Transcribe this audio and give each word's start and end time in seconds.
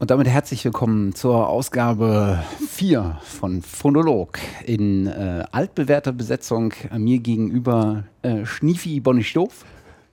Und 0.00 0.10
damit 0.10 0.28
herzlich 0.28 0.64
willkommen 0.64 1.14
zur 1.14 1.50
Ausgabe 1.50 2.42
4 2.70 3.18
von 3.22 3.60
Phonolog 3.60 4.38
in 4.64 5.06
äh, 5.06 5.44
altbewährter 5.52 6.12
Besetzung. 6.12 6.72
Äh, 6.90 6.98
mir 6.98 7.18
gegenüber 7.18 8.04
äh, 8.22 8.46
Schniefi 8.46 9.00
Bonistoff. 9.00 9.66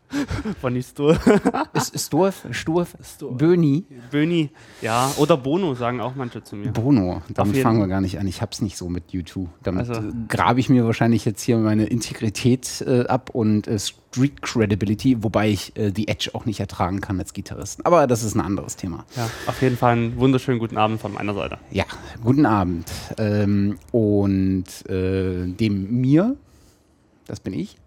Bonnie 0.62 0.84
Stur. 0.84 1.18
ist 1.74 2.00
Sturf, 2.00 2.46
Sturf, 2.52 2.96
Böni. 3.32 3.86
Böni, 4.12 4.50
ja. 4.82 5.12
Oder 5.18 5.38
Bono 5.38 5.76
sagen 5.76 6.00
auch 6.02 6.16
manche 6.16 6.44
zu 6.44 6.55
mir. 6.55 6.72
Bono, 6.72 7.22
damit 7.34 7.58
fangen 7.58 7.80
wir 7.80 7.88
gar 7.88 8.02
nicht 8.02 8.20
an. 8.20 8.28
Ich 8.28 8.41
hab's 8.41 8.62
nicht 8.62 8.78
so 8.78 8.90
mit 8.90 9.12
YouTube. 9.12 9.50
Damit 9.64 9.90
also. 9.90 10.02
grabe 10.28 10.59
ich 10.59 10.70
mir 10.70 10.86
wahrscheinlich 10.86 11.26
jetzt 11.26 11.41
hier 11.41 11.58
meine 11.58 11.86
Integrität 11.86 12.84
äh, 12.88 13.05
ab 13.08 13.32
und 13.34 13.68
äh, 13.68 13.78
Street 13.80 14.41
Credibility, 14.41 15.23
wobei 15.23 15.50
ich 15.50 15.76
äh, 15.78 15.91
die 15.91 16.08
Edge 16.08 16.32
auch 16.34 16.46
nicht 16.46 16.60
ertragen 16.60 17.02
kann 17.02 17.20
als 17.20 17.34
Gitarrist. 17.34 17.86
Aber 17.86 18.08
das 18.08 18.24
ist 18.24 18.36
ein 18.36 18.42
anderes 18.42 18.76
Thema. 18.76 19.05
Ja, 19.16 19.30
auf 19.48 19.62
jeden 19.62 19.78
Fall 19.78 19.94
einen 19.94 20.18
wunderschönen 20.18 20.60
guten 20.60 20.78
Abend 20.78 21.02
von 21.02 21.14
meiner 21.14 21.34
Seite. 21.34 21.58
Ja, 21.72 21.86
guten 22.23 22.45
Abend. 22.45 22.89
Ähm, 23.17 23.78
und 23.92 24.66
äh, 24.89 25.45
dem 25.48 26.02
mir, 26.02 26.36
das 27.26 27.39
bin 27.39 27.53
ich, 27.53 27.78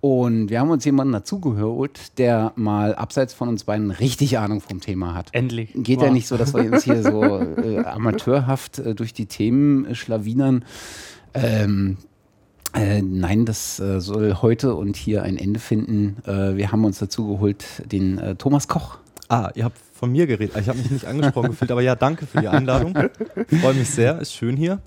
und 0.00 0.48
wir 0.48 0.60
haben 0.60 0.70
uns 0.70 0.84
jemanden 0.84 1.12
dazugeholt, 1.12 2.18
der 2.18 2.52
mal 2.56 2.94
abseits 2.94 3.34
von 3.34 3.48
uns 3.48 3.64
beiden 3.64 3.90
richtig 3.90 4.38
Ahnung 4.38 4.62
vom 4.62 4.80
Thema 4.80 5.14
hat. 5.14 5.28
Endlich. 5.32 5.72
Geht 5.74 5.98
wow. 5.98 6.06
ja 6.06 6.10
nicht 6.10 6.26
so, 6.26 6.38
dass 6.38 6.54
wir 6.54 6.72
uns 6.72 6.84
hier 6.84 7.02
so 7.02 7.22
äh, 7.38 7.84
amateurhaft 7.84 8.78
äh, 8.78 8.94
durch 8.94 9.12
die 9.12 9.26
Themen 9.26 9.84
äh, 9.84 9.94
schlawinern. 9.94 10.64
Ähm, 11.34 11.98
äh, 12.72 13.02
nein, 13.02 13.44
das 13.44 13.78
äh, 13.78 14.00
soll 14.00 14.36
heute 14.40 14.74
und 14.74 14.96
hier 14.96 15.22
ein 15.22 15.36
Ende 15.36 15.60
finden. 15.60 16.16
Äh, 16.26 16.56
wir 16.56 16.72
haben 16.72 16.84
uns 16.84 16.98
dazu 16.98 17.26
geholt 17.26 17.64
den 17.92 18.38
Thomas 18.38 18.68
Koch. 18.68 18.98
Ah, 19.28 19.50
ihr 19.54 19.64
habt 19.64 19.78
von 19.92 20.10
mir 20.10 20.26
geredet. 20.26 20.56
Ich 20.58 20.68
habe 20.68 20.78
mich 20.78 20.90
nicht 20.90 21.04
angesprochen 21.04 21.50
gefühlt, 21.50 21.70
aber 21.70 21.82
ja, 21.82 21.94
danke 21.94 22.26
für 22.26 22.40
die 22.40 22.48
Einladung. 22.48 22.94
Freue 23.60 23.74
mich 23.74 23.90
sehr, 23.90 24.18
ist 24.18 24.32
schön 24.32 24.56
hier. 24.56 24.80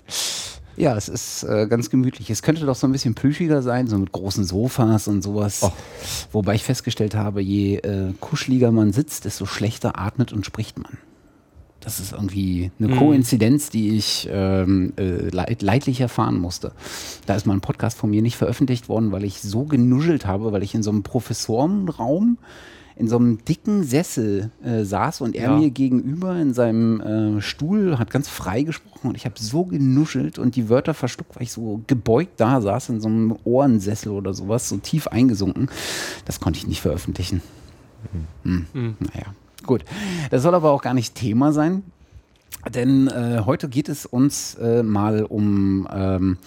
Ja, 0.76 0.96
es 0.96 1.08
ist 1.08 1.44
äh, 1.44 1.66
ganz 1.68 1.90
gemütlich. 1.90 2.30
Es 2.30 2.42
könnte 2.42 2.66
doch 2.66 2.74
so 2.74 2.86
ein 2.86 2.92
bisschen 2.92 3.14
plüschiger 3.14 3.62
sein, 3.62 3.86
so 3.86 3.98
mit 3.98 4.12
großen 4.12 4.44
Sofas 4.44 5.08
und 5.08 5.22
sowas. 5.22 5.60
Oh. 5.62 5.72
Wobei 6.32 6.54
ich 6.54 6.64
festgestellt 6.64 7.14
habe, 7.14 7.40
je 7.40 7.76
äh, 7.76 8.12
kuscheliger 8.20 8.72
man 8.72 8.92
sitzt, 8.92 9.24
desto 9.24 9.46
schlechter 9.46 9.98
atmet 9.98 10.32
und 10.32 10.44
spricht 10.44 10.78
man. 10.78 10.98
Das 11.84 12.00
ist 12.00 12.12
irgendwie 12.12 12.70
eine 12.78 12.88
mhm. 12.88 12.98
Koinzidenz, 12.98 13.68
die 13.68 13.96
ich 13.96 14.26
ähm, 14.32 14.94
äh, 14.96 15.28
leidlich 15.28 16.00
erfahren 16.00 16.38
musste. 16.38 16.72
Da 17.26 17.34
ist 17.34 17.46
mal 17.46 17.52
ein 17.52 17.60
Podcast 17.60 17.98
von 17.98 18.08
mir 18.08 18.22
nicht 18.22 18.36
veröffentlicht 18.36 18.88
worden, 18.88 19.12
weil 19.12 19.22
ich 19.22 19.42
so 19.42 19.64
genuschelt 19.64 20.24
habe, 20.24 20.50
weil 20.52 20.62
ich 20.62 20.74
in 20.74 20.82
so 20.82 20.90
einem 20.90 21.02
Professorenraum 21.02 22.38
in 22.96 23.08
so 23.08 23.16
einem 23.16 23.44
dicken 23.44 23.82
Sessel 23.82 24.50
äh, 24.64 24.84
saß 24.84 25.20
und 25.20 25.34
er 25.34 25.50
ja. 25.50 25.56
mir 25.56 25.70
gegenüber 25.70 26.36
in 26.36 26.54
seinem 26.54 27.00
äh, 27.00 27.40
Stuhl 27.40 27.98
hat 27.98 28.10
ganz 28.10 28.28
frei 28.28 28.62
gesprochen 28.62 29.08
und 29.08 29.16
ich 29.16 29.24
habe 29.24 29.34
so 29.38 29.64
genuschelt 29.64 30.38
und 30.38 30.54
die 30.54 30.68
Wörter 30.68 30.94
verschluckt, 30.94 31.34
weil 31.34 31.42
ich 31.42 31.52
so 31.52 31.80
gebeugt 31.86 32.34
da 32.36 32.60
saß 32.60 32.90
in 32.90 33.00
so 33.00 33.08
einem 33.08 33.36
Ohrensessel 33.44 34.12
oder 34.12 34.32
sowas, 34.32 34.68
so 34.68 34.76
tief 34.76 35.08
eingesunken. 35.08 35.68
Das 36.24 36.38
konnte 36.38 36.58
ich 36.58 36.66
nicht 36.66 36.80
veröffentlichen. 36.80 37.42
Mhm. 38.12 38.50
Hm. 38.50 38.66
Mhm. 38.72 38.96
Naja, 39.00 39.26
gut. 39.66 39.84
Das 40.30 40.42
soll 40.42 40.54
aber 40.54 40.70
auch 40.70 40.82
gar 40.82 40.94
nicht 40.94 41.14
Thema 41.14 41.52
sein. 41.52 41.82
Denn 42.72 43.08
äh, 43.08 43.42
heute 43.44 43.68
geht 43.68 43.88
es 43.88 44.06
uns 44.06 44.54
äh, 44.54 44.82
mal 44.82 45.24
um 45.24 45.86
ähm, 45.92 46.38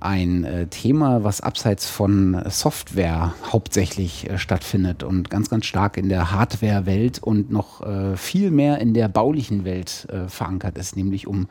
ein 0.00 0.44
äh, 0.44 0.66
Thema, 0.66 1.24
was 1.24 1.40
abseits 1.40 1.88
von 1.88 2.42
Software 2.48 3.34
hauptsächlich 3.52 4.28
äh, 4.28 4.38
stattfindet 4.38 5.02
und 5.02 5.30
ganz, 5.30 5.50
ganz 5.50 5.66
stark 5.66 5.96
in 5.96 6.08
der 6.08 6.30
Hardware-Welt 6.30 7.22
und 7.22 7.50
noch 7.50 7.82
äh, 7.82 8.16
viel 8.16 8.50
mehr 8.50 8.78
in 8.78 8.94
der 8.94 9.08
baulichen 9.08 9.64
Welt 9.64 10.06
verankert 10.28 10.78
ist, 10.78 10.96
nämlich 10.96 11.26
um 11.26 11.48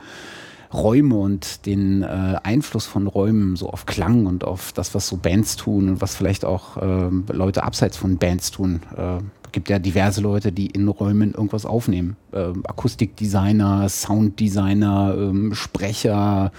Räume 0.74 1.16
und 1.16 1.66
den 1.66 2.04
Einfluss 2.04 2.86
von 2.86 3.08
Räumen 3.08 3.56
so 3.56 3.70
auf 3.70 3.86
Klang 3.86 4.26
und 4.26 4.44
auf 4.44 4.74
das, 4.74 4.94
was 4.94 5.08
so 5.08 5.18
Bands 5.18 5.56
tun 5.56 5.90
und 5.90 6.02
was 6.02 6.16
vielleicht 6.16 6.44
auch 6.44 6.78
äh, 6.78 7.10
Leute 7.32 7.64
abseits 7.64 7.98
von 7.98 8.18
Bands 8.18 8.52
tun. 8.52 8.82
Äh, 8.96 9.20
gibt 9.52 9.70
ja 9.70 9.80
diverse 9.80 10.22
Leute, 10.22 10.52
die 10.52 10.68
in 10.68 10.88
Räumen 10.88 11.34
irgendwas 11.34 11.66
aufnehmen. 11.66 12.16
Äh, 12.32 12.50
Akustikdesigner, 12.64 13.90
Sounddesigner, 13.90 15.16
ähm, 15.18 15.56
Sprecher, 15.56 16.52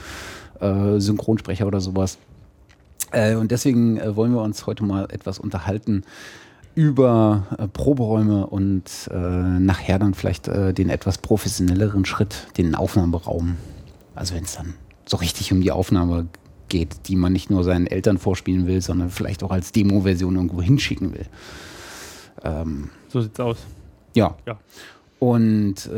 äh, 0.61 0.99
Synchronsprecher 1.01 1.67
oder 1.67 1.81
sowas. 1.81 2.19
Äh, 3.13 3.37
und 3.37 3.51
deswegen 3.51 3.99
äh, 3.99 4.17
wollen 4.17 4.33
wir 4.33 4.43
uns 4.43 4.67
heute 4.67 4.85
mal 4.85 5.09
etwas 5.11 5.39
unterhalten 5.39 6.05
über 6.75 7.47
äh, 7.59 7.67
Proberäume 7.67 8.47
und 8.47 8.85
äh, 9.11 9.17
nachher 9.17 9.99
dann 9.99 10.15
vielleicht 10.15 10.47
äh, 10.49 10.73
den 10.73 10.91
etwas 10.91 11.19
professionelleren 11.19 12.05
Schritt, 12.05 12.47
den 12.57 12.75
Aufnahmeraum. 12.75 13.57
Also 14.15 14.35
wenn 14.35 14.45
es 14.45 14.57
dann 14.57 14.75
so 15.07 15.17
richtig 15.17 15.53
um 15.53 15.61
die 15.61 15.73
Aufnahme 15.73 16.27
geht, 16.69 17.09
die 17.09 17.17
man 17.17 17.33
nicht 17.33 17.51
nur 17.51 17.65
seinen 17.65 17.87
Eltern 17.87 18.19
vorspielen 18.19 18.67
will, 18.67 18.81
sondern 18.81 19.11
vielleicht 19.11 19.43
auch 19.43 19.51
als 19.51 19.73
Demo-Version 19.73 20.37
irgendwo 20.37 20.63
hinschicken 20.63 21.15
will. 21.15 21.27
Ähm, 22.45 22.91
so 23.09 23.23
sieht's 23.23 23.41
aus. 23.41 23.57
Ja. 24.15 24.37
ja. 24.47 24.59
Und 25.19 25.91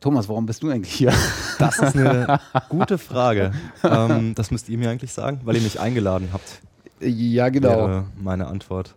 Thomas, 0.00 0.28
warum 0.28 0.46
bist 0.46 0.62
du 0.62 0.70
eigentlich 0.70 0.92
hier? 0.92 1.12
Das 1.58 1.78
ist 1.78 1.96
eine 1.96 2.38
gute 2.68 2.98
Frage. 2.98 3.52
Ähm, 3.82 4.34
das 4.34 4.50
müsst 4.50 4.68
ihr 4.68 4.78
mir 4.78 4.90
eigentlich 4.90 5.12
sagen, 5.12 5.40
weil 5.44 5.56
ihr 5.56 5.62
mich 5.62 5.80
eingeladen 5.80 6.28
habt. 6.32 6.60
Ja, 7.00 7.48
genau. 7.48 7.68
Wäre 7.68 8.04
meine 8.16 8.46
Antwort. 8.46 8.94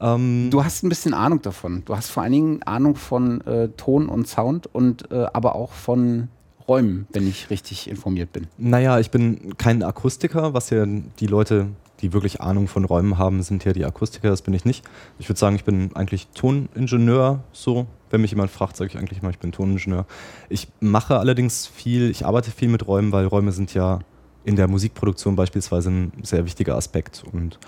Ähm, 0.00 0.48
du 0.50 0.64
hast 0.64 0.84
ein 0.84 0.88
bisschen 0.88 1.14
Ahnung 1.14 1.42
davon. 1.42 1.82
Du 1.84 1.96
hast 1.96 2.10
vor 2.10 2.22
allen 2.22 2.32
Dingen 2.32 2.62
Ahnung 2.62 2.94
von 2.94 3.40
äh, 3.46 3.68
Ton 3.76 4.08
und 4.08 4.28
Sound 4.28 4.68
und 4.72 5.10
äh, 5.10 5.26
aber 5.32 5.56
auch 5.56 5.72
von 5.72 6.28
Räumen, 6.68 7.06
wenn 7.12 7.26
ich 7.26 7.50
richtig 7.50 7.90
informiert 7.90 8.32
bin. 8.32 8.46
Naja, 8.58 9.00
ich 9.00 9.10
bin 9.10 9.56
kein 9.58 9.82
Akustiker, 9.82 10.54
was 10.54 10.70
ja 10.70 10.86
die 10.86 11.26
Leute, 11.26 11.68
die 12.00 12.12
wirklich 12.12 12.40
Ahnung 12.40 12.68
von 12.68 12.84
Räumen 12.84 13.18
haben, 13.18 13.42
sind 13.42 13.64
ja 13.64 13.72
die 13.72 13.84
Akustiker, 13.84 14.30
das 14.30 14.42
bin 14.42 14.54
ich 14.54 14.64
nicht. 14.64 14.84
Ich 15.18 15.28
würde 15.28 15.38
sagen, 15.38 15.56
ich 15.56 15.64
bin 15.64 15.90
eigentlich 15.94 16.28
Toningenieur, 16.28 17.42
so 17.52 17.86
wenn 18.12 18.20
mich 18.20 18.30
jemand 18.30 18.50
fragt, 18.50 18.76
sage 18.76 18.90
ich 18.90 18.98
eigentlich 18.98 19.22
mal, 19.22 19.30
ich 19.30 19.38
bin 19.38 19.52
Toningenieur. 19.52 20.06
Ich 20.48 20.68
mache 20.80 21.18
allerdings 21.18 21.66
viel, 21.66 22.10
ich 22.10 22.26
arbeite 22.26 22.50
viel 22.50 22.68
mit 22.68 22.86
Räumen, 22.86 23.10
weil 23.10 23.26
Räume 23.26 23.52
sind 23.52 23.74
ja 23.74 24.00
in 24.44 24.56
der 24.56 24.68
Musikproduktion 24.68 25.34
beispielsweise 25.34 25.90
ein 25.90 26.12
sehr 26.22 26.44
wichtiger 26.44 26.76
Aspekt. 26.76 27.24
Und 27.32 27.58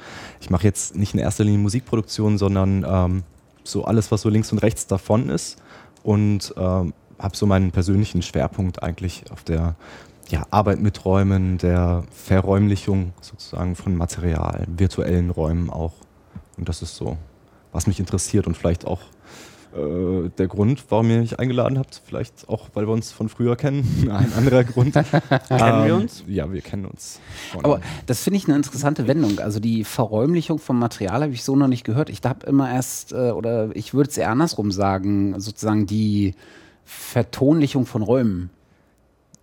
ich 0.40 0.50
mache 0.50 0.64
jetzt 0.64 0.96
nicht 0.96 1.14
in 1.14 1.20
erster 1.20 1.44
Linie 1.44 1.60
Musikproduktion, 1.60 2.36
sondern 2.36 2.84
ähm, 2.86 3.22
so 3.64 3.84
alles, 3.84 4.12
was 4.12 4.20
so 4.20 4.28
links 4.28 4.52
und 4.52 4.58
rechts 4.58 4.86
davon 4.86 5.30
ist. 5.30 5.56
Und 6.02 6.52
ähm, 6.58 6.92
habe 7.18 7.36
so 7.36 7.46
meinen 7.46 7.70
persönlichen 7.70 8.20
Schwerpunkt 8.20 8.82
eigentlich 8.82 9.24
auf 9.30 9.44
der 9.44 9.76
ja, 10.28 10.46
Arbeit 10.50 10.80
mit 10.80 11.04
Räumen, 11.04 11.58
der 11.58 12.04
Verräumlichung 12.10 13.12
sozusagen 13.20 13.76
von 13.76 13.96
Material, 13.96 14.66
virtuellen 14.68 15.30
Räumen 15.30 15.70
auch. 15.70 15.94
Und 16.58 16.68
das 16.68 16.82
ist 16.82 16.96
so, 16.96 17.16
was 17.72 17.86
mich 17.86 17.98
interessiert 17.98 18.46
und 18.46 18.56
vielleicht 18.56 18.86
auch 18.86 19.00
äh, 19.74 20.30
der 20.38 20.46
Grund, 20.46 20.84
warum 20.88 21.10
ihr 21.10 21.20
mich 21.20 21.38
eingeladen 21.38 21.78
habt. 21.78 22.00
Vielleicht 22.04 22.48
auch, 22.48 22.68
weil 22.74 22.86
wir 22.86 22.92
uns 22.92 23.10
von 23.10 23.28
früher 23.28 23.56
kennen. 23.56 24.08
Ein 24.10 24.32
anderer 24.32 24.64
Grund. 24.64 24.94
kennen 25.48 25.48
wir 25.48 25.86
ähm, 25.86 25.96
uns? 26.02 26.24
Ja, 26.26 26.52
wir 26.52 26.60
kennen 26.60 26.86
uns. 26.86 27.20
Aber 27.62 27.80
das 28.06 28.22
finde 28.22 28.38
ich 28.38 28.46
eine 28.46 28.56
interessante 28.56 29.06
Wendung. 29.08 29.40
Also 29.40 29.60
die 29.60 29.84
Verräumlichung 29.84 30.58
vom 30.58 30.78
Material 30.78 31.22
habe 31.22 31.32
ich 31.32 31.42
so 31.42 31.56
noch 31.56 31.68
nicht 31.68 31.84
gehört. 31.84 32.08
Ich 32.08 32.20
habe 32.24 32.46
immer 32.46 32.72
erst, 32.72 33.12
äh, 33.12 33.32
oder 33.32 33.74
ich 33.74 33.94
würde 33.94 34.10
es 34.10 34.16
eher 34.16 34.30
andersrum 34.30 34.70
sagen, 34.70 35.40
sozusagen 35.40 35.86
die 35.86 36.34
Vertonlichung 36.84 37.86
von 37.86 38.02
Räumen. 38.02 38.50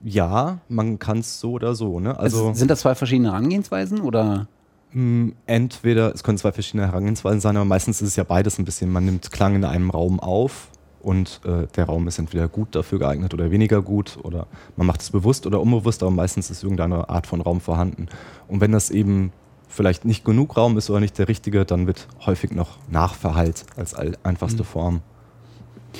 Ja, 0.03 0.59
man 0.67 0.97
kann 0.97 1.19
es 1.19 1.39
so 1.39 1.51
oder 1.51 1.75
so. 1.75 1.99
Ne? 1.99 2.17
Also, 2.17 2.53
sind 2.53 2.71
das 2.71 2.81
zwei 2.81 2.95
verschiedene 2.95 3.29
Herangehensweisen 3.29 4.01
oder? 4.01 4.47
Hm, 4.91 5.35
entweder, 5.45 6.13
es 6.13 6.23
können 6.23 6.37
zwei 6.37 6.51
verschiedene 6.51 6.87
Herangehensweisen 6.87 7.39
sein, 7.39 7.55
aber 7.55 7.65
meistens 7.65 8.01
ist 8.01 8.09
es 8.09 8.15
ja 8.15 8.23
beides 8.23 8.59
ein 8.59 8.65
bisschen. 8.65 8.91
Man 8.91 9.05
nimmt 9.05 9.31
Klang 9.31 9.55
in 9.55 9.63
einem 9.63 9.89
Raum 9.89 10.19
auf 10.19 10.69
und 11.01 11.41
äh, 11.45 11.67
der 11.75 11.85
Raum 11.85 12.07
ist 12.07 12.19
entweder 12.19 12.47
gut 12.47 12.75
dafür 12.75 12.99
geeignet 12.99 13.33
oder 13.33 13.51
weniger 13.51 13.81
gut 13.81 14.19
oder 14.21 14.47
man 14.75 14.87
macht 14.87 15.01
es 15.01 15.09
bewusst 15.09 15.47
oder 15.47 15.61
unbewusst, 15.61 16.03
aber 16.03 16.11
meistens 16.11 16.49
ist 16.49 16.63
irgendeine 16.63 17.09
Art 17.09 17.25
von 17.25 17.41
Raum 17.41 17.61
vorhanden. 17.61 18.07
Und 18.47 18.61
wenn 18.61 18.71
das 18.71 18.89
eben 18.89 19.31
vielleicht 19.67 20.03
nicht 20.03 20.25
genug 20.25 20.57
Raum 20.57 20.77
ist 20.77 20.89
oder 20.89 20.99
nicht 20.99 21.17
der 21.17 21.27
richtige, 21.27 21.65
dann 21.65 21.87
wird 21.87 22.07
häufig 22.25 22.51
noch 22.51 22.77
Nachverhalt 22.89 23.65
als 23.77 23.95
einfachste 23.95 24.63
mhm. 24.63 24.67
Form 24.67 25.01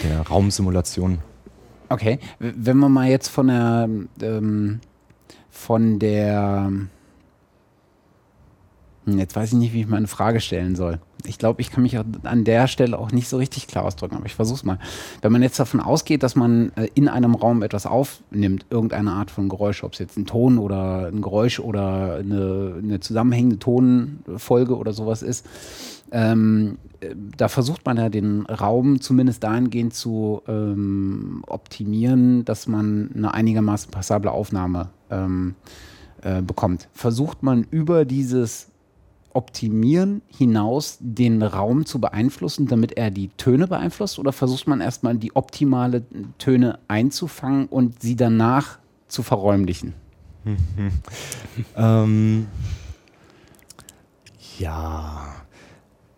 der 0.03 0.21
Raumsimulation. 0.21 1.19
Okay, 1.89 2.19
wenn 2.39 2.77
man 2.77 2.91
mal 2.91 3.09
jetzt 3.09 3.27
von 3.29 3.47
der 3.47 3.89
ähm, 4.21 4.79
von 5.49 5.99
der 5.99 6.71
jetzt 9.05 9.35
weiß 9.35 9.53
ich 9.53 9.57
nicht, 9.57 9.73
wie 9.73 9.81
ich 9.81 9.87
meine 9.87 10.07
Frage 10.07 10.39
stellen 10.39 10.75
soll. 10.75 10.99
ich 11.25 11.37
glaube, 11.37 11.61
ich 11.61 11.71
kann 11.71 11.83
mich 11.83 11.97
an 11.97 12.43
der 12.43 12.67
Stelle 12.67 12.97
auch 12.97 13.11
nicht 13.11 13.27
so 13.27 13.37
richtig 13.37 13.67
klar 13.67 13.85
ausdrücken, 13.85 14.15
aber 14.15 14.25
ich 14.25 14.35
versuche 14.35 14.57
es 14.57 14.63
mal. 14.63 14.79
Wenn 15.21 15.31
man 15.31 15.41
jetzt 15.41 15.59
davon 15.59 15.79
ausgeht, 15.79 16.23
dass 16.23 16.35
man 16.35 16.71
äh, 16.75 16.87
in 16.93 17.07
einem 17.07 17.35
Raum 17.35 17.63
etwas 17.63 17.85
aufnimmt, 17.85 18.65
irgendeine 18.69 19.11
Art 19.11 19.31
von 19.31 19.49
Geräusch, 19.49 19.83
ob 19.83 19.93
es 19.93 19.99
jetzt 19.99 20.17
ein 20.17 20.25
Ton 20.25 20.57
oder 20.57 21.07
ein 21.07 21.21
Geräusch 21.21 21.59
oder 21.59 22.15
eine, 22.15 22.75
eine 22.81 22.99
zusammenhängende 22.99 23.59
Tonfolge 23.59 24.77
oder 24.77 24.93
sowas 24.93 25.21
ist, 25.21 25.45
ähm, 26.11 26.77
äh, 26.99 27.15
da 27.37 27.47
versucht 27.47 27.85
man 27.85 27.97
ja 27.97 28.09
den 28.09 28.45
Raum 28.45 29.01
zumindest 29.01 29.43
dahingehend 29.43 29.93
zu 29.93 30.41
ähm, 30.47 31.43
optimieren, 31.47 32.45
dass 32.45 32.67
man 32.67 33.09
eine 33.15 33.33
einigermaßen 33.33 33.91
passable 33.91 34.31
Aufnahme 34.31 34.89
ähm, 35.09 35.55
äh, 36.21 36.41
bekommt. 36.41 36.89
Versucht 36.93 37.43
man 37.43 37.65
über 37.69 38.05
dieses 38.05 38.70
Optimieren 39.33 40.21
hinaus 40.27 40.97
den 40.99 41.41
Raum 41.41 41.85
zu 41.85 41.99
beeinflussen, 41.99 42.67
damit 42.67 42.93
er 42.97 43.11
die 43.11 43.29
Töne 43.37 43.67
beeinflusst? 43.67 44.19
Oder 44.19 44.31
versucht 44.31 44.67
man 44.67 44.81
erstmal 44.81 45.15
die 45.17 45.35
optimale 45.35 46.03
Töne 46.37 46.79
einzufangen 46.87 47.67
und 47.67 48.01
sie 48.01 48.15
danach 48.15 48.79
zu 49.07 49.23
verräumlichen? 49.23 49.93
ähm, 51.75 52.47
ja, 54.57 55.35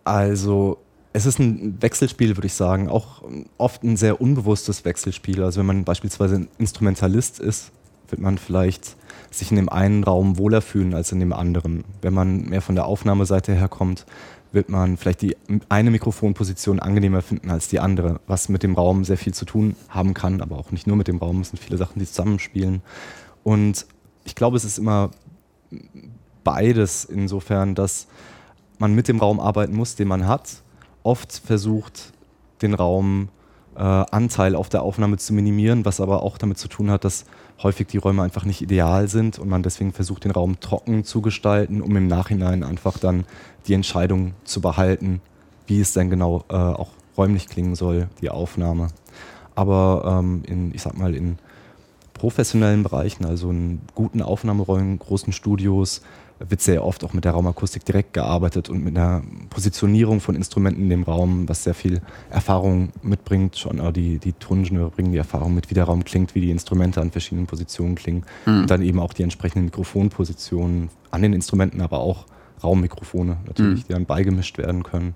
also 0.04 0.78
es 1.12 1.26
ist 1.26 1.38
ein 1.38 1.80
Wechselspiel, 1.80 2.36
würde 2.36 2.46
ich 2.46 2.54
sagen. 2.54 2.88
Auch 2.88 3.22
oft 3.56 3.84
ein 3.84 3.96
sehr 3.96 4.20
unbewusstes 4.20 4.84
Wechselspiel. 4.84 5.42
Also 5.42 5.60
wenn 5.60 5.66
man 5.66 5.84
beispielsweise 5.84 6.36
ein 6.36 6.48
Instrumentalist 6.58 7.38
ist, 7.38 7.70
wird 8.08 8.20
man 8.20 8.36
vielleicht 8.36 8.96
sich 9.38 9.50
in 9.50 9.56
dem 9.56 9.68
einen 9.68 10.04
Raum 10.04 10.38
wohler 10.38 10.62
fühlen 10.62 10.94
als 10.94 11.12
in 11.12 11.20
dem 11.20 11.32
anderen. 11.32 11.84
Wenn 12.02 12.14
man 12.14 12.42
mehr 12.42 12.62
von 12.62 12.74
der 12.74 12.86
Aufnahmeseite 12.86 13.54
herkommt, 13.54 14.06
wird 14.52 14.68
man 14.68 14.96
vielleicht 14.96 15.22
die 15.22 15.36
eine 15.68 15.90
Mikrofonposition 15.90 16.78
angenehmer 16.78 17.22
finden 17.22 17.50
als 17.50 17.68
die 17.68 17.80
andere, 17.80 18.20
was 18.26 18.48
mit 18.48 18.62
dem 18.62 18.74
Raum 18.74 19.04
sehr 19.04 19.18
viel 19.18 19.34
zu 19.34 19.44
tun 19.44 19.74
haben 19.88 20.14
kann, 20.14 20.40
aber 20.40 20.58
auch 20.58 20.70
nicht 20.70 20.86
nur 20.86 20.96
mit 20.96 21.08
dem 21.08 21.18
Raum, 21.18 21.40
es 21.40 21.50
sind 21.50 21.58
viele 21.58 21.76
Sachen, 21.76 21.98
die 21.98 22.06
zusammenspielen. 22.06 22.82
Und 23.42 23.86
ich 24.24 24.34
glaube, 24.34 24.56
es 24.56 24.64
ist 24.64 24.78
immer 24.78 25.10
beides 26.44 27.04
insofern, 27.04 27.74
dass 27.74 28.06
man 28.78 28.94
mit 28.94 29.08
dem 29.08 29.18
Raum 29.18 29.40
arbeiten 29.40 29.74
muss, 29.74 29.96
den 29.96 30.08
man 30.08 30.26
hat. 30.26 30.62
Oft 31.02 31.32
versucht, 31.32 32.12
den 32.62 32.74
Raum 32.74 33.28
äh, 33.76 33.80
Anteil 33.80 34.54
auf 34.54 34.68
der 34.68 34.82
Aufnahme 34.82 35.16
zu 35.16 35.34
minimieren, 35.34 35.84
was 35.84 36.00
aber 36.00 36.22
auch 36.22 36.38
damit 36.38 36.58
zu 36.58 36.68
tun 36.68 36.90
hat, 36.90 37.04
dass 37.04 37.24
häufig 37.64 37.88
die 37.88 37.96
Räume 37.96 38.22
einfach 38.22 38.44
nicht 38.44 38.62
ideal 38.62 39.08
sind 39.08 39.38
und 39.38 39.48
man 39.48 39.62
deswegen 39.62 39.92
versucht, 39.92 40.24
den 40.24 40.30
Raum 40.30 40.60
trocken 40.60 41.02
zu 41.02 41.22
gestalten, 41.22 41.80
um 41.80 41.96
im 41.96 42.06
Nachhinein 42.06 42.62
einfach 42.62 42.98
dann 42.98 43.24
die 43.66 43.74
Entscheidung 43.74 44.34
zu 44.44 44.60
behalten, 44.60 45.20
wie 45.66 45.80
es 45.80 45.92
denn 45.92 46.10
genau 46.10 46.44
äh, 46.50 46.54
auch 46.54 46.90
räumlich 47.16 47.48
klingen 47.48 47.74
soll, 47.74 48.08
die 48.20 48.30
Aufnahme. 48.30 48.88
Aber 49.54 50.20
ähm, 50.20 50.42
in, 50.46 50.74
ich 50.74 50.82
sag 50.82 50.96
mal, 50.96 51.14
in 51.14 51.38
professionellen 52.12 52.82
Bereichen, 52.82 53.24
also 53.24 53.50
in 53.50 53.80
guten 53.94 54.22
Aufnahmeräumen, 54.22 54.98
großen 54.98 55.32
Studios, 55.32 56.02
wird 56.38 56.60
sehr 56.60 56.84
oft 56.84 57.04
auch 57.04 57.12
mit 57.12 57.24
der 57.24 57.32
Raumakustik 57.32 57.84
direkt 57.84 58.12
gearbeitet 58.12 58.68
und 58.68 58.82
mit 58.82 58.96
einer 58.96 59.22
Positionierung 59.50 60.20
von 60.20 60.34
Instrumenten 60.34 60.82
in 60.82 60.90
dem 60.90 61.02
Raum, 61.04 61.48
was 61.48 61.64
sehr 61.64 61.74
viel 61.74 62.00
Erfahrung 62.30 62.90
mitbringt. 63.02 63.56
Schon 63.56 63.80
auch 63.80 63.92
die, 63.92 64.18
die 64.18 64.32
Toningenieure 64.32 64.90
bringen 64.90 65.12
die 65.12 65.18
Erfahrung 65.18 65.54
mit, 65.54 65.70
wie 65.70 65.74
der 65.74 65.84
Raum 65.84 66.04
klingt, 66.04 66.34
wie 66.34 66.40
die 66.40 66.50
Instrumente 66.50 67.00
an 67.00 67.10
verschiedenen 67.10 67.46
Positionen 67.46 67.94
klingen. 67.94 68.24
Mhm. 68.46 68.62
Und 68.62 68.70
dann 68.70 68.82
eben 68.82 68.98
auch 68.98 69.12
die 69.12 69.22
entsprechenden 69.22 69.66
Mikrofonpositionen 69.66 70.90
an 71.10 71.22
den 71.22 71.32
Instrumenten, 71.32 71.80
aber 71.80 72.00
auch 72.00 72.26
Raummikrofone 72.62 73.36
natürlich, 73.46 73.84
mhm. 73.84 73.86
die 73.86 73.92
dann 73.92 74.06
beigemischt 74.06 74.58
werden 74.58 74.82
können. 74.82 75.14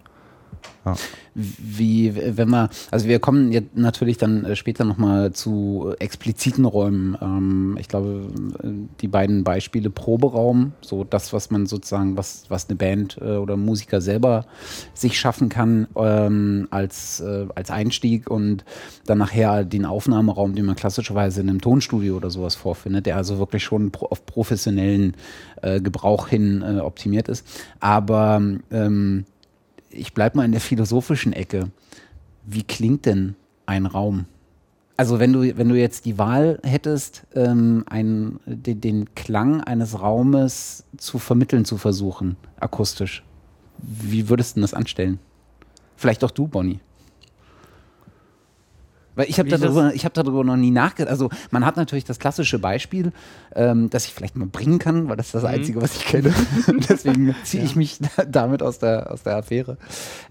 Ja. 0.85 0.95
Wie, 1.35 2.15
wenn 2.37 2.51
wir, 2.51 2.69
also 2.91 3.07
wir 3.07 3.21
kommen 3.21 3.53
jetzt 3.53 3.77
natürlich 3.77 4.19
dann 4.19 4.45
äh, 4.45 4.57
später 4.57 4.85
nochmal 4.85 5.33
zu 5.33 5.95
expliziten 5.99 6.65
Räumen. 6.65 7.17
Ähm, 7.21 7.77
ich 7.79 7.89
glaube, 7.89 8.29
äh, 8.63 8.69
die 9.01 9.09
beiden 9.09 9.45
Beispiele 9.45 9.91
Proberaum, 9.91 10.73
so 10.81 11.05
das, 11.05 11.33
was 11.33 11.51
man 11.51 11.67
sozusagen, 11.67 12.17
was, 12.17 12.45
was 12.49 12.69
eine 12.69 12.77
Band 12.77 13.19
äh, 13.21 13.37
oder 13.37 13.57
Musiker 13.57 14.01
selber 14.01 14.47
sich 14.95 15.19
schaffen 15.19 15.49
kann 15.49 15.87
ähm, 15.97 16.67
als, 16.71 17.23
als 17.55 17.71
Einstieg 17.71 18.31
und 18.31 18.65
dann 19.07 19.19
nachher 19.19 19.65
den 19.65 19.85
Aufnahmeraum, 19.85 20.55
den 20.55 20.65
man 20.65 20.77
klassischerweise 20.77 21.41
in 21.41 21.49
einem 21.49 21.61
Tonstudio 21.61 22.17
oder 22.17 22.31
sowas 22.31 22.55
vorfindet, 22.55 23.07
der 23.07 23.17
also 23.17 23.39
wirklich 23.39 23.63
schon 23.63 23.93
auf 23.95 24.27
professionellen 24.27 25.15
Gebrauch 25.63 26.29
hin 26.29 26.63
optimiert 26.81 27.29
ist. 27.29 27.47
Aber 27.81 28.41
ähm, 28.71 29.25
ich 29.99 30.15
bleibe 30.15 30.39
mal 30.39 30.45
in 30.45 30.53
der 30.53 30.61
philosophischen 30.61 31.33
Ecke. 31.33 31.71
Wie 32.47 32.63
klingt 32.63 33.07
denn 33.07 33.35
ein 33.67 33.87
Raum? 33.87 34.27
Also 34.97 35.21
wenn 35.21 35.33
du, 35.33 35.57
wenn 35.57 35.69
du 35.69 35.77
jetzt 35.77 36.07
die 36.07 36.19
Wahl 36.19 36.59
hättest, 36.65 37.25
ähm, 37.35 37.85
ein, 37.89 38.41
den, 38.47 38.81
den 38.81 39.15
Klang 39.15 39.61
eines 39.61 40.01
Raumes 40.01 40.85
zu 40.97 41.19
vermitteln 41.19 41.65
zu 41.65 41.77
versuchen, 41.77 42.37
akustisch, 42.59 43.23
wie 43.79 44.29
würdest 44.29 44.57
du 44.57 44.61
das 44.61 44.75
anstellen? 44.75 45.21
Vielleicht 45.97 46.25
auch 46.25 46.33
du, 46.33 46.49
Bonnie. 46.49 46.81
Weil 49.19 49.29
ich 49.29 49.41
habe 49.41 49.49
darüber, 49.49 49.91
hab 49.91 50.15
darüber 50.15 50.45
noch 50.45 50.55
nie 50.55 50.71
nachgedacht. 50.71 51.11
Also 51.11 51.29
man 51.51 51.67
hat 51.67 51.77
natürlich 51.77 52.05
das 52.05 52.21
klassische 52.21 52.61
Beispiel, 52.61 53.11
ähm, 53.53 53.91
das 53.91 54.07
ich 54.07 54.15
vielleicht 54.15 54.37
mal 54.37 54.47
bringen 54.47 54.79
kann, 54.79 55.09
weil 55.09 55.17
das 55.17 55.27
ist 55.27 55.35
das 55.35 55.43
mhm. 55.43 55.49
Einzige, 55.49 55.83
was 55.83 55.97
ich 55.97 56.05
kenne. 56.05 56.33
Deswegen 56.89 57.35
ziehe 57.43 57.65
ich 57.65 57.75
mich 57.75 57.99
damit 58.29 58.63
aus 58.63 58.79
der, 58.79 59.11
aus 59.11 59.25
der 59.25 59.39
Affäre. 59.39 59.77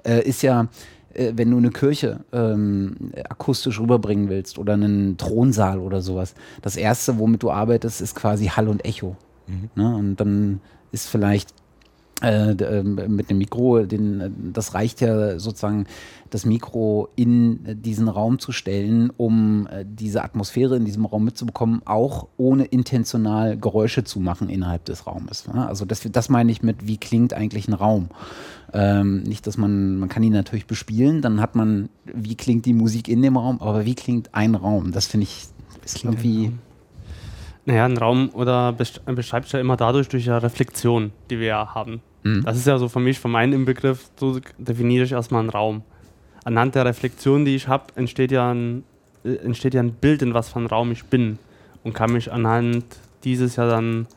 Äh, 0.06 0.22
ist 0.22 0.42
ja, 0.42 0.70
äh, 1.14 1.34
wenn 1.36 1.52
du 1.52 1.58
eine 1.58 1.72
Kirche 1.72 2.22
ähm, 2.32 3.12
akustisch 3.28 3.78
rüberbringen 3.78 4.30
willst 4.30 4.58
oder 4.58 4.76
einen 4.76 5.18
Thronsaal 5.18 5.80
oder 5.80 6.02
sowas, 6.02 6.34
das 6.62 6.78
Erste, 6.78 7.20
womit 7.20 7.44
du 7.44 7.52
arbeitest, 7.52 8.00
ist 8.00 8.16
quasi 8.16 8.46
Hall 8.46 8.70
und 8.70 8.86
Echo. 8.86 9.18
Mhm. 9.48 9.70
Ne? 9.76 9.96
Und 9.98 10.16
dann 10.16 10.62
ist 10.94 11.10
vielleicht 11.10 11.50
äh, 12.22 12.52
ähm, 12.52 13.00
mit 13.08 13.30
dem 13.30 13.38
Mikro, 13.38 13.84
den, 13.84 14.52
das 14.54 14.74
reicht 14.74 15.02
ja 15.02 15.38
sozusagen, 15.40 15.86
das 16.30 16.46
Mikro 16.46 17.10
in 17.16 17.82
diesen 17.82 18.10
Raum 18.10 18.40
zu 18.40 18.52
stellen, 18.52 19.12
um 19.16 19.68
äh, 19.72 19.86
diese 19.88 20.24
Atmosphäre 20.24 20.76
in 20.76 20.84
diesem 20.84 21.06
Raum 21.06 21.24
mitzubekommen, 21.24 21.82
auch 21.86 22.28
ohne 22.38 22.66
intentional 22.66 23.58
Geräusche 23.58 24.04
zu 24.04 24.20
machen 24.20 24.50
innerhalb 24.50 24.84
des 24.86 25.08
Raumes. 25.08 25.48
Also 25.48 25.86
das, 25.86 26.02
das 26.12 26.30
meine 26.30 26.52
ich 26.52 26.64
mit, 26.64 26.88
wie 26.88 26.98
klingt 26.98 27.34
eigentlich 27.34 27.68
ein 27.68 27.74
Raum? 27.74 28.10
Ähm, 28.74 29.24
nicht, 29.24 29.48
dass 29.48 29.58
man, 29.58 29.98
man 30.00 30.10
kann 30.10 30.24
ihn 30.24 30.34
natürlich 30.34 30.66
bespielen, 30.66 31.22
dann 31.22 31.40
hat 31.40 31.56
man, 31.56 31.88
wie 32.04 32.36
klingt 32.36 32.66
die 32.66 32.74
Musik 32.74 33.08
in 33.08 33.22
dem 33.22 33.38
Raum, 33.38 33.62
aber 33.62 33.86
wie 33.86 33.96
klingt 33.96 34.34
ein 34.34 34.56
Raum? 34.56 34.92
Das 34.92 35.08
finde 35.08 35.24
ich 35.26 35.48
ist 35.86 36.04
irgendwie 36.04 36.52
naja, 37.66 37.86
ein 37.86 37.98
Raum 37.98 38.30
oder 38.34 38.72
beschreibt 38.74 39.52
ja 39.52 39.60
immer 39.60 39.76
dadurch 39.76 40.08
durch 40.08 40.30
eine 40.30 40.42
Reflexion, 40.42 41.12
die 41.30 41.40
wir 41.40 41.48
ja 41.48 41.76
haben. 41.76 42.02
Mhm. 42.24 42.44
Das 42.44 42.58
ist 42.58 42.68
ja 42.68 42.78
so 42.78 42.90
für 42.90 43.00
mich, 43.00 43.20
von 43.20 43.32
meinem 43.32 43.54
Inbegriff, 43.54 44.10
so 44.20 44.40
definiere 44.58 45.06
ich 45.06 45.12
erstmal 45.12 45.42
einen 45.42 45.50
Raum. 45.50 45.84
Anhand 46.44 46.76
der 46.76 46.86
Reflexion, 46.86 47.46
die 47.46 47.56
ich 47.56 47.68
habe, 47.68 47.86
entsteht, 47.96 48.32
ja 48.32 48.52
ein, 48.52 48.84
äh, 49.24 49.36
entsteht 49.36 49.74
ja 49.74 49.82
ein 49.82 49.94
Bild, 49.94 50.22
in 50.22 50.34
was 50.34 50.50
für 50.50 50.60
ein 50.60 50.68
Raum 50.68 50.92
ich 50.92 51.06
bin 51.06 51.40
und 51.84 51.94
kann 51.94 52.14
mich 52.14 52.32
anhand 52.32 52.86
dieses 53.24 53.56
ja 53.56 53.68
dann 53.68 54.08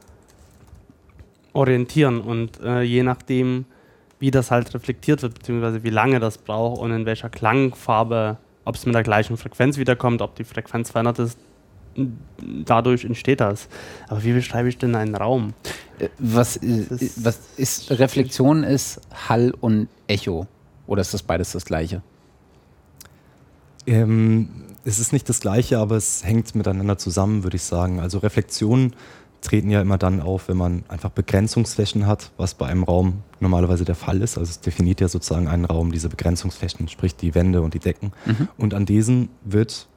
orientieren 1.52 2.20
und 2.20 2.60
äh, 2.60 2.82
je 2.82 3.02
nachdem, 3.02 3.64
wie 4.18 4.30
das 4.30 4.50
halt 4.50 4.72
reflektiert 4.74 5.22
wird, 5.22 5.34
beziehungsweise 5.34 5.82
wie 5.82 5.90
lange 5.90 6.20
das 6.20 6.38
braucht 6.38 6.80
und 6.80 6.92
in 6.92 7.06
welcher 7.06 7.28
Klangfarbe, 7.28 8.36
ob 8.64 8.74
es 8.76 8.86
mit 8.86 8.94
der 8.94 9.02
gleichen 9.02 9.36
Frequenz 9.36 9.78
wiederkommt, 9.78 10.22
ob 10.22 10.36
die 10.36 10.44
Frequenz 10.44 10.90
verändert 10.90 11.18
ist, 11.18 11.38
dadurch 12.64 13.04
entsteht 13.04 13.40
das. 13.40 13.68
Aber 14.08 14.22
wie 14.24 14.32
beschreibe 14.32 14.68
ich 14.68 14.78
denn 14.78 14.94
einen 14.94 15.14
Raum? 15.14 15.54
Äh, 15.98 16.08
was, 16.18 16.56
ist, 16.56 17.24
was 17.24 17.38
ist 17.56 17.90
Reflexion 17.90 18.64
ist 18.64 19.00
Hall 19.28 19.52
und 19.60 19.88
Echo? 20.06 20.46
Oder 20.86 21.02
ist 21.02 21.14
das 21.14 21.22
beides 21.22 21.52
das 21.52 21.64
gleiche? 21.64 22.02
Ähm, 23.86 24.48
es 24.84 24.98
ist 24.98 25.12
nicht 25.12 25.28
das 25.28 25.40
gleiche, 25.40 25.78
aber 25.78 25.96
es 25.96 26.24
hängt 26.24 26.54
miteinander 26.54 26.98
zusammen, 26.98 27.42
würde 27.44 27.56
ich 27.56 27.62
sagen. 27.62 28.00
Also 28.00 28.18
Reflexionen 28.18 28.94
treten 29.40 29.70
ja 29.70 29.80
immer 29.80 29.98
dann 29.98 30.20
auf, 30.20 30.48
wenn 30.48 30.56
man 30.56 30.84
einfach 30.88 31.10
Begrenzungsflächen 31.10 32.06
hat, 32.06 32.30
was 32.36 32.54
bei 32.54 32.66
einem 32.66 32.84
Raum 32.84 33.22
normalerweise 33.40 33.84
der 33.84 33.94
Fall 33.94 34.20
ist. 34.22 34.38
Also 34.38 34.50
es 34.50 34.60
definiert 34.60 35.00
ja 35.00 35.08
sozusagen 35.08 35.48
einen 35.48 35.64
Raum 35.64 35.92
diese 35.92 36.08
Begrenzungsflächen, 36.08 36.88
sprich 36.88 37.16
die 37.16 37.34
Wände 37.34 37.62
und 37.62 37.74
die 37.74 37.78
Decken. 37.78 38.12
Mhm. 38.26 38.48
Und 38.58 38.74
an 38.74 38.86
diesen 38.86 39.28
wird 39.44 39.88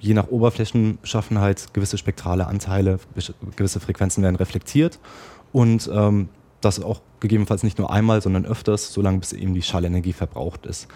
je 0.00 0.14
nach 0.14 0.28
Oberflächenschaffenheit 0.28 1.74
gewisse 1.74 1.98
spektrale 1.98 2.46
Anteile, 2.46 2.98
gewisse 3.56 3.80
Frequenzen 3.80 4.22
werden 4.22 4.36
reflektiert 4.36 4.98
und 5.52 5.90
ähm, 5.92 6.28
das 6.60 6.82
auch 6.82 7.00
gegebenenfalls 7.20 7.62
nicht 7.62 7.78
nur 7.78 7.92
einmal, 7.92 8.20
sondern 8.20 8.44
öfters, 8.44 8.92
solange 8.92 9.18
bis 9.18 9.32
eben 9.32 9.54
die 9.54 9.62
Schallenergie 9.62 10.12
verbraucht 10.12 10.66
ist. 10.66 10.88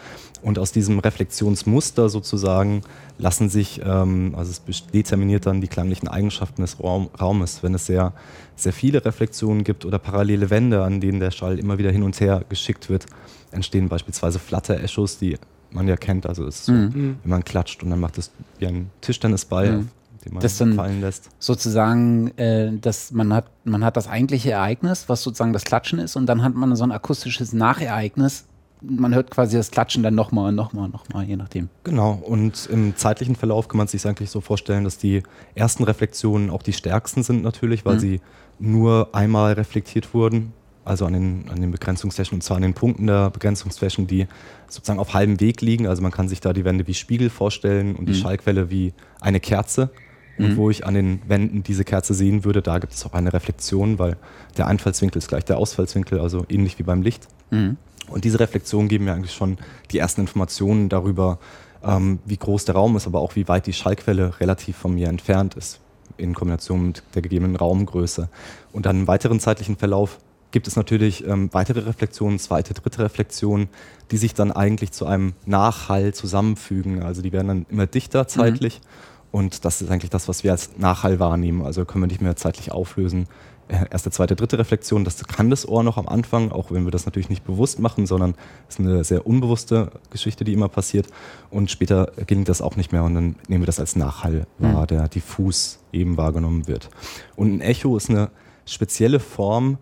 Und 0.42 0.58
aus 0.58 0.72
diesem 0.72 0.98
Reflexionsmuster 0.98 2.08
sozusagen 2.08 2.82
lassen 3.18 3.48
sich, 3.48 3.80
ähm, 3.84 4.34
also 4.36 4.50
es 4.50 4.86
determiniert 4.86 5.46
dann 5.46 5.60
die 5.60 5.68
klanglichen 5.68 6.08
Eigenschaften 6.08 6.62
des 6.62 6.80
Raum, 6.80 7.10
Raumes. 7.20 7.62
Wenn 7.62 7.74
es 7.74 7.86
sehr, 7.86 8.12
sehr 8.56 8.72
viele 8.72 9.04
Reflexionen 9.04 9.64
gibt 9.64 9.84
oder 9.84 9.98
parallele 9.98 10.50
Wände, 10.50 10.82
an 10.82 11.00
denen 11.00 11.20
der 11.20 11.30
Schall 11.30 11.58
immer 11.58 11.78
wieder 11.78 11.90
hin 11.90 12.02
und 12.02 12.18
her 12.20 12.44
geschickt 12.48 12.88
wird, 12.88 13.06
entstehen 13.52 13.88
beispielsweise 13.88 14.38
Flutter-Echos, 14.38 15.18
die 15.18 15.38
man 15.74 15.88
ja 15.88 15.96
kennt. 15.96 16.26
Also 16.26 16.46
es 16.46 16.60
ist 16.60 16.64
so, 16.66 16.72
mhm. 16.72 17.18
wenn 17.22 17.30
man 17.30 17.44
klatscht 17.44 17.82
und 17.82 17.90
dann 17.90 18.00
macht 18.00 18.18
es 18.18 18.30
wie 18.58 18.66
ein 18.66 18.90
Tischtennisball, 19.00 19.72
mhm 19.72 19.88
den 20.24 20.34
man 20.34 20.42
das 20.42 20.58
dann 20.58 20.74
fallen 20.74 21.00
lässt. 21.00 21.30
Sozusagen, 21.38 22.36
äh, 22.38 22.72
dass 22.78 23.12
man 23.12 23.32
hat, 23.32 23.46
man 23.64 23.84
hat 23.84 23.96
das 23.96 24.08
eigentliche 24.08 24.52
Ereignis, 24.52 25.08
was 25.08 25.22
sozusagen 25.22 25.52
das 25.52 25.64
Klatschen 25.64 25.98
ist, 25.98 26.16
und 26.16 26.26
dann 26.26 26.42
hat 26.42 26.54
man 26.54 26.74
so 26.76 26.84
ein 26.84 26.92
akustisches 26.92 27.52
Nachereignis. 27.52 28.46
Man 28.80 29.14
hört 29.14 29.30
quasi 29.30 29.56
das 29.56 29.70
Klatschen 29.70 30.02
dann 30.02 30.14
nochmal, 30.14 30.52
nochmal, 30.52 30.88
nochmal, 30.88 31.24
je 31.24 31.36
nachdem. 31.36 31.68
Genau, 31.84 32.12
und 32.12 32.68
im 32.70 32.96
zeitlichen 32.96 33.36
Verlauf 33.36 33.68
kann 33.68 33.78
man 33.78 33.86
sich 33.86 34.04
eigentlich 34.06 34.30
so 34.30 34.40
vorstellen, 34.40 34.84
dass 34.84 34.98
die 34.98 35.22
ersten 35.54 35.84
Reflexionen 35.84 36.50
auch 36.50 36.62
die 36.62 36.72
stärksten 36.72 37.22
sind 37.22 37.42
natürlich, 37.42 37.84
weil 37.84 37.96
mhm. 37.96 38.00
sie 38.00 38.20
nur 38.58 39.10
einmal 39.12 39.52
reflektiert 39.52 40.14
wurden 40.14 40.52
also 40.84 41.06
an 41.06 41.12
den, 41.12 41.44
an 41.48 41.60
den 41.60 41.70
Begrenzungsflächen, 41.70 42.36
und 42.36 42.42
zwar 42.42 42.56
an 42.56 42.62
den 42.62 42.74
Punkten 42.74 43.06
der 43.06 43.30
Begrenzungsflächen, 43.30 44.06
die 44.06 44.26
sozusagen 44.68 44.98
auf 44.98 45.14
halbem 45.14 45.40
Weg 45.40 45.60
liegen. 45.60 45.86
Also 45.86 46.02
man 46.02 46.10
kann 46.10 46.28
sich 46.28 46.40
da 46.40 46.52
die 46.52 46.64
Wände 46.64 46.86
wie 46.86 46.94
Spiegel 46.94 47.30
vorstellen 47.30 47.94
und 47.94 48.02
mhm. 48.02 48.06
die 48.06 48.14
Schallquelle 48.14 48.70
wie 48.70 48.92
eine 49.20 49.40
Kerze. 49.40 49.90
Und 50.38 50.52
mhm. 50.52 50.56
wo 50.56 50.70
ich 50.70 50.86
an 50.86 50.94
den 50.94 51.20
Wänden 51.28 51.62
diese 51.62 51.84
Kerze 51.84 52.14
sehen 52.14 52.44
würde, 52.44 52.62
da 52.62 52.78
gibt 52.78 52.94
es 52.94 53.04
auch 53.04 53.12
eine 53.12 53.32
Reflexion, 53.32 53.98
weil 53.98 54.16
der 54.56 54.66
Einfallswinkel 54.66 55.18
ist 55.18 55.28
gleich 55.28 55.44
der 55.44 55.58
Ausfallswinkel, 55.58 56.18
also 56.20 56.46
ähnlich 56.48 56.78
wie 56.78 56.84
beim 56.84 57.02
Licht. 57.02 57.28
Mhm. 57.50 57.76
Und 58.08 58.24
diese 58.24 58.40
Reflexionen 58.40 58.88
geben 58.88 59.04
mir 59.04 59.12
eigentlich 59.12 59.34
schon 59.34 59.58
die 59.90 59.98
ersten 59.98 60.22
Informationen 60.22 60.88
darüber, 60.88 61.38
ähm, 61.84 62.18
wie 62.24 62.36
groß 62.36 62.64
der 62.64 62.74
Raum 62.74 62.96
ist, 62.96 63.06
aber 63.06 63.20
auch 63.20 63.36
wie 63.36 63.46
weit 63.46 63.66
die 63.66 63.72
Schallquelle 63.72 64.40
relativ 64.40 64.76
von 64.76 64.94
mir 64.94 65.08
entfernt 65.08 65.54
ist, 65.54 65.80
in 66.16 66.34
Kombination 66.34 66.86
mit 66.86 67.02
der 67.14 67.22
gegebenen 67.22 67.56
Raumgröße. 67.56 68.28
Und 68.72 68.86
dann 68.86 69.00
im 69.00 69.08
weiteren 69.08 69.38
zeitlichen 69.38 69.76
Verlauf 69.76 70.18
gibt 70.52 70.68
es 70.68 70.76
natürlich 70.76 71.26
ähm, 71.26 71.48
weitere 71.52 71.80
Reflexionen, 71.80 72.38
zweite, 72.38 72.74
dritte 72.74 73.02
Reflexionen, 73.02 73.68
die 74.10 74.18
sich 74.18 74.34
dann 74.34 74.52
eigentlich 74.52 74.92
zu 74.92 75.06
einem 75.06 75.32
Nachhall 75.46 76.14
zusammenfügen. 76.14 77.02
Also 77.02 77.22
die 77.22 77.32
werden 77.32 77.48
dann 77.48 77.66
immer 77.70 77.86
dichter 77.86 78.28
zeitlich. 78.28 78.80
Mhm. 78.80 79.12
Und 79.32 79.64
das 79.64 79.80
ist 79.80 79.90
eigentlich 79.90 80.10
das, 80.10 80.28
was 80.28 80.44
wir 80.44 80.52
als 80.52 80.76
Nachhall 80.76 81.18
wahrnehmen. 81.18 81.62
Also 81.62 81.84
können 81.84 82.04
wir 82.04 82.08
nicht 82.08 82.20
mehr 82.20 82.36
zeitlich 82.36 82.70
auflösen. 82.70 83.26
Äh, 83.68 83.86
erste, 83.90 84.10
zweite, 84.10 84.36
dritte 84.36 84.58
Reflexion, 84.58 85.04
das 85.04 85.24
kann 85.24 85.48
das 85.48 85.66
Ohr 85.66 85.82
noch 85.82 85.96
am 85.96 86.06
Anfang, 86.06 86.52
auch 86.52 86.70
wenn 86.70 86.84
wir 86.84 86.90
das 86.90 87.06
natürlich 87.06 87.30
nicht 87.30 87.44
bewusst 87.44 87.78
machen, 87.78 88.06
sondern 88.06 88.34
es 88.68 88.74
ist 88.74 88.80
eine 88.80 89.04
sehr 89.04 89.26
unbewusste 89.26 89.90
Geschichte, 90.10 90.44
die 90.44 90.52
immer 90.52 90.68
passiert. 90.68 91.06
Und 91.50 91.70
später 91.70 92.12
gelingt 92.26 92.50
das 92.50 92.60
auch 92.60 92.76
nicht 92.76 92.92
mehr 92.92 93.04
und 93.04 93.14
dann 93.14 93.36
nehmen 93.48 93.62
wir 93.62 93.66
das 93.66 93.80
als 93.80 93.96
Nachhall 93.96 94.46
wahr, 94.58 94.82
mhm. 94.82 94.86
der 94.88 95.08
diffus 95.08 95.78
eben 95.92 96.18
wahrgenommen 96.18 96.68
wird. 96.68 96.90
Und 97.34 97.54
ein 97.54 97.60
Echo 97.62 97.96
ist 97.96 98.10
eine 98.10 98.30
spezielle 98.66 99.18
Form 99.18 99.78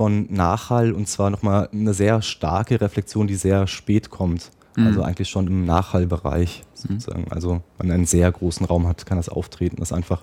von 0.00 0.28
Nachhall 0.30 0.92
und 0.92 1.08
zwar 1.08 1.28
nochmal 1.28 1.68
eine 1.74 1.92
sehr 1.92 2.22
starke 2.22 2.80
Reflexion, 2.80 3.26
die 3.26 3.34
sehr 3.34 3.66
spät 3.66 4.08
kommt. 4.08 4.50
Mhm. 4.74 4.86
Also 4.86 5.02
eigentlich 5.02 5.28
schon 5.28 5.46
im 5.46 5.66
Nachhallbereich 5.66 6.62
sozusagen. 6.72 7.24
Mhm. 7.24 7.32
Also 7.32 7.60
wenn 7.76 7.88
man 7.88 7.96
einen 7.96 8.06
sehr 8.06 8.32
großen 8.32 8.64
Raum 8.64 8.88
hat, 8.88 9.04
kann 9.04 9.18
das 9.18 9.28
auftreten, 9.28 9.76
dass 9.76 9.92
einfach 9.92 10.22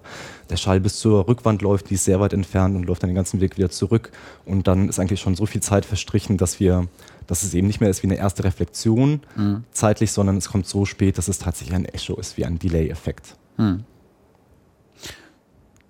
der 0.50 0.57
Schall 0.57 0.79
bis 0.79 0.98
zur 0.98 1.27
Rückwand 1.27 1.62
läuft, 1.62 1.91
die 1.91 1.93
ist 1.93 2.05
sehr 2.05 2.19
weit 2.19 2.34
entfernt 2.34 2.75
und 2.75 2.86
läuft 2.86 3.03
dann 3.03 3.12
den 3.12 3.15
ganzen 3.15 3.39
Weg 3.39 3.55
wieder 3.60 3.69
zurück. 3.69 4.12
Und 4.46 4.67
dann 4.67 4.89
ist 4.89 5.00
eigentlich 5.00 5.22
schon 5.22 5.36
so 5.36 5.46
viel 5.46 5.62
Zeit 5.62 5.86
verstrichen, 5.86 6.38
dass 6.38 6.60
wir, 6.60 6.88
dass 7.27 7.43
es 7.43 7.53
eben 7.53 7.67
nicht 7.67 7.79
mehr 7.79 7.91
ist 7.91 8.01
wie 8.01 8.07
eine 8.07 8.17
erste 8.17 8.46
Reflexion 8.46 9.22
mhm. 9.36 9.63
zeitlich, 9.74 10.12
sondern 10.12 10.38
es 10.38 10.50
kommt 10.50 10.65
so 10.65 10.86
spät, 10.86 11.19
dass 11.19 11.27
es 11.27 11.38
tatsächlich 11.38 11.75
ein 11.75 11.86
Echo 11.86 12.15
ist, 12.15 12.36
wie 12.36 12.46
ein 12.46 12.57
Delay-Effekt. 12.57 13.36
Mhm. 13.57 13.84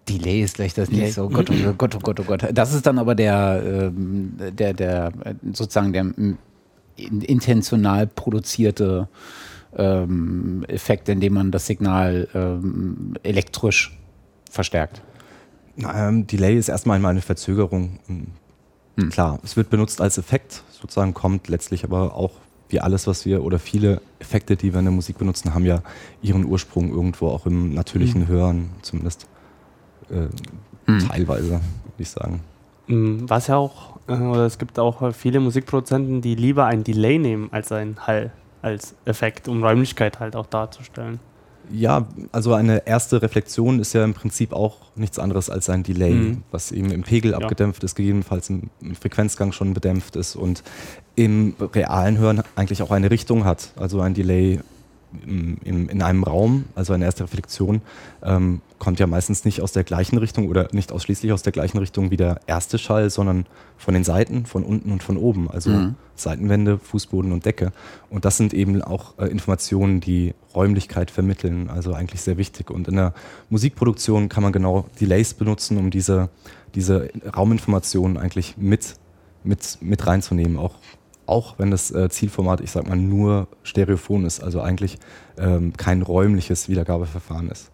Delay 0.08 0.42
ist 0.42 0.56
gleich 0.56 0.74
das 0.74 0.90
nächste. 0.90 1.24
Oh 1.24 1.30
Gott, 1.30 1.50
oh 1.50 1.74
Gott, 1.78 1.96
oh 1.96 2.00
Gott, 2.00 2.20
oh 2.20 2.24
Gott. 2.24 2.48
Das 2.54 2.74
ist 2.74 2.86
dann 2.86 2.98
aber 3.00 3.16
der, 3.16 3.62
ähm, 3.66 4.34
der, 4.38 4.74
der 4.74 5.12
sozusagen 5.54 5.94
der 5.94 6.06
intentional 6.98 8.08
produzierte 8.08 9.08
ähm, 9.76 10.66
Effekt, 10.68 11.10
indem 11.10 11.34
man 11.34 11.52
das 11.52 11.68
Signal 11.68 12.28
ähm, 12.34 13.14
elektrisch 13.24 13.98
verstärkt? 14.50 15.02
Ähm, 15.78 16.26
Delay 16.28 16.58
ist 16.58 16.70
erstmal 16.70 17.04
eine 17.04 17.22
Verzögerung. 17.22 18.00
Hm. 18.08 19.10
Klar, 19.10 19.40
es 19.44 19.56
wird 19.56 19.70
benutzt 19.70 20.02
als 20.02 20.18
Effekt, 20.18 20.64
sozusagen 20.72 21.14
kommt 21.14 21.50
letztlich 21.50 21.84
aber 21.84 22.16
auch 22.16 22.32
wie 22.70 22.80
alles, 22.82 23.08
was 23.08 23.26
wir 23.26 23.44
oder 23.44 23.60
viele 23.60 24.02
Effekte, 24.20 24.58
die 24.58 24.74
wir 24.74 24.80
in 24.80 24.86
der 24.86 24.92
Musik 24.92 25.20
benutzen, 25.20 25.54
haben 25.54 25.66
ja 25.66 25.84
ihren 26.22 26.46
Ursprung 26.46 26.90
irgendwo 26.90 27.28
auch 27.28 27.46
im 27.46 27.74
natürlichen 27.74 28.22
hm. 28.22 28.28
Hören, 28.28 28.70
zumindest 28.82 29.28
äh, 30.10 30.92
hm. 30.92 31.08
teilweise, 31.08 31.50
würde 31.50 31.62
ich 31.98 32.10
sagen. 32.10 32.42
Hm, 32.88 33.30
was 33.30 33.48
ja 33.48 33.58
auch 33.58 33.98
äh, 34.08 34.14
oder 34.14 34.46
es 34.46 34.58
gibt 34.58 34.80
auch 34.80 35.14
viele 35.14 35.40
Musikproduzenten, 35.40 36.22
die 36.22 36.36
lieber 36.36 36.66
ein 36.66 36.84
Delay 36.84 37.20
nehmen 37.20 37.50
als 37.52 37.72
ein 37.72 37.98
Hall 38.06 38.32
als 38.62 38.96
Effekt, 39.06 39.48
um 39.48 39.64
Räumlichkeit 39.64 40.20
halt 40.20 40.36
auch 40.36 40.48
darzustellen. 40.48 41.20
Ja, 41.72 42.08
also 42.32 42.54
eine 42.54 42.88
erste 42.88 43.22
Reflexion 43.22 43.80
ist 43.80 43.94
ja 43.94 44.04
im 44.04 44.14
Prinzip 44.14 44.54
auch 44.54 44.78
nichts 44.96 45.20
anderes 45.20 45.50
als 45.50 45.70
ein 45.70 45.84
Delay, 45.84 46.14
mhm. 46.14 46.44
was 46.52 46.72
eben 46.72 46.92
im 46.92 47.04
Pegel 47.04 47.32
ja. 47.32 47.38
abgedämpft 47.38 47.84
ist, 47.84 47.96
gegebenenfalls 47.96 48.50
im, 48.50 48.70
im, 48.82 48.96
Frequenzgang 48.96 49.52
schon 49.52 49.74
bedämpft 49.74 50.16
ist 50.16 50.36
und 50.36 50.64
im 51.16 51.56
realen 51.60 52.18
Hören 52.18 52.42
eigentlich 52.56 52.82
auch 52.82 52.92
eine 52.92 53.12
Richtung 53.12 53.44
hat. 53.44 53.74
Also 53.76 54.00
ein 54.00 54.14
Delay 54.14 54.60
in, 55.26 55.90
in 55.90 56.02
einem 56.02 56.24
Raum, 56.24 56.66
also 56.76 56.94
eine 56.94 57.06
erste 57.06 57.24
Reflexion, 57.24 57.82
ähm, 58.24 58.62
kommt 58.80 59.00
ja 59.00 59.08
meistens 59.08 59.46
nicht 59.46 59.62
aus 59.62 59.72
der 59.72 59.84
gleichen 59.84 60.18
Richtung 60.18 60.48
oder 60.48 60.68
nicht 60.72 60.92
ausschließlich 60.92 61.32
aus 61.32 61.42
der 61.42 61.52
gleichen 61.52 61.78
Richtung 61.78 62.12
wie 62.12 62.18
der 62.18 62.40
erste 62.48 62.78
Schall, 62.78 63.10
sondern 63.10 63.46
von 63.78 63.94
den 63.94 64.04
Seiten, 64.04 64.46
von 64.46 64.64
unten 64.64 64.92
und 64.92 65.04
von 65.04 65.18
oben, 65.18 65.50
also 65.50 65.70
mhm. 65.70 65.96
Seitenwände, 66.16 66.78
Fußboden 66.78 67.32
und 67.32 67.46
Decke. 67.46 67.72
Und 68.10 68.26
das 68.26 68.38
sind 68.38 68.54
eben 68.54 68.82
auch 68.82 69.18
äh, 69.18 69.26
Informationen, 69.26 70.00
die 70.00 70.34
Räumlichkeit 70.54 71.12
vermitteln, 71.12 71.70
also 71.70 71.94
eigentlich 71.94 72.22
sehr 72.22 72.38
wichtig. 72.38 72.70
Und 72.70 72.88
in 72.88 72.96
der 72.96 73.14
Musikproduktion 73.50 74.30
kann 74.30 74.44
man 74.44 74.52
genau 74.52 74.86
Delays 75.00 75.34
benutzen, 75.34 75.78
um 75.78 75.92
diese, 75.92 76.30
diese 76.76 77.10
Rauminformationen 77.36 78.18
eigentlich 78.18 78.58
mit, 78.58 78.96
mit, 79.44 79.78
mit 79.82 80.06
reinzunehmen, 80.06 80.58
auch 80.58 80.76
auch 81.28 81.56
wenn 81.58 81.72
das 81.72 81.92
äh, 81.92 82.10
Zielformat, 82.10 82.62
ich 82.62 82.72
sag 82.72 82.88
mal, 82.88 82.98
nur 82.98 83.48
Stereophon 83.64 84.26
ist, 84.26 84.42
also 84.42 84.62
eigentlich 84.62 84.98
ähm, 85.38 85.74
kein 85.76 86.02
räumliches 86.02 86.70
Wiedergabeverfahren 86.70 87.50
ist. 87.50 87.70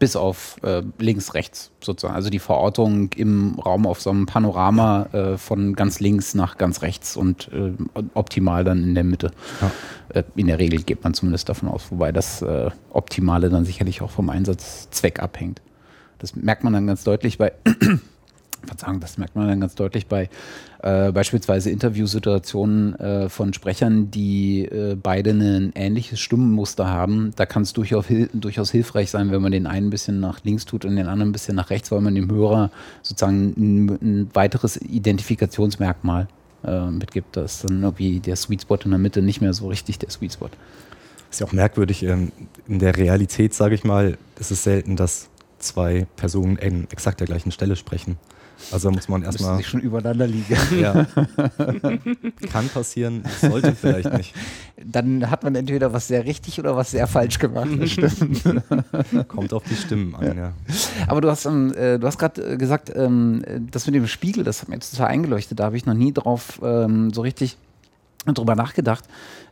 Bis 0.00 0.16
auf 0.16 0.56
äh, 0.62 0.82
links, 0.98 1.34
rechts 1.34 1.70
sozusagen. 1.80 2.16
Also 2.16 2.28
die 2.28 2.40
Verortung 2.40 3.12
im 3.12 3.58
Raum 3.60 3.86
auf 3.86 4.00
so 4.00 4.10
einem 4.10 4.26
Panorama 4.26 5.06
äh, 5.12 5.38
von 5.38 5.74
ganz 5.74 6.00
links 6.00 6.34
nach 6.34 6.58
ganz 6.58 6.82
rechts 6.82 7.16
und 7.16 7.48
äh, 7.52 7.72
optimal 8.14 8.64
dann 8.64 8.82
in 8.82 8.94
der 8.94 9.04
Mitte. 9.04 9.30
Ja. 9.60 9.70
Äh, 10.08 10.24
in 10.34 10.48
der 10.48 10.58
Regel 10.58 10.82
geht 10.82 11.04
man 11.04 11.14
zumindest 11.14 11.48
davon 11.48 11.68
aus, 11.68 11.90
wobei 11.90 12.10
das 12.10 12.42
äh, 12.42 12.70
Optimale 12.90 13.48
dann 13.48 13.64
sicherlich 13.64 14.02
auch 14.02 14.10
vom 14.10 14.28
Einsatzzweck 14.28 15.20
abhängt. 15.20 15.62
Das 16.18 16.34
merkt 16.34 16.64
man 16.64 16.72
dann 16.72 16.86
ganz 16.86 17.04
deutlich 17.04 17.38
bei 17.38 17.52
Verzeihung, 18.66 19.00
das 19.00 19.18
merkt 19.18 19.36
man 19.36 19.48
dann 19.48 19.60
ganz 19.60 19.74
deutlich 19.74 20.06
bei 20.06 20.28
äh, 20.82 21.12
beispielsweise 21.12 21.70
Interviewsituationen 21.70 22.94
äh, 22.98 23.28
von 23.28 23.52
Sprechern, 23.52 24.10
die 24.10 24.64
äh, 24.66 24.96
beide 25.00 25.30
ein 25.30 25.72
ähnliches 25.74 26.20
Stimmenmuster 26.20 26.86
haben. 26.86 27.32
Da 27.36 27.46
kann 27.46 27.62
es 27.62 27.72
durchaus, 27.72 28.06
durchaus 28.32 28.70
hilfreich 28.70 29.10
sein, 29.10 29.30
wenn 29.30 29.42
man 29.42 29.52
den 29.52 29.66
einen 29.66 29.86
ein 29.86 29.90
bisschen 29.90 30.20
nach 30.20 30.44
links 30.44 30.64
tut 30.64 30.84
und 30.84 30.96
den 30.96 31.06
anderen 31.06 31.30
ein 31.30 31.32
bisschen 31.32 31.56
nach 31.56 31.70
rechts, 31.70 31.90
weil 31.90 32.00
man 32.00 32.14
dem 32.14 32.30
Hörer 32.30 32.70
sozusagen 33.02 33.54
ein, 33.56 33.88
ein 34.02 34.30
weiteres 34.34 34.76
Identifikationsmerkmal 34.76 36.28
äh, 36.64 36.90
mitgibt. 36.90 37.36
Da 37.36 37.42
ist 37.42 37.64
dann 37.64 37.82
irgendwie 37.82 38.20
der 38.20 38.36
Sweet 38.36 38.62
Spot 38.62 38.78
in 38.84 38.90
der 38.90 38.98
Mitte 38.98 39.22
nicht 39.22 39.40
mehr 39.40 39.52
so 39.52 39.68
richtig 39.68 39.98
der 39.98 40.10
Sweet 40.10 40.34
Spot. 40.34 40.50
Ist 41.30 41.40
ja 41.40 41.46
auch 41.46 41.52
merkwürdig. 41.52 42.02
Ähm, 42.02 42.30
in 42.68 42.78
der 42.78 42.96
Realität, 42.96 43.54
sage 43.54 43.74
ich 43.74 43.84
mal, 43.84 44.18
ist 44.38 44.50
es 44.50 44.62
selten, 44.62 44.96
dass 44.96 45.28
zwei 45.58 46.06
Personen 46.16 46.58
an 46.60 46.86
exakt 46.90 47.20
der 47.20 47.26
gleichen 47.26 47.50
Stelle 47.50 47.76
sprechen. 47.76 48.18
Also 48.72 48.90
muss 48.90 49.08
man 49.08 49.22
erstmal. 49.22 49.56
sich 49.56 49.66
schon 49.66 49.80
übereinander 49.80 50.26
liegen. 50.26 50.44
Ja. 50.74 51.06
Kann 52.50 52.68
passieren, 52.68 53.22
sollte 53.40 53.74
vielleicht 53.74 54.12
nicht. 54.12 54.34
Dann 54.84 55.30
hat 55.30 55.44
man 55.44 55.54
entweder 55.54 55.92
was 55.92 56.08
sehr 56.08 56.24
richtig 56.24 56.58
oder 56.58 56.76
was 56.76 56.90
sehr 56.90 57.06
falsch 57.06 57.38
gemacht. 57.38 57.68
Kommt 59.28 59.52
auf 59.52 59.62
die 59.64 59.76
Stimmen 59.76 60.14
an, 60.14 60.26
ja. 60.26 60.34
ja. 60.34 60.52
Aber 61.06 61.20
du 61.20 61.30
hast, 61.30 61.46
ähm, 61.46 61.72
äh, 61.74 61.98
hast 62.02 62.18
gerade 62.18 62.54
äh, 62.54 62.56
gesagt, 62.56 62.92
ähm, 62.94 63.42
das 63.70 63.86
mit 63.86 63.94
dem 63.94 64.06
Spiegel, 64.06 64.42
das 64.42 64.62
hat 64.62 64.68
mir 64.68 64.74
jetzt 64.76 64.90
total 64.90 65.08
eingeleuchtet. 65.08 65.60
Da 65.60 65.64
habe 65.64 65.76
ich 65.76 65.86
noch 65.86 65.94
nie 65.94 66.12
drauf 66.12 66.60
ähm, 66.62 67.12
so 67.12 67.20
richtig 67.20 67.56
drüber 68.32 68.54
nachgedacht, 68.54 69.04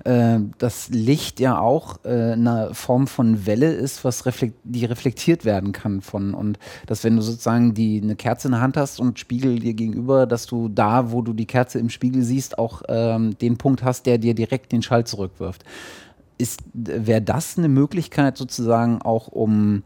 äh, 0.05 0.39
dass 0.59 0.89
Licht 0.89 1.41
ja 1.41 1.59
auch 1.59 1.99
äh, 2.05 2.33
eine 2.33 2.71
Form 2.73 3.07
von 3.07 3.47
Welle 3.47 3.73
ist, 3.73 4.05
was 4.05 4.25
reflekt 4.25 4.57
die 4.65 4.85
reflektiert 4.85 5.45
werden 5.45 5.73
kann 5.73 6.01
von 6.01 6.33
und 6.33 6.59
dass 6.87 7.05
wenn 7.05 7.17
du 7.17 7.23
sozusagen 7.23 7.75
die 7.75 8.01
eine 8.03 8.17
Kerze 8.17 8.49
in 8.49 8.53
der 8.53 8.63
Hand 8.63 8.77
hast 8.77 9.01
und 9.01 9.19
Spiegel 9.19 9.59
dir 9.59 9.75
gegenüber, 9.75 10.27
dass 10.27 10.47
du 10.47 10.69
da, 10.69 11.13
wo 11.13 11.21
du 11.21 11.33
die 11.33 11.47
Kerze 11.47 11.79
im 11.79 11.91
Spiegel 11.91 12.23
siehst, 12.23 12.59
auch 12.59 12.83
ähm, 12.89 13.37
den 13.39 13.59
Punkt 13.59 13.83
hast, 13.83 14.07
der 14.07 14.19
dir 14.19 14.35
direkt 14.35 14.73
den 14.73 14.83
Schall 14.83 15.05
zurückwirft. 15.05 15.65
Ist 16.39 16.61
wäre 16.73 17.23
das 17.23 17.59
eine 17.59 17.69
Möglichkeit 17.69 18.37
sozusagen 18.37 19.03
auch 19.03 19.29
um 19.29 19.83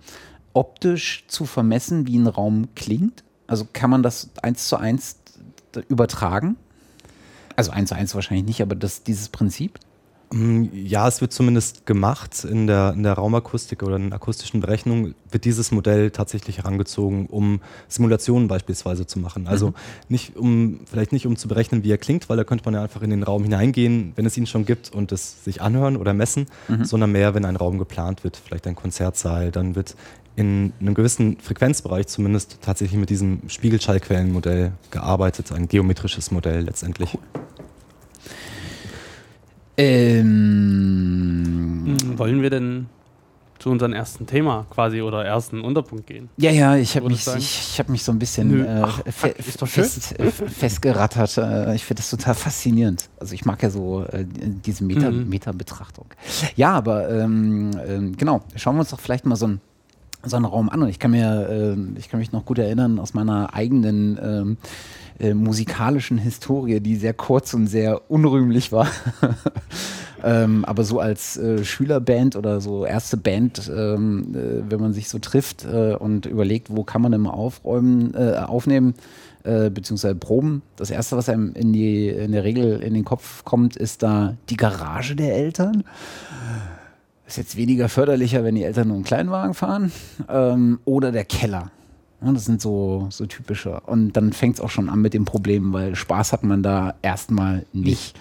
optisch 0.55 1.25
zu 1.29 1.45
vermessen, 1.45 2.07
wie 2.07 2.17
ein 2.17 2.27
Raum 2.27 2.69
klingt? 2.75 3.25
Also 3.47 3.67
kann 3.73 3.91
man 3.91 4.03
das 4.03 4.31
eins 4.43 4.69
zu 4.69 4.77
eins 4.77 5.17
übertragen? 5.89 6.57
Also 7.57 7.73
eins 7.73 7.89
zu 7.89 7.95
eins 7.97 8.15
wahrscheinlich 8.15 8.47
nicht, 8.47 8.63
aber 8.63 8.75
das, 8.75 9.03
dieses 9.03 9.29
Prinzip? 9.29 9.79
Mm, 10.33 10.65
ja, 10.73 11.07
es 11.07 11.21
wird 11.21 11.33
zumindest 11.33 11.87
gemacht 11.87 12.45
in 12.45 12.67
der, 12.67 12.93
in 12.95 13.05
der 13.05 13.13
Raumakustik 13.13 13.83
oder 13.83 13.97
in 13.97 14.13
akustischen 14.13 14.61
Berechnungen 14.61 15.15
wird 15.31 15.45
dieses 15.45 15.71
Modell 15.71 16.11
tatsächlich 16.11 16.59
herangezogen, 16.59 17.27
um 17.27 17.61
Simulationen 17.87 18.49
beispielsweise 18.49 19.07
zu 19.07 19.21
machen. 19.21 19.47
Also 19.47 19.69
mhm. 19.69 19.75
nicht 20.09 20.37
um, 20.37 20.81
vielleicht 20.85 21.13
nicht 21.13 21.27
um 21.27 21.37
zu 21.37 21.47
berechnen, 21.47 21.85
wie 21.85 21.93
er 21.93 21.99
klingt, 21.99 22.29
weil 22.29 22.37
da 22.37 22.45
könnte 22.45 22.65
man 22.65 22.75
ja 22.75 22.83
einfach 22.83 23.03
in 23.03 23.11
den 23.11 23.23
Raum 23.23 23.45
hineingehen, 23.45 24.13
wenn 24.17 24.27
es 24.27 24.37
ihn 24.37 24.47
schon 24.47 24.67
gibt 24.67 24.93
und 24.93 25.13
es 25.13 25.45
sich 25.45 25.63
anhören 25.63 25.97
oder 25.97 26.13
messen, 26.13 26.47
mhm. 26.67 26.85
sondern 26.85 27.13
mehr, 27.13 27.35
wenn 27.35 27.45
ein 27.45 27.57
Raum 27.57 27.79
geplant 27.79 28.25
wird, 28.25 28.37
vielleicht 28.37 28.67
ein 28.67 28.75
Konzertsaal, 28.75 29.53
dann 29.53 29.77
wird 29.77 29.95
in 30.37 30.73
einem 30.81 30.95
gewissen 30.95 31.39
Frequenzbereich 31.41 32.07
zumindest 32.07 32.59
tatsächlich 32.61 33.01
mit 33.01 33.11
diesem 33.11 33.41
Spiegelschallquellenmodell 33.49 34.73
gearbeitet, 34.91 35.51
ein 35.53 35.67
geometrisches 35.67 36.31
Modell 36.31 36.61
letztendlich. 36.61 37.15
Cool. 37.15 37.23
Ähm, 39.79 40.25
hm, 41.87 42.19
Wollen 42.19 42.43
wir 42.43 42.51
denn 42.51 42.87
zu 43.59 43.71
unserem 43.71 43.95
ersten 43.95 44.27
Thema 44.27 44.67
quasi 44.71 45.01
oder 45.03 45.25
ersten 45.25 45.61
Unterpunkt 45.63 46.07
gehen? 46.07 46.29
Ja, 46.37 46.51
ja, 46.51 46.77
ich 46.77 46.97
habe 46.97 47.09
mich, 47.09 47.27
ich, 47.27 47.73
ich 47.73 47.79
hab 47.79 47.89
mich 47.89 48.03
so 48.03 48.13
ein 48.13 48.19
bisschen 48.19 48.65
äh, 48.65 48.83
Ach, 48.85 49.03
fe 49.07 49.35
fest, 49.39 50.15
festgerattert. 50.59 51.39
Äh, 51.39 51.75
ich 51.75 51.85
finde 51.85 52.03
das 52.03 52.11
total 52.11 52.35
faszinierend. 52.35 53.09
Also 53.19 53.35
ich 53.35 53.45
mag 53.45 53.63
ja 53.63 53.71
so 53.71 54.05
äh, 54.05 54.25
diese 54.27 54.85
Meta, 54.85 55.11
mhm. 55.11 55.29
Meta-Betrachtung. 55.29 56.07
Ja, 56.57 56.73
aber 56.73 57.09
ähm, 57.11 57.71
ähm, 57.87 58.17
genau, 58.17 58.43
schauen 58.55 58.77
wir 58.77 58.81
uns 58.81 58.91
doch 58.91 59.01
vielleicht 59.01 59.25
mal 59.27 59.37
so 59.37 59.47
ein 59.47 59.61
so 60.29 60.37
einen 60.37 60.45
Raum 60.45 60.69
an. 60.69 60.83
Und 60.83 60.89
ich 60.89 60.99
kann 60.99 61.11
mir, 61.11 61.49
äh, 61.49 61.99
ich 61.99 62.09
kann 62.09 62.21
mich 62.21 62.33
noch 62.33 62.45
gut 62.45 62.59
erinnern 62.59 62.99
aus 62.99 63.15
meiner 63.15 63.55
eigenen 63.55 64.19
ähm, 64.23 64.57
äh, 65.19 65.33
musikalischen 65.33 66.19
Historie, 66.19 66.81
die 66.81 66.97
sehr 66.97 67.15
kurz 67.15 67.55
und 67.55 67.67
sehr 67.69 68.11
unrühmlich 68.11 68.71
war. 68.71 68.89
ähm, 70.25 70.65
aber 70.67 70.85
so 70.85 71.01
als 71.01 71.39
äh, 71.39 71.65
Schülerband 71.65 72.37
oder 72.37 72.61
so 72.61 72.85
erste 72.85 73.17
Band, 73.17 73.71
ähm, 73.75 74.35
äh, 74.35 74.71
wenn 74.71 74.81
man 74.81 74.93
sich 74.93 75.09
so 75.09 75.19
trifft 75.19 75.65
äh, 75.65 75.95
und 75.95 76.27
überlegt, 76.27 76.69
wo 76.71 76.85
kann 76.85 77.01
man 77.01 77.15
immer 77.15 77.33
aufräumen, 77.33 78.15
äh, 78.15 78.37
aufnehmen, 78.39 78.95
beziehungsweise 79.49 80.17
proben. 80.17 80.63
Das 80.75 80.91
erste, 80.91 81.17
was 81.17 81.29
einem 81.29 81.53
in, 81.53 81.73
die, 81.73 82.09
in 82.09 82.33
der 82.33 82.43
Regel 82.43 82.81
in 82.81 82.95
den 82.95 83.05
Kopf 83.05 83.45
kommt, 83.45 83.77
ist 83.77 84.03
da 84.03 84.35
die 84.51 84.57
Garage 84.57 85.15
der 85.15 85.37
Eltern. 85.37 85.85
Ist 87.27 87.39
jetzt 87.39 87.57
weniger 87.57 87.89
förderlicher, 87.89 88.45
wenn 88.45 88.55
die 88.55 88.63
Eltern 88.63 88.89
nur 88.89 88.97
einen 88.97 89.05
Kleinwagen 89.05 89.55
fahren. 89.55 89.91
Ähm, 90.29 90.79
oder 90.85 91.11
der 91.11 91.25
Keller. 91.25 91.71
Ja, 92.23 92.33
das 92.33 92.45
sind 92.45 92.61
so, 92.61 93.09
so 93.11 93.27
typische. 93.27 93.81
Und 93.81 94.13
dann 94.13 94.33
fängt 94.33 94.57
es 94.57 94.61
auch 94.61 94.71
schon 94.71 94.89
an 94.89 95.01
mit 95.01 95.13
dem 95.13 95.25
Problem, 95.25 95.73
weil 95.73 95.97
Spaß 95.97 96.33
hat 96.33 96.45
man 96.45 96.63
da 96.63 96.95
erstmal 97.03 97.67
nicht. 97.73 98.19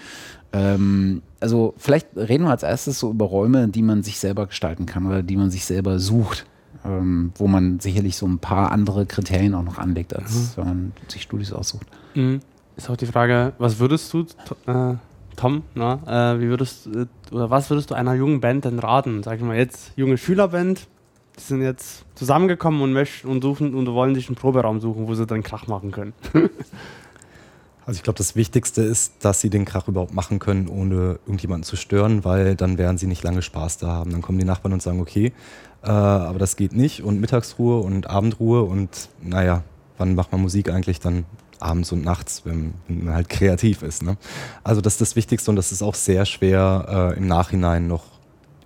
Ähm, 0.54 1.22
also 1.40 1.76
vielleicht 1.78 2.08
reden 2.16 2.46
wir 2.46 2.52
als 2.52 2.64
erstes 2.64 3.00
so 3.00 3.12
über 3.12 3.26
Räume, 3.26 3.68
die 3.68 3.84
man 3.84 4.04
sich 4.04 4.20
selber 4.20 4.48
gestalten 4.48 4.86
kann 4.86 5.06
oder 5.06 5.22
die 5.22 5.38
man 5.38 5.52
sich 5.52 5.66
selber 5.66 6.00
sucht. 6.00 6.46
Ähm, 6.84 7.32
wo 7.36 7.48
man 7.48 7.80
sicherlich 7.80 8.16
so 8.16 8.28
ein 8.28 8.38
paar 8.38 8.72
andere 8.72 9.08
Kriterien 9.08 9.56
auch 9.56 9.64
noch 9.64 9.80
anlegt, 9.80 10.16
als 10.16 10.34
mhm. 10.34 10.50
wenn 10.56 10.66
man 10.66 10.94
sich 11.08 11.24
Studis 11.24 11.52
aussucht. 11.52 11.88
Mhm. 12.14 12.42
Ist 12.78 12.90
auch 12.92 12.98
die 12.98 13.08
Frage, 13.08 13.54
was 13.58 13.80
würdest 13.80 14.14
du, 14.14 14.26
äh, 14.68 14.96
Tom, 15.36 15.64
na, 15.74 16.34
äh, 16.34 16.40
wie 16.40 16.48
würdest 16.48 16.88
äh, 16.88 17.06
oder 17.32 17.50
was 17.50 17.70
würdest 17.70 17.92
du 17.92 17.96
einer 17.96 18.14
jungen 18.14 18.40
Band 18.40 18.66
denn 18.66 18.80
raten? 18.80 19.24
Sag 19.24 19.38
ich 19.38 19.44
mal 19.44 19.58
jetzt, 19.58 19.92
junge 19.96 20.18
Schülerband, 20.18 20.88
die 21.38 21.42
sind 21.42 21.62
jetzt 21.62 22.06
zusammengekommen 22.16 22.82
und 22.82 22.94
möchten 22.94 23.28
und 23.28 23.42
suchen 23.42 23.74
und 23.74 23.88
wollen 23.88 24.16
sich 24.16 24.28
einen 24.28 24.36
Proberaum 24.36 24.80
suchen, 24.80 25.08
wo 25.08 25.16
sie 25.16 25.26
dann 25.26 25.44
Krach 25.44 25.68
machen 25.68 25.92
können. 25.92 26.14
also 27.86 27.98
ich 27.98 28.04
glaube, 28.04 28.18
das 28.18 28.36
Wichtigste 28.36 28.82
ist, 28.82 29.26
dass 29.26 29.42
sie 29.42 29.50
den 29.50 29.66
Krach 29.66 29.88
überhaupt 29.88 30.14
machen 30.14 30.40
können, 30.40 30.68
ohne 30.68 31.20
irgendjemanden 31.26 31.64
zu 31.64 31.76
stören, 31.76 32.24
weil 32.24 32.56
dann 32.56 32.78
werden 32.78 32.98
sie 32.98 33.08
nicht 33.08 33.24
lange 33.24 33.42
Spaß 33.42 33.78
da 33.78 33.88
haben. 33.88 34.12
Dann 34.12 34.22
kommen 34.22 34.40
die 34.40 34.46
Nachbarn 34.46 34.74
und 34.74 34.82
sagen, 34.82 35.02
okay, 35.02 35.34
äh, 35.84 35.90
aber 35.90 36.40
das 36.40 36.56
geht 36.56 36.74
nicht 36.74 37.04
und 37.04 37.20
Mittagsruhe 37.20 37.82
und 37.82 38.10
Abendruhe 38.10 38.64
und 38.64 39.10
naja, 39.22 39.64
wann 39.98 40.16
macht 40.16 40.32
man 40.32 40.42
Musik 40.42 40.70
eigentlich? 40.70 41.00
Dann 41.00 41.26
abends 41.60 41.92
und 41.92 42.04
nachts, 42.04 42.44
wenn 42.46 42.74
man 42.88 43.14
halt 43.14 43.30
kreativ 43.30 43.82
ist. 43.82 44.04
Ne? 44.04 44.18
Also 44.64 44.82
das 44.82 44.94
ist 44.94 45.02
das 45.02 45.16
Wichtigste 45.16 45.52
und 45.52 45.56
das 45.56 45.72
ist 45.72 45.82
auch 45.82 45.96
sehr 45.96 46.26
schwer 46.26 47.14
äh, 47.16 47.18
im 47.18 47.28
Nachhinein 47.28 47.88
noch 47.88 48.04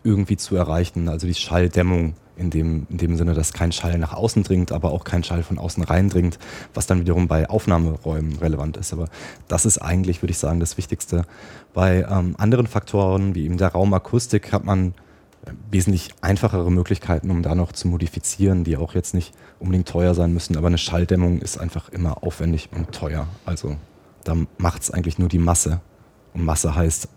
irgendwie 0.04 0.38
zu 0.38 0.56
erreichen. 0.56 1.10
Also 1.10 1.28
die 1.28 1.34
Schalldämmung 1.34 2.16
in 2.40 2.50
dem, 2.50 2.88
in 2.90 2.98
dem 2.98 3.18
Sinne, 3.18 3.34
dass 3.34 3.54
kein 3.54 3.72
Schall 3.72 3.98
nach 4.00 4.14
außen 4.14 4.44
dringt, 4.44 4.72
aber 4.72 4.92
auch 4.92 5.04
kein 5.04 5.24
Schall 5.24 5.44
von 5.44 5.60
außen 5.60 5.84
reindringt, 5.84 6.40
was 6.74 6.88
dann 6.88 7.02
wiederum 7.02 7.28
bei 7.28 7.50
Aufnahmeräumen 7.50 8.38
relevant 8.38 8.78
ist. 8.78 8.94
Aber 8.94 9.10
das 9.48 9.66
ist 9.66 9.80
eigentlich, 9.80 10.22
würde 10.22 10.32
ich 10.32 10.38
sagen, 10.38 10.60
das 10.60 10.78
Wichtigste. 10.78 11.26
Bei 11.74 12.08
ähm, 12.10 12.36
anderen 12.38 12.68
Faktoren, 12.68 13.36
wie 13.36 13.46
eben 13.46 13.58
der 13.58 13.70
Raumakustik, 13.70 14.54
hat 14.54 14.64
man 14.64 14.94
wesentlich 15.72 16.10
einfachere 16.22 16.72
Möglichkeiten, 16.72 17.32
um 17.32 17.42
da 17.44 17.56
noch 17.56 17.72
zu 17.72 17.88
modifizieren, 17.88 18.64
die 18.64 18.78
auch 18.78 18.94
jetzt 18.94 19.14
nicht 19.14 19.34
unbedingt 19.60 19.88
teuer 19.88 20.14
sein 20.14 20.34
müssen. 20.34 20.58
Aber 20.58 20.68
eine 20.68 20.78
Schalldämmung 20.78 21.40
ist 21.40 21.58
einfach 21.58 21.90
immer 21.90 22.24
aufwendig 22.24 22.70
und 22.76 22.92
teuer. 22.92 23.28
Also 23.46 23.76
da 24.24 24.36
macht 24.58 24.84
es 24.84 24.92
eigentlich 24.92 25.20
nur 25.20 25.30
die 25.30 25.40
Masse. 25.40 25.82
Und 26.34 26.46
Masse 26.46 26.76
heißt 26.76 27.10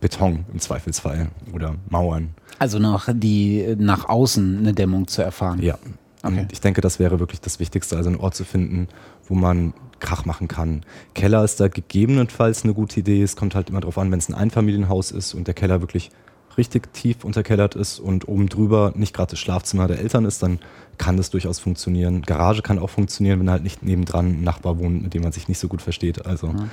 Beton 0.00 0.44
im 0.52 0.60
Zweifelsfall 0.60 1.28
oder 1.52 1.76
Mauern. 1.88 2.34
Also 2.58 2.78
nach, 2.78 3.08
die, 3.12 3.74
nach 3.78 4.08
außen 4.08 4.58
eine 4.58 4.74
Dämmung 4.74 5.06
zu 5.06 5.22
erfahren. 5.22 5.62
Ja. 5.62 5.78
Okay. 6.22 6.40
Und 6.40 6.52
ich 6.52 6.60
denke, 6.60 6.80
das 6.80 6.98
wäre 6.98 7.20
wirklich 7.20 7.40
das 7.40 7.60
Wichtigste, 7.60 7.96
also 7.96 8.08
einen 8.08 8.18
Ort 8.18 8.34
zu 8.34 8.44
finden, 8.44 8.88
wo 9.26 9.34
man 9.34 9.74
Krach 10.00 10.24
machen 10.24 10.48
kann. 10.48 10.82
Keller 11.14 11.44
ist 11.44 11.60
da 11.60 11.68
gegebenenfalls 11.68 12.64
eine 12.64 12.74
gute 12.74 13.00
Idee. 13.00 13.22
Es 13.22 13.36
kommt 13.36 13.54
halt 13.54 13.70
immer 13.70 13.80
darauf 13.80 13.98
an, 13.98 14.10
wenn 14.10 14.18
es 14.18 14.28
ein 14.28 14.34
Einfamilienhaus 14.34 15.10
ist 15.10 15.34
und 15.34 15.46
der 15.46 15.54
Keller 15.54 15.80
wirklich 15.80 16.10
richtig 16.58 16.92
tief 16.92 17.24
unterkellert 17.24 17.74
ist 17.74 17.98
und 17.98 18.28
oben 18.28 18.48
drüber 18.48 18.92
nicht 18.94 19.14
gerade 19.14 19.30
das 19.30 19.38
Schlafzimmer 19.38 19.86
der 19.88 19.98
Eltern 19.98 20.24
ist, 20.24 20.42
dann 20.42 20.60
kann 20.98 21.16
das 21.16 21.30
durchaus 21.30 21.58
funktionieren. 21.58 22.22
Garage 22.22 22.62
kann 22.62 22.78
auch 22.78 22.90
funktionieren, 22.90 23.40
wenn 23.40 23.50
halt 23.50 23.62
nicht 23.62 23.82
nebendran 23.82 24.26
ein 24.26 24.42
Nachbar 24.42 24.78
wohnt, 24.78 25.02
mit 25.02 25.14
dem 25.14 25.22
man 25.22 25.32
sich 25.32 25.48
nicht 25.48 25.58
so 25.58 25.68
gut 25.68 25.82
versteht. 25.82 26.26
Also. 26.26 26.48
Ja. 26.48 26.68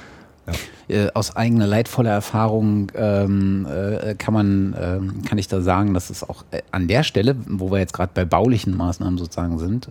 Ja. 0.47 0.53
Äh, 0.95 1.11
aus 1.13 1.35
eigener 1.35 1.67
leidvoller 1.67 2.09
Erfahrung 2.11 2.91
ähm, 2.95 3.67
äh, 3.69 4.15
kann 4.15 4.33
man, 4.33 4.73
äh, 4.73 5.27
kann 5.27 5.37
ich 5.37 5.47
da 5.47 5.61
sagen, 5.61 5.93
dass 5.93 6.09
es 6.09 6.27
auch 6.27 6.43
äh, 6.51 6.61
an 6.71 6.87
der 6.87 7.03
Stelle, 7.03 7.35
wo 7.47 7.71
wir 7.71 7.79
jetzt 7.79 7.93
gerade 7.93 8.11
bei 8.13 8.25
baulichen 8.25 8.75
Maßnahmen 8.75 9.17
sozusagen 9.17 9.59
sind 9.59 9.89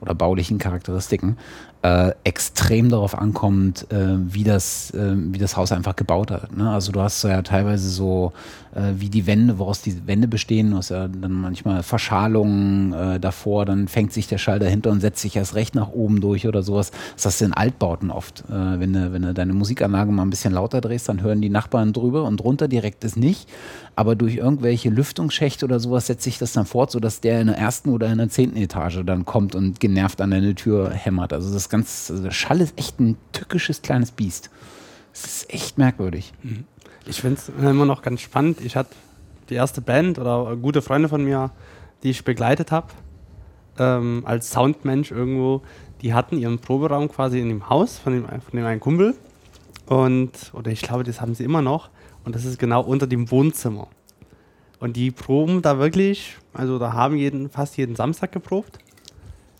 oder 0.00 0.14
baulichen 0.14 0.58
Charakteristiken, 0.58 1.36
äh, 1.82 2.12
extrem 2.24 2.88
darauf 2.88 3.16
ankommt, 3.16 3.86
wie, 3.90 4.44
das, 4.44 4.92
wie 4.94 5.38
das 5.38 5.56
Haus 5.56 5.72
einfach 5.72 5.96
gebaut 5.96 6.30
hat. 6.30 6.54
Ne? 6.54 6.70
Also 6.70 6.92
du 6.92 7.00
hast 7.00 7.22
ja 7.22 7.40
teilweise 7.42 7.88
so 7.88 8.32
äh, 8.74 8.92
wie 8.96 9.08
die 9.08 9.26
Wände, 9.26 9.58
woraus 9.58 9.82
die 9.82 10.06
Wände 10.06 10.28
bestehen, 10.28 10.74
hast 10.74 10.90
ja 10.90 11.08
dann 11.08 11.32
manchmal 11.32 11.82
Verschalungen 11.82 12.92
äh, 12.92 13.20
davor, 13.20 13.64
dann 13.64 13.88
fängt 13.88 14.12
sich 14.12 14.28
der 14.28 14.38
Schall 14.38 14.58
dahinter 14.58 14.90
und 14.90 15.00
setzt 15.00 15.20
sich 15.20 15.36
erst 15.36 15.54
recht 15.54 15.74
nach 15.74 15.90
oben 15.90 16.20
durch 16.20 16.46
oder 16.46 16.62
sowas. 16.62 16.90
Das 17.14 17.26
hast 17.26 17.40
du 17.40 17.46
in 17.46 17.52
Altbauten 17.52 18.10
oft. 18.10 18.44
Äh, 18.48 18.80
wenn, 18.80 18.92
du, 18.92 19.12
wenn 19.12 19.22
du 19.22 19.34
deine 19.34 19.52
Musikanlage 19.52 20.12
mal 20.12 20.22
ein 20.22 20.30
bisschen 20.30 20.52
lauter 20.52 20.80
drehst, 20.80 21.08
dann 21.08 21.22
hören 21.22 21.40
die 21.40 21.50
Nachbarn 21.50 21.92
drüber 21.92 22.24
und 22.24 22.38
drunter 22.38 22.68
direkt 22.68 23.04
ist 23.04 23.16
nicht 23.16 23.48
aber 24.00 24.16
durch 24.16 24.36
irgendwelche 24.36 24.88
Lüftungsschächte 24.88 25.66
oder 25.66 25.78
sowas 25.78 26.06
setzt 26.06 26.22
sich 26.22 26.38
das 26.38 26.54
dann 26.54 26.64
fort, 26.64 26.90
sodass 26.90 27.20
der 27.20 27.42
in 27.42 27.48
der 27.48 27.58
ersten 27.58 27.90
oder 27.90 28.10
in 28.10 28.16
der 28.16 28.30
zehnten 28.30 28.56
Etage 28.56 29.00
dann 29.04 29.26
kommt 29.26 29.54
und 29.54 29.78
genervt 29.78 30.22
an 30.22 30.30
deine 30.30 30.54
Tür 30.54 30.90
hämmert. 30.90 31.34
Also 31.34 31.52
das 31.52 31.68
ganz, 31.68 32.10
also 32.10 32.30
Schall 32.30 32.62
ist 32.62 32.78
echt 32.78 32.98
ein 32.98 33.18
tückisches 33.32 33.82
kleines 33.82 34.10
Biest. 34.10 34.48
Das 35.12 35.24
ist 35.24 35.52
echt 35.52 35.76
merkwürdig. 35.76 36.32
Mhm. 36.42 36.64
Ich 37.06 37.20
finde 37.20 37.38
es 37.38 37.48
immer 37.48 37.84
noch 37.84 38.02
ganz 38.02 38.20
spannend. 38.20 38.60
Ich 38.60 38.76
hatte 38.76 38.94
die 39.48 39.54
erste 39.54 39.80
Band 39.80 40.18
oder 40.18 40.56
gute 40.56 40.82
Freunde 40.82 41.08
von 41.08 41.24
mir, 41.24 41.50
die 42.02 42.10
ich 42.10 42.24
begleitet 42.24 42.70
habe, 42.72 42.88
ähm, 43.78 44.22
als 44.24 44.50
Soundmensch 44.50 45.10
irgendwo, 45.10 45.62
die 46.02 46.14
hatten 46.14 46.38
ihren 46.38 46.58
Proberaum 46.58 47.08
quasi 47.08 47.40
in 47.40 47.48
dem 47.48 47.68
Haus 47.68 47.98
von 47.98 48.12
dem, 48.12 48.26
von 48.26 48.40
dem 48.54 48.64
einen 48.64 48.80
Kumpel. 48.80 49.14
Und, 49.86 50.30
oder 50.52 50.70
ich 50.70 50.82
glaube, 50.82 51.04
das 51.04 51.20
haben 51.20 51.34
sie 51.34 51.44
immer 51.44 51.62
noch. 51.62 51.90
Und 52.24 52.34
das 52.34 52.44
ist 52.44 52.58
genau 52.58 52.82
unter 52.82 53.06
dem 53.06 53.30
Wohnzimmer. 53.30 53.88
Und 54.78 54.96
die 54.96 55.10
proben 55.10 55.62
da 55.62 55.78
wirklich, 55.78 56.36
also 56.52 56.78
da 56.78 56.92
haben 56.92 57.16
jeden, 57.16 57.50
fast 57.50 57.76
jeden 57.76 57.96
Samstag 57.96 58.32
geprobt. 58.32 58.78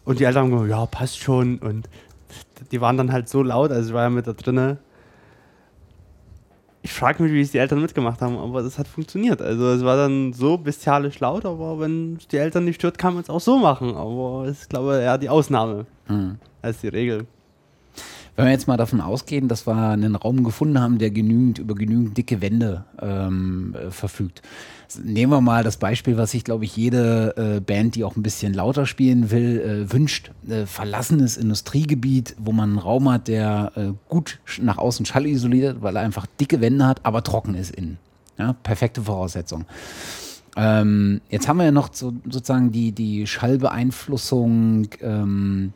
Und 0.05 0.21
die 0.21 0.25
Eltern 0.25 0.45
haben 0.45 0.51
gesagt, 0.53 0.71
ja, 0.71 0.87
passt 0.87 1.19
schon. 1.19 1.59
Und 1.59 1.89
die 2.71 2.81
waren 2.81 2.97
dann 2.97 3.13
halt 3.13 3.29
so 3.29 3.43
laut, 3.43 3.71
also 3.71 3.89
ich 3.89 3.95
war 3.95 4.05
ja 4.05 4.11
mit 4.11 4.27
da 4.27 4.33
drinnen. 4.33 4.79
Ich 6.83 6.93
frage 6.93 7.23
mich, 7.23 7.33
wie 7.33 7.43
es 7.43 7.53
die 7.53 7.59
Eltern 7.59 7.81
mitgemacht 7.81 8.23
haben, 8.23 8.39
aber 8.39 8.63
das 8.63 8.79
hat 8.79 8.89
funktioniert. 8.89 9.43
Also 9.43 9.69
es 9.71 9.85
war 9.85 9.97
dann 9.97 10.33
so 10.33 10.57
bestialisch 10.57 11.21
laut, 11.21 11.45
aber 11.45 11.79
wenn 11.79 12.17
es 12.17 12.29
die 12.29 12.39
Eltern 12.39 12.65
nicht 12.65 12.77
stört, 12.77 12.97
kann 12.97 13.15
man 13.15 13.23
es 13.23 13.29
auch 13.29 13.41
so 13.41 13.59
machen. 13.59 13.95
Aber 13.95 14.45
es 14.47 14.63
ist, 14.63 14.71
glaube 14.71 14.97
ich, 14.97 15.03
eher 15.03 15.19
die 15.19 15.29
Ausnahme 15.29 15.87
mhm. 16.09 16.39
als 16.63 16.81
die 16.81 16.89
Regel. 16.89 17.27
Wenn 18.41 18.47
wir 18.47 18.53
jetzt 18.53 18.69
mal 18.69 18.77
davon 18.77 19.01
ausgehen, 19.01 19.49
dass 19.49 19.67
wir 19.67 19.77
einen 19.77 20.17
Raum 20.17 20.45
gefunden 20.45 20.81
haben, 20.81 20.99
der 20.99 21.11
genügend 21.11 21.59
über 21.59 21.75
genügend 21.75 22.17
dicke 22.17 22.41
Wände 22.41 22.85
ähm, 23.01 23.75
äh, 23.75 23.91
verfügt. 23.91 24.41
Nehmen 25.05 25.31
wir 25.31 25.41
mal 25.41 25.63
das 25.63 25.77
Beispiel, 25.77 26.17
was 26.17 26.31
sich, 26.31 26.43
glaube 26.43 26.65
ich, 26.65 26.77
jede 26.77 27.35
äh, 27.37 27.61
Band, 27.61 27.95
die 27.95 28.05
auch 28.05 28.17
ein 28.17 28.23
bisschen 28.23 28.55
lauter 28.55 28.87
spielen 28.87 29.31
will, 29.31 29.61
äh, 29.61 29.93
wünscht. 29.93 30.31
Äh, 30.49 30.67
verlassenes 30.67 31.37
Industriegebiet, 31.37 32.35
wo 32.39 32.53
man 32.53 32.71
einen 32.71 32.79
Raum 32.79 33.11
hat, 33.11 33.29
der 33.29 33.73
äh, 33.77 33.93
gut 34.09 34.41
nach 34.61 34.79
außen 34.79 35.07
schallisoliert, 35.07 35.83
weil 35.83 35.97
er 35.97 36.03
einfach 36.03 36.27
dicke 36.41 36.61
Wände 36.61 36.87
hat, 36.87 37.05
aber 37.05 37.23
trocken 37.23 37.55
ist 37.55 37.75
innen. 37.75 37.99
Ja, 38.39 38.55
perfekte 38.55 39.03
Voraussetzung. 39.03 39.67
Ähm, 40.57 41.21
jetzt 41.29 41.47
haben 41.47 41.59
wir 41.59 41.67
ja 41.67 41.73
noch 41.73 41.91
so, 41.93 42.13
sozusagen 42.25 42.73
die, 42.73 42.93
die 42.93 43.27
Schallbeeinflussung 43.27 44.89
ähm, 45.03 45.73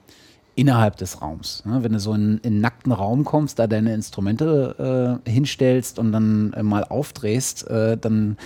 innerhalb 0.57 0.97
des 0.97 1.21
Raums. 1.21 1.63
Ne? 1.65 1.83
Wenn 1.83 1.93
du 1.93 2.01
so 2.01 2.15
in, 2.15 2.39
in 2.39 2.53
einen 2.53 2.61
nackten 2.61 2.93
Raum 2.93 3.25
kommst, 3.25 3.59
da 3.59 3.67
deine 3.67 3.95
Instrumente 3.95 5.21
äh, 5.27 5.31
hinstellst 5.31 5.99
und 5.99 6.13
dann 6.13 6.53
äh, 6.53 6.63
mal 6.63 6.85
aufdrehst, 6.85 7.69
äh, 7.69 7.97
dann 7.97 8.37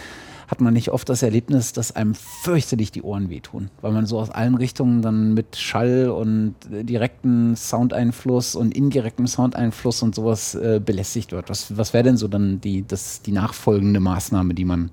hat 0.49 0.62
man 0.62 0.73
nicht 0.73 0.90
oft 0.90 1.07
das 1.11 1.23
Erlebnis, 1.23 1.75
dass 1.75 1.94
einem 1.94 2.14
fürchterlich 2.14 2.90
die 2.90 3.03
Ohren 3.03 3.29
wehtun, 3.29 3.68
weil 3.83 3.92
man 3.92 4.07
so 4.07 4.18
aus 4.18 4.31
allen 4.31 4.55
Richtungen 4.55 5.03
dann 5.03 5.35
mit 5.35 5.57
Schall 5.57 6.09
und 6.09 6.55
äh, 6.73 6.85
direkten 6.85 7.55
Soundeinfluss 7.55 8.57
und 8.57 8.75
indirektem 8.75 9.27
Soundeinfluss 9.27 10.03
und 10.03 10.14
sowas 10.14 10.55
äh, 10.55 10.81
belästigt 10.83 11.33
wird. 11.33 11.51
Was, 11.51 11.77
was 11.77 11.92
wäre 11.92 12.05
denn 12.05 12.16
so 12.16 12.29
dann 12.29 12.62
die, 12.62 12.87
das, 12.87 13.21
die 13.21 13.33
nachfolgende 13.33 14.01
Maßnahme, 14.01 14.55
die 14.55 14.64
man 14.64 14.90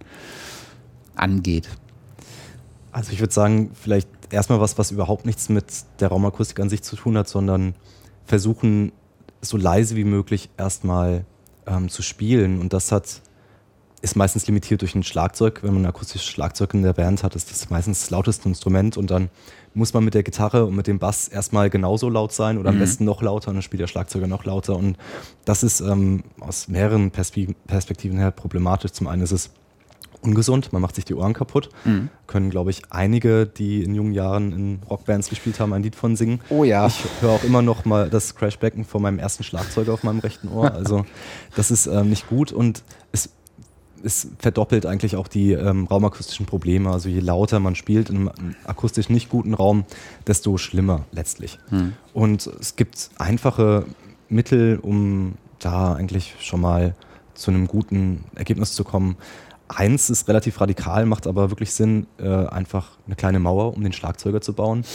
angeht? 1.16 1.70
Also 2.92 3.14
ich 3.14 3.22
würde 3.22 3.34
sagen, 3.34 3.72
vielleicht 3.74 4.10
erstmal 4.32 4.60
was, 4.60 4.78
was 4.78 4.92
überhaupt 4.92 5.26
nichts 5.26 5.50
mit 5.50 5.66
der 6.00 6.10
Raumakustik 6.10 6.60
an 6.60 6.70
sich 6.70 6.84
zu 6.84 6.96
tun 6.96 7.18
hat, 7.18 7.28
sondern 7.28 7.76
versuchen, 8.26 8.92
so 9.42 9.58
leise 9.58 9.96
wie 9.96 10.04
möglich 10.04 10.50
erstmal 10.58 11.26
ähm, 11.68 11.90
zu 11.90 12.02
spielen. 12.02 12.60
Und 12.60 12.74
das 12.74 12.92
hat, 12.92 13.22
ist 14.02 14.16
meistens 14.16 14.48
limitiert 14.48 14.82
durch 14.82 14.96
ein 14.96 15.04
Schlagzeug. 15.04 15.62
Wenn 15.64 15.74
man 15.74 15.84
ein 15.84 15.90
akustisches 15.90 16.28
Schlagzeug 16.28 16.74
in 16.74 16.84
der 16.84 16.94
Band 16.94 17.24
hat, 17.24 17.36
ist 17.36 17.52
das 17.52 17.70
meistens 17.70 18.02
das 18.02 18.10
lauteste 18.10 18.48
Instrument 18.48 18.98
und 18.98 19.12
dann 19.12 19.30
muss 19.74 19.94
man 19.94 20.06
mit 20.06 20.14
der 20.14 20.24
Gitarre 20.24 20.66
und 20.66 20.76
mit 20.76 20.88
dem 20.88 21.00
Bass 21.00 21.28
erstmal 21.28 21.70
genauso 21.70 22.10
laut 22.10 22.32
sein 22.32 22.58
oder 22.58 22.70
am 22.70 22.76
mhm. 22.76 22.80
besten 22.80 23.06
noch 23.06 23.22
lauter 23.22 23.50
und 23.50 23.56
dann 23.56 23.62
spielt 23.62 23.82
der 23.82 23.88
Schlagzeuger 23.88 24.28
noch 24.28 24.46
lauter. 24.46 24.76
Und 24.76 24.98
das 25.44 25.64
ist 25.64 25.82
ähm, 25.82 26.24
aus 26.40 26.68
mehreren 26.68 27.12
Perspektiven 27.12 28.18
her 28.18 28.32
problematisch. 28.32 28.94
Zum 28.94 29.08
einen 29.08 29.22
ist 29.22 29.32
es 29.32 29.52
ungesund, 30.22 30.74
man 30.74 30.82
macht 30.82 30.96
sich 30.96 31.06
die 31.06 31.16
Ohren 31.16 31.34
kaputt. 31.34 31.70
Mhm. 31.84 32.10
Können, 32.28 32.50
glaube 32.50 32.72
ich, 32.72 32.84
einige, 32.90 33.46
die 33.46 33.84
in 33.84 33.96
jungen 33.96 34.14
Jahren 34.14 34.52
in 34.52 34.80
Rockbands 34.90 35.30
gespielt 35.30 35.60
haben, 35.60 35.74
ein 35.74 35.84
Lied 35.84 35.96
von 35.96 36.16
singen. 36.16 36.42
Oh 36.50 36.64
ja. 36.64 36.88
Ich 36.88 37.04
höre 37.22 37.32
auch 37.32 37.44
immer 37.44 37.62
noch 37.62 37.86
mal 37.86 38.10
das 38.10 38.36
Crashbacken 38.36 38.86
von 38.86 39.02
meinem 39.02 39.20
ersten 39.20 39.44
Schlagzeug 39.44 39.90
auf 39.90 40.04
meinem 40.04 40.20
rechten 40.20 40.48
Ohr. 40.50 40.74
Also 40.86 41.06
das 41.56 41.72
ist 41.72 41.88
ähm, 41.88 42.10
nicht 42.10 42.28
gut 42.28 42.52
und 42.52 42.84
es, 43.12 43.30
es 44.04 44.28
verdoppelt 44.40 44.86
eigentlich 44.86 45.16
auch 45.16 45.28
die 45.28 45.54
ähm, 45.54 45.86
raumakustischen 45.86 46.46
Probleme. 46.46 46.92
Also 46.92 47.08
je 47.08 47.22
lauter 47.22 47.60
man 47.60 47.76
spielt 47.76 48.10
in 48.10 48.28
einem 48.28 48.56
akustisch 48.66 49.10
nicht 49.10 49.30
guten 49.30 49.54
Raum, 49.54 49.86
desto 50.28 50.58
schlimmer 50.58 51.06
letztlich. 51.12 51.60
Mhm. 51.72 51.94
Und 52.14 52.48
es 52.60 52.76
gibt 52.76 53.10
einfache 53.18 53.86
Mittel, 54.28 54.80
um 54.82 55.36
da 55.60 55.94
eigentlich 55.94 56.36
schon 56.40 56.62
mal 56.62 56.94
zu 57.36 57.52
einem 57.52 57.68
guten 57.68 58.24
Ergebnis 58.36 58.74
zu 58.74 58.84
kommen. 58.84 59.18
Eins 59.68 60.10
ist 60.10 60.28
relativ 60.28 60.62
radikal, 60.62 61.06
macht 61.06 61.26
aber 61.26 61.50
wirklich 61.50 61.74
Sinn, 61.74 62.06
äh, 62.20 62.28
einfach 62.28 62.92
eine 63.08 63.16
kleine 63.16 63.40
Mauer 63.40 63.76
um 63.76 63.84
den 63.84 63.94
Schlagzeuger 63.94 64.40
zu 64.42 64.54
bauen. 64.54 64.86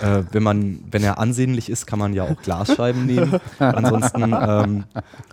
Äh, 0.00 0.24
wenn, 0.32 0.42
man, 0.42 0.80
wenn 0.90 1.02
er 1.02 1.18
ansehnlich 1.18 1.70
ist, 1.70 1.86
kann 1.86 1.98
man 1.98 2.12
ja 2.12 2.24
auch 2.24 2.36
Glasscheiben 2.42 3.06
nehmen. 3.06 3.40
Ansonsten, 3.58 4.34
ähm, 4.38 4.84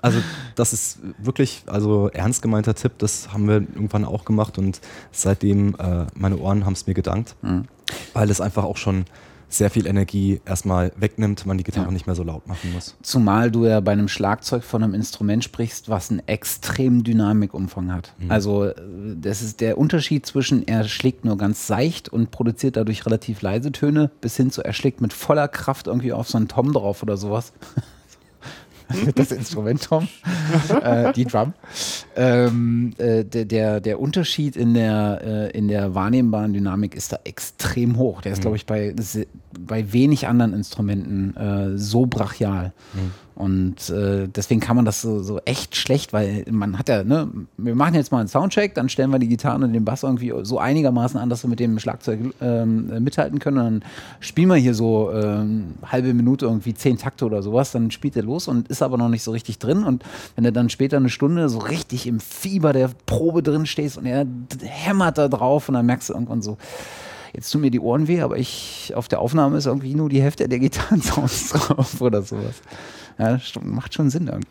also 0.02 0.20
das 0.56 0.72
ist 0.72 1.00
wirklich, 1.18 1.64
also 1.68 2.10
ernst 2.10 2.42
gemeinter 2.42 2.74
Tipp, 2.74 2.94
das 2.98 3.34
haben 3.34 3.48
wir 3.48 3.56
irgendwann 3.56 4.06
auch 4.06 4.24
gemacht 4.24 4.58
und 4.58 4.80
seitdem, 5.12 5.76
äh, 5.76 6.06
meine 6.16 6.38
Ohren 6.38 6.66
haben 6.66 6.74
es 6.74 6.88
mir 6.88 6.94
gedankt, 6.94 7.36
mhm. 7.42 7.66
weil 8.14 8.30
es 8.30 8.40
einfach 8.40 8.64
auch 8.64 8.78
schon 8.78 9.06
sehr 9.50 9.70
viel 9.70 9.88
Energie 9.88 10.42
erstmal 10.46 10.92
wegnimmt, 10.98 11.46
man 11.46 11.58
die 11.58 11.64
Gitarre 11.64 11.88
ja. 11.88 11.92
nicht 11.92 12.08
mehr 12.08 12.16
so 12.16 12.24
laut 12.24 12.48
machen 12.48 12.74
muss. 12.74 12.96
Zumal 13.02 13.52
du 13.52 13.66
ja 13.66 13.80
bei 13.80 13.92
einem 13.92 14.08
Schlagzeug 14.08 14.64
von 14.64 14.84
einem 14.84 14.94
Instrument 14.94 15.44
sprichst, 15.44 15.90
was 15.90 16.10
einen 16.10 16.28
extremen 16.28 17.04
Dynamikumfang 17.04 17.92
hat. 17.92 18.14
Mhm. 18.18 18.32
Also 18.32 18.66
äh, 18.66 18.76
das 19.22 19.42
ist 19.42 19.62
der 19.62 19.78
Unterschied 19.78 20.26
zwischen 20.26 20.68
er 20.68 20.84
schlägt 20.86 21.26
nur 21.26 21.38
ganz 21.38 21.68
seicht 21.68 22.10
und 22.10 22.32
produziert 22.32 22.78
dadurch 22.78 23.06
relativ 23.06 23.42
leise 23.42 23.72
Töne, 23.72 24.12
bis 24.22 24.36
hin 24.38 24.52
zu 24.52 24.64
er 24.64 24.74
schlägt 24.74 25.02
mit 25.02 25.14
voller 25.14 25.48
Kraft 25.48 25.88
irgendwie 25.88 26.14
auf 26.14 26.30
so 26.30 26.38
einen 26.38 26.48
Tom 26.48 26.74
drauf 26.74 27.04
oder 27.04 27.18
sowas. 27.18 27.54
das 29.16 29.32
Instrument, 29.32 29.84
Tom, 29.84 30.08
äh, 30.82 31.14
die 31.14 31.26
Drum. 31.26 31.54
Ähm, 32.16 32.94
äh, 32.98 33.24
der, 33.24 33.80
der 33.80 34.00
Unterschied 34.00 34.56
in 34.56 34.74
der, 34.74 35.22
äh, 35.24 35.58
in 35.58 35.68
der 35.68 35.96
wahrnehmbaren 35.96 36.54
Dynamik 36.54 36.96
ist 36.96 37.12
da 37.12 37.20
extrem 37.24 37.98
hoch. 37.98 38.22
Der 38.22 38.32
ist, 38.32 38.40
mhm. 38.40 38.42
glaube 38.42 38.58
ich, 38.58 38.66
bei, 38.66 38.94
bei 39.60 39.94
wenig 39.94 40.28
anderen 40.28 40.54
Instrumenten 40.54 41.36
äh, 41.36 41.78
so 41.78 42.06
brachial. 42.06 42.74
Mhm. 42.94 43.12
Und 43.36 43.90
äh, 43.90 44.30
deswegen 44.30 44.62
kann 44.62 44.78
man 44.78 44.86
das 44.86 45.02
so, 45.02 45.22
so, 45.22 45.42
echt 45.44 45.76
schlecht, 45.76 46.14
weil 46.14 46.46
man 46.50 46.80
hat 46.80 46.88
ja, 46.88 47.04
ne, 47.04 47.30
wir 47.58 47.76
machen 47.76 47.96
jetzt 47.96 48.14
mal 48.14 48.20
einen 48.20 48.30
Soundcheck, 48.30 48.74
dann 48.76 48.88
stellen 48.88 49.12
wir 49.12 49.20
die 49.20 49.28
Gitarre 49.28 49.62
und 49.62 49.74
den 49.74 49.84
Bass 49.84 50.04
irgendwie 50.04 50.34
so 50.44 50.58
einigermaßen 50.58 51.20
an, 51.20 51.30
dass 51.30 51.44
wir 51.44 51.50
mit 51.50 51.60
dem 51.60 51.78
Schlagzeug 51.78 52.34
ähm, 52.40 53.04
mithalten 53.04 53.40
können. 53.40 53.58
Und 53.58 53.64
dann 53.66 53.84
spielen 54.22 54.48
wir 54.48 54.56
hier 54.56 54.74
so 54.74 55.12
ähm, 55.12 55.74
halbe 55.86 56.14
Minute 56.14 56.46
irgendwie 56.46 56.74
zehn 56.74 56.98
Takte 56.98 57.26
oder 57.26 57.44
sowas, 57.44 57.74
dann 57.74 57.92
spielt 57.92 58.16
er 58.16 58.24
los 58.24 58.48
und 58.48 58.70
ist 58.70 58.82
aber 58.82 58.98
noch 58.98 59.10
nicht 59.10 59.24
so 59.24 59.32
richtig 59.32 59.60
drin. 59.60 59.84
Und 59.84 60.06
wenn 60.36 60.46
du 60.46 60.54
dann 60.54 60.70
später 60.70 60.96
eine 60.96 61.10
Stunde 61.10 61.50
so 61.50 61.60
richtig 61.60 62.08
im 62.08 62.22
Fieber 62.22 62.72
der 62.72 62.90
Probe 63.06 63.44
drin 63.44 63.66
stehst 63.66 63.98
und 63.98 64.06
er 64.06 64.26
hämmert 64.62 65.18
da 65.18 65.28
drauf 65.28 65.68
und 65.68 65.76
dann 65.76 65.86
merkst 65.86 66.08
du 66.08 66.14
irgendwann 66.14 66.42
so, 66.42 66.58
jetzt 67.34 67.52
tun 67.52 67.62
mir 67.62 67.72
die 67.72 67.82
Ohren 67.82 68.08
weh, 68.08 68.22
aber 68.22 68.38
ich 68.38 68.94
auf 68.96 69.10
der 69.10 69.20
Aufnahme 69.20 69.58
ist 69.58 69.66
irgendwie 69.66 69.94
nur 69.94 70.08
die 70.08 70.22
Hälfte 70.22 70.48
der 70.48 70.60
Gitarrensounds 70.60 71.50
drauf 71.50 72.00
oder 72.00 72.22
sowas. 72.22 72.62
Ja, 73.18 73.40
macht 73.62 73.94
schon 73.94 74.10
Sinn 74.10 74.28
irgendwie. 74.28 74.48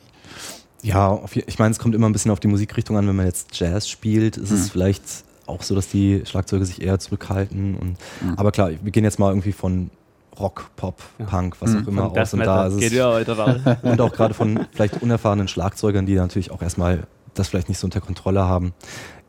Ja, 0.82 1.18
ich 1.46 1.58
meine, 1.58 1.70
es 1.70 1.78
kommt 1.78 1.94
immer 1.94 2.08
ein 2.08 2.12
bisschen 2.12 2.30
auf 2.30 2.40
die 2.40 2.48
Musikrichtung 2.48 2.96
an. 2.98 3.08
Wenn 3.08 3.16
man 3.16 3.26
jetzt 3.26 3.58
Jazz 3.58 3.88
spielt, 3.88 4.36
ist 4.36 4.50
hm. 4.50 4.56
es 4.56 4.70
vielleicht 4.70 5.02
auch 5.46 5.62
so, 5.62 5.74
dass 5.74 5.88
die 5.88 6.22
Schlagzeuge 6.26 6.64
sich 6.66 6.82
eher 6.82 6.98
zurückhalten. 6.98 7.74
Und, 7.74 7.96
hm. 8.20 8.38
Aber 8.38 8.52
klar, 8.52 8.70
wir 8.70 8.92
gehen 8.92 9.04
jetzt 9.04 9.18
mal 9.18 9.30
irgendwie 9.30 9.52
von 9.52 9.90
Rock, 10.38 10.70
Pop, 10.76 11.02
ja. 11.18 11.24
Punk, 11.26 11.56
was 11.60 11.72
hm. 11.72 11.82
auch 11.82 11.88
immer 11.88 12.10
aus. 12.10 12.34
Und 12.34 12.40
da 12.40 12.66
ist 12.66 12.74
es, 12.74 12.92
ja 12.92 13.16
und 13.82 14.00
auch 14.00 14.12
gerade 14.12 14.34
von 14.34 14.66
vielleicht 14.72 15.02
unerfahrenen 15.02 15.48
Schlagzeugern, 15.48 16.06
die 16.06 16.16
natürlich 16.16 16.50
auch 16.50 16.60
erstmal 16.60 17.06
das 17.34 17.48
vielleicht 17.48 17.68
nicht 17.68 17.78
so 17.78 17.86
unter 17.86 18.00
Kontrolle 18.00 18.42
haben. 18.42 18.74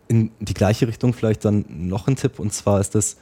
In 0.08 0.32
die 0.39 0.54
gleiche 0.54 0.88
Richtung 0.88 1.13
vielleicht 1.13 1.45
dann 1.45 1.65
noch 1.69 2.08
ein 2.08 2.15
Tipp 2.15 2.39
und 2.39 2.54
zwar 2.54 2.80
ist 2.80 2.95
das, 2.95 3.17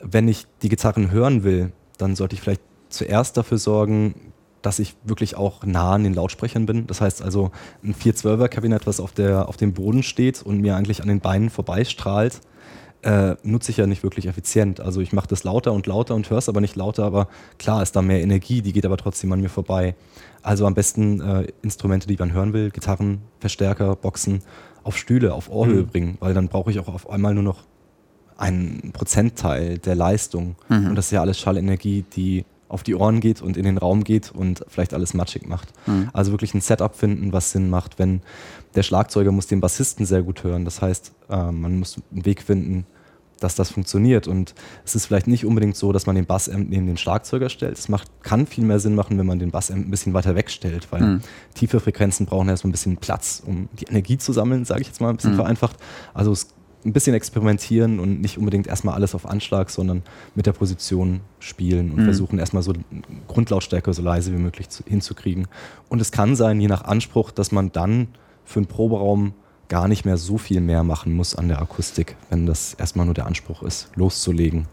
wenn 0.00 0.28
ich 0.28 0.46
die 0.62 0.68
Gitarren 0.68 1.10
hören 1.10 1.42
will, 1.42 1.72
dann 1.98 2.16
sollte 2.16 2.34
ich 2.34 2.40
vielleicht 2.40 2.62
zuerst 2.88 3.36
dafür 3.36 3.58
sorgen, 3.58 4.32
dass 4.62 4.78
ich 4.78 4.94
wirklich 5.04 5.36
auch 5.36 5.64
nah 5.64 5.92
an 5.92 6.04
den 6.04 6.14
Lautsprechern 6.14 6.66
bin. 6.66 6.86
Das 6.86 7.00
heißt 7.00 7.22
also, 7.22 7.50
ein 7.82 7.94
412er-Kabinett, 7.94 8.86
was 8.86 9.00
auf, 9.00 9.12
der, 9.12 9.48
auf 9.48 9.56
dem 9.56 9.74
Boden 9.74 10.02
steht 10.02 10.42
und 10.42 10.60
mir 10.60 10.76
eigentlich 10.76 11.02
an 11.02 11.08
den 11.08 11.20
Beinen 11.20 11.50
vorbeistrahlt, 11.50 12.40
äh, 13.02 13.34
nutze 13.42 13.72
ich 13.72 13.76
ja 13.76 13.86
nicht 13.86 14.02
wirklich 14.02 14.26
effizient. 14.26 14.80
Also 14.80 15.00
ich 15.00 15.12
mache 15.12 15.26
das 15.26 15.44
lauter 15.44 15.72
und 15.72 15.86
lauter 15.86 16.14
und 16.14 16.30
höre 16.30 16.38
es 16.38 16.48
aber 16.48 16.60
nicht 16.60 16.76
lauter, 16.76 17.04
aber 17.04 17.28
klar 17.58 17.82
ist 17.82 17.96
da 17.96 18.02
mehr 18.02 18.22
Energie, 18.22 18.62
die 18.62 18.72
geht 18.72 18.86
aber 18.86 18.96
trotzdem 18.96 19.32
an 19.32 19.40
mir 19.40 19.48
vorbei. 19.48 19.96
Also 20.42 20.66
am 20.66 20.74
besten 20.74 21.20
äh, 21.20 21.46
Instrumente, 21.62 22.06
die 22.06 22.16
man 22.16 22.32
hören 22.32 22.52
will, 22.52 22.70
Gitarren, 22.70 23.22
Verstärker, 23.40 23.96
Boxen, 23.96 24.40
auf 24.84 24.96
Stühle, 24.96 25.34
auf 25.34 25.50
Ohrhöhe 25.50 25.82
mhm. 25.82 25.86
bringen, 25.86 26.16
weil 26.20 26.34
dann 26.34 26.48
brauche 26.48 26.70
ich 26.70 26.78
auch 26.78 26.88
auf 26.88 27.10
einmal 27.10 27.34
nur 27.34 27.42
noch 27.42 27.64
einen 28.36 28.90
Prozentteil 28.92 29.78
der 29.78 29.94
Leistung. 29.94 30.56
Mhm. 30.68 30.88
Und 30.88 30.94
das 30.94 31.06
ist 31.06 31.12
ja 31.12 31.20
alles 31.20 31.38
Schallenergie, 31.38 32.04
die 32.14 32.44
auf 32.72 32.82
die 32.82 32.94
Ohren 32.94 33.20
geht 33.20 33.42
und 33.42 33.56
in 33.56 33.64
den 33.64 33.78
Raum 33.78 34.02
geht 34.02 34.32
und 34.32 34.64
vielleicht 34.68 34.94
alles 34.94 35.14
matschig 35.14 35.46
macht. 35.46 35.68
Mhm. 35.86 36.08
Also 36.12 36.32
wirklich 36.32 36.54
ein 36.54 36.60
Setup 36.60 36.94
finden, 36.94 37.32
was 37.32 37.52
Sinn 37.52 37.68
macht, 37.68 37.98
wenn 37.98 38.22
der 38.74 38.82
Schlagzeuger 38.82 39.30
muss 39.30 39.46
den 39.46 39.60
Bassisten 39.60 40.06
sehr 40.06 40.22
gut 40.22 40.42
hören. 40.42 40.64
Das 40.64 40.80
heißt, 40.80 41.12
äh, 41.28 41.52
man 41.52 41.78
muss 41.78 42.00
einen 42.10 42.24
Weg 42.24 42.42
finden, 42.42 42.86
dass 43.40 43.54
das 43.54 43.70
funktioniert. 43.70 44.26
Und 44.26 44.54
es 44.84 44.94
ist 44.94 45.06
vielleicht 45.06 45.26
nicht 45.26 45.44
unbedingt 45.44 45.76
so, 45.76 45.92
dass 45.92 46.06
man 46.06 46.16
den 46.16 46.26
Bassamp 46.26 46.70
neben 46.70 46.86
den 46.86 46.96
Schlagzeuger 46.96 47.48
stellt. 47.48 47.78
Es 47.78 47.88
macht, 47.88 48.08
kann 48.22 48.46
viel 48.46 48.64
mehr 48.64 48.78
Sinn 48.78 48.94
machen, 48.94 49.18
wenn 49.18 49.26
man 49.26 49.38
den 49.38 49.50
Bassamp 49.50 49.86
ein 49.86 49.90
bisschen 49.90 50.14
weiter 50.14 50.34
wegstellt, 50.34 50.88
weil 50.90 51.02
mhm. 51.02 51.20
tiefe 51.54 51.80
Frequenzen 51.80 52.26
brauchen 52.26 52.48
erstmal 52.48 52.70
ein 52.70 52.72
bisschen 52.72 52.96
Platz, 52.96 53.42
um 53.44 53.68
die 53.78 53.84
Energie 53.84 54.18
zu 54.18 54.32
sammeln, 54.32 54.64
sage 54.64 54.82
ich 54.82 54.86
jetzt 54.88 55.00
mal 55.00 55.10
ein 55.10 55.16
bisschen 55.16 55.32
mhm. 55.32 55.36
vereinfacht. 55.36 55.76
Also 56.14 56.32
es 56.32 56.48
ein 56.84 56.92
bisschen 56.92 57.14
experimentieren 57.14 58.00
und 58.00 58.20
nicht 58.20 58.38
unbedingt 58.38 58.66
erstmal 58.66 58.94
alles 58.94 59.14
auf 59.14 59.28
Anschlag, 59.28 59.70
sondern 59.70 60.02
mit 60.34 60.46
der 60.46 60.52
Position 60.52 61.20
spielen 61.38 61.90
und 61.90 62.00
mhm. 62.00 62.04
versuchen 62.04 62.38
erstmal 62.38 62.62
so 62.62 62.72
Grundlautstärke 63.28 63.92
so 63.92 64.02
leise 64.02 64.32
wie 64.32 64.38
möglich 64.38 64.68
zu, 64.68 64.82
hinzukriegen. 64.84 65.46
Und 65.88 66.00
es 66.00 66.10
kann 66.10 66.34
sein, 66.36 66.60
je 66.60 66.68
nach 66.68 66.84
Anspruch, 66.84 67.30
dass 67.30 67.52
man 67.52 67.70
dann 67.72 68.08
für 68.44 68.58
einen 68.58 68.66
Proberaum 68.66 69.34
gar 69.68 69.88
nicht 69.88 70.04
mehr 70.04 70.16
so 70.16 70.38
viel 70.38 70.60
mehr 70.60 70.82
machen 70.82 71.14
muss 71.14 71.34
an 71.34 71.48
der 71.48 71.62
Akustik, 71.62 72.16
wenn 72.30 72.46
das 72.46 72.74
erstmal 72.74 73.06
nur 73.06 73.14
der 73.14 73.26
Anspruch 73.26 73.62
ist, 73.62 73.88
loszulegen. 73.94 74.66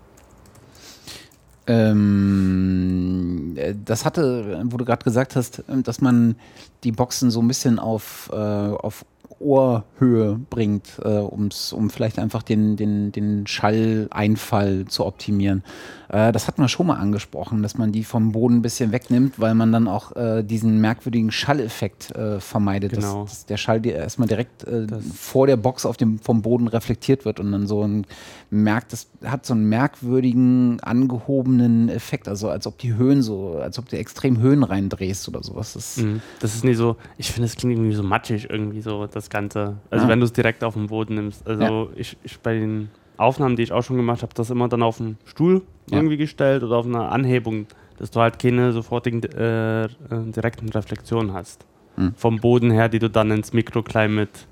Ähm, 1.68 3.54
äh, 3.56 3.76
das 3.86 4.04
hatte, 4.04 4.62
wo 4.66 4.78
du 4.78 4.86
gerade 4.86 5.04
gesagt 5.04 5.36
hast, 5.36 5.60
äh, 5.60 5.82
dass 5.84 6.02
man 6.02 6.36
die 6.84 6.92
Boxen 6.92 7.30
so 7.30 7.42
ein 7.42 7.48
bisschen 7.48 7.78
auf, 7.78 8.30
äh, 8.34 8.36
auf 8.36 9.06
Ohrhöhe 9.40 10.40
bringt, 10.50 11.00
äh, 11.04 11.08
um's, 11.20 11.72
um 11.74 11.90
vielleicht 11.90 12.20
einfach 12.20 12.44
den, 12.44 12.76
den, 12.76 13.12
den 13.12 13.48
Schalleinfall 13.48 14.86
zu 14.86 15.06
optimieren. 15.06 15.64
Äh, 16.10 16.32
das 16.32 16.48
hat 16.48 16.58
man 16.58 16.68
schon 16.70 16.88
mal 16.88 16.96
angesprochen, 16.98 17.62
dass 17.64 17.78
man 17.78 17.92
die 17.92 18.04
vom 18.04 18.32
Boden 18.32 18.58
ein 18.58 18.62
bisschen 18.62 18.92
wegnimmt, 18.92 19.40
weil 19.40 19.56
man 19.56 19.72
dann 19.72 19.88
auch 19.88 20.16
äh, 20.16 20.44
diesen 20.44 20.82
merkwürdigen 20.82 21.32
Schalleffekt 21.32 22.12
äh, 22.16 22.40
vermeidet, 22.40 22.92
Genau. 22.94 23.24
dass, 23.24 23.32
dass 23.32 23.46
der 23.46 23.58
Schall 23.58 23.80
dir 23.82 23.96
erstmal 23.96 24.28
direkt 24.28 24.64
äh, 24.66 24.88
vor 25.16 25.48
der 25.48 25.58
Box 25.58 25.86
auf 25.86 25.98
dem, 25.98 26.20
vom 26.20 26.42
Boden 26.42 26.68
reflektiert 26.68 27.26
wird 27.26 27.40
und 27.40 27.52
dann 27.52 27.68
so 27.68 27.84
ein 27.84 28.06
merkt, 28.52 28.94
das 28.94 29.08
hat 29.24 29.46
so 29.46 29.54
einen 29.54 29.70
merkwürdigen, 29.70 30.80
angehobenen 30.82 31.90
Effekt, 31.90 32.28
also 32.28 32.50
als 32.50 32.66
ob 32.66 32.78
die 32.80 32.96
Höhen 32.96 33.22
so, 33.22 33.58
als 33.60 33.78
ob 33.78 33.88
du 33.90 33.98
extrem 33.98 34.40
Höhen 34.40 34.64
reindrehst 34.64 35.28
oder 35.28 35.44
sowas. 35.44 35.74
Das, 35.74 35.98
Mhm. 35.98 36.22
Das 36.40 36.56
ist 36.56 36.64
nie 36.64 36.74
so, 36.74 36.96
ich 37.18 37.32
finde, 37.32 37.46
es 37.48 37.56
klingt 37.56 37.74
irgendwie 37.76 37.94
so 37.96 38.04
matschig, 38.04 38.50
irgendwie 38.50 38.82
so 38.82 39.06
das 39.08 39.29
Ganze. 39.30 39.78
Also, 39.90 40.06
Ah. 40.06 40.10
wenn 40.10 40.20
du 40.20 40.26
es 40.26 40.34
direkt 40.34 40.64
auf 40.64 40.74
den 40.74 40.88
Boden 40.88 41.16
nimmst. 41.16 41.48
Also, 41.48 41.64
Ja. 41.64 41.88
ich, 41.96 42.18
ich 42.24 42.40
bei 42.40 42.54
den 42.60 42.90
Aufnahmen, 43.18 43.56
die 43.56 43.64
ich 43.64 43.72
auch 43.72 43.84
schon 43.84 43.98
gemacht 43.98 44.22
habe, 44.22 44.34
das 44.34 44.50
immer 44.50 44.68
dann 44.70 44.82
auf 44.84 44.98
den 44.98 45.18
Stuhl 45.26 45.62
Ja. 45.90 45.98
irgendwie 45.98 46.18
gestellt 46.18 46.64
oder 46.64 46.78
auf 46.78 46.86
eine 46.86 47.10
Anhebung, 47.10 47.68
dass 47.98 48.12
du 48.12 48.20
halt 48.22 48.40
keine 48.40 48.72
sofortigen 48.72 49.22
äh, 49.24 49.86
äh, 49.86 49.90
direkten 50.10 50.70
Reflexionen 50.70 51.34
hast. 51.34 51.66
Mhm. 51.98 52.14
Vom 52.16 52.38
Boden 52.38 52.72
her, 52.72 52.88
die 52.90 53.00
du 53.00 53.10
dann 53.10 53.30
ins 53.32 53.52
Mikroklein 53.54 54.16
mit 54.16 54.48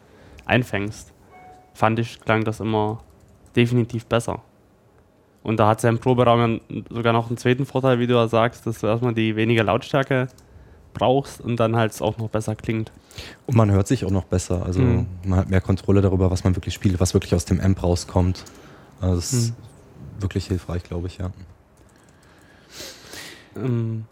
einfängst. 0.46 1.13
Fand 1.74 2.00
ich, 2.00 2.20
klang 2.22 2.44
das 2.44 2.60
immer 2.60 3.00
definitiv 3.56 4.06
besser. 4.06 4.42
Und 5.44 5.60
da 5.60 5.68
hat 5.70 5.80
sein 5.80 5.98
Proberaum 6.00 6.60
ja 6.70 6.82
sogar 6.90 7.13
noch 7.13 7.28
einen 7.30 7.38
zweiten 7.38 7.66
Vorteil, 7.66 8.00
wie 8.00 8.08
du 8.08 8.16
ja 8.16 8.28
sagst, 8.28 8.68
dass 8.68 8.80
du 8.82 8.88
erstmal 8.88 9.13
die 9.13 9.36
weniger 9.36 9.63
Lautstärke 9.63 10.28
brauchst 10.98 11.42
und 11.42 11.60
dann 11.60 11.76
halt 11.76 11.92
es 11.92 12.02
auch 12.02 12.18
noch 12.18 12.30
besser 12.30 12.56
klingt. 12.56 12.92
Und 13.46 13.56
man 13.56 13.72
hört 13.72 13.88
sich 13.88 14.06
auch 14.06 14.12
noch 14.12 14.26
besser. 14.26 14.66
Also 14.66 14.80
Mhm. 14.82 15.08
man 15.26 15.40
hat 15.40 15.50
mehr 15.50 15.62
Kontrolle 15.62 16.02
darüber, 16.02 16.30
was 16.32 16.44
man 16.44 16.56
wirklich 16.56 16.74
spielt, 16.74 17.00
was 17.00 17.14
wirklich 17.14 17.34
aus 17.36 17.46
dem 17.46 17.60
Amp 17.60 17.82
rauskommt. 17.84 18.44
Also 19.02 19.16
das 19.16 19.34
ist 19.34 19.50
Mhm. 19.52 20.22
wirklich 20.22 20.48
hilfreich, 20.48 20.84
glaube 20.84 21.08
ich, 21.08 21.18
ja. 21.18 21.32
Ähm, 23.56 24.06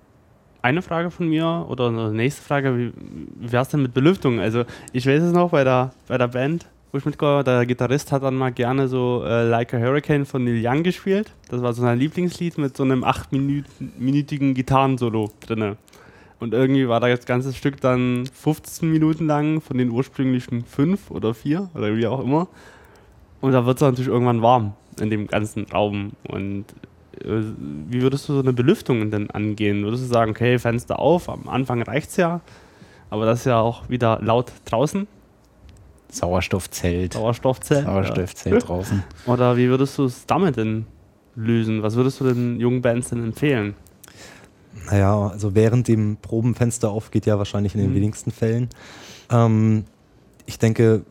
eine 0.61 0.81
Frage 0.81 1.11
von 1.11 1.27
mir 1.29 1.65
oder 1.69 1.87
eine 1.89 2.11
nächste 2.11 2.41
Frage, 2.41 2.77
wie, 2.77 2.93
wie 3.39 3.51
wäre 3.51 3.61
es 3.63 3.69
denn 3.69 3.81
mit 3.81 3.93
Belüftung? 3.93 4.39
Also 4.39 4.63
ich 4.93 5.05
weiß 5.05 5.21
es 5.21 5.31
noch 5.33 5.51
bei 5.51 5.63
der, 5.63 5.93
bei 6.07 6.17
der 6.17 6.27
Band, 6.29 6.65
wo 6.91 6.97
ich 6.97 7.05
mitgeholfen 7.05 7.37
habe, 7.39 7.43
der 7.59 7.65
Gitarrist 7.67 8.11
hat 8.11 8.23
dann 8.23 8.35
mal 8.35 8.51
gerne 8.51 8.87
so 8.87 9.23
äh, 9.25 9.43
Like 9.47 9.73
a 9.73 9.77
Hurricane 9.77 10.25
von 10.25 10.43
Neil 10.43 10.61
Young 10.65 10.81
gespielt. 10.81 11.31
Das 11.49 11.61
war 11.61 11.73
so 11.73 11.81
sein 11.83 11.99
Lieblingslied 11.99 12.57
mit 12.57 12.75
so 12.75 12.83
einem 12.83 13.03
achtminütigen 13.03 14.53
Gitarrensolo 14.55 15.29
drinne. 15.45 15.77
Und 16.45 16.53
irgendwie 16.53 16.87
war 16.87 16.99
das 16.99 17.25
ganze 17.25 17.53
Stück 17.53 17.81
dann 17.81 18.27
15 18.31 18.91
Minuten 18.91 19.25
lang 19.25 19.61
von 19.61 19.79
den 19.79 19.89
ursprünglichen 19.89 20.63
fünf 20.63 21.09
oder 21.09 21.33
vier 21.33 21.71
oder 21.73 21.97
wie 21.97 22.05
auch 22.05 22.23
immer. 22.23 22.47
Und 23.41 23.53
da 23.53 23.65
wird 23.65 23.77
es 23.77 23.81
natürlich 23.81 24.09
irgendwann 24.09 24.43
warm 24.43 24.73
in 25.01 25.09
dem 25.09 25.25
ganzen 25.25 25.65
Raum. 25.65 26.11
Und 26.27 26.65
äh, 27.19 27.41
wie 27.89 28.03
würdest 28.03 28.29
du 28.29 28.33
so 28.33 28.41
eine 28.41 28.53
Belüftung 28.53 29.09
denn 29.09 29.31
angehen? 29.31 29.83
Würdest 29.83 30.03
du 30.03 30.07
sagen, 30.07 30.29
okay, 30.29 30.59
Fenster 30.59 30.99
auf, 30.99 31.29
am 31.29 31.49
Anfang 31.49 31.81
reicht 31.81 32.11
es 32.11 32.17
ja, 32.17 32.41
aber 33.09 33.25
das 33.25 33.39
ist 33.39 33.45
ja 33.45 33.59
auch 33.59 33.89
wieder 33.89 34.19
laut 34.21 34.51
draußen, 34.65 35.07
Sauerstoffzelt. 36.11 37.13
Sauerstoffzelt. 37.13 37.85
Sauerstoffzelt 37.85 38.67
draußen. 38.67 39.03
Ja. 39.25 39.33
Oder 39.33 39.57
wie 39.57 39.67
würdest 39.67 39.97
du 39.97 40.05
es 40.05 40.27
damit 40.27 40.57
denn 40.57 40.85
lösen? 41.35 41.81
Was 41.81 41.95
würdest 41.95 42.21
du 42.21 42.25
den 42.25 42.59
jungen 42.59 42.83
Bands 42.83 43.09
denn 43.09 43.23
empfehlen? 43.23 43.73
Naja, 44.89 45.27
also 45.29 45.55
während 45.55 45.87
dem 45.87 46.17
Probenfenster 46.21 46.89
aufgeht, 46.89 47.25
ja 47.25 47.37
wahrscheinlich 47.37 47.75
in 47.75 47.81
den 47.81 47.91
Mhm. 47.91 47.95
wenigsten 47.95 48.31
Fällen. 48.31 48.69
Ähm, 49.31 49.85
ich 50.45 50.59
denke, 50.59 51.03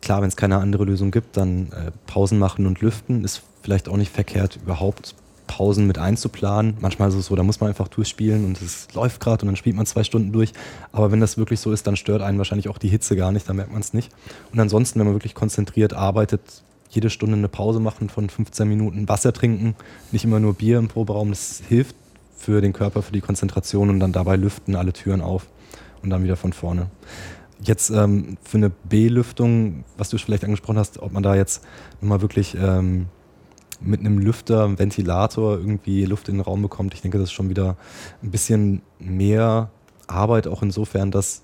klar, 0.00 0.22
wenn 0.22 0.28
es 0.28 0.36
keine 0.36 0.58
andere 0.58 0.84
Lösung 0.84 1.10
gibt, 1.10 1.36
dann 1.36 1.68
äh, 1.72 1.90
Pausen 2.06 2.38
machen 2.38 2.66
und 2.66 2.80
lüften 2.80 3.24
ist 3.24 3.42
vielleicht 3.62 3.88
auch 3.88 3.96
nicht 3.96 4.12
verkehrt, 4.12 4.58
überhaupt 4.62 5.14
Pausen 5.46 5.86
mit 5.86 5.98
einzuplanen. 5.98 6.78
Manchmal 6.80 7.10
ist 7.10 7.14
es 7.14 7.26
so, 7.26 7.36
da 7.36 7.42
muss 7.42 7.60
man 7.60 7.68
einfach 7.68 7.88
durchspielen 7.88 8.44
und 8.46 8.62
es 8.62 8.88
läuft 8.94 9.20
gerade 9.20 9.42
und 9.42 9.48
dann 9.48 9.56
spielt 9.56 9.76
man 9.76 9.84
zwei 9.86 10.02
Stunden 10.02 10.32
durch. 10.32 10.52
Aber 10.92 11.12
wenn 11.12 11.20
das 11.20 11.36
wirklich 11.36 11.60
so 11.60 11.72
ist, 11.72 11.86
dann 11.86 11.96
stört 11.96 12.22
einen 12.22 12.38
wahrscheinlich 12.38 12.68
auch 12.68 12.78
die 12.78 12.88
Hitze 12.88 13.16
gar 13.16 13.32
nicht, 13.32 13.46
dann 13.48 13.56
merkt 13.56 13.70
man 13.72 13.80
es 13.82 13.92
nicht. 13.92 14.10
Und 14.52 14.60
ansonsten, 14.60 14.98
wenn 14.98 15.06
man 15.06 15.14
wirklich 15.14 15.34
konzentriert 15.34 15.92
arbeitet, 15.92 16.40
jede 16.88 17.10
Stunde 17.10 17.36
eine 17.36 17.48
Pause 17.48 17.80
machen 17.80 18.08
von 18.08 18.30
15 18.30 18.66
Minuten, 18.68 19.08
Wasser 19.08 19.32
trinken, 19.32 19.74
nicht 20.10 20.24
immer 20.24 20.40
nur 20.40 20.54
Bier 20.54 20.78
im 20.78 20.88
Proberaum, 20.88 21.30
das 21.30 21.62
hilft 21.68 21.96
für 22.42 22.60
den 22.60 22.72
Körper, 22.72 23.02
für 23.02 23.12
die 23.12 23.20
Konzentration 23.20 23.88
und 23.88 24.00
dann 24.00 24.12
dabei 24.12 24.34
lüften 24.36 24.74
alle 24.74 24.92
Türen 24.92 25.20
auf 25.20 25.46
und 26.02 26.10
dann 26.10 26.24
wieder 26.24 26.36
von 26.36 26.52
vorne. 26.52 26.88
Jetzt 27.60 27.90
ähm, 27.90 28.36
für 28.42 28.56
eine 28.56 28.70
B-Lüftung, 28.70 29.84
was 29.96 30.10
du 30.10 30.18
vielleicht 30.18 30.42
angesprochen 30.44 30.78
hast, 30.78 30.98
ob 31.00 31.12
man 31.12 31.22
da 31.22 31.36
jetzt 31.36 31.64
nochmal 32.00 32.20
wirklich 32.20 32.56
ähm, 32.60 33.06
mit 33.80 34.00
einem 34.00 34.18
Lüfter, 34.18 34.64
einem 34.64 34.78
Ventilator 34.80 35.56
irgendwie 35.58 36.04
Luft 36.04 36.28
in 36.28 36.36
den 36.36 36.40
Raum 36.40 36.62
bekommt, 36.62 36.94
ich 36.94 37.02
denke, 37.02 37.18
das 37.18 37.28
ist 37.28 37.32
schon 37.32 37.48
wieder 37.48 37.76
ein 38.22 38.32
bisschen 38.32 38.82
mehr 38.98 39.70
Arbeit, 40.08 40.48
auch 40.48 40.62
insofern, 40.62 41.12
dass 41.12 41.42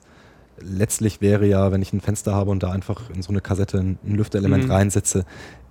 letztlich 0.60 1.20
wäre 1.20 1.46
ja, 1.46 1.70
wenn 1.70 1.82
ich 1.82 1.92
ein 1.92 2.00
Fenster 2.00 2.34
habe 2.34 2.50
und 2.50 2.64
da 2.64 2.72
einfach 2.72 3.10
in 3.10 3.22
so 3.22 3.30
eine 3.30 3.40
Kassette 3.40 3.78
ein 3.78 3.98
Lüfterelement 4.04 4.64
Mhm. 4.64 4.72
reinsetze, 4.72 5.24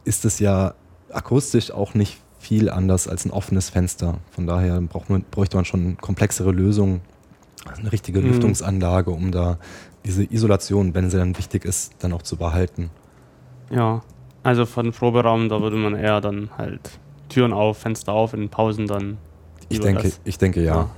ist 0.05 0.23
es 0.23 0.39
ja 0.39 0.75
akustisch 1.11 1.71
auch 1.71 1.93
nicht 1.93 2.21
viel 2.39 2.69
anders 2.69 3.08
als 3.08 3.26
ein 3.26 3.32
offenes 3.32 3.69
Fenster. 3.69 4.19
Von 4.32 4.47
daher 4.47 4.80
braucht 4.82 5.10
man, 5.10 5.23
bräuchte 5.32 5.58
man 5.58 5.65
schon 5.65 5.97
komplexere 5.97 6.52
Lösungen, 6.52 7.02
also 7.65 7.82
eine 7.82 7.91
richtige 7.91 8.19
Mhm. 8.21 8.28
Lüftungsanlage, 8.28 9.12
um 9.12 9.32
da 9.32 9.58
diese 10.06 10.23
Isolation, 10.23 10.93
wenn 10.93 11.10
sie 11.10 11.17
dann 11.17 11.38
wichtig 11.38 11.65
ist, 11.65 11.93
dann 12.00 12.13
auch 12.13 12.21
zu 12.21 12.38
behalten. 12.38 12.89
Ja, 13.69 14.02
also 14.43 14.65
von 14.65 14.91
Proberaum, 14.91 15.50
da 15.50 15.62
würde 15.62 15.76
man 15.76 15.95
eher 15.95 16.21
dann 16.21 16.50
halt 16.58 17.00
Türen 17.28 17.52
auf, 17.52 17.80
Fenster 17.80 18.13
auf, 18.13 18.34
in 18.34 18.47
Pausen 18.50 18.88
dann. 18.88 19.17
Ich 19.67 19.82
denke, 19.82 20.04
das. 20.04 20.21
ich 20.23 20.38
denke 20.38 20.63
ja. 20.63 20.76
Ja. 20.76 20.89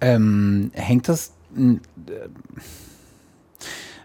Ähm, 0.00 0.70
hängt 0.74 1.08
das. 1.08 1.32
äh, 1.56 1.78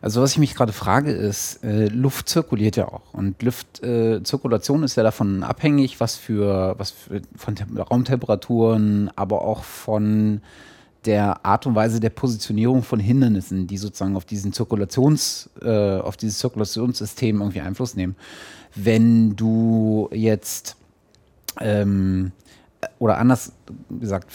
Also, 0.02 0.22
was 0.22 0.32
ich 0.32 0.40
mich 0.40 0.56
gerade 0.56 0.74
frage, 0.74 1.12
ist, 1.12 1.64
äh, 1.64 1.86
Luft 1.88 2.28
zirkuliert 2.28 2.76
ja 2.76 2.88
auch. 2.88 3.14
Und 3.14 3.42
Luftzirkulation 3.44 4.82
äh, 4.82 4.86
ist 4.86 4.96
ja 4.96 5.04
davon 5.04 5.44
abhängig, 5.44 6.00
was 6.00 6.16
für, 6.16 6.74
was 6.78 6.92
für 6.92 7.22
von 7.36 7.56
Tem 7.56 7.78
Raumtemperaturen, 7.78 9.12
aber 9.16 9.44
auch 9.44 9.64
von 9.64 10.42
der 11.06 11.46
Art 11.46 11.66
und 11.66 11.76
Weise 11.76 12.00
der 12.00 12.10
Positionierung 12.10 12.84
von 12.84 13.00
Hindernissen, 13.00 13.68
die 13.68 13.78
sozusagen 13.78 14.16
auf 14.16 14.26
diesen 14.26 14.54
Zirkulations, 14.54 15.50
äh, 15.62 15.98
auf 15.98 16.18
dieses 16.18 16.40
Zirkulationssystem 16.40 17.40
irgendwie 17.40 17.62
Einfluss 17.62 17.96
nehmen. 17.96 18.16
Wenn 18.76 19.36
du 19.36 20.10
jetzt 20.14 20.78
ähm, 21.60 22.32
oder 23.00 23.18
anders 23.18 23.52
gesagt, 23.90 24.28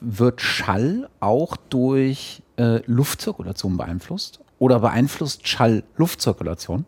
wird 0.00 0.40
Schall 0.40 1.08
auch 1.20 1.56
durch 1.56 2.42
äh, 2.56 2.80
Luftzirkulation 2.86 3.76
beeinflusst? 3.76 4.40
Oder 4.62 4.78
beeinflusst 4.78 5.48
Schall 5.48 5.82
Luftzirkulation? 5.96 6.84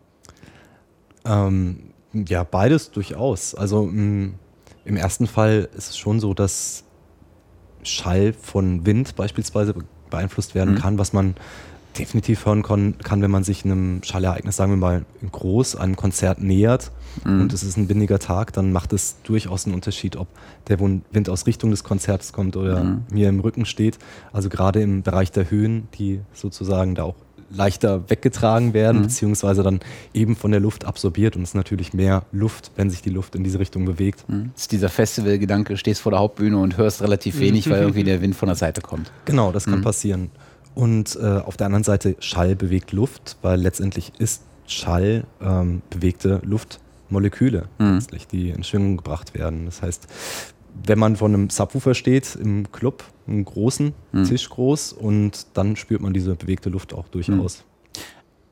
Ähm, 1.25 1.91
ja, 2.13 2.45
beides 2.45 2.91
durchaus. 2.91 3.53
Also 3.53 3.83
mh, 3.83 4.29
im 4.85 4.95
ersten 4.95 5.27
Fall 5.27 5.67
ist 5.75 5.89
es 5.89 5.97
schon 5.97 6.21
so, 6.21 6.33
dass 6.33 6.85
Schall 7.83 8.31
von 8.31 8.85
Wind 8.85 9.17
beispielsweise 9.17 9.73
be- 9.73 9.83
beeinflusst 10.09 10.55
werden 10.55 10.75
Mhm. 10.75 10.79
kann, 10.79 10.97
was 10.97 11.11
man 11.11 11.35
definitiv 11.99 12.45
hören 12.45 12.61
kon- 12.61 12.97
kann, 13.03 13.21
wenn 13.21 13.31
man 13.31 13.43
sich 13.43 13.65
einem 13.65 14.01
Schallereignis, 14.03 14.55
sagen 14.55 14.71
wir 14.71 14.77
mal, 14.77 15.05
groß, 15.29 15.75
einem 15.75 15.97
Konzert 15.97 16.41
nähert 16.41 16.91
Mhm. 17.25 17.41
und 17.41 17.51
es 17.53 17.61
ist 17.63 17.75
ein 17.75 17.89
windiger 17.89 18.19
Tag, 18.19 18.53
dann 18.53 18.71
macht 18.71 18.93
es 18.93 19.17
durchaus 19.23 19.65
einen 19.65 19.75
Unterschied, 19.75 20.15
ob 20.15 20.29
der 20.69 20.79
Wind 20.79 21.27
aus 21.29 21.45
Richtung 21.45 21.71
des 21.71 21.83
Konzerts 21.83 22.31
kommt 22.31 22.55
oder 22.55 22.85
Mhm. 22.85 23.03
mir 23.11 23.27
im 23.27 23.41
Rücken 23.41 23.65
steht. 23.65 23.97
Also 24.31 24.47
gerade 24.47 24.81
im 24.81 25.03
Bereich 25.03 25.33
der 25.33 25.51
Höhen, 25.51 25.89
die 25.97 26.21
sozusagen 26.33 26.95
da 26.95 27.03
auch 27.03 27.15
leichter 27.49 28.09
weggetragen 28.09 28.73
werden, 28.73 28.97
Mhm. 28.99 29.03
beziehungsweise 29.03 29.63
dann 29.63 29.79
eben 30.13 30.35
von 30.35 30.51
der 30.51 30.59
Luft 30.59 30.85
absorbiert 30.85 31.35
und 31.35 31.43
es 31.43 31.49
ist 31.49 31.55
natürlich 31.55 31.93
mehr 31.93 32.23
Luft, 32.31 32.71
wenn 32.75 32.89
sich 32.89 33.01
die 33.01 33.09
Luft 33.09 33.35
in 33.35 33.43
diese 33.43 33.59
Richtung 33.59 33.85
bewegt. 33.85 34.27
Mhm. 34.27 34.51
Das 34.53 34.63
ist 34.63 34.71
dieser 34.71 34.89
Festivalgedanke, 34.89 35.77
stehst 35.77 36.01
vor 36.01 36.11
der 36.11 36.19
Hauptbühne 36.19 36.57
und 36.57 36.77
hörst 36.77 37.01
relativ 37.01 37.39
wenig, 37.39 37.69
weil 37.69 37.79
irgendwie 37.81 38.03
der 38.03 38.21
Wind 38.21 38.35
von 38.35 38.47
der 38.47 38.55
Seite 38.55 38.81
kommt. 38.81 39.11
Genau, 39.25 39.51
das 39.51 39.65
kann 39.65 39.79
Mhm. 39.79 39.83
passieren. 39.83 40.31
Und 40.73 41.15
äh, 41.21 41.25
auf 41.25 41.55
der 41.55 41.67
anderen 41.67 41.83
Seite, 41.85 42.15
Schall 42.19 42.55
bewegt 42.55 42.91
Luft, 42.91 43.37
weil 43.41 43.61
letztendlich 43.61 44.11
ist 44.17 44.41
Schall 44.67 45.23
ähm, 45.41 45.81
bewegte 45.89 46.41
Luftmoleküle, 46.43 47.67
Mhm. 47.77 47.93
letztlich, 47.93 48.27
die 48.27 48.49
in 48.49 48.63
Schwingung 48.63 48.97
gebracht 48.97 49.33
werden. 49.35 49.65
Das 49.65 49.81
heißt, 49.81 50.07
wenn 50.85 50.99
man 50.99 51.15
von 51.15 51.33
einem 51.33 51.49
Subwoofer 51.49 51.93
steht 51.93 52.35
im 52.35 52.71
Club, 52.71 53.03
einen 53.27 53.45
großen 53.45 53.93
Hm. 54.11 54.23
Tisch 54.25 54.49
groß 54.49 54.93
und 54.93 55.47
dann 55.53 55.75
spürt 55.75 56.01
man 56.01 56.13
diese 56.13 56.35
bewegte 56.35 56.69
Luft 56.69 56.93
auch 56.93 57.07
durchaus. 57.07 57.63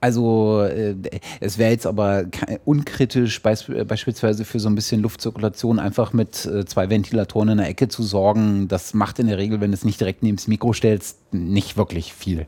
Also 0.03 0.63
äh, 0.63 0.95
es 1.39 1.57
wäre 1.57 1.71
jetzt 1.71 1.87
aber 1.87 2.25
unkritisch 2.65 3.41
beis 3.41 3.71
beispielsweise 3.87 4.43
für 4.43 4.59
so 4.59 4.67
ein 4.67 4.75
bisschen 4.75 5.01
Luftzirkulation 5.01 5.79
einfach 5.79 6.11
mit 6.11 6.45
äh, 6.45 6.65
zwei 6.65 6.89
Ventilatoren 6.89 7.47
in 7.47 7.57
der 7.59 7.69
Ecke 7.69 7.87
zu 7.87 8.03
sorgen. 8.03 8.67
Das 8.67 8.93
macht 8.93 9.19
in 9.19 9.27
der 9.27 9.37
Regel, 9.37 9.61
wenn 9.61 9.71
du 9.71 9.75
es 9.75 9.85
nicht 9.85 10.01
direkt 10.01 10.21
neben 10.21 10.35
das 10.35 10.47
Mikro 10.47 10.73
stellst, 10.73 11.19
nicht 11.31 11.77
wirklich 11.77 12.13
viel. 12.13 12.47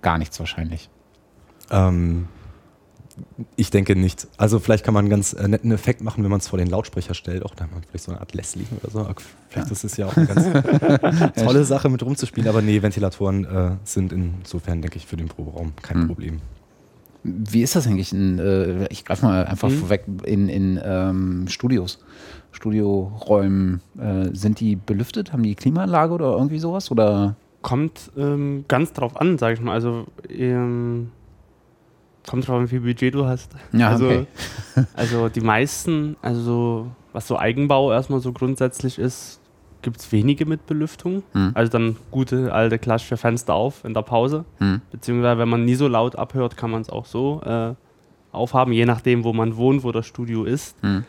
Gar 0.00 0.16
nichts 0.16 0.40
wahrscheinlich. 0.40 0.88
Ähm, 1.70 2.28
ich 3.56 3.70
denke 3.70 3.96
nicht. 3.96 4.26
Also 4.36 4.58
vielleicht 4.58 4.84
kann 4.84 4.94
man 4.94 5.04
einen 5.04 5.10
ganz 5.10 5.32
äh, 5.32 5.46
netten 5.48 5.70
Effekt 5.72 6.00
machen, 6.02 6.22
wenn 6.24 6.30
man 6.30 6.40
es 6.40 6.48
vor 6.48 6.58
den 6.58 6.68
Lautsprecher 6.68 7.14
stellt. 7.14 7.44
Auch 7.44 7.54
da 7.54 7.64
hat 7.64 7.72
man 7.72 7.82
vielleicht 7.82 8.04
so 8.04 8.12
eine 8.12 8.20
Art 8.20 8.34
Leslie 8.34 8.64
oder 8.82 8.90
so. 8.90 9.06
Vielleicht 9.48 9.70
ist 9.70 9.84
es 9.84 9.96
ja 9.96 10.06
auch 10.06 10.16
eine 10.16 10.26
ganz 10.26 11.32
tolle 11.36 11.64
Sache 11.64 11.88
mit 11.88 12.02
rumzuspielen. 12.02 12.48
Aber 12.48 12.62
nee, 12.62 12.82
Ventilatoren 12.82 13.44
äh, 13.44 13.70
sind 13.84 14.12
insofern, 14.12 14.82
denke 14.82 14.96
ich, 14.96 15.06
für 15.06 15.16
den 15.16 15.28
Proberaum 15.28 15.72
kein 15.82 15.98
Hm. 16.02 16.06
Problem. 16.06 16.40
Wie 17.24 17.62
ist 17.62 17.74
das 17.76 17.86
eigentlich 17.86 18.12
in, 18.12 18.38
äh, 18.38 18.86
ich 18.88 19.04
greife 19.04 19.26
mal 19.26 19.44
einfach 19.44 19.68
Mhm. 19.68 19.74
vorweg, 19.74 20.04
in, 20.24 20.48
in 20.48 20.80
ähm, 20.82 21.44
Studios, 21.48 21.98
Studioräumen, 22.52 23.80
äh, 23.98 24.28
sind 24.34 24.60
die 24.60 24.76
belüftet? 24.76 25.32
Haben 25.32 25.42
die 25.42 25.54
Klimaanlage 25.54 26.12
oder 26.14 26.32
irgendwie 26.32 26.58
sowas? 26.58 26.90
Oder? 26.90 27.34
Kommt 27.60 28.12
ähm, 28.16 28.64
ganz 28.68 28.92
drauf 28.92 29.20
an, 29.20 29.36
sag 29.36 29.54
ich 29.54 29.60
mal. 29.60 29.72
Also 29.72 30.06
ähm, 30.30 31.10
kommt 32.28 32.46
drauf 32.46 32.56
an, 32.56 32.64
wie 32.64 32.68
viel 32.68 32.80
Budget 32.80 33.14
du 33.14 33.26
hast. 33.26 33.52
Ja, 33.72 33.88
also, 33.88 34.06
okay. 34.06 34.26
also 34.94 35.28
die 35.28 35.40
meisten, 35.40 36.16
also 36.22 36.40
so, 36.40 36.86
was 37.12 37.26
so 37.26 37.38
Eigenbau 37.38 37.92
erstmal 37.92 38.20
so 38.20 38.32
grundsätzlich 38.32 38.98
ist, 38.98 39.40
gibt 39.82 39.98
es 39.98 40.12
wenige 40.12 40.46
mit 40.46 40.66
Belüftung. 40.66 41.22
Hm. 41.32 41.52
Also 41.54 41.70
dann 41.70 41.96
gute 42.10 42.52
alte 42.52 42.78
klassische 42.78 43.16
Fenster 43.16 43.54
auf 43.54 43.84
in 43.84 43.94
der 43.94 44.02
Pause. 44.02 44.44
Hm. 44.58 44.80
Beziehungsweise 44.90 45.38
wenn 45.38 45.48
man 45.48 45.64
nie 45.64 45.74
so 45.74 45.88
laut 45.88 46.16
abhört, 46.16 46.56
kann 46.56 46.70
man 46.70 46.82
es 46.82 46.90
auch 46.90 47.06
so 47.06 47.40
äh, 47.44 47.74
aufhaben, 48.32 48.72
je 48.72 48.84
nachdem, 48.84 49.24
wo 49.24 49.32
man 49.32 49.56
wohnt, 49.56 49.84
wo 49.84 49.92
das 49.92 50.06
Studio 50.06 50.44
ist. 50.44 50.76
Hm. 50.82 51.04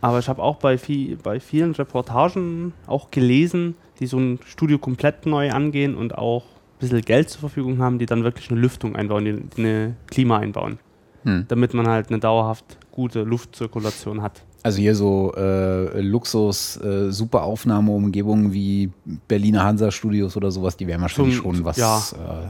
Aber 0.00 0.20
ich 0.20 0.28
habe 0.28 0.42
auch 0.42 0.56
bei, 0.56 0.78
viel, 0.78 1.16
bei 1.16 1.40
vielen 1.40 1.72
Reportagen 1.72 2.72
auch 2.86 3.10
gelesen, 3.10 3.74
die 4.00 4.06
so 4.06 4.18
ein 4.18 4.38
Studio 4.46 4.78
komplett 4.78 5.26
neu 5.26 5.50
angehen 5.50 5.96
und 5.96 6.16
auch 6.16 6.44
bisschen 6.78 7.00
Geld 7.02 7.28
zur 7.30 7.40
Verfügung 7.40 7.78
haben, 7.78 7.98
die 7.98 8.06
dann 8.06 8.24
wirklich 8.24 8.50
eine 8.50 8.60
Lüftung 8.60 8.96
einbauen, 8.96 9.24
die, 9.24 9.32
die 9.56 9.60
eine 9.62 9.96
Klima 10.06 10.38
einbauen, 10.38 10.78
Hm. 11.24 11.44
damit 11.48 11.74
man 11.74 11.86
halt 11.88 12.08
eine 12.10 12.18
dauerhaft 12.20 12.78
gute 12.92 13.22
Luftzirkulation 13.24 14.22
hat. 14.22 14.44
Also 14.62 14.78
hier 14.78 14.94
so 14.94 15.32
äh, 15.36 16.00
Luxus, 16.00 16.76
äh, 16.78 17.10
super 17.12 17.42
Aufnahmeumgebungen 17.44 18.52
wie 18.52 18.90
Berliner 19.28 19.64
Hansa-Studios 19.64 20.36
oder 20.36 20.50
sowas, 20.50 20.76
die 20.76 20.86
werden 20.86 21.02
wahrscheinlich 21.02 21.40
Zum- 21.40 21.54
schon 21.56 21.64
was 21.64 21.76
ja. 21.76 21.98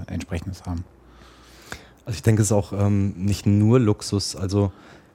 äh, 0.09 0.13
entsprechendes 0.13 0.65
haben. 0.65 0.85
Also 2.07 2.17
ich 2.17 2.23
denke, 2.23 2.41
es 2.43 2.49
ist 2.49 2.53
auch 2.53 2.73
ähm, 2.73 3.13
nicht 3.17 3.45
nur 3.47 3.79
Luxus. 3.79 4.35
Also 4.37 4.73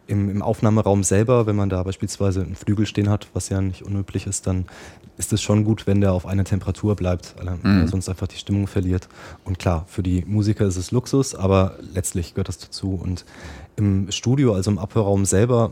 im, 0.08 0.30
im 0.30 0.42
Aufnahmeraum 0.42 1.04
selber, 1.04 1.46
wenn 1.46 1.56
man 1.56 1.70
da 1.70 1.82
beispielsweise 1.84 2.42
einen 2.42 2.56
Flügel 2.56 2.86
stehen 2.86 3.10
hat, 3.10 3.28
was 3.34 3.50
ja 3.50 3.62
nicht 3.62 3.84
unüblich 3.84 4.28
ist, 4.28 4.48
dann 4.48 4.66
ist 5.18 5.32
es 5.32 5.42
schon 5.42 5.63
gut, 5.63 5.88
wenn 5.88 6.02
der 6.02 6.12
auf 6.13 6.26
einer 6.26 6.44
Temperatur 6.44 6.96
bleibt, 6.96 7.36
weil 7.38 7.48
er 7.48 7.58
Mhm. 7.62 7.88
sonst 7.88 8.10
einfach 8.10 8.28
die 8.28 8.38
Stimmung 8.38 8.68
verliert. 8.68 9.08
Und 9.46 9.60
klar, 9.60 9.86
für 9.88 10.04
die 10.04 10.24
Musiker 10.26 10.66
ist 10.66 10.76
es 10.76 10.92
Luxus, 10.92 11.36
aber 11.36 11.78
letztlich 11.94 12.34
gehört 12.34 12.48
das 12.50 12.58
dazu. 12.58 13.00
Und 13.02 13.24
im 13.76 14.12
Studio, 14.12 14.54
also 14.54 14.72
im 14.72 14.80
Abhörraum 14.80 15.26
selber, 15.26 15.72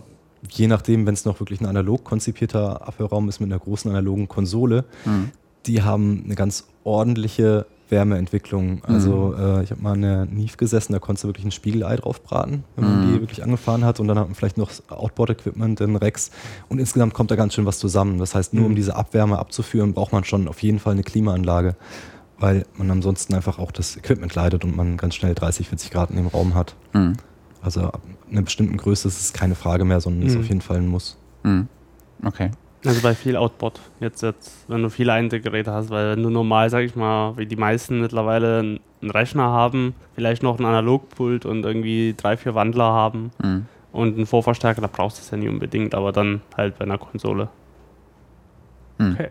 je 0.50 0.68
nachdem, 0.68 1.06
wenn 1.06 1.14
es 1.14 1.26
noch 1.26 1.40
wirklich 1.40 1.60
ein 1.60 1.66
analog 1.66 2.04
konzipierter 2.04 2.88
Abhörraum 2.88 3.28
ist 3.30 3.40
mit 3.42 3.52
einer 3.52 3.60
großen 3.60 3.92
analogen 3.92 4.28
Konsole, 4.28 4.86
Mhm. 5.06 5.32
die 5.66 5.82
haben 5.84 6.22
eine 6.26 6.36
ganz 6.36 6.68
ordentliche 6.84 7.66
Wärmeentwicklung. 7.92 8.84
Also 8.86 9.36
äh, 9.38 9.64
ich 9.64 9.72
habe 9.72 9.82
mal 9.82 9.96
in 9.96 10.02
der 10.02 10.26
Neve 10.26 10.58
gesessen, 10.58 10.94
da 10.94 11.00
konntest 11.00 11.24
du 11.26 11.28
wirklich 11.28 11.46
ein 11.46 11.52
Spiegelei 11.52 11.96
drauf 11.98 12.24
braten, 12.24 12.64
wenn 12.76 12.86
man 12.86 13.02
Mhm. 13.08 13.14
die 13.14 13.22
wirklich 13.22 13.44
angefahren 13.44 13.84
hat. 13.86 14.00
Und 14.00 14.08
dann 14.08 14.18
hat 14.18 14.28
man 14.28 14.36
vielleicht 14.36 14.58
noch 14.58 14.72
Outboard-Equipment, 14.90 15.80
den 15.80 15.96
Rex. 15.98 16.32
Und 16.70 16.80
insgesamt 16.80 17.14
kommt 17.14 17.30
da 17.32 17.36
ganz 17.36 17.54
schön 17.54 17.66
was 17.66 17.78
zusammen. 17.80 18.18
Das 18.18 18.34
heißt, 18.34 18.54
nur 18.54 18.66
um 18.66 18.72
Mhm. 18.72 18.76
diese 18.76 18.96
Abwärme 18.96 19.38
abzuführen, 19.38 19.94
braucht 19.94 20.14
man 20.14 20.24
schon 20.24 20.48
auf 20.48 20.64
jeden 20.64 20.80
Fall 20.80 20.94
eine 20.94 21.04
Klimaanlage, 21.04 21.76
weil 22.40 22.66
man 22.76 22.90
ansonsten 22.90 23.36
einfach 23.36 23.60
auch 23.60 23.72
das 23.72 23.98
Equipment 23.98 24.34
leidet 24.34 24.64
und 24.64 24.76
man 24.76 24.98
ganz 24.98 25.16
schnell 25.16 25.36
30, 25.36 25.68
40 25.70 25.92
Grad 25.92 26.10
in 26.10 26.16
dem 26.16 26.28
Raum 26.28 26.56
hat. 26.56 26.76
Mhm. 26.94 27.14
Also 27.62 27.82
ab 27.82 28.02
einer 28.32 28.42
bestimmten 28.42 28.78
Größe 28.78 29.08
ist 29.08 29.20
es 29.20 29.34
keine 29.34 29.54
Frage 29.56 29.86
mehr, 29.86 30.02
sondern 30.02 30.26
ist 30.28 30.34
Mhm. 30.36 30.40
auf 30.42 30.48
jeden 30.48 30.62
Fall 30.62 30.78
ein 30.78 30.88
Muss. 30.88 31.18
Mhm. 31.44 31.68
Okay. 32.26 32.52
Also 32.84 33.02
bei 33.02 33.14
viel 33.14 33.36
Outboard, 33.36 33.80
jetzt, 34.00 34.24
jetzt, 34.24 34.66
wenn 34.68 34.82
du 34.82 34.90
viele 34.90 35.14
Einzelgeräte 35.14 35.72
hast, 35.72 35.92
weil 35.92 36.16
wenn 36.16 36.24
du 36.24 36.30
normal, 36.32 36.70
sag 36.70 36.84
ich 36.84 36.96
mal, 36.96 37.38
wie 37.38 37.46
die 37.46 37.56
meisten 37.56 38.02
mittlerweile 38.02 38.60
einen 38.60 38.80
einen 39.02 39.12
Rechner 39.12 39.44
haben, 39.44 39.96
vielleicht 40.16 40.44
noch 40.44 40.60
ein 40.60 40.66
Analogpult 40.66 41.46
und 41.46 41.66
irgendwie 41.66 42.14
drei, 42.16 42.38
vier 42.38 42.56
Wandler 42.56 42.86
haben 42.86 43.32
Mhm. 43.42 43.66
und 43.92 44.16
einen 44.16 44.26
Vorverstärker, 44.26 44.82
da 44.82 44.90
brauchst 44.92 45.18
du 45.18 45.22
es 45.22 45.32
ja 45.32 45.38
nie 45.38 45.50
unbedingt, 45.50 45.96
aber 45.96 46.12
dann 46.12 46.42
halt 46.56 46.78
bei 46.78 46.86
einer 46.86 46.98
Konsole. 46.98 47.50
Mhm. 48.98 49.14
Okay. 49.14 49.30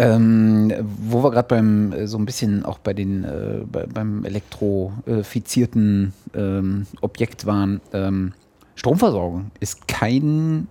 Ähm, 0.00 0.72
wo 1.08 1.24
wir 1.24 1.32
gerade 1.32 1.48
beim 1.48 1.92
äh, 1.92 2.06
so 2.06 2.18
ein 2.18 2.24
bisschen 2.24 2.64
auch 2.64 2.78
bei 2.78 2.94
den 2.94 3.24
äh, 3.24 3.64
bei, 3.70 3.84
beim 3.86 4.24
elektrofizierten 4.24 6.12
ähm, 6.34 6.86
Objekt 7.00 7.46
waren, 7.46 7.80
ähm, 7.92 8.32
Stromversorgung 8.76 9.50
ist 9.58 9.88
kein 9.88 10.68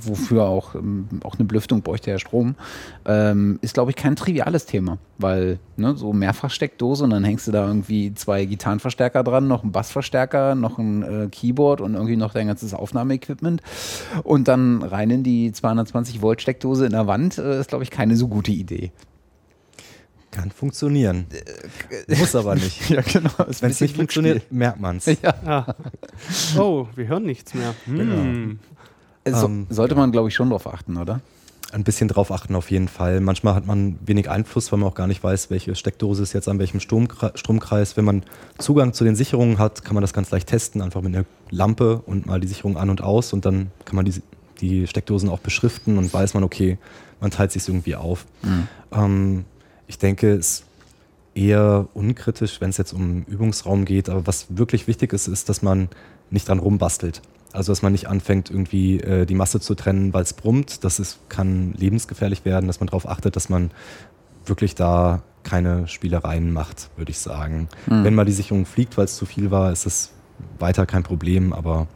wofür 0.00 0.44
auch, 0.44 0.74
ähm, 0.74 1.08
auch 1.24 1.34
eine 1.34 1.44
Belüftung 1.44 1.82
bräuchte 1.82 2.10
ja 2.10 2.18
Strom, 2.18 2.54
ähm, 3.04 3.58
ist, 3.62 3.74
glaube 3.74 3.90
ich, 3.90 3.96
kein 3.96 4.16
triviales 4.16 4.66
Thema, 4.66 4.98
weil 5.18 5.58
ne, 5.76 5.96
so 5.96 6.12
Mehrfachsteckdose 6.12 7.04
und 7.04 7.10
dann 7.10 7.24
hängst 7.24 7.46
du 7.46 7.52
da 7.52 7.66
irgendwie 7.66 8.14
zwei 8.14 8.44
Gitarrenverstärker 8.44 9.22
dran, 9.22 9.48
noch 9.48 9.64
ein 9.64 9.72
Bassverstärker, 9.72 10.54
noch 10.54 10.78
ein 10.78 11.02
äh, 11.02 11.28
Keyboard 11.30 11.80
und 11.80 11.94
irgendwie 11.94 12.16
noch 12.16 12.32
dein 12.32 12.46
ganzes 12.46 12.74
Aufnahmeequipment 12.74 13.62
und 14.22 14.48
dann 14.48 14.82
rein 14.82 15.10
in 15.10 15.22
die 15.22 15.52
220 15.52 16.22
Volt 16.22 16.42
Steckdose 16.42 16.86
in 16.86 16.92
der 16.92 17.06
Wand 17.06 17.38
äh, 17.38 17.60
ist, 17.60 17.68
glaube 17.68 17.84
ich, 17.84 17.90
keine 17.90 18.16
so 18.16 18.28
gute 18.28 18.52
Idee. 18.52 18.92
Kann 20.34 20.50
funktionieren. 20.50 21.26
Muss 22.08 22.34
aber 22.34 22.56
nicht. 22.56 22.90
Ja, 22.90 23.02
genau. 23.02 23.30
Wenn 23.60 23.70
es 23.70 23.80
nicht 23.80 23.94
funktioniert, 23.94 24.50
merkt 24.50 24.80
man 24.80 24.96
es. 24.96 25.06
Ja. 25.22 25.34
Ah. 25.46 25.74
Oh, 26.58 26.88
wir 26.96 27.06
hören 27.06 27.22
nichts 27.22 27.54
mehr. 27.54 27.72
Hm. 27.84 28.58
So, 29.26 29.46
Ähm, 29.46 29.66
sollte 29.70 29.94
man, 29.94 30.12
glaube 30.12 30.28
ich, 30.28 30.34
schon 30.34 30.50
drauf 30.50 30.66
achten, 30.66 30.96
oder? 30.96 31.20
Ein 31.72 31.82
bisschen 31.82 32.06
drauf 32.08 32.30
achten 32.30 32.54
auf 32.54 32.70
jeden 32.70 32.86
Fall. 32.88 33.20
Manchmal 33.20 33.54
hat 33.54 33.66
man 33.66 33.98
wenig 34.04 34.30
Einfluss, 34.30 34.70
weil 34.70 34.78
man 34.78 34.88
auch 34.88 34.94
gar 34.94 35.06
nicht 35.08 35.24
weiß, 35.24 35.50
welche 35.50 35.74
Steckdose 35.74 36.22
ist 36.22 36.32
jetzt 36.32 36.48
an 36.48 36.58
welchem 36.60 36.78
Stromkre- 36.78 37.36
Stromkreis. 37.36 37.96
Wenn 37.96 38.04
man 38.04 38.22
Zugang 38.58 38.92
zu 38.92 39.02
den 39.02 39.16
Sicherungen 39.16 39.58
hat, 39.58 39.84
kann 39.84 39.94
man 39.94 40.02
das 40.02 40.12
ganz 40.12 40.30
leicht 40.30 40.48
testen, 40.48 40.82
einfach 40.82 41.00
mit 41.00 41.16
einer 41.16 41.24
Lampe 41.50 42.00
und 42.06 42.26
mal 42.26 42.38
die 42.38 42.46
Sicherung 42.46 42.76
an 42.76 42.90
und 42.90 43.00
aus 43.02 43.32
und 43.32 43.44
dann 43.44 43.72
kann 43.86 43.96
man 43.96 44.04
die, 44.04 44.14
die 44.60 44.86
Steckdosen 44.86 45.28
auch 45.28 45.40
beschriften 45.40 45.98
und 45.98 46.12
weiß 46.12 46.34
man, 46.34 46.44
okay, 46.44 46.78
man 47.20 47.30
teilt 47.32 47.50
sich 47.50 47.66
irgendwie 47.66 47.96
auf. 47.96 48.26
Ähm, 48.92 49.44
ich 49.88 49.98
denke, 49.98 50.32
es 50.34 50.60
ist 50.60 50.64
eher 51.34 51.88
unkritisch, 51.94 52.60
wenn 52.60 52.70
es 52.70 52.76
jetzt 52.76 52.92
um 52.92 53.24
Übungsraum 53.24 53.84
geht, 53.84 54.08
aber 54.08 54.28
was 54.28 54.46
wirklich 54.50 54.86
wichtig 54.86 55.12
ist, 55.12 55.26
ist, 55.26 55.48
dass 55.48 55.62
man 55.62 55.88
nicht 56.30 56.48
dran 56.48 56.60
rumbastelt. 56.60 57.20
Also, 57.54 57.70
dass 57.70 57.82
man 57.82 57.92
nicht 57.92 58.08
anfängt, 58.08 58.50
irgendwie 58.50 58.98
äh, 59.00 59.26
die 59.26 59.36
Masse 59.36 59.60
zu 59.60 59.76
trennen, 59.76 60.12
weil 60.12 60.22
es 60.22 60.32
brummt. 60.32 60.82
Das 60.82 60.98
ist, 60.98 61.20
kann 61.28 61.72
lebensgefährlich 61.76 62.44
werden, 62.44 62.66
dass 62.66 62.80
man 62.80 62.88
darauf 62.88 63.08
achtet, 63.08 63.36
dass 63.36 63.48
man 63.48 63.70
wirklich 64.44 64.74
da 64.74 65.22
keine 65.44 65.86
Spielereien 65.86 66.52
macht, 66.52 66.90
würde 66.96 67.12
ich 67.12 67.18
sagen. 67.20 67.68
Wenn 68.02 68.14
mal 68.14 68.24
die 68.24 68.32
Sicherung 68.32 68.66
fliegt, 68.66 68.96
weil 68.96 69.04
es 69.04 69.14
zu 69.16 69.24
viel 69.24 69.50
war, 69.50 69.70
ist 69.70 69.86
es 69.86 70.10
weiter 70.58 70.84
kein 70.84 71.04
Problem, 71.04 71.52
aber 71.52 71.86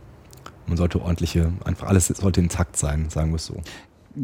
man 0.67 0.77
sollte 0.77 1.01
ordentliche, 1.01 1.53
einfach 1.65 1.89
alles 1.89 2.07
sollte 2.07 2.41
intakt 2.41 2.77
sein, 2.77 3.09
sagen 3.09 3.31
wir 3.31 3.37
es 3.37 3.47
so. 3.47 3.61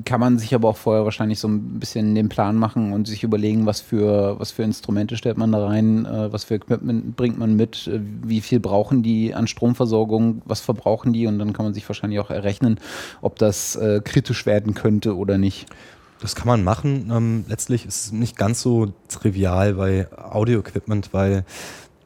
Kann 0.04 0.20
man 0.20 0.38
sich 0.38 0.54
aber 0.54 0.68
auch 0.70 0.76
vorher 0.76 1.04
wahrscheinlich 1.04 1.38
so 1.38 1.46
ein 1.46 1.78
bisschen 1.78 2.14
den 2.14 2.28
Plan 2.28 2.56
machen 2.56 2.92
und 2.92 3.06
sich 3.06 3.22
überlegen, 3.22 3.66
was 3.66 3.80
für, 3.80 4.38
was 4.40 4.50
für 4.50 4.62
Instrumente 4.62 5.16
stellt 5.16 5.38
man 5.38 5.52
da 5.52 5.66
rein, 5.66 6.06
äh, 6.06 6.32
was 6.32 6.44
für 6.44 6.54
Equipment 6.54 7.16
bringt 7.16 7.38
man 7.38 7.54
mit, 7.54 7.86
äh, 7.86 8.00
wie 8.22 8.40
viel 8.40 8.60
brauchen 8.60 9.02
die 9.02 9.34
an 9.34 9.46
Stromversorgung, 9.46 10.42
was 10.46 10.60
verbrauchen 10.60 11.12
die 11.12 11.26
und 11.26 11.38
dann 11.38 11.52
kann 11.52 11.66
man 11.66 11.74
sich 11.74 11.88
wahrscheinlich 11.88 12.18
auch 12.18 12.30
errechnen, 12.30 12.80
ob 13.20 13.38
das 13.38 13.76
äh, 13.76 14.00
kritisch 14.02 14.46
werden 14.46 14.74
könnte 14.74 15.16
oder 15.16 15.38
nicht. 15.38 15.66
Das 16.20 16.34
kann 16.34 16.46
man 16.46 16.64
machen. 16.64 17.10
Ähm, 17.12 17.44
letztlich 17.48 17.86
ist 17.86 18.06
es 18.06 18.12
nicht 18.12 18.36
ganz 18.36 18.62
so 18.62 18.92
trivial 19.08 19.74
bei 19.74 20.08
Audio-Equipment, 20.16 21.10
weil 21.12 21.44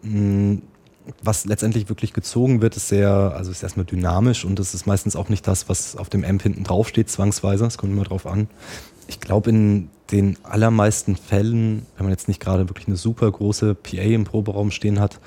mh, 0.03 0.59
was 1.23 1.45
letztendlich 1.45 1.89
wirklich 1.89 2.13
gezogen 2.13 2.61
wird, 2.61 2.77
ist 2.77 2.89
sehr, 2.89 3.11
also 3.11 3.51
ist 3.51 3.63
erstmal 3.63 3.87
dynamisch 3.87 4.45
und 4.45 4.59
das 4.59 4.75
ist 4.75 4.87
meistens 4.87 5.17
auch 5.17 5.29
nicht 5.29 5.47
das, 5.47 5.69
was 5.69 5.97
auf 5.97 6.09
dem 6.09 6.25
Amp 6.25 6.43
hinten 6.43 6.65
drauf 6.65 6.89
steht, 6.89 7.11
zwangsweise. 7.11 7.65
Das 7.65 7.79
kommt 7.79 7.93
immer 7.93 8.05
drauf 8.05 8.27
an. 8.27 8.49
Ich 9.07 9.21
glaube, 9.21 9.51
in 9.51 9.91
den 10.11 10.37
allermeisten 10.43 11.17
Fällen, 11.17 11.87
wenn 11.97 12.07
man 12.07 12.11
jetzt 12.11 12.29
nicht 12.29 12.41
gerade 12.41 12.69
wirklich 12.69 12.89
eine 12.89 12.97
super 12.97 13.31
große 13.31 13.75
PA 13.75 14.03
im 14.03 14.25
Proberaum 14.25 14.71
stehen 14.71 15.01
hat, 15.01 15.21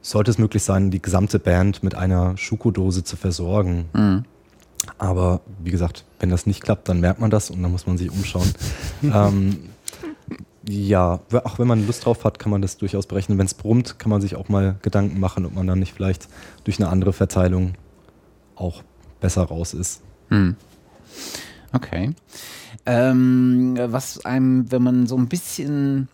sollte 0.00 0.30
es 0.30 0.38
möglich 0.38 0.62
sein, 0.62 0.90
die 0.90 1.02
gesamte 1.02 1.38
Band 1.38 1.82
mit 1.82 1.94
einer 1.94 2.36
Schuko-Dose 2.36 3.04
zu 3.04 3.16
versorgen. 3.16 3.86
Aber 4.96 5.40
wie 5.62 5.70
gesagt, 5.70 6.04
wenn 6.20 6.30
das 6.30 6.46
nicht 6.46 6.62
klappt, 6.62 6.88
dann 6.88 7.00
merkt 7.00 7.20
man 7.20 7.30
das 7.30 7.50
und 7.50 7.62
dann 7.62 7.72
muss 7.72 7.86
man 7.86 7.98
sich 7.98 8.10
umschauen. 8.10 8.50
ähm, 9.02 9.58
ja, 10.68 11.20
auch 11.44 11.58
wenn 11.58 11.66
man 11.66 11.86
Lust 11.86 12.04
drauf 12.04 12.24
hat, 12.24 12.38
kann 12.38 12.50
man 12.50 12.62
das 12.62 12.76
durchaus 12.76 13.06
berechnen. 13.06 13.38
Wenn 13.38 13.46
es 13.46 13.54
brummt, 13.54 13.98
kann 13.98 14.10
man 14.10 14.20
sich 14.20 14.36
auch 14.36 14.48
mal 14.48 14.76
Gedanken 14.82 15.18
machen, 15.18 15.46
ob 15.46 15.54
man 15.54 15.66
dann 15.66 15.78
nicht 15.78 15.94
vielleicht 15.94 16.28
durch 16.64 16.78
eine 16.78 16.90
andere 16.90 17.12
Verteilung 17.12 17.74
auch 18.54 18.82
besser 19.20 19.44
raus 19.44 19.72
ist. 19.74 20.02
Hm. 20.28 20.56
Okay. 21.72 22.14
Ähm, 22.86 23.78
was 23.78 24.24
einem, 24.24 24.70
wenn 24.70 24.82
man 24.82 25.06
so 25.06 25.16
ein 25.16 25.28
bisschen 25.28 26.08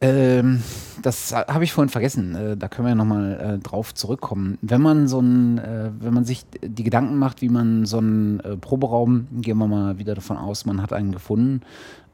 ähm, 0.00 0.62
das 1.02 1.34
habe 1.34 1.64
ich 1.64 1.72
vorhin 1.72 1.88
vergessen. 1.88 2.34
Äh, 2.34 2.56
da 2.56 2.68
können 2.68 2.86
wir 2.86 2.90
ja 2.90 2.94
nochmal 2.94 3.40
äh, 3.40 3.58
drauf 3.58 3.94
zurückkommen. 3.94 4.58
Wenn 4.62 4.80
man 4.80 5.08
so 5.08 5.20
ein, 5.20 5.58
äh, 5.58 5.90
wenn 5.98 6.14
man 6.14 6.24
sich 6.24 6.44
die 6.62 6.84
Gedanken 6.84 7.16
macht, 7.16 7.42
wie 7.42 7.48
man 7.48 7.84
so 7.84 7.98
einen 7.98 8.40
äh, 8.40 8.56
Proberaum, 8.56 9.26
gehen 9.40 9.58
wir 9.58 9.66
mal 9.66 9.98
wieder 9.98 10.14
davon 10.14 10.36
aus, 10.36 10.66
man 10.66 10.82
hat 10.82 10.92
einen 10.92 11.12
gefunden, 11.12 11.62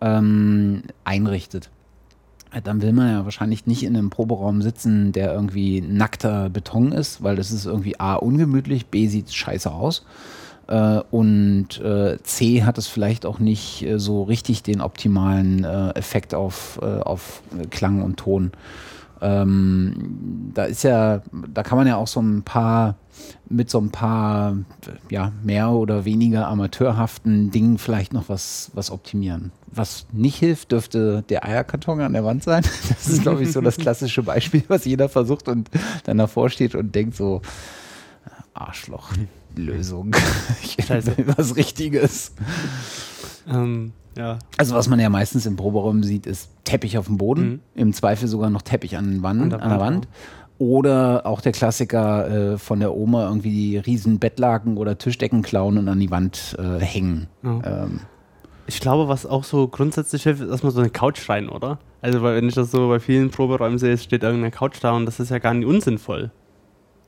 ähm, 0.00 0.82
einrichtet. 1.04 1.70
Dann 2.62 2.82
will 2.82 2.92
man 2.92 3.10
ja 3.10 3.24
wahrscheinlich 3.24 3.66
nicht 3.66 3.82
in 3.82 3.96
einem 3.96 4.10
Proberaum 4.10 4.62
sitzen, 4.62 5.10
der 5.10 5.34
irgendwie 5.34 5.80
nackter 5.80 6.48
Beton 6.50 6.92
ist, 6.92 7.22
weil 7.22 7.34
das 7.34 7.50
ist 7.50 7.66
irgendwie 7.66 7.98
A 7.98 8.14
ungemütlich, 8.14 8.86
B 8.86 9.08
sieht 9.08 9.34
scheiße 9.34 9.70
aus. 9.70 10.06
Äh, 10.66 11.00
und 11.10 11.80
äh, 11.80 12.18
C 12.22 12.64
hat 12.64 12.78
es 12.78 12.86
vielleicht 12.86 13.26
auch 13.26 13.38
nicht 13.38 13.82
äh, 13.82 13.98
so 13.98 14.22
richtig 14.22 14.62
den 14.62 14.80
optimalen 14.80 15.64
Effekt 15.64 16.34
auf, 16.34 16.78
auf 16.78 17.42
Klang 17.70 18.02
und 18.02 18.16
Ton. 18.16 18.52
Ähm, 19.20 20.50
da 20.52 20.64
ist 20.64 20.84
ja, 20.84 21.22
da 21.32 21.62
kann 21.62 21.78
man 21.78 21.86
ja 21.86 21.96
auch 21.96 22.06
so 22.06 22.20
ein 22.20 22.42
paar 22.42 22.96
mit 23.48 23.70
so 23.70 23.78
ein 23.78 23.90
paar 23.90 24.56
ja, 25.10 25.32
mehr 25.42 25.70
oder 25.70 26.04
weniger 26.04 26.48
amateurhaften 26.48 27.50
Dingen 27.50 27.78
vielleicht 27.78 28.12
noch 28.12 28.28
was, 28.28 28.70
was 28.74 28.90
optimieren. 28.90 29.52
Was 29.70 30.06
nicht 30.12 30.36
hilft, 30.36 30.72
dürfte 30.72 31.24
der 31.28 31.44
Eierkarton 31.44 32.00
an 32.00 32.12
der 32.12 32.24
Wand 32.24 32.42
sein. 32.42 32.64
Das 32.88 33.08
ist, 33.08 33.22
glaube 33.22 33.42
ich, 33.42 33.52
so 33.52 33.60
das 33.60 33.76
klassische 33.76 34.22
Beispiel, 34.22 34.64
was 34.68 34.84
jeder 34.84 35.08
versucht 35.08 35.48
und 35.48 35.70
dann 36.04 36.18
davor 36.18 36.50
steht 36.50 36.74
und 36.74 36.94
denkt 36.94 37.16
so, 37.16 37.40
Arschloch. 38.52 39.10
Lösung. 39.56 40.14
ich 40.62 40.84
Scheiße. 40.84 41.14
was 41.36 41.56
Richtiges. 41.56 42.32
Ähm, 43.48 43.92
ja. 44.16 44.38
Also 44.56 44.74
was 44.74 44.88
man 44.88 45.00
ja 45.00 45.08
meistens 45.10 45.46
im 45.46 45.56
Proberaum 45.56 46.02
sieht, 46.02 46.26
ist 46.26 46.50
Teppich 46.64 46.98
auf 46.98 47.06
dem 47.06 47.18
Boden, 47.18 47.44
mhm. 47.44 47.60
im 47.74 47.92
Zweifel 47.92 48.28
sogar 48.28 48.50
noch 48.50 48.62
Teppich 48.62 48.96
an, 48.96 49.22
Wand, 49.22 49.42
an 49.42 49.50
der, 49.50 49.62
an 49.62 49.70
der 49.70 49.80
Wand. 49.80 50.08
Oder 50.58 51.26
auch 51.26 51.40
der 51.40 51.52
Klassiker 51.52 52.52
äh, 52.52 52.58
von 52.58 52.78
der 52.78 52.94
Oma 52.94 53.26
irgendwie 53.26 53.50
die 53.50 53.76
riesen 53.76 54.20
Bettlaken 54.20 54.76
oder 54.76 54.96
Tischdecken 54.98 55.42
klauen 55.42 55.78
und 55.78 55.88
an 55.88 55.98
die 55.98 56.10
Wand 56.10 56.56
äh, 56.58 56.78
hängen. 56.78 57.26
Ja. 57.42 57.84
Ähm. 57.84 58.00
Ich 58.66 58.80
glaube, 58.80 59.08
was 59.08 59.26
auch 59.26 59.44
so 59.44 59.66
grundsätzlich 59.68 60.22
hilft, 60.22 60.40
ist 60.42 60.48
erstmal 60.48 60.72
so 60.72 60.80
eine 60.80 60.90
Couch 60.90 61.28
rein, 61.28 61.48
oder? 61.48 61.80
Also, 62.00 62.22
weil 62.22 62.36
wenn 62.36 62.48
ich 62.48 62.54
das 62.54 62.70
so 62.70 62.88
bei 62.88 63.00
vielen 63.00 63.30
Proberäumen 63.30 63.78
sehe, 63.78 63.98
steht 63.98 64.22
irgendeine 64.22 64.52
Couch 64.52 64.76
da 64.80 64.92
und 64.92 65.06
das 65.06 65.20
ist 65.20 65.30
ja 65.30 65.38
gar 65.38 65.54
nicht 65.54 65.66
unsinnvoll. 65.66 66.30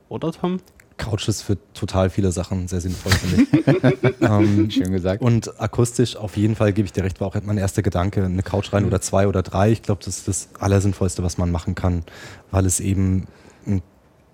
Oder, 0.09 0.33
Tom? 0.33 0.59
Couch 0.97 1.29
ist 1.29 1.43
für 1.43 1.59
total 1.75 2.11
viele 2.11 2.33
Sachen 2.33 2.69
sehr 2.69 2.81
sinnvoll, 2.81 3.13
finde 3.13 3.43
ich. 3.43 4.15
ähm, 4.21 4.71
Schön 4.71 4.93
gesagt. 4.93 5.23
Und 5.23 5.61
akustisch 5.61 6.17
auf 6.17 6.37
jeden 6.37 6.57
Fall 6.57 6.73
gebe 6.73 6.87
ich 6.87 6.93
dir 6.93 7.05
recht, 7.05 7.21
war 7.21 7.29
auch 7.29 7.37
mein 7.45 7.59
erster 7.59 7.83
Gedanke, 7.83 8.25
eine 8.25 8.43
Couch 8.43 8.73
rein 8.73 8.83
mhm. 8.83 8.89
oder 8.89 9.01
zwei 9.01 9.27
oder 9.29 9.43
drei. 9.43 9.71
Ich 9.71 9.83
glaube, 9.83 10.03
das 10.05 10.19
ist 10.19 10.29
das 10.29 10.49
Allersinnvollste, 10.59 11.23
was 11.23 11.39
man 11.39 11.51
machen 11.51 11.75
kann, 11.75 12.03
weil 12.51 12.67
es 12.67 12.81
eben 12.81 13.27
ein, 13.67 13.83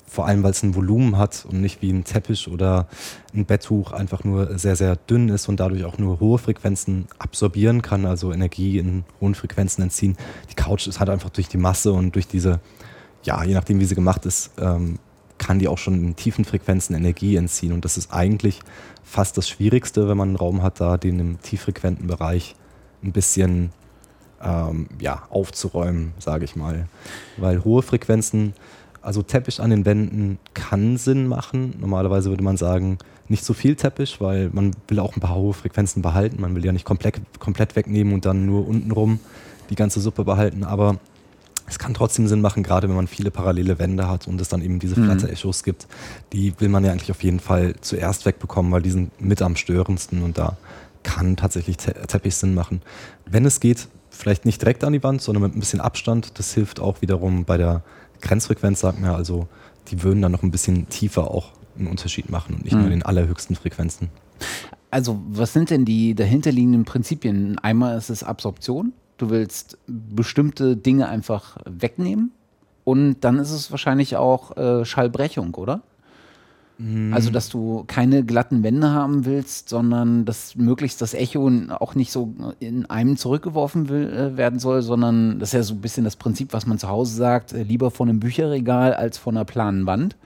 vor 0.07 0.27
allem, 0.27 0.43
weil 0.43 0.53
es 0.53 0.63
ein 0.63 0.75
Volumen 0.75 1.19
hat 1.19 1.47
und 1.49 1.61
nicht 1.61 1.83
wie 1.83 1.91
ein 1.91 2.05
Teppich 2.05 2.49
oder 2.49 2.87
ein 3.35 3.45
Betttuch 3.45 3.93
einfach 3.93 4.25
nur 4.25 4.59
sehr, 4.59 4.77
sehr 4.77 4.97
dünn 4.97 5.31
ist 5.31 5.49
und 5.49 5.59
dadurch 5.59 5.85
auch 5.85 5.99
nur 5.99 6.21
hohe 6.21 6.39
Frequenzen 6.39 7.07
absorbieren 7.19 7.83
kann, 7.83 8.07
also 8.07 8.33
Energie 8.33 8.79
in 8.79 9.05
hohen 9.21 9.35
Frequenzen 9.35 9.83
entziehen. 9.83 10.17
Die 10.51 10.55
Couch 10.55 10.87
ist 10.87 11.01
halt 11.01 11.11
einfach 11.11 11.31
durch 11.31 11.49
die 11.49 11.59
Masse 11.59 11.93
und 11.93 12.15
durch 12.15 12.29
diese, 12.29 12.61
ja, 13.25 13.43
je 13.43 13.55
nachdem, 13.55 13.81
wie 13.81 13.85
sie 13.85 13.95
gemacht 13.95 14.27
ist, 14.27 14.53
ähm, 14.59 14.99
kann 15.43 15.59
die 15.59 15.67
auch 15.67 15.79
schon 15.79 15.95
in 15.95 16.17
tiefen 16.17 16.45
Frequenzen 16.45 16.95
Energie 16.95 17.35
entziehen. 17.35 17.73
Und 17.73 17.85
das 17.85 17.99
ist 17.99 18.13
eigentlich 18.13 18.61
fast 19.03 19.37
das 19.37 19.49
Schwierigste, 19.49 20.09
wenn 20.09 20.17
man 20.17 20.29
einen 20.29 20.37
Raum 20.37 20.63
hat, 20.63 20.81
da 20.81 20.97
den 20.97 21.19
im 21.19 21.43
tieffrequenten 21.43 22.07
Bereich 22.07 22.55
ein 23.03 23.11
bisschen 23.11 23.71
ähm, 24.41 24.87
ja, 25.01 25.25
aufzuräumen, 25.31 26.13
sage 26.21 26.45
ich 26.45 26.55
mal. 26.55 26.87
Weil 27.39 27.65
hohe 27.65 27.83
Frequenzen, 27.83 28.55
also 29.01 29.23
Teppich 29.23 29.61
an 29.61 29.71
den 29.71 29.85
Wänden 29.85 30.39
kann 30.55 30.97
Sinn 30.97 31.27
machen. 31.27 31.75
Normalerweise 31.81 32.31
würde 32.31 32.45
man 32.45 32.57
sagen, 32.57 32.99
nicht 33.29 33.45
so 33.45 33.53
viel 33.53 33.75
Teppich, 33.75 34.21
weil 34.21 34.49
man 34.53 34.71
will 34.87 35.01
auch 35.01 35.17
ein 35.17 35.21
paar 35.21 35.35
hohe 35.35 35.55
Frequenzen 35.55 36.03
behalten. 36.03 36.41
Man 36.41 36.55
will 36.55 36.65
ja 36.65 36.71
nicht 36.71 36.85
komplett, 36.85 37.21
komplett 37.41 37.75
wegnehmen 37.75 38.15
und 38.15 38.25
dann 38.27 38.47
nur 38.47 38.69
untenrum 38.69 39.19
die 39.71 39.75
ganze 39.75 40.01
Suppe 40.01 40.23
behalten. 40.23 40.63
Aber 40.63 41.01
es 41.73 41.79
kann 41.79 41.95
trotzdem 41.95 42.29
Sinn 42.29 42.43
machen, 42.43 42.63
gerade 42.63 42.87
wenn 42.87 42.97
man 42.97 43.07
viele 43.07 43.31
parallele 43.31 43.79
Wände 43.79 44.07
hat 44.07 44.29
und 44.29 44.39
es 44.43 44.51
dann 44.51 44.61
eben 44.61 44.79
diese 44.79 45.01
mhm. 45.01 45.07
Flatter-Echos 45.07 45.65
gibt. 45.65 45.87
Die 46.35 46.53
will 46.61 46.69
man 46.69 46.85
ja 46.85 46.93
eigentlich 46.93 47.11
auf 47.11 47.23
jeden 47.23 47.41
Fall 47.41 47.75
zuerst 47.81 48.27
wegbekommen, 48.27 48.71
weil 48.73 48.83
die 48.83 48.91
sind 48.91 49.19
mit 49.23 49.41
am 49.41 49.57
störendsten 49.57 50.23
und 50.23 50.37
da 50.37 50.59
kann 51.03 51.37
tatsächlich 51.37 51.79
Te 51.79 51.95
Teppich 52.07 52.37
Sinn 52.37 52.55
machen. 52.55 52.83
Wenn 53.25 53.47
es 53.47 53.59
geht, 53.59 53.89
vielleicht 54.11 54.45
nicht 54.45 54.61
direkt 54.61 54.85
an 54.85 54.93
die 54.93 55.03
Wand, 55.03 55.23
sondern 55.23 55.45
mit 55.45 55.57
ein 55.57 55.61
bisschen 55.61 55.81
Abstand. 55.81 56.39
Das 56.39 56.53
hilft 56.53 56.79
auch 56.79 57.01
wiederum 57.01 57.47
bei 57.47 57.57
der 57.57 57.83
Grenzfrequenz, 58.21 58.81
sagt 58.81 59.01
man 59.01 59.11
ja. 59.11 59.17
Also 59.17 59.49
die 59.89 60.03
würden 60.03 60.21
dann 60.21 60.31
noch 60.31 60.43
ein 60.43 60.51
bisschen 60.51 60.91
tiefer 60.91 61.31
auch 61.31 61.53
einen 61.79 61.87
Unterschied 61.87 62.29
machen 62.29 62.55
und 62.55 62.65
nicht 62.65 62.75
mhm. 62.75 62.81
nur 62.81 62.87
in 62.89 62.99
den 62.99 63.03
allerhöchsten 63.03 63.57
Frequenzen. 63.57 64.11
Also 64.91 65.23
was 65.27 65.55
sind 65.55 65.71
denn 65.71 65.87
die 65.87 66.15
dahinterliegenden 66.15 66.85
Prinzipien? 66.85 67.59
Einmal 67.59 67.97
ist 67.97 68.11
es 68.11 68.23
Absorption, 68.23 68.93
du 69.19 69.31
willst 69.31 69.79
bestimmte 69.87 70.77
Dinge 70.77 71.09
einfach 71.09 71.57
wegnehmen 71.65 72.33
und 72.85 73.21
dann 73.21 73.39
ist 73.39 73.51
es 73.53 73.71
wahrscheinlich 73.71 74.17
auch 74.17 74.57
äh, 74.57 74.85
Schallbrechung, 74.85 75.55
oder? 75.55 75.83
Mhm. 76.79 77.15
Also, 77.15 77.31
dass 77.31 77.49
du 77.49 77.85
keine 77.87 78.25
glatten 78.25 78.63
Wände 78.63 78.91
haben 78.91 79.25
willst, 79.25 79.69
sondern 79.69 80.25
dass 80.25 80.57
möglichst 80.57 81.01
das 81.01 81.15
Echo 81.15 81.51
auch 81.79 81.95
nicht 81.95 82.11
so 82.11 82.35
in 82.59 82.87
einem 82.87 83.17
zurückgeworfen 83.17 83.89
will, 83.89 84.13
äh, 84.13 84.37
werden 84.37 84.59
soll, 84.59 84.83
sondern 84.83 85.39
das 85.39 85.51
ist 85.51 85.55
ja 85.55 85.63
so 85.63 85.75
ein 85.75 85.81
bisschen 85.81 86.05
das 86.05 86.17
Prinzip, 86.17 86.53
was 86.53 86.67
man 86.67 86.79
zu 86.79 86.89
Hause 86.89 87.15
sagt, 87.15 87.53
äh, 87.53 87.63
lieber 87.63 87.91
von 87.91 88.09
einem 88.09 88.21
Bücherregal 88.21 88.95
als 88.95 89.19
von 89.19 89.37
einer 89.37 89.45
planen 89.45 89.87
Wand. 89.87 90.17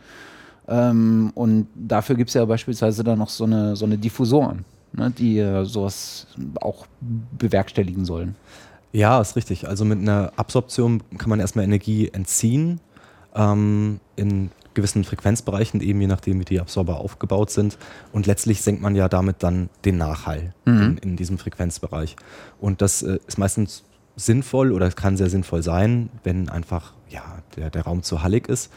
Ähm, 0.68 1.30
und 1.34 1.66
dafür 1.74 2.16
gibt 2.16 2.28
es 2.28 2.34
ja 2.34 2.44
beispielsweise 2.44 3.04
dann 3.04 3.18
noch 3.18 3.28
so 3.28 3.44
eine, 3.44 3.76
so 3.76 3.84
eine 3.84 3.98
Diffusoren, 3.98 4.64
ne, 4.92 5.10
die 5.10 5.38
äh, 5.38 5.64
sowas 5.64 6.26
auch 6.60 6.86
bewerkstelligen 7.38 8.04
sollen. 8.04 8.34
Ja, 8.96 9.20
ist 9.20 9.36
richtig. 9.36 9.68
Also 9.68 9.84
mit 9.84 9.98
einer 9.98 10.32
Absorption 10.36 11.02
kann 11.18 11.28
man 11.28 11.38
erstmal 11.38 11.66
Energie 11.66 12.08
entziehen. 12.08 12.80
Ähm, 13.34 14.00
in 14.16 14.50
gewissen 14.72 15.04
Frequenzbereichen, 15.04 15.82
eben 15.82 16.00
je 16.00 16.06
nachdem, 16.06 16.40
wie 16.40 16.46
die 16.46 16.60
Absorber 16.60 16.98
aufgebaut 16.98 17.50
sind. 17.50 17.76
Und 18.12 18.26
letztlich 18.26 18.62
senkt 18.62 18.80
man 18.80 18.96
ja 18.96 19.10
damit 19.10 19.42
dann 19.42 19.68
den 19.84 19.98
Nachhall 19.98 20.54
mhm. 20.64 20.80
in, 20.80 20.98
in, 20.98 21.16
diesem 21.16 21.36
Frequenzbereich. 21.36 22.16
Und 22.58 22.80
das 22.80 23.02
äh, 23.02 23.18
ist 23.26 23.36
meistens 23.36 23.84
sinnvoll 24.16 24.72
oder 24.72 24.90
kann 24.90 25.18
sehr 25.18 25.28
sinnvoll 25.28 25.62
sein, 25.62 26.08
wenn 26.24 26.48
einfach 26.48 26.94
ja, 27.10 27.22
der, 27.54 27.68
der 27.68 27.82
Raum 27.82 28.02
zu 28.02 28.22
hallig 28.22 28.48
ist. 28.48 28.72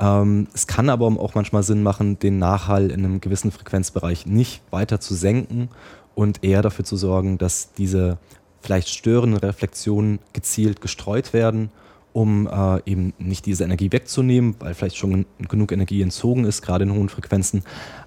Ähm, 0.00 0.48
es 0.52 0.66
kann 0.66 0.88
aber 0.88 1.06
auch 1.06 1.36
manchmal 1.36 1.62
Sinn 1.62 1.84
machen, 1.84 2.18
den 2.18 2.40
Nachhall 2.40 2.90
in 2.90 3.04
einem 3.04 3.20
gewissen 3.20 3.52
Frequenzbereich 3.52 4.26
nicht 4.26 4.62
weiter 4.72 4.98
zu 4.98 5.14
senken 5.14 5.68
und 6.16 6.42
eher 6.42 6.62
dafür 6.62 6.84
zu 6.84 6.96
sorgen, 6.96 7.38
dass 7.38 7.72
diese 7.72 8.18
vielleicht 8.60 8.88
störende 8.88 9.42
Reflexionen 9.42 10.18
gezielt 10.32 10.80
gestreut 10.80 11.32
werden, 11.32 11.70
um 12.12 12.46
äh, 12.46 12.80
eben 12.90 13.12
nicht 13.18 13.46
diese 13.46 13.64
Energie 13.64 13.92
wegzunehmen, 13.92 14.56
weil 14.58 14.74
vielleicht 14.74 14.96
schon 14.96 15.26
genug 15.48 15.72
Energie 15.72 16.02
entzogen 16.02 16.44
ist, 16.44 16.62
gerade 16.62 16.84
in 16.84 16.92
hohen 16.92 17.08
Frequenzen, 17.08 17.62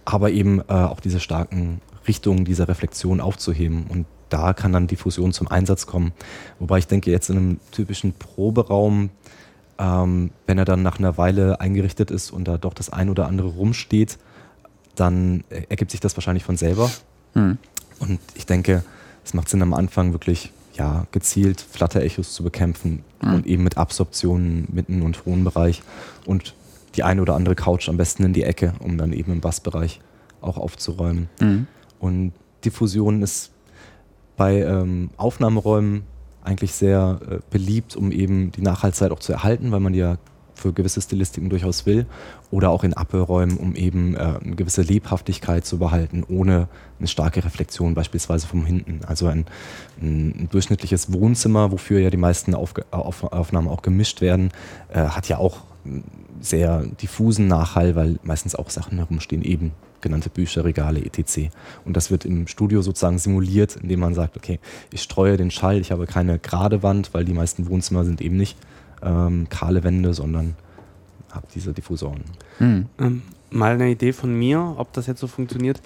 aber 0.05 0.31
eben 0.31 0.59
äh, 0.61 0.73
auch 0.73 0.99
diese 0.99 1.19
starken 1.19 1.81
Richtungen 2.07 2.45
dieser 2.45 2.67
Reflexion 2.67 3.21
aufzuheben. 3.21 3.85
Und 3.87 4.05
da 4.29 4.53
kann 4.53 4.73
dann 4.73 4.87
Diffusion 4.87 5.31
zum 5.31 5.47
Einsatz 5.47 5.85
kommen. 5.85 6.11
Wobei 6.59 6.79
ich 6.79 6.87
denke, 6.87 7.11
jetzt 7.11 7.29
in 7.29 7.37
einem 7.37 7.59
typischen 7.71 8.13
Proberaum, 8.13 9.09
ähm, 9.77 10.31
wenn 10.47 10.57
er 10.57 10.65
dann 10.65 10.81
nach 10.81 10.99
einer 10.99 11.17
Weile 11.17 11.61
eingerichtet 11.61 12.11
ist 12.11 12.31
und 12.31 12.47
da 12.47 12.57
doch 12.57 12.73
das 12.73 12.91
ein 12.91 13.09
oder 13.09 13.27
andere 13.27 13.49
rumsteht, 13.49 14.17
dann 14.95 15.43
ergibt 15.69 15.91
sich 15.91 15.99
das 15.99 16.15
wahrscheinlich 16.17 16.43
von 16.43 16.57
selber. 16.57 16.91
Hm. 17.33 17.57
Und 17.99 18.19
ich 18.35 18.45
denke, 18.45 18.83
es 19.23 19.33
macht 19.33 19.49
Sinn 19.49 19.61
am 19.61 19.73
Anfang 19.73 20.11
wirklich 20.13 20.51
ja, 20.73 21.05
gezielt 21.11 21.61
Flutter-Echos 21.61 22.33
zu 22.33 22.43
bekämpfen 22.43 23.03
mhm. 23.21 23.33
und 23.33 23.47
eben 23.47 23.63
mit 23.63 23.77
Absorptionen 23.77 24.67
mitten 24.71 25.01
und 25.01 25.25
hohen 25.25 25.43
Bereich 25.43 25.83
und 26.25 26.55
die 26.95 27.03
eine 27.03 27.21
oder 27.21 27.35
andere 27.35 27.55
Couch 27.55 27.89
am 27.89 27.97
besten 27.97 28.23
in 28.23 28.33
die 28.33 28.43
Ecke, 28.43 28.73
um 28.79 28.97
dann 28.97 29.13
eben 29.13 29.31
im 29.31 29.41
Bassbereich 29.41 29.99
auch 30.41 30.57
aufzuräumen. 30.57 31.29
Mhm. 31.39 31.67
Und 31.99 32.33
Diffusion 32.65 33.21
ist 33.21 33.51
bei 34.35 34.61
ähm, 34.61 35.09
Aufnahmeräumen 35.17 36.03
eigentlich 36.43 36.73
sehr 36.73 37.19
äh, 37.29 37.39
beliebt, 37.49 37.95
um 37.95 38.11
eben 38.11 38.51
die 38.51 38.61
Nachhaltzeit 38.61 39.11
auch 39.11 39.19
zu 39.19 39.31
erhalten, 39.31 39.71
weil 39.71 39.79
man 39.79 39.93
ja 39.93 40.17
für 40.63 40.73
gewisse 40.73 41.01
Stilistiken 41.01 41.49
durchaus 41.49 41.85
will. 41.85 42.05
Oder 42.49 42.69
auch 42.69 42.83
in 42.83 42.93
Abhörräumen, 42.93 43.57
um 43.57 43.75
eben 43.75 44.15
äh, 44.15 44.19
eine 44.19 44.55
gewisse 44.55 44.81
Lebhaftigkeit 44.81 45.65
zu 45.65 45.77
behalten, 45.77 46.23
ohne 46.27 46.67
eine 46.99 47.07
starke 47.07 47.43
Reflexion 47.43 47.93
beispielsweise 47.93 48.47
vom 48.47 48.65
Hinten. 48.65 49.01
Also 49.05 49.27
ein, 49.27 49.45
ein 50.01 50.47
durchschnittliches 50.51 51.11
Wohnzimmer, 51.11 51.71
wofür 51.71 51.99
ja 51.99 52.09
die 52.09 52.17
meisten 52.17 52.55
Aufge 52.55 52.85
Auf 52.91 53.23
Aufnahmen 53.23 53.67
auch 53.67 53.81
gemischt 53.81 54.21
werden, 54.21 54.51
äh, 54.89 55.01
hat 55.01 55.27
ja 55.27 55.37
auch 55.37 55.61
sehr 56.39 56.83
diffusen 57.01 57.47
Nachhall, 57.47 57.95
weil 57.95 58.19
meistens 58.23 58.55
auch 58.55 58.69
Sachen 58.69 58.97
herumstehen, 58.97 59.43
eben 59.43 59.71
genannte 60.01 60.29
Bücher, 60.29 60.63
Regale, 60.63 61.03
etc. 61.03 61.49
Und 61.85 61.97
das 61.97 62.11
wird 62.11 62.25
im 62.25 62.47
Studio 62.47 62.81
sozusagen 62.81 63.17
simuliert, 63.17 63.77
indem 63.77 64.01
man 64.01 64.13
sagt, 64.13 64.37
okay, 64.37 64.59
ich 64.91 65.01
streue 65.01 65.37
den 65.37 65.51
Schall, 65.51 65.79
ich 65.79 65.91
habe 65.91 66.05
keine 66.05 66.39
gerade 66.39 66.83
Wand, 66.83 67.13
weil 67.13 67.25
die 67.25 67.33
meisten 67.33 67.67
Wohnzimmer 67.69 68.05
sind 68.05 68.21
eben 68.21 68.37
nicht 68.37 68.57
ähm, 69.03 69.47
kahle 69.49 69.83
Wände, 69.83 70.13
sondern 70.13 70.55
habe 71.31 71.47
diese 71.53 71.73
Diffusoren. 71.73 72.23
Mhm. 72.59 72.85
Ähm, 72.99 73.21
mal 73.49 73.73
eine 73.73 73.89
Idee 73.89 74.13
von 74.13 74.37
mir, 74.37 74.75
ob 74.77 74.93
das 74.93 75.07
jetzt 75.07 75.19
so 75.19 75.27
funktioniert. 75.27 75.81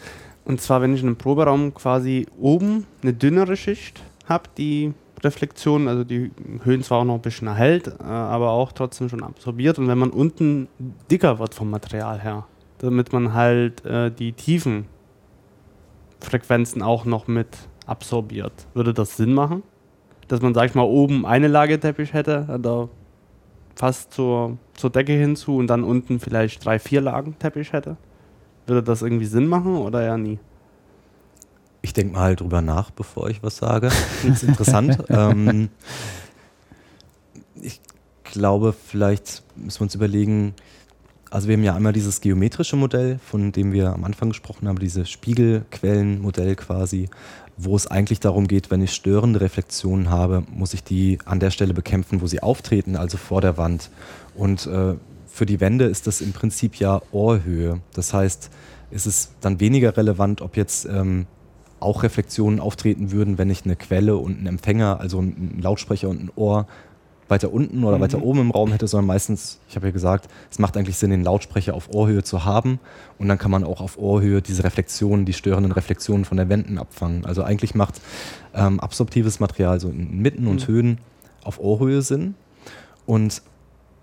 Und 0.46 0.62
zwar, 0.62 0.82
wenn 0.82 0.94
ich 0.94 1.02
in 1.02 1.08
einem 1.08 1.18
Proberaum 1.18 1.74
quasi 1.74 2.26
oben 2.40 2.86
eine 3.02 3.14
dünnere 3.14 3.58
Schicht 3.58 4.02
habe, 4.26 4.46
die 4.58 4.94
Reflexion, 5.24 5.88
also 5.88 6.04
die 6.04 6.32
Höhen 6.64 6.84
zwar 6.84 7.00
auch 7.00 7.06
noch 7.06 7.16
ein 7.16 7.22
bisschen 7.22 7.48
erhält, 7.48 7.88
äh, 7.88 8.04
aber 8.04 8.52
auch 8.52 8.72
trotzdem 8.72 9.10
schon 9.10 9.24
absorbiert. 9.24 9.80
Und 9.80 9.88
wenn 9.88 9.98
man 9.98 10.12
unten 10.12 10.68
dicker 11.10 11.40
wird 11.40 11.54
vom 11.54 11.70
Material 11.70 12.22
her, 12.22 12.46
damit 12.78 13.12
man 13.14 13.34
halt 13.34 13.84
äh, 13.86 14.12
die 14.12 14.34
tiefen 14.34 14.86
Frequenzen 16.20 16.82
auch 16.82 17.06
noch 17.06 17.28
mit 17.28 17.48
absorbiert, 17.86 18.68
würde 18.74 18.94
das 18.94 19.18
Sinn 19.18 19.34
machen? 19.34 19.64
Dass 20.28 20.42
man, 20.42 20.54
sag 20.54 20.66
ich 20.66 20.76
mal, 20.76 20.84
oben 20.84 21.26
eine 21.26 21.48
Lage 21.48 21.80
Teppich 21.80 22.14
hätte, 22.14 22.60
da 22.62 22.90
fast 23.78 24.14
zur, 24.14 24.58
zur 24.74 24.90
Decke 24.90 25.14
hinzu 25.14 25.58
und 25.58 25.68
dann 25.68 25.84
unten 25.84 26.20
vielleicht 26.20 26.66
drei, 26.66 26.80
vier 26.80 27.02
Lagen 27.02 27.38
Teppich 27.38 27.74
hätte? 27.74 27.98
Würde 28.66 28.84
das 28.84 29.02
irgendwie 29.02 29.26
Sinn 29.26 29.48
machen 29.48 29.78
oder 29.78 30.04
ja 30.04 30.18
nie? 30.18 30.40
Ich 31.82 31.94
denke 31.94 32.14
mal 32.14 32.36
drüber 32.36 32.62
nach, 32.62 32.92
bevor 32.92 33.30
ich 33.30 33.44
was 33.44 33.58
sage. 33.58 33.90
Das 34.26 34.42
ist 34.42 34.44
interessant. 34.44 34.98
ähm, 35.10 35.70
ich 37.62 37.80
glaube, 38.24 38.74
vielleicht 38.74 39.44
müssen 39.56 39.80
wir 39.80 39.84
uns 39.84 39.96
überlegen, 39.96 40.54
also 41.30 41.48
wir 41.48 41.56
haben 41.56 41.64
ja 41.64 41.76
einmal 41.76 41.94
dieses 41.94 42.20
geometrische 42.20 42.76
Modell, 42.76 43.20
von 43.20 43.52
dem 43.52 43.74
wir 43.74 43.94
am 43.94 44.04
Anfang 44.04 44.30
gesprochen 44.30 44.68
haben, 44.68 44.80
dieses 44.80 45.10
Spiegelquellenmodell 45.10 46.56
quasi, 46.56 47.10
wo 47.58 47.76
es 47.76 47.88
eigentlich 47.88 48.20
darum 48.20 48.48
geht, 48.48 48.70
wenn 48.70 48.82
ich 48.82 48.94
störende 48.94 49.42
Reflexionen 49.42 50.10
habe, 50.10 50.44
muss 50.54 50.74
ich 50.74 50.84
die 50.84 51.18
an 51.26 51.40
der 51.40 51.50
Stelle 51.50 51.74
bekämpfen, 51.74 52.22
wo 52.22 52.28
sie 52.28 52.42
auftreten, 52.42 52.96
also 52.96 53.18
vor 53.18 53.42
der 53.42 53.58
Wand. 53.58 53.90
Und 54.36 54.68
äh, 54.68 54.94
für 55.26 55.46
die 55.46 55.60
Wände 55.60 55.86
ist 55.86 56.08
das 56.08 56.22
im 56.22 56.34
Prinzip 56.34 56.76
ja 56.76 57.02
Ohrhöhe. 57.12 57.82
Das 57.94 58.14
heißt, 58.14 58.52
ist 58.92 59.06
es 59.08 59.32
dann 59.42 59.60
weniger 59.60 59.98
relevant, 59.98 60.42
ob 60.42 60.56
jetzt 60.56 60.86
ähm, 60.86 61.26
auch 61.80 62.04
Reflexionen 62.04 62.60
auftreten 62.60 63.12
würden, 63.12 63.38
wenn 63.38 63.50
ich 63.50 63.66
eine 63.66 63.76
Quelle 63.76 64.18
und 64.18 64.38
einen 64.38 64.48
Empfänger, 64.48 65.00
also 65.00 65.20
einen 65.20 65.60
Lautsprecher 65.62 66.10
und 66.10 66.24
ein 66.24 66.32
Ohr 66.36 66.68
weiter 67.30 67.52
unten 67.52 67.84
oder 67.84 67.98
mhm. 67.98 68.02
weiter 68.02 68.22
oben 68.22 68.40
im 68.40 68.52
Raum 68.52 68.72
hätte, 68.72 68.88
sondern 68.88 69.08
meistens, 69.08 69.60
ich 69.70 69.76
habe 69.76 69.88
ja 69.88 69.92
gesagt, 69.92 70.30
es 70.50 70.60
macht 70.60 70.78
eigentlich 70.78 70.98
Sinn, 70.98 71.10
den 71.10 71.24
Lautsprecher 71.24 71.74
auf 71.74 71.90
Ohrhöhe 71.94 72.24
zu 72.24 72.46
haben 72.46 72.80
und 73.18 73.28
dann 73.28 73.38
kann 73.38 73.52
man 73.52 73.64
auch 73.64 73.82
auf 73.82 73.98
Ohrhöhe 73.98 74.42
diese 74.42 74.64
Reflexionen, 74.64 75.26
die 75.26 75.34
störenden 75.34 75.72
Reflexionen 75.72 76.26
von 76.26 76.38
den 76.38 76.50
Wänden 76.50 76.78
abfangen. 76.78 77.26
Also 77.26 77.44
eigentlich 77.44 77.76
macht 77.76 78.02
ähm, 78.54 78.80
absorptives 78.80 79.40
Material 79.40 79.80
so 79.80 79.90
in 79.90 80.20
Mitten 80.22 80.44
mhm. 80.44 80.50
und 80.50 80.68
Höhen 80.68 80.98
auf 81.44 81.60
Ohrhöhe 81.60 82.02
Sinn 82.02 82.36
und 83.06 83.42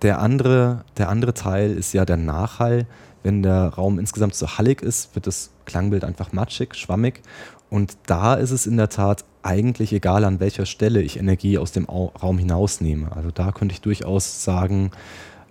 der 0.02 0.20
andere, 0.20 0.84
der 0.98 1.08
andere 1.08 1.34
Teil 1.34 1.72
ist 1.72 1.92
ja 1.94 2.04
der 2.04 2.16
Nachhall. 2.16 2.86
Wenn 3.22 3.42
der 3.42 3.68
Raum 3.68 3.98
insgesamt 3.98 4.34
so 4.34 4.58
hallig 4.58 4.82
ist, 4.82 5.14
wird 5.14 5.26
das 5.26 5.50
Klangbild 5.64 6.04
einfach 6.04 6.32
matschig, 6.32 6.74
schwammig 6.74 7.22
und 7.70 7.96
da 8.06 8.34
ist 8.34 8.50
es 8.50 8.66
in 8.66 8.76
der 8.76 8.90
Tat 8.90 9.24
eigentlich 9.44 9.92
egal, 9.92 10.24
an 10.24 10.40
welcher 10.40 10.66
Stelle 10.66 11.02
ich 11.02 11.18
Energie 11.18 11.58
aus 11.58 11.72
dem 11.72 11.84
Raum 11.84 12.38
hinausnehme. 12.38 13.14
Also 13.14 13.30
da 13.30 13.52
könnte 13.52 13.74
ich 13.74 13.80
durchaus 13.80 14.42
sagen, 14.42 14.90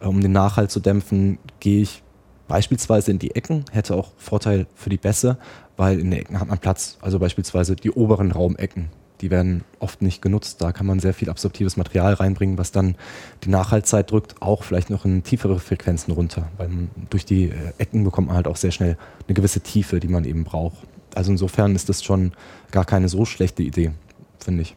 äh, 0.01 0.07
um 0.07 0.21
den 0.21 0.31
Nachhalt 0.31 0.71
zu 0.71 0.79
dämpfen, 0.79 1.37
gehe 1.59 1.81
ich 1.81 2.03
beispielsweise 2.47 3.11
in 3.11 3.19
die 3.19 3.35
Ecken, 3.35 3.65
hätte 3.71 3.95
auch 3.95 4.11
Vorteil 4.17 4.67
für 4.75 4.89
die 4.89 4.97
Bässe, 4.97 5.37
weil 5.77 5.99
in 5.99 6.11
den 6.11 6.19
Ecken 6.19 6.39
hat 6.39 6.47
man 6.47 6.57
Platz. 6.57 6.97
Also 7.01 7.19
beispielsweise 7.19 7.75
die 7.75 7.91
oberen 7.91 8.31
Raumecken, 8.31 8.89
die 9.21 9.31
werden 9.31 9.63
oft 9.79 10.01
nicht 10.01 10.21
genutzt. 10.21 10.61
Da 10.61 10.71
kann 10.71 10.85
man 10.85 10.99
sehr 10.99 11.13
viel 11.13 11.29
absorptives 11.29 11.77
Material 11.77 12.13
reinbringen, 12.13 12.57
was 12.57 12.71
dann 12.71 12.95
die 13.43 13.49
Nachhaltzeit 13.49 14.11
drückt, 14.11 14.41
auch 14.41 14.63
vielleicht 14.63 14.89
noch 14.89 15.05
in 15.05 15.23
tiefere 15.23 15.59
Frequenzen 15.59 16.11
runter, 16.13 16.49
weil 16.57 16.69
durch 17.09 17.25
die 17.25 17.45
äh, 17.45 17.73
Ecken 17.77 18.03
bekommt 18.03 18.27
man 18.27 18.35
halt 18.35 18.47
auch 18.47 18.57
sehr 18.57 18.71
schnell 18.71 18.97
eine 19.27 19.35
gewisse 19.35 19.61
Tiefe, 19.61 19.99
die 19.99 20.07
man 20.07 20.25
eben 20.25 20.43
braucht. 20.43 20.77
Also 21.15 21.31
insofern 21.31 21.75
ist 21.75 21.89
das 21.89 22.03
schon 22.03 22.33
gar 22.71 22.85
keine 22.85 23.09
so 23.09 23.25
schlechte 23.25 23.63
Idee, 23.63 23.91
finde 24.39 24.63
ich. 24.63 24.75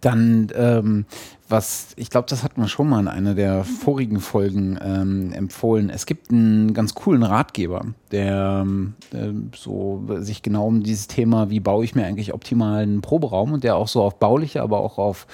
Dann, 0.00 0.48
ähm, 0.54 1.04
was, 1.48 1.88
ich 1.96 2.08
glaube, 2.08 2.26
das 2.30 2.42
hatten 2.42 2.60
wir 2.60 2.68
schon 2.68 2.88
mal 2.88 3.00
in 3.00 3.08
einer 3.08 3.34
der 3.34 3.64
vorigen 3.64 4.20
Folgen 4.20 4.78
ähm, 4.82 5.32
empfohlen. 5.32 5.90
Es 5.90 6.06
gibt 6.06 6.30
einen 6.30 6.72
ganz 6.72 6.94
coolen 6.94 7.22
Ratgeber, 7.22 7.84
der 8.10 8.66
äh, 9.12 9.32
so 9.54 10.02
sich 10.20 10.42
genau 10.42 10.68
um 10.68 10.82
dieses 10.82 11.06
Thema, 11.06 11.50
wie 11.50 11.60
baue 11.60 11.84
ich 11.84 11.94
mir 11.94 12.06
eigentlich 12.06 12.32
optimalen 12.32 13.02
Proberaum 13.02 13.52
und 13.52 13.64
der 13.64 13.76
auch 13.76 13.88
so 13.88 14.02
auf 14.02 14.18
bauliche, 14.18 14.62
aber 14.62 14.80
auch 14.80 14.96
auf 14.96 15.26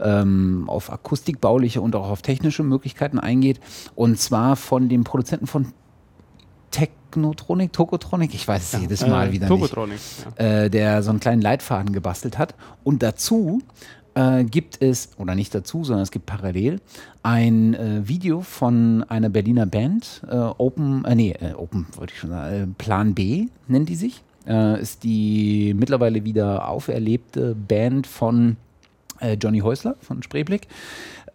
ähm, 0.00 0.64
auf 0.66 0.90
akustikbauliche 0.90 1.80
und 1.80 1.94
auch 1.94 2.08
auf 2.08 2.22
technische 2.22 2.62
Möglichkeiten 2.62 3.18
eingeht. 3.18 3.60
Und 3.94 4.18
zwar 4.18 4.56
von 4.56 4.88
dem 4.88 5.04
Produzenten 5.04 5.46
von 5.46 5.72
Technotronic, 7.10 7.72
Tokotronic, 7.72 8.34
ich 8.34 8.46
weiß 8.46 8.62
es 8.62 8.72
ja, 8.72 8.78
jedes 8.80 9.06
Mal 9.06 9.28
äh, 9.28 9.32
wieder 9.32 9.48
Tokotronic, 9.48 9.94
nicht, 9.94 10.26
ja. 10.38 10.62
äh, 10.64 10.70
der 10.70 11.02
so 11.02 11.10
einen 11.10 11.20
kleinen 11.20 11.42
Leitfaden 11.42 11.92
gebastelt 11.92 12.38
hat. 12.38 12.54
Und 12.84 13.02
dazu 13.02 13.62
äh, 14.14 14.44
gibt 14.44 14.80
es, 14.80 15.10
oder 15.18 15.34
nicht 15.34 15.54
dazu, 15.54 15.84
sondern 15.84 16.02
es 16.02 16.10
gibt 16.10 16.26
parallel 16.26 16.80
ein 17.22 17.74
äh, 17.74 18.08
Video 18.08 18.40
von 18.40 19.04
einer 19.08 19.28
Berliner 19.28 19.66
Band, 19.66 20.22
äh, 20.28 20.34
Open, 20.34 21.04
äh, 21.04 21.14
nee, 21.14 21.36
Open 21.56 21.86
wollte 21.96 22.12
ich 22.14 22.20
schon 22.20 22.30
sagen, 22.30 22.74
Plan 22.78 23.14
B 23.14 23.48
nennt 23.68 23.88
die 23.88 23.96
sich. 23.96 24.22
ist 24.80 25.04
die 25.04 25.74
mittlerweile 25.74 26.24
wieder 26.24 26.66
auferlebte 26.66 27.54
Band 27.54 28.06
von 28.06 28.56
Johnny 29.38 29.60
Häusler 29.60 29.96
von 30.00 30.22
Spreeblick 30.22 30.66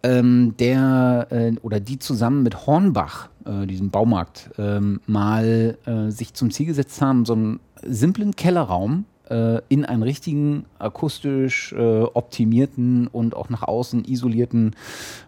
ähm, 0.06 0.54
der 0.58 1.26
äh, 1.30 1.52
oder 1.62 1.80
die 1.80 1.98
zusammen 1.98 2.42
mit 2.42 2.66
Hornbach, 2.66 3.28
äh, 3.44 3.66
diesem 3.66 3.90
Baumarkt, 3.90 4.50
ähm, 4.56 5.00
mal 5.06 5.76
äh, 5.84 6.10
sich 6.10 6.34
zum 6.34 6.50
Ziel 6.50 6.66
gesetzt 6.66 7.02
haben, 7.02 7.24
so 7.24 7.32
einen 7.32 7.60
simplen 7.82 8.36
Kellerraum 8.36 9.04
äh, 9.30 9.60
in 9.68 9.84
einen 9.84 10.02
richtigen 10.02 10.64
akustisch 10.78 11.72
äh, 11.72 12.02
optimierten 12.02 13.06
und 13.06 13.34
auch 13.34 13.48
nach 13.48 13.62
außen 13.62 14.04
isolierten 14.04 14.74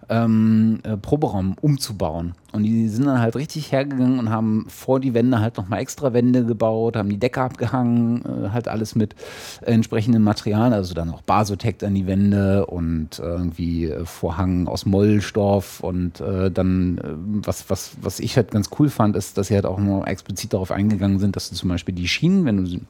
ähm, 0.08 0.80
äh, 0.84 0.96
Proberaum 0.96 1.56
umzubauen. 1.60 2.34
Und 2.52 2.62
die 2.62 2.88
sind 2.88 3.06
dann 3.06 3.20
halt 3.20 3.36
richtig 3.36 3.72
hergegangen 3.72 4.18
und 4.18 4.30
haben 4.30 4.66
vor 4.68 5.00
die 5.00 5.12
Wände 5.12 5.40
halt 5.40 5.58
nochmal 5.58 5.80
extra 5.80 6.14
Wände 6.14 6.46
gebaut, 6.46 6.96
haben 6.96 7.10
die 7.10 7.18
Decke 7.18 7.42
abgehangen, 7.42 8.24
äh, 8.24 8.48
halt 8.50 8.68
alles 8.68 8.94
mit 8.94 9.14
entsprechendem 9.60 10.22
Material, 10.22 10.72
also 10.72 10.94
dann 10.94 11.10
auch 11.10 11.20
Basotect 11.22 11.84
an 11.84 11.94
die 11.94 12.06
Wände 12.06 12.64
und 12.66 13.18
irgendwie 13.18 13.86
äh, 13.86 14.04
Vorhang 14.06 14.66
aus 14.66 14.86
Mollstoff 14.86 15.80
und 15.80 16.20
äh, 16.20 16.50
dann, 16.50 16.98
äh, 16.98 17.46
was, 17.46 17.68
was, 17.68 17.92
was 18.00 18.18
ich 18.18 18.36
halt 18.36 18.50
ganz 18.50 18.70
cool 18.78 18.88
fand, 18.88 19.14
ist, 19.14 19.36
dass 19.36 19.48
sie 19.48 19.54
halt 19.54 19.66
auch 19.66 19.78
nur 19.78 20.08
explizit 20.08 20.54
darauf 20.54 20.70
eingegangen 20.70 21.18
sind, 21.18 21.36
dass 21.36 21.50
du 21.50 21.56
zum 21.56 21.68
Beispiel 21.68 21.94
die 21.94 22.08
Schienen, 22.08 22.46
wenn 22.46 22.64
du 22.64 22.80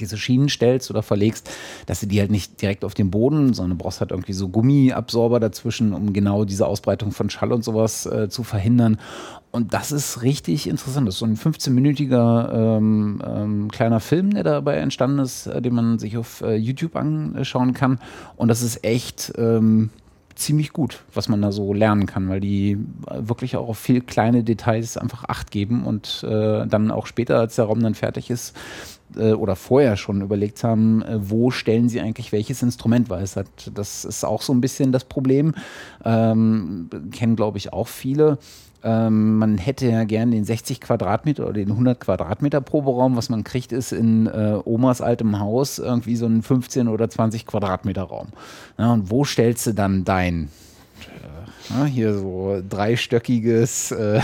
diese 0.00 0.16
Schienen 0.16 0.48
stellst 0.48 0.90
oder 0.90 1.02
verlegst, 1.02 1.50
dass 1.86 2.00
du 2.00 2.06
die 2.06 2.20
halt 2.20 2.30
nicht 2.30 2.60
direkt 2.60 2.84
auf 2.84 2.94
den 2.94 3.10
Boden, 3.10 3.54
sondern 3.54 3.78
brauchst 3.78 4.00
halt 4.00 4.10
irgendwie 4.10 4.32
so 4.32 4.48
Gummiabsorber 4.48 5.40
dazwischen, 5.40 5.92
um 5.92 6.12
genau 6.12 6.44
diese 6.44 6.66
Ausbreitung 6.66 7.12
von 7.12 7.30
Schall 7.30 7.52
und 7.52 7.64
sowas 7.64 8.06
äh, 8.06 8.28
zu 8.28 8.42
verhindern. 8.42 8.98
Und 9.50 9.74
das 9.74 9.92
ist 9.92 10.22
richtig 10.22 10.66
interessant. 10.66 11.06
Das 11.06 11.16
ist 11.16 11.20
so 11.20 11.26
ein 11.26 11.36
15-minütiger 11.36 12.76
ähm, 12.78 13.22
ähm, 13.24 13.70
kleiner 13.70 14.00
Film, 14.00 14.30
der 14.30 14.44
dabei 14.44 14.76
entstanden 14.76 15.18
ist, 15.18 15.46
äh, 15.46 15.60
den 15.60 15.74
man 15.74 15.98
sich 15.98 16.16
auf 16.16 16.40
äh, 16.40 16.54
YouTube 16.54 16.96
anschauen 16.96 17.74
kann. 17.74 17.98
Und 18.36 18.48
das 18.48 18.62
ist 18.62 18.82
echt 18.82 19.32
ähm, 19.36 19.90
ziemlich 20.34 20.72
gut, 20.72 21.04
was 21.14 21.28
man 21.28 21.42
da 21.42 21.52
so 21.52 21.72
lernen 21.74 22.06
kann, 22.06 22.28
weil 22.28 22.40
die 22.40 22.78
wirklich 23.10 23.56
auch 23.56 23.68
auf 23.68 23.78
viel 23.78 24.00
kleine 24.00 24.44
Details 24.44 24.96
einfach 24.96 25.24
Acht 25.24 25.50
geben 25.50 25.84
und 25.84 26.24
äh, 26.28 26.66
dann 26.66 26.90
auch 26.90 27.06
später, 27.06 27.38
als 27.38 27.56
der 27.56 27.66
Raum 27.66 27.80
dann 27.80 27.94
fertig 27.94 28.30
ist, 28.30 28.56
äh, 29.16 29.32
oder 29.32 29.56
vorher 29.56 29.96
schon 29.96 30.20
überlegt 30.20 30.64
haben, 30.64 31.02
äh, 31.02 31.18
wo 31.20 31.50
stellen 31.50 31.88
sie 31.88 32.00
eigentlich 32.00 32.32
welches 32.32 32.62
Instrument, 32.62 33.10
weil 33.10 33.22
es 33.22 33.36
hat, 33.36 33.70
das 33.74 34.04
ist 34.04 34.24
auch 34.24 34.42
so 34.42 34.52
ein 34.52 34.60
bisschen 34.60 34.92
das 34.92 35.04
Problem. 35.04 35.54
Ähm, 36.04 36.88
kennen, 37.10 37.36
glaube 37.36 37.58
ich, 37.58 37.72
auch 37.72 37.88
viele. 37.88 38.38
Ähm, 38.84 39.38
man 39.38 39.58
hätte 39.58 39.86
ja 39.86 40.04
gern 40.04 40.30
den 40.30 40.44
60 40.44 40.80
Quadratmeter 40.80 41.44
oder 41.44 41.54
den 41.54 41.70
100 41.70 42.00
Quadratmeter 42.00 42.60
Proberaum. 42.60 43.16
Was 43.16 43.28
man 43.28 43.44
kriegt, 43.44 43.72
ist 43.72 43.92
in 43.92 44.26
äh, 44.26 44.58
Omas 44.64 45.00
altem 45.00 45.38
Haus 45.38 45.78
irgendwie 45.78 46.16
so 46.16 46.26
ein 46.26 46.42
15 46.42 46.88
oder 46.88 47.08
20 47.08 47.46
Quadratmeter 47.46 48.02
Raum. 48.02 48.28
Ja, 48.78 48.92
und 48.92 49.10
wo 49.10 49.24
stellst 49.24 49.66
du 49.66 49.74
dann 49.74 50.04
dein 50.04 50.48
Ja, 51.70 51.84
hier 51.84 52.14
so 52.14 52.60
dreistöckiges 52.68 53.92
äh, 53.92 54.20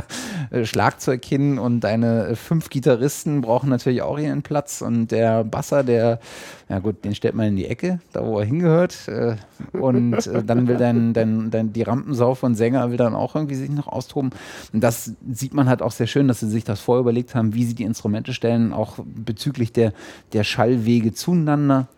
Schlagzeug 0.64 1.24
hin 1.24 1.58
und 1.58 1.80
deine 1.80 2.36
fünf 2.36 2.70
Gitarristen 2.70 3.40
brauchen 3.40 3.68
natürlich 3.68 4.02
auch 4.02 4.18
ihren 4.18 4.42
Platz 4.42 4.82
und 4.82 5.08
der 5.08 5.44
Basser, 5.44 5.82
der, 5.82 6.20
ja 6.68 6.78
gut, 6.78 7.04
den 7.04 7.14
stellt 7.14 7.34
man 7.34 7.48
in 7.48 7.56
die 7.56 7.66
Ecke, 7.66 8.00
da 8.12 8.24
wo 8.24 8.38
er 8.38 8.44
hingehört 8.44 9.08
äh, 9.08 9.36
und 9.72 10.26
äh, 10.26 10.44
dann 10.44 10.68
will 10.68 10.76
dein, 10.76 11.12
dein, 11.12 11.50
dein, 11.50 11.72
die 11.72 11.82
Rampensau 11.82 12.34
von 12.34 12.54
Sänger 12.54 12.90
will 12.90 12.96
dann 12.96 13.14
auch 13.14 13.34
irgendwie 13.34 13.56
sich 13.56 13.70
noch 13.70 13.88
austoben. 13.88 14.30
Und 14.72 14.80
das 14.82 15.12
sieht 15.30 15.54
man 15.54 15.68
halt 15.68 15.82
auch 15.82 15.92
sehr 15.92 16.06
schön, 16.06 16.28
dass 16.28 16.40
sie 16.40 16.48
sich 16.48 16.64
das 16.64 16.80
vorher 16.80 17.00
überlegt 17.00 17.34
haben, 17.34 17.54
wie 17.54 17.64
sie 17.64 17.74
die 17.74 17.84
Instrumente 17.84 18.32
stellen, 18.32 18.72
auch 18.72 18.98
bezüglich 19.04 19.72
der, 19.72 19.92
der 20.32 20.44
Schallwege 20.44 21.12
zueinander 21.12 21.88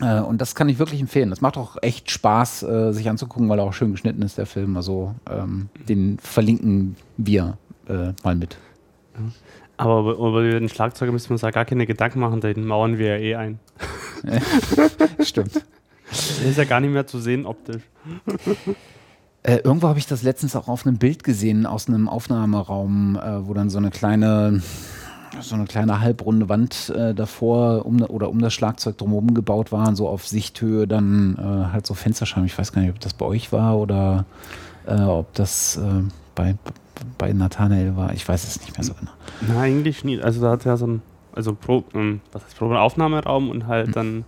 äh, 0.00 0.20
und 0.20 0.40
das 0.40 0.54
kann 0.54 0.68
ich 0.68 0.78
wirklich 0.78 1.00
empfehlen. 1.00 1.30
Das 1.30 1.40
macht 1.40 1.56
auch 1.56 1.76
echt 1.82 2.10
Spaß, 2.10 2.62
äh, 2.64 2.92
sich 2.92 3.08
anzugucken, 3.08 3.48
weil 3.48 3.58
er 3.58 3.64
auch 3.64 3.72
schön 3.72 3.92
geschnitten 3.92 4.22
ist, 4.22 4.38
der 4.38 4.46
Film. 4.46 4.76
Also 4.76 5.14
ähm, 5.30 5.68
den 5.88 6.18
verlinken 6.18 6.96
wir 7.16 7.56
äh, 7.88 8.12
mal 8.22 8.34
mit. 8.34 8.58
Aber 9.76 10.14
über, 10.14 10.42
den 10.42 10.68
Schlagzeuger 10.68 11.12
müssen 11.12 11.30
wir 11.30 11.34
uns 11.34 11.42
ja 11.42 11.50
gar 11.50 11.64
keine 11.64 11.86
Gedanken 11.86 12.20
machen, 12.20 12.40
den 12.40 12.64
mauern 12.64 12.98
wir 12.98 13.18
ja 13.18 13.18
eh 13.18 13.34
ein. 13.36 13.58
Stimmt. 15.20 15.54
Der 15.54 16.50
ist 16.50 16.58
ja 16.58 16.64
gar 16.64 16.80
nicht 16.80 16.92
mehr 16.92 17.06
zu 17.06 17.18
sehen 17.18 17.46
optisch. 17.46 17.82
Äh, 19.42 19.56
irgendwo 19.58 19.88
habe 19.88 19.98
ich 19.98 20.06
das 20.06 20.22
letztens 20.22 20.56
auch 20.56 20.68
auf 20.68 20.86
einem 20.86 20.98
Bild 20.98 21.22
gesehen 21.24 21.66
aus 21.66 21.88
einem 21.88 22.08
Aufnahmeraum, 22.08 23.16
äh, 23.16 23.46
wo 23.46 23.52
dann 23.52 23.68
so 23.68 23.78
eine 23.78 23.90
kleine 23.90 24.62
so 25.40 25.54
eine 25.54 25.64
kleine 25.64 26.00
halbrunde 26.00 26.48
Wand 26.48 26.90
äh, 26.90 27.14
davor 27.14 27.86
um, 27.86 28.02
oder 28.02 28.30
um 28.30 28.40
das 28.40 28.54
Schlagzeug 28.54 28.98
drumherum 28.98 29.34
gebaut 29.34 29.72
war, 29.72 29.94
so 29.96 30.08
auf 30.08 30.26
Sichthöhe 30.26 30.86
dann 30.86 31.36
äh, 31.38 31.72
halt 31.72 31.86
so 31.86 31.94
Fensterscheiben. 31.94 32.46
Ich 32.46 32.58
weiß 32.58 32.72
gar 32.72 32.82
nicht, 32.82 32.90
ob 32.90 33.00
das 33.00 33.14
bei 33.14 33.26
euch 33.26 33.52
war 33.52 33.78
oder 33.78 34.24
äh, 34.86 35.00
ob 35.00 35.32
das 35.34 35.76
äh, 35.76 36.02
bei, 36.34 36.56
bei 37.18 37.32
Nathanael 37.32 37.96
war. 37.96 38.12
Ich 38.12 38.26
weiß 38.26 38.44
es 38.44 38.60
nicht 38.60 38.76
mehr 38.76 38.84
so 38.84 38.94
genau. 38.94 39.12
Na, 39.48 39.60
eigentlich 39.60 40.04
nie. 40.04 40.20
Also 40.20 40.40
da 40.40 40.50
hat 40.50 40.66
er 40.66 40.76
so 40.76 40.86
ein, 40.86 41.02
also 41.34 41.54
Pro, 41.54 41.84
ähm, 41.94 42.20
was 42.32 42.44
heißt 42.44 42.58
Pro 42.58 42.72
Aufnahmeraum 42.74 43.50
und 43.50 43.66
halt 43.66 43.88
mhm. 43.88 43.92
dann 43.92 44.24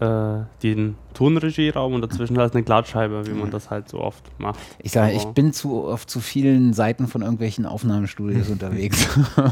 äh, 0.00 0.44
den 0.62 0.96
Tonregieraum 1.12 1.92
und 1.92 2.00
dazwischen 2.00 2.38
halt 2.38 2.54
eine 2.54 2.62
Glatscheibe, 2.62 3.26
wie 3.26 3.32
man 3.32 3.50
das 3.50 3.70
halt 3.70 3.88
so 3.88 4.00
oft 4.00 4.24
macht. 4.38 4.58
Ich 4.78 4.92
sage, 4.92 5.12
ich 5.12 5.24
bin 5.26 5.52
zu 5.52 5.86
auf 5.86 6.06
zu 6.06 6.20
vielen 6.20 6.72
Seiten 6.72 7.06
von 7.06 7.20
irgendwelchen 7.22 7.66
Aufnahmestudios 7.66 8.48
unterwegs. 8.50 9.08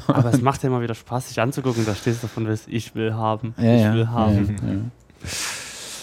Aber 0.06 0.32
es 0.32 0.40
macht 0.40 0.62
ja 0.62 0.68
immer 0.70 0.80
wieder 0.80 0.94
Spaß, 0.94 1.28
sich 1.28 1.40
anzugucken. 1.40 1.84
Da 1.84 1.94
stehst 1.94 2.22
du 2.22 2.26
davon, 2.26 2.48
ich 2.66 2.94
will 2.94 3.14
haben, 3.14 3.54
ja, 3.58 3.74
ich 3.74 3.82
ja, 3.82 3.94
will 3.94 4.08
haben. 4.08 4.56
Ja, 5.22 5.28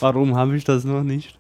Warum 0.01 0.35
habe 0.35 0.55
ich 0.55 0.63
das 0.63 0.83
noch 0.83 1.03
nicht? 1.03 1.39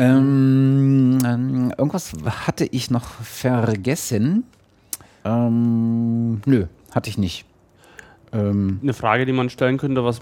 Ähm, 0.00 1.18
ähm, 1.24 1.72
irgendwas 1.76 2.12
hatte 2.46 2.64
ich 2.64 2.90
noch 2.90 3.04
vergessen. 3.04 4.44
Ähm, 5.24 6.40
nö, 6.46 6.66
hatte 6.92 7.10
ich 7.10 7.18
nicht. 7.18 7.44
Ähm, 8.32 8.78
Eine 8.82 8.92
Frage, 8.92 9.26
die 9.26 9.32
man 9.32 9.50
stellen 9.50 9.78
könnte, 9.78 10.04
was 10.04 10.20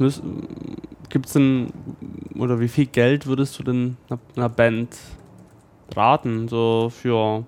gibt 1.09 1.27
es 1.27 1.33
denn 1.33 1.73
oder 2.37 2.61
wie 2.61 2.69
viel 2.69 2.87
Geld 2.87 3.27
würdest 3.27 3.59
du 3.59 3.63
denn 3.63 3.97
einer 4.37 4.49
Band 4.49 4.97
raten, 5.95 6.49
so 6.49 6.91
für 6.95 7.45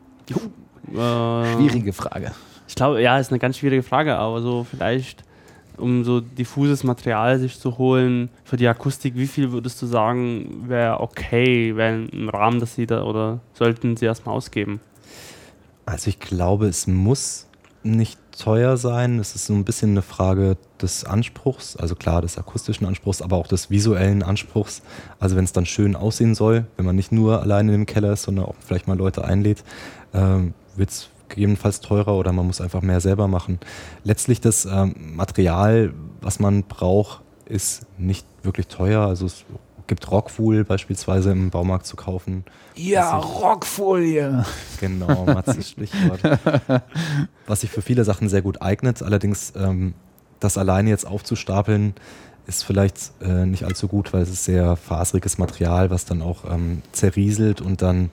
äh, 0.90 1.54
schwierige 1.54 1.92
Frage. 1.92 2.32
Ich 2.66 2.74
glaube, 2.74 3.02
ja, 3.02 3.18
ist 3.18 3.30
eine 3.30 3.38
ganz 3.38 3.58
schwierige 3.58 3.82
Frage, 3.82 4.16
aber 4.16 4.40
so 4.40 4.64
vielleicht 4.64 5.24
um 5.78 6.04
so 6.04 6.20
diffuses 6.20 6.84
Material 6.84 7.38
sich 7.38 7.58
zu 7.58 7.78
holen 7.78 8.30
für 8.44 8.56
die 8.56 8.66
Akustik, 8.66 9.14
wie 9.16 9.26
viel 9.26 9.52
würdest 9.52 9.80
du 9.80 9.86
sagen, 9.86 10.64
wäre 10.66 11.00
okay, 11.00 11.76
wäre 11.76 12.04
im 12.04 12.28
Rahmen, 12.28 12.60
dass 12.60 12.74
sie 12.74 12.86
da 12.86 13.04
oder 13.04 13.40
sollten 13.52 13.96
sie 13.96 14.06
erstmal 14.06 14.34
ausgeben? 14.34 14.80
Also 15.86 16.08
ich 16.08 16.18
glaube, 16.18 16.66
es 16.66 16.86
muss 16.86 17.47
nicht 17.82 18.18
teuer 18.38 18.76
sein. 18.76 19.18
Es 19.18 19.34
ist 19.34 19.46
so 19.46 19.54
ein 19.54 19.64
bisschen 19.64 19.90
eine 19.90 20.02
Frage 20.02 20.56
des 20.80 21.04
Anspruchs, 21.04 21.76
also 21.76 21.94
klar 21.94 22.22
des 22.22 22.38
akustischen 22.38 22.86
Anspruchs, 22.86 23.22
aber 23.22 23.36
auch 23.36 23.46
des 23.46 23.70
visuellen 23.70 24.22
Anspruchs. 24.22 24.82
Also 25.18 25.36
wenn 25.36 25.44
es 25.44 25.52
dann 25.52 25.66
schön 25.66 25.96
aussehen 25.96 26.34
soll, 26.34 26.66
wenn 26.76 26.86
man 26.86 26.96
nicht 26.96 27.12
nur 27.12 27.42
alleine 27.42 27.74
im 27.74 27.86
Keller 27.86 28.12
ist, 28.12 28.22
sondern 28.24 28.46
auch 28.46 28.54
vielleicht 28.60 28.86
mal 28.86 28.96
Leute 28.96 29.24
einlädt, 29.24 29.64
ähm, 30.14 30.54
wird 30.76 30.90
es 30.90 31.10
gegebenenfalls 31.28 31.80
teurer 31.80 32.14
oder 32.14 32.32
man 32.32 32.46
muss 32.46 32.60
einfach 32.60 32.82
mehr 32.82 33.00
selber 33.00 33.28
machen. 33.28 33.58
Letztlich 34.04 34.40
das 34.40 34.64
ähm, 34.64 34.94
Material, 35.14 35.92
was 36.20 36.40
man 36.40 36.62
braucht, 36.62 37.20
ist 37.44 37.86
nicht 37.98 38.26
wirklich 38.42 38.68
teuer. 38.68 39.06
Also 39.06 39.26
es 39.26 39.44
gibt 39.88 40.10
Rockwool 40.10 40.64
beispielsweise 40.64 41.32
im 41.32 41.50
Baumarkt 41.50 41.86
zu 41.86 41.96
kaufen. 41.96 42.44
Ja, 42.76 43.16
Rockfolie. 43.16 44.44
Genau, 44.78 45.24
Matzes 45.24 45.70
Stichwort. 45.72 46.20
was 47.46 47.60
sich 47.62 47.70
für 47.70 47.82
viele 47.82 48.04
Sachen 48.04 48.28
sehr 48.28 48.42
gut 48.42 48.62
eignet. 48.62 49.02
Allerdings 49.02 49.52
ähm, 49.56 49.94
das 50.38 50.56
alleine 50.56 50.90
jetzt 50.90 51.06
aufzustapeln, 51.06 51.94
ist 52.46 52.64
vielleicht 52.64 53.12
äh, 53.20 53.44
nicht 53.44 53.64
allzu 53.64 53.88
gut, 53.88 54.12
weil 54.12 54.22
es 54.22 54.30
ist 54.30 54.44
sehr 54.44 54.76
faseriges 54.76 55.36
Material, 55.36 55.90
was 55.90 56.06
dann 56.06 56.22
auch 56.22 56.50
ähm, 56.50 56.82
zerrieselt 56.92 57.60
und 57.60 57.82
dann, 57.82 58.10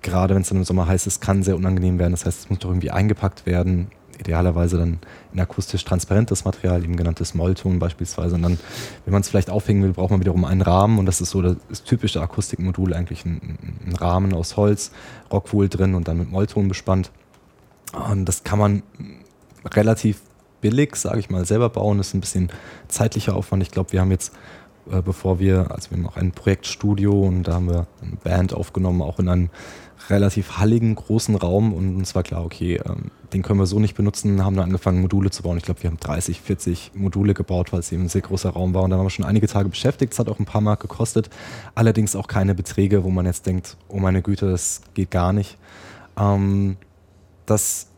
gerade 0.00 0.34
wenn 0.34 0.42
es 0.42 0.48
dann 0.48 0.58
im 0.58 0.64
Sommer 0.64 0.86
heiß 0.86 1.06
ist, 1.06 1.20
kann 1.20 1.42
sehr 1.42 1.56
unangenehm 1.56 1.98
werden. 1.98 2.12
Das 2.12 2.24
heißt, 2.24 2.40
es 2.40 2.50
muss 2.50 2.60
doch 2.60 2.70
irgendwie 2.70 2.90
eingepackt 2.90 3.44
werden 3.44 3.90
idealerweise 4.18 4.78
dann 4.78 4.98
in 5.32 5.40
akustisch 5.40 5.84
transparentes 5.84 6.44
Material, 6.44 6.82
eben 6.84 6.96
genanntes 6.96 7.34
Mollton 7.34 7.78
beispielsweise. 7.78 8.34
Und 8.34 8.42
dann, 8.42 8.58
wenn 9.04 9.12
man 9.12 9.22
es 9.22 9.28
vielleicht 9.28 9.50
aufhängen 9.50 9.82
will, 9.82 9.92
braucht 9.92 10.10
man 10.10 10.20
wiederum 10.20 10.44
einen 10.44 10.62
Rahmen 10.62 10.98
und 10.98 11.06
das 11.06 11.20
ist 11.20 11.30
so 11.30 11.42
das, 11.42 11.56
das 11.68 11.84
typische 11.84 12.20
Akustikmodul, 12.20 12.94
eigentlich 12.94 13.24
ein, 13.24 13.58
ein, 13.86 13.96
Rahmen 13.96 14.32
aus 14.34 14.56
Holz, 14.56 14.90
Rockwool 15.32 15.68
drin 15.68 15.94
und 15.94 16.08
dann 16.08 16.18
mit 16.18 16.30
Mollton 16.30 16.68
bespannt. 16.68 17.10
Und 18.10 18.26
das 18.26 18.44
kann 18.44 18.58
man 18.58 18.82
relativ 19.64 20.20
billig, 20.60 20.96
sage 20.96 21.18
ich 21.18 21.30
mal, 21.30 21.44
selber 21.44 21.68
bauen. 21.68 21.98
Das 21.98 22.08
ist 22.08 22.14
ein 22.14 22.20
bisschen 22.20 22.50
zeitlicher 22.88 23.36
Aufwand. 23.36 23.62
Ich 23.62 23.70
glaube, 23.70 23.92
wir 23.92 24.00
haben 24.00 24.10
jetzt 24.10 24.32
äh, 24.90 25.02
bevor 25.02 25.38
wir, 25.38 25.70
also 25.70 25.90
wir 25.90 25.98
haben 25.98 26.06
auch 26.06 26.16
ein 26.16 26.32
Projektstudio 26.32 27.12
und 27.22 27.44
da 27.44 27.54
haben 27.54 27.68
wir 27.68 27.86
eine 28.02 28.16
Band 28.16 28.54
aufgenommen, 28.54 29.02
auch 29.02 29.18
in 29.18 29.28
einem 29.28 29.50
relativ 30.08 30.58
halligen, 30.58 30.94
großen 30.94 31.34
Raum 31.34 31.72
und 31.72 31.96
uns 31.96 32.14
war 32.14 32.22
klar, 32.22 32.44
okay, 32.44 32.80
ähm, 32.84 33.10
den 33.32 33.42
können 33.42 33.58
wir 33.58 33.66
so 33.66 33.78
nicht 33.78 33.94
benutzen, 33.94 34.44
haben 34.44 34.56
dann 34.56 34.66
angefangen, 34.66 35.00
Module 35.00 35.30
zu 35.30 35.42
bauen. 35.42 35.56
Ich 35.56 35.64
glaube, 35.64 35.82
wir 35.82 35.90
haben 35.90 35.98
30, 35.98 36.40
40 36.40 36.92
Module 36.94 37.34
gebaut, 37.34 37.72
weil 37.72 37.80
es 37.80 37.90
eben 37.92 38.04
ein 38.04 38.08
sehr 38.08 38.20
großer 38.20 38.50
Raum 38.50 38.74
war 38.74 38.82
und 38.82 38.90
da 38.90 38.96
waren 38.96 39.06
wir 39.06 39.10
schon 39.10 39.24
einige 39.24 39.46
Tage 39.46 39.68
beschäftigt. 39.68 40.12
Es 40.12 40.18
hat 40.18 40.28
auch 40.28 40.38
ein 40.38 40.44
paar 40.44 40.60
Mark 40.60 40.80
gekostet, 40.80 41.30
allerdings 41.74 42.14
auch 42.14 42.28
keine 42.28 42.54
Beträge, 42.54 43.04
wo 43.04 43.10
man 43.10 43.26
jetzt 43.26 43.46
denkt, 43.46 43.76
oh 43.88 43.98
meine 43.98 44.22
Güte, 44.22 44.50
das 44.50 44.82
geht 44.94 45.10
gar 45.10 45.32
nicht. 45.32 45.58
Ähm, 46.18 46.76
das, 47.46 47.88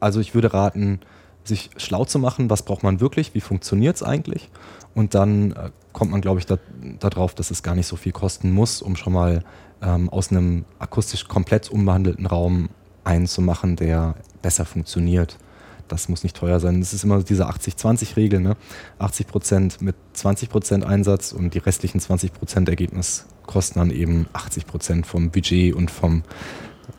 also 0.00 0.20
ich 0.20 0.34
würde 0.34 0.52
raten, 0.52 1.00
sich 1.44 1.70
schlau 1.76 2.04
zu 2.04 2.18
machen, 2.18 2.50
was 2.50 2.62
braucht 2.62 2.84
man 2.84 3.00
wirklich, 3.00 3.34
wie 3.34 3.40
funktioniert 3.40 3.96
es 3.96 4.02
eigentlich 4.02 4.48
und 4.94 5.14
dann 5.14 5.52
äh, 5.52 5.70
kommt 5.92 6.10
man, 6.10 6.20
glaube 6.20 6.40
ich, 6.40 6.46
darauf, 6.46 7.34
da 7.34 7.36
dass 7.38 7.50
es 7.50 7.62
gar 7.62 7.74
nicht 7.74 7.86
so 7.86 7.96
viel 7.96 8.12
kosten 8.12 8.52
muss, 8.52 8.82
um 8.82 8.96
schon 8.96 9.12
mal 9.12 9.44
ähm, 9.82 10.08
aus 10.08 10.30
einem 10.30 10.64
akustisch 10.78 11.28
komplett 11.28 11.70
umbehandelten 11.70 12.26
Raum 12.26 12.70
einen 13.04 13.26
zu 13.26 13.42
machen, 13.42 13.76
der 13.76 14.14
besser 14.40 14.64
funktioniert. 14.64 15.38
Das 15.88 16.08
muss 16.08 16.22
nicht 16.22 16.36
teuer 16.36 16.60
sein. 16.60 16.80
Das 16.80 16.94
ist 16.94 17.04
immer 17.04 17.22
diese 17.22 17.48
80-20-Regel. 17.48 18.40
Ne? 18.40 18.56
80 18.98 19.26
Prozent 19.26 19.82
mit 19.82 19.94
20 20.14 20.48
Prozent 20.48 20.86
Einsatz 20.86 21.32
und 21.32 21.54
die 21.54 21.58
restlichen 21.58 22.00
20 22.00 22.32
Prozent 22.32 22.68
Ergebnis 22.68 23.26
kosten 23.46 23.80
dann 23.80 23.90
eben 23.90 24.26
80 24.32 24.66
Prozent 24.66 25.06
vom 25.06 25.30
Budget 25.30 25.74
und 25.74 25.90
vom 25.90 26.22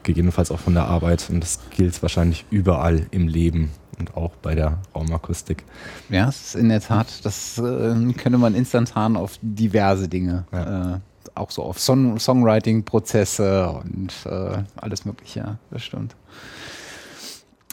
gegebenenfalls 0.04 0.52
auch 0.52 0.60
von 0.60 0.74
der 0.74 0.86
Arbeit. 0.86 1.30
Und 1.30 1.42
das 1.42 1.60
gilt 1.72 2.02
wahrscheinlich 2.02 2.46
überall 2.52 3.08
im 3.12 3.28
Leben 3.28 3.72
und 3.98 4.16
auch 4.16 4.36
bei 4.42 4.54
der 4.54 4.80
Raumakustik. 4.94 5.64
Ja, 6.10 6.30
es 6.30 6.48
ist 6.48 6.56
in 6.56 6.70
der 6.70 6.82
Tat, 6.82 7.26
das 7.26 7.58
äh, 7.58 8.14
könnte 8.14 8.38
man 8.38 8.54
instantan 8.56 9.16
auf 9.16 9.40
diverse 9.42 10.08
Dinge 10.08 10.46
ja. 10.52 10.96
äh, 10.96 11.00
auch 11.36 11.52
so 11.52 11.64
auf 11.64 11.80
Song 11.80 12.20
Songwriting-Prozesse 12.20 13.70
und 13.70 14.14
äh, 14.26 14.64
alles 14.76 15.06
Mögliche, 15.06 15.40
ja, 15.40 15.58
das 15.72 15.84
stimmt. 15.84 16.16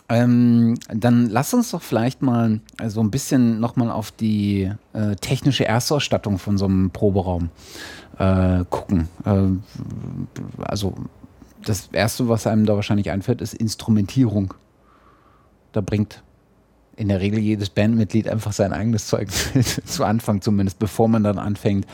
Ähm, 0.09 0.77
dann 0.89 1.31
lass 1.31 1.55
uns 1.55 1.71
doch 1.71 1.83
vielleicht 1.83 2.21
mal 2.21 2.59
so 2.89 3.01
ein 3.01 3.13
bisschen 3.13 3.61
nochmal 3.61 3.93
auf 3.93 4.11
die 4.11 4.73
äh, 4.93 5.15
technische 5.15 5.65
Erstausstattung 5.65 6.39
von 6.39 6.59
so 6.59 6.65
einem 6.65 6.91
Proberaum 6.91 7.51
äh, 8.19 8.65
gucken. 8.71 9.09
Äh, 9.25 10.63
also 10.63 10.95
das 11.65 11.89
Erste, 11.93 12.29
was 12.29 12.49
einem 12.49 12.67
da 12.67 12.75
wahrscheinlich 12.75 13.11
einfällt, 13.11 13.41
ist 13.41 13.55
Instrumentierung. 13.55 14.55
Da 15.71 15.81
bringt 15.81 16.25
in 17.01 17.09
der 17.09 17.21
Regel 17.21 17.39
jedes 17.39 17.71
Bandmitglied 17.71 18.29
einfach 18.29 18.53
sein 18.53 18.73
eigenes 18.73 19.07
Zeug 19.07 19.29
zu 19.85 20.05
Anfang 20.05 20.43
zumindest, 20.43 20.79
bevor 20.79 21.09
man 21.09 21.25
dann 21.25 21.39
anfängt, 21.39 21.87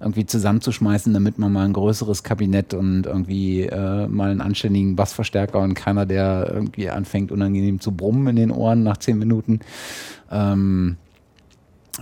irgendwie 0.00 0.26
zusammenzuschmeißen, 0.26 1.12
damit 1.12 1.38
man 1.38 1.52
mal 1.52 1.66
ein 1.66 1.74
größeres 1.74 2.22
Kabinett 2.22 2.74
und 2.74 3.06
irgendwie 3.06 3.62
äh, 3.62 4.06
mal 4.08 4.30
einen 4.30 4.40
anständigen 4.40 4.96
Bassverstärker 4.96 5.60
und 5.60 5.74
keiner, 5.74 6.06
der 6.06 6.50
irgendwie 6.52 6.88
anfängt, 6.88 7.30
unangenehm 7.30 7.78
zu 7.80 7.92
brummen 7.92 8.26
in 8.28 8.36
den 8.36 8.50
Ohren 8.50 8.82
nach 8.82 8.96
zehn 8.96 9.18
Minuten. 9.18 9.60
Ähm, 10.30 10.96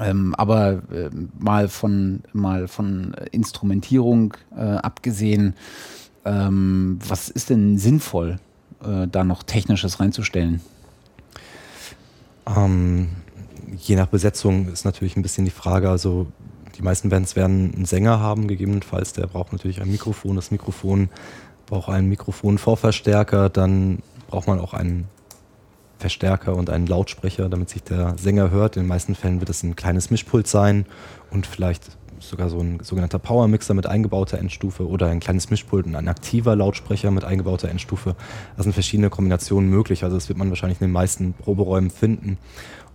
ähm, 0.00 0.34
aber 0.36 0.82
äh, 0.92 1.10
mal 1.38 1.68
von 1.68 2.20
mal 2.32 2.68
von 2.68 3.14
Instrumentierung 3.32 4.34
äh, 4.56 4.60
abgesehen, 4.60 5.54
Ähm, 6.24 7.00
was 7.04 7.28
ist 7.28 7.50
denn 7.50 7.78
sinnvoll, 7.78 8.38
äh, 8.84 9.08
da 9.08 9.24
noch 9.24 9.42
Technisches 9.42 9.98
reinzustellen? 9.98 10.60
Ähm, 12.46 13.08
je 13.76 13.96
nach 13.96 14.06
Besetzung 14.06 14.68
ist 14.68 14.84
natürlich 14.84 15.16
ein 15.16 15.22
bisschen 15.22 15.44
die 15.44 15.50
Frage, 15.50 15.90
also 15.90 16.26
die 16.76 16.82
meisten 16.82 17.10
Bands 17.10 17.36
werden 17.36 17.72
einen 17.74 17.84
Sänger 17.84 18.20
haben, 18.20 18.48
gegebenenfalls, 18.48 19.12
der 19.12 19.26
braucht 19.26 19.52
natürlich 19.52 19.80
ein 19.80 19.90
Mikrofon. 19.90 20.36
Das 20.36 20.50
Mikrofon 20.50 21.10
braucht 21.66 21.88
einen 21.88 22.08
Mikrofonvorverstärker, 22.08 23.48
dann 23.48 24.02
braucht 24.28 24.46
man 24.46 24.58
auch 24.58 24.74
einen 24.74 25.08
Verstärker 25.98 26.56
und 26.56 26.70
einen 26.70 26.86
Lautsprecher, 26.86 27.48
damit 27.48 27.70
sich 27.70 27.82
der 27.84 28.16
Sänger 28.18 28.50
hört. 28.50 28.76
In 28.76 28.82
den 28.82 28.88
meisten 28.88 29.14
Fällen 29.14 29.40
wird 29.40 29.50
es 29.50 29.62
ein 29.62 29.76
kleines 29.76 30.10
Mischpult 30.10 30.48
sein 30.48 30.86
und 31.30 31.46
vielleicht 31.46 31.96
sogar 32.28 32.48
so 32.50 32.58
ein 32.60 32.80
sogenannter 32.82 33.18
Powermixer 33.18 33.74
mit 33.74 33.86
eingebauter 33.86 34.38
Endstufe 34.38 34.88
oder 34.88 35.08
ein 35.08 35.20
kleines 35.20 35.50
Mischpult 35.50 35.86
und 35.86 35.94
ein 35.94 36.08
aktiver 36.08 36.56
Lautsprecher 36.56 37.10
mit 37.10 37.24
eingebauter 37.24 37.68
Endstufe. 37.68 38.16
Das 38.56 38.64
sind 38.64 38.72
verschiedene 38.72 39.10
Kombinationen 39.10 39.70
möglich. 39.70 40.04
Also 40.04 40.16
das 40.16 40.28
wird 40.28 40.38
man 40.38 40.48
wahrscheinlich 40.48 40.80
in 40.80 40.88
den 40.88 40.92
meisten 40.92 41.32
Proberäumen 41.34 41.90
finden. 41.90 42.38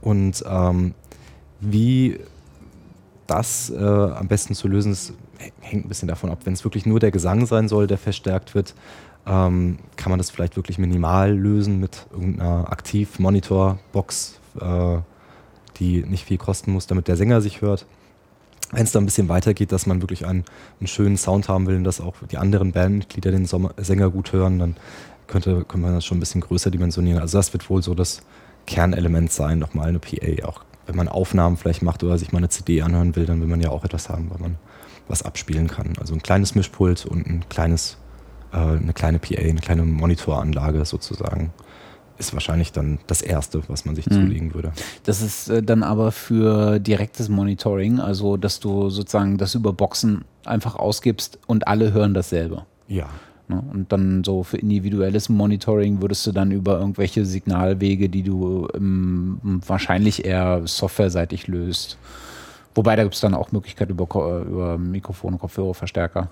Und 0.01 0.43
ähm, 0.47 0.93
wie 1.59 2.19
das 3.27 3.69
äh, 3.69 3.83
am 3.83 4.27
besten 4.27 4.55
zu 4.55 4.67
lösen 4.67 4.91
ist, 4.91 5.13
hängt 5.59 5.85
ein 5.85 5.89
bisschen 5.89 6.07
davon 6.07 6.29
ab. 6.29 6.39
Wenn 6.45 6.53
es 6.53 6.63
wirklich 6.63 6.85
nur 6.85 6.99
der 6.99 7.11
Gesang 7.11 7.45
sein 7.45 7.67
soll, 7.67 7.87
der 7.87 7.97
verstärkt 7.97 8.55
wird, 8.55 8.73
ähm, 9.27 9.79
kann 9.97 10.09
man 10.09 10.17
das 10.17 10.29
vielleicht 10.29 10.55
wirklich 10.55 10.77
minimal 10.77 11.35
lösen 11.35 11.79
mit 11.79 12.07
irgendeiner 12.11 12.71
Aktiv-Monitor-Box, 12.71 14.39
äh, 14.61 14.97
die 15.77 16.03
nicht 16.03 16.25
viel 16.25 16.37
kosten 16.37 16.71
muss, 16.71 16.87
damit 16.87 17.07
der 17.07 17.17
Sänger 17.17 17.41
sich 17.41 17.61
hört. 17.61 17.85
Wenn 18.71 18.83
es 18.83 18.91
dann 18.91 19.03
ein 19.03 19.05
bisschen 19.05 19.29
weitergeht, 19.29 19.71
dass 19.71 19.85
man 19.85 20.01
wirklich 20.01 20.25
einen, 20.25 20.43
einen, 20.79 20.87
schönen 20.87 21.17
Sound 21.17 21.47
haben 21.47 21.67
will 21.67 21.77
und 21.77 21.83
dass 21.83 22.01
auch 22.01 22.15
die 22.29 22.37
anderen 22.37 22.73
Bandmitglieder 22.73 23.31
den 23.31 23.45
Sommer, 23.45 23.73
Sänger 23.77 24.09
gut 24.09 24.33
hören, 24.33 24.59
dann 24.59 24.75
könnte, 25.27 25.63
könnte 25.63 25.77
man 25.77 25.93
das 25.93 26.05
schon 26.05 26.17
ein 26.17 26.19
bisschen 26.19 26.41
größer 26.41 26.69
dimensionieren. 26.69 27.21
Also 27.21 27.37
das 27.37 27.53
wird 27.53 27.69
wohl 27.69 27.81
so 27.81 27.93
das 27.93 28.21
Kernelement 28.65 29.31
sein, 29.31 29.59
nochmal 29.59 29.89
eine 29.89 29.99
PA. 29.99 30.47
Auch 30.47 30.63
wenn 30.85 30.95
man 30.95 31.07
Aufnahmen 31.07 31.57
vielleicht 31.57 31.81
macht 31.81 32.03
oder 32.03 32.17
sich 32.17 32.31
mal 32.31 32.39
eine 32.39 32.49
CD 32.49 32.81
anhören 32.81 33.15
will, 33.15 33.25
dann 33.25 33.39
will 33.39 33.47
man 33.47 33.61
ja 33.61 33.69
auch 33.69 33.85
etwas 33.85 34.09
haben, 34.09 34.29
weil 34.29 34.39
man 34.39 34.57
was 35.07 35.23
abspielen 35.23 35.67
kann. 35.67 35.93
Also 35.99 36.13
ein 36.13 36.23
kleines 36.23 36.55
Mischpult 36.55 37.05
und 37.05 37.25
ein 37.25 37.45
kleines, 37.47 37.97
äh, 38.51 38.57
eine 38.57 38.93
kleine 38.93 39.19
PA, 39.19 39.39
eine 39.39 39.61
kleine 39.61 39.83
Monitoranlage 39.83 40.83
sozusagen 40.83 41.53
ist 42.17 42.33
wahrscheinlich 42.33 42.71
dann 42.71 42.99
das 43.07 43.21
Erste, 43.21 43.61
was 43.67 43.85
man 43.85 43.95
sich 43.95 44.07
mhm. 44.07 44.13
zulegen 44.13 44.53
würde. 44.53 44.71
Das 45.03 45.21
ist 45.21 45.49
äh, 45.49 45.63
dann 45.63 45.83
aber 45.83 46.11
für 46.11 46.79
direktes 46.79 47.29
Monitoring, 47.29 47.99
also 47.99 48.37
dass 48.37 48.59
du 48.59 48.89
sozusagen 48.89 49.37
das 49.37 49.55
über 49.55 49.73
Boxen 49.73 50.25
einfach 50.45 50.75
ausgibst 50.75 51.39
und 51.47 51.67
alle 51.67 51.93
hören 51.93 52.13
dasselbe. 52.13 52.65
Ja. 52.87 53.07
Ne? 53.47 53.63
Und 53.73 53.91
dann 53.91 54.23
so 54.23 54.43
für 54.43 54.57
individuelles 54.57 55.29
Monitoring 55.29 56.01
würdest 56.01 56.25
du 56.27 56.31
dann 56.31 56.51
über 56.51 56.79
irgendwelche 56.79 57.25
Signalwege, 57.25 58.09
die 58.09 58.23
du 58.23 58.67
ähm, 58.73 59.39
wahrscheinlich 59.65 60.25
eher 60.25 60.61
softwareseitig 60.65 61.47
löst. 61.47 61.97
Wobei 62.75 62.95
da 62.95 63.03
gibt 63.03 63.15
es 63.15 63.21
dann 63.21 63.33
auch 63.33 63.51
Möglichkeiten 63.51 63.93
über, 63.93 64.41
über 64.41 64.77
Mikrofone, 64.77 65.37
Kopfhörer, 65.37 65.73
Verstärker. 65.73 66.29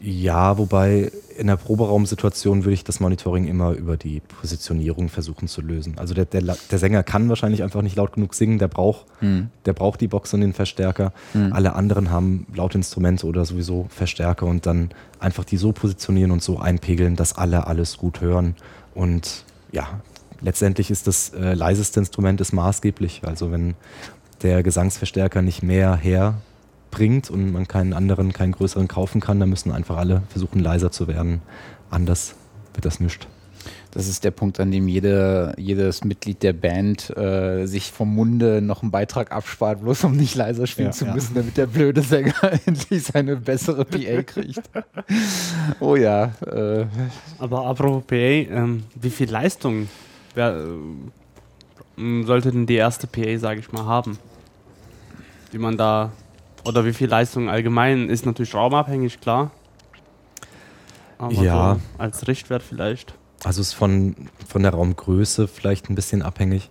Ja, 0.00 0.58
wobei 0.58 1.10
in 1.38 1.46
der 1.46 1.56
Proberaumsituation 1.56 2.64
würde 2.64 2.74
ich 2.74 2.84
das 2.84 3.00
Monitoring 3.00 3.46
immer 3.46 3.72
über 3.72 3.96
die 3.96 4.20
Positionierung 4.20 5.08
versuchen 5.08 5.48
zu 5.48 5.62
lösen. 5.62 5.98
Also 5.98 6.14
der, 6.14 6.24
der, 6.24 6.56
der 6.70 6.78
Sänger 6.78 7.02
kann 7.02 7.28
wahrscheinlich 7.28 7.62
einfach 7.62 7.80
nicht 7.80 7.96
laut 7.96 8.12
genug 8.12 8.34
singen, 8.34 8.58
der 8.58 8.68
braucht, 8.68 9.06
hm. 9.20 9.48
der 9.64 9.72
braucht 9.72 10.00
die 10.00 10.08
Box 10.08 10.34
und 10.34 10.40
den 10.40 10.52
Verstärker. 10.52 11.12
Hm. 11.32 11.52
Alle 11.52 11.74
anderen 11.74 12.10
haben 12.10 12.46
laute 12.54 12.78
Instrumente 12.78 13.26
oder 13.26 13.44
sowieso 13.44 13.86
Verstärker 13.88 14.46
und 14.46 14.66
dann 14.66 14.90
einfach 15.20 15.44
die 15.44 15.56
so 15.56 15.72
positionieren 15.72 16.32
und 16.32 16.42
so 16.42 16.58
einpegeln, 16.58 17.16
dass 17.16 17.36
alle 17.36 17.66
alles 17.66 17.96
gut 17.96 18.20
hören. 18.20 18.56
Und 18.94 19.44
ja, 19.72 20.00
letztendlich 20.40 20.90
ist 20.90 21.06
das 21.06 21.30
äh, 21.30 21.54
leiseste 21.54 22.00
Instrument 22.00 22.40
ist 22.40 22.52
maßgeblich. 22.52 23.22
Also 23.24 23.50
wenn 23.50 23.74
der 24.42 24.62
Gesangsverstärker 24.62 25.40
nicht 25.40 25.62
mehr 25.62 25.96
herbringt 26.94 27.30
und 27.30 27.52
man 27.52 27.66
keinen 27.66 27.92
anderen, 27.92 28.32
keinen 28.32 28.52
größeren 28.52 28.88
kaufen 28.88 29.20
kann, 29.20 29.40
dann 29.40 29.48
müssen 29.48 29.72
einfach 29.72 29.96
alle 29.96 30.22
versuchen 30.28 30.60
leiser 30.60 30.90
zu 30.90 31.08
werden. 31.08 31.42
Anders 31.90 32.34
wird 32.72 32.84
das 32.84 33.00
nicht. 33.00 33.26
Das 33.92 34.08
ist 34.08 34.24
der 34.24 34.32
Punkt, 34.32 34.58
an 34.58 34.72
dem 34.72 34.88
jede, 34.88 35.54
jedes 35.56 36.04
Mitglied 36.04 36.42
der 36.42 36.52
Band 36.52 37.16
äh, 37.16 37.66
sich 37.66 37.92
vom 37.92 38.12
Munde 38.12 38.60
noch 38.60 38.82
einen 38.82 38.90
Beitrag 38.90 39.30
abspart, 39.30 39.82
bloß 39.82 40.04
um 40.04 40.16
nicht 40.16 40.34
leiser 40.34 40.66
spielen 40.66 40.88
ja, 40.88 40.92
zu 40.92 41.06
müssen, 41.06 41.34
ja. 41.34 41.42
damit 41.42 41.56
der 41.56 41.66
blöde 41.66 42.02
Sänger 42.02 42.34
endlich 42.66 43.04
seine 43.04 43.36
bessere 43.36 43.84
PA 43.84 44.22
kriegt. 44.22 44.62
oh 45.80 45.94
ja. 45.94 46.32
Äh. 46.44 46.86
Aber 47.38 47.66
apropos 47.66 48.02
PA, 48.06 48.16
ähm, 48.16 48.82
wie 49.00 49.10
viel 49.10 49.30
Leistung 49.30 49.88
wer, 50.34 50.56
äh, 51.96 52.24
sollte 52.24 52.50
denn 52.50 52.66
die 52.66 52.74
erste 52.74 53.06
PA, 53.06 53.38
sage 53.38 53.60
ich 53.60 53.72
mal, 53.72 53.84
haben? 53.84 54.18
Die 55.52 55.58
man 55.58 55.76
da, 55.76 56.10
oder 56.64 56.84
wie 56.84 56.92
viel 56.92 57.08
Leistung 57.08 57.48
allgemein, 57.48 58.08
ist 58.08 58.26
natürlich 58.26 58.54
raumabhängig, 58.54 59.20
klar. 59.20 59.50
Aber 61.18 61.32
ja. 61.32 61.74
So 61.74 62.02
als 62.02 62.26
Richtwert 62.26 62.62
vielleicht. 62.62 63.14
Also 63.44 63.60
ist 63.60 63.74
von, 63.74 64.16
von 64.46 64.62
der 64.62 64.72
Raumgröße 64.72 65.48
vielleicht 65.48 65.90
ein 65.90 65.94
bisschen 65.94 66.22
abhängig. 66.22 66.70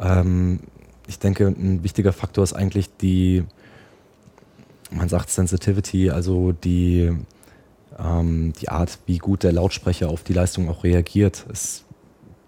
Ähm, 0.00 0.60
ich 1.06 1.18
denke, 1.18 1.48
ein 1.48 1.82
wichtiger 1.82 2.12
Faktor 2.12 2.44
ist 2.44 2.52
eigentlich 2.52 2.96
die, 2.96 3.44
man 4.90 5.08
sagt 5.08 5.30
Sensitivity, 5.30 6.10
also 6.10 6.52
die, 6.52 7.12
ähm, 7.98 8.52
die 8.60 8.68
Art, 8.68 8.98
wie 9.06 9.18
gut 9.18 9.42
der 9.42 9.52
Lautsprecher 9.52 10.08
auf 10.08 10.22
die 10.22 10.32
Leistung 10.32 10.68
auch 10.68 10.84
reagiert. 10.84 11.44
Es 11.50 11.84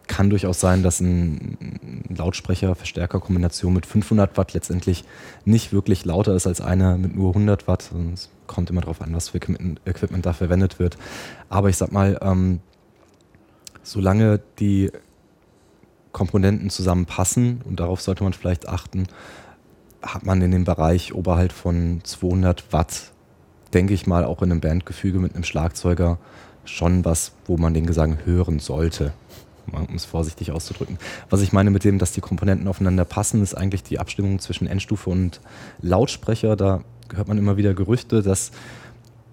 kann 0.06 0.30
durchaus 0.30 0.60
sein, 0.60 0.82
dass 0.82 1.00
ein 1.00 2.04
Lautsprecher-Verstärker-Kombination 2.08 3.72
mit 3.72 3.86
500 3.86 4.36
Watt 4.36 4.52
letztendlich 4.52 5.04
nicht 5.44 5.72
wirklich 5.72 6.04
lauter 6.04 6.34
ist 6.34 6.46
als 6.46 6.60
eine 6.60 6.98
mit 6.98 7.14
nur 7.14 7.28
100 7.28 7.66
Watt. 7.66 7.90
Es 8.12 8.28
kommt 8.46 8.70
immer 8.70 8.82
darauf 8.82 9.00
an, 9.00 9.14
was 9.14 9.30
für 9.30 9.38
Equipment 9.38 10.26
da 10.26 10.32
verwendet 10.32 10.78
wird. 10.78 10.98
Aber 11.48 11.68
ich 11.68 11.76
sag 11.76 11.92
mal, 11.92 12.18
ähm, 12.22 12.60
solange 13.82 14.40
die 14.58 14.90
Komponenten 16.12 16.70
zusammenpassen, 16.70 17.60
und 17.64 17.80
darauf 17.80 18.00
sollte 18.00 18.24
man 18.24 18.32
vielleicht 18.32 18.68
achten, 18.68 19.06
hat 20.02 20.24
man 20.24 20.40
in 20.42 20.50
dem 20.50 20.64
Bereich 20.64 21.14
oberhalb 21.14 21.52
von 21.52 22.00
200 22.04 22.72
Watt, 22.72 23.12
denke 23.72 23.94
ich 23.94 24.06
mal, 24.06 24.24
auch 24.24 24.42
in 24.42 24.50
einem 24.50 24.60
Bandgefüge 24.60 25.18
mit 25.18 25.34
einem 25.34 25.44
Schlagzeuger 25.44 26.18
schon 26.64 27.04
was, 27.04 27.32
wo 27.46 27.56
man 27.56 27.74
den 27.74 27.86
Gesang 27.86 28.18
hören 28.24 28.58
sollte, 28.58 29.12
um 29.72 29.94
es 29.94 30.04
vorsichtig 30.04 30.52
auszudrücken. 30.52 30.98
Was 31.30 31.40
ich 31.40 31.52
meine 31.52 31.70
mit 31.70 31.84
dem, 31.84 31.98
dass 31.98 32.12
die 32.12 32.20
Komponenten 32.20 32.68
aufeinander 32.68 33.04
passen, 33.04 33.42
ist 33.42 33.54
eigentlich 33.54 33.82
die 33.82 33.98
Abstimmung 33.98 34.38
zwischen 34.38 34.66
Endstufe 34.66 35.10
und 35.10 35.40
Lautsprecher. 35.80 36.56
Da 36.56 36.82
hört 37.14 37.28
man 37.28 37.38
immer 37.38 37.56
wieder 37.56 37.74
Gerüchte, 37.74 38.22
dass 38.22 38.52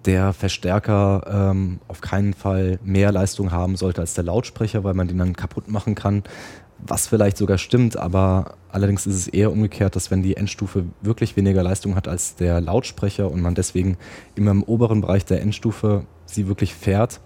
der 0.04 0.32
Verstärker 0.32 1.50
ähm, 1.52 1.78
auf 1.88 2.00
keinen 2.00 2.34
Fall 2.34 2.78
mehr 2.82 3.12
Leistung 3.12 3.52
haben 3.52 3.76
sollte 3.76 4.00
als 4.00 4.14
der 4.14 4.24
Lautsprecher, 4.24 4.84
weil 4.84 4.94
man 4.94 5.08
den 5.08 5.18
dann 5.18 5.36
kaputt 5.36 5.68
machen 5.68 5.94
kann. 5.94 6.24
Was 6.84 7.06
vielleicht 7.06 7.36
sogar 7.36 7.58
stimmt, 7.58 7.96
aber 7.96 8.54
allerdings 8.72 9.06
ist 9.06 9.14
es 9.14 9.28
eher 9.28 9.52
umgekehrt, 9.52 9.94
dass 9.94 10.10
wenn 10.10 10.24
die 10.24 10.36
Endstufe 10.36 10.84
wirklich 11.00 11.36
weniger 11.36 11.62
Leistung 11.62 11.94
hat 11.94 12.08
als 12.08 12.34
der 12.34 12.60
Lautsprecher 12.60 13.30
und 13.30 13.40
man 13.40 13.54
deswegen 13.54 13.96
immer 14.34 14.50
im 14.50 14.64
oberen 14.64 15.00
Bereich 15.00 15.24
der 15.24 15.40
Endstufe 15.42 16.04
sie 16.26 16.48
wirklich 16.48 16.74
fährt, 16.74 17.20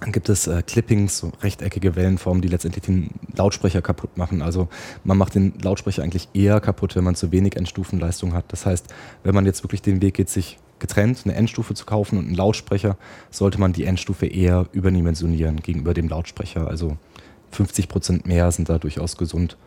gibt 0.00 0.28
es 0.28 0.46
äh, 0.46 0.62
Clippings, 0.62 1.18
so 1.18 1.32
rechteckige 1.42 1.94
Wellenformen, 1.94 2.40
die 2.42 2.48
letztendlich 2.48 2.84
den 2.84 3.10
Lautsprecher 3.36 3.82
kaputt 3.82 4.16
machen. 4.16 4.42
Also 4.42 4.68
man 5.04 5.18
macht 5.18 5.34
den 5.34 5.52
Lautsprecher 5.62 6.02
eigentlich 6.02 6.28
eher 6.32 6.60
kaputt, 6.60 6.96
wenn 6.96 7.04
man 7.04 7.14
zu 7.14 7.32
wenig 7.32 7.56
Endstufenleistung 7.56 8.32
hat. 8.32 8.46
Das 8.48 8.66
heißt, 8.66 8.86
wenn 9.22 9.34
man 9.34 9.46
jetzt 9.46 9.62
wirklich 9.62 9.82
den 9.82 10.00
Weg 10.00 10.14
geht, 10.14 10.30
sich 10.30 10.58
getrennt 10.78 11.22
eine 11.24 11.34
Endstufe 11.34 11.74
zu 11.74 11.84
kaufen 11.84 12.18
und 12.18 12.26
einen 12.26 12.34
Lautsprecher, 12.34 12.96
sollte 13.30 13.60
man 13.60 13.72
die 13.72 13.84
Endstufe 13.84 14.26
eher 14.26 14.66
überdimensionieren 14.72 15.60
gegenüber 15.60 15.92
dem 15.92 16.08
Lautsprecher. 16.08 16.66
Also 16.66 16.96
50 17.52 17.88
Prozent 17.88 18.26
mehr 18.26 18.50
sind 18.50 18.68
da 18.68 18.78
durchaus 18.78 19.16
gesund. 19.16 19.58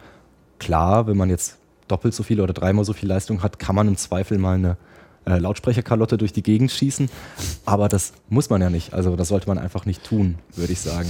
Klar, 0.60 1.08
wenn 1.08 1.18
man 1.18 1.30
jetzt 1.30 1.60
doppelt 1.88 2.14
so 2.14 2.24
viel 2.24 2.42
oder 2.42 2.54
dreimal 2.54 2.86
so 2.86 2.94
viel 2.94 3.10
Leistung 3.10 3.44
hat, 3.44 3.60
kann 3.60 3.76
man 3.76 3.88
im 3.88 3.98
Zweifel 3.98 4.38
mal 4.40 4.56
eine 4.56 4.78
äh, 5.26 5.38
Lautsprecherkalotte 5.38 6.18
durch 6.18 6.34
die 6.34 6.44
Gegend 6.44 6.72
schießen. 6.72 7.10
Aber 7.66 7.88
das 7.90 8.14
muss 8.30 8.50
man 8.50 8.62
ja 8.62 8.70
nicht. 8.70 8.94
Also 8.94 9.16
das 9.16 9.30
sollte 9.30 9.48
man 9.48 9.58
einfach 9.58 9.86
nicht 9.86 10.04
tun, 10.04 10.36
würde 10.56 10.74
ich 10.74 10.82
sagen. 10.82 11.10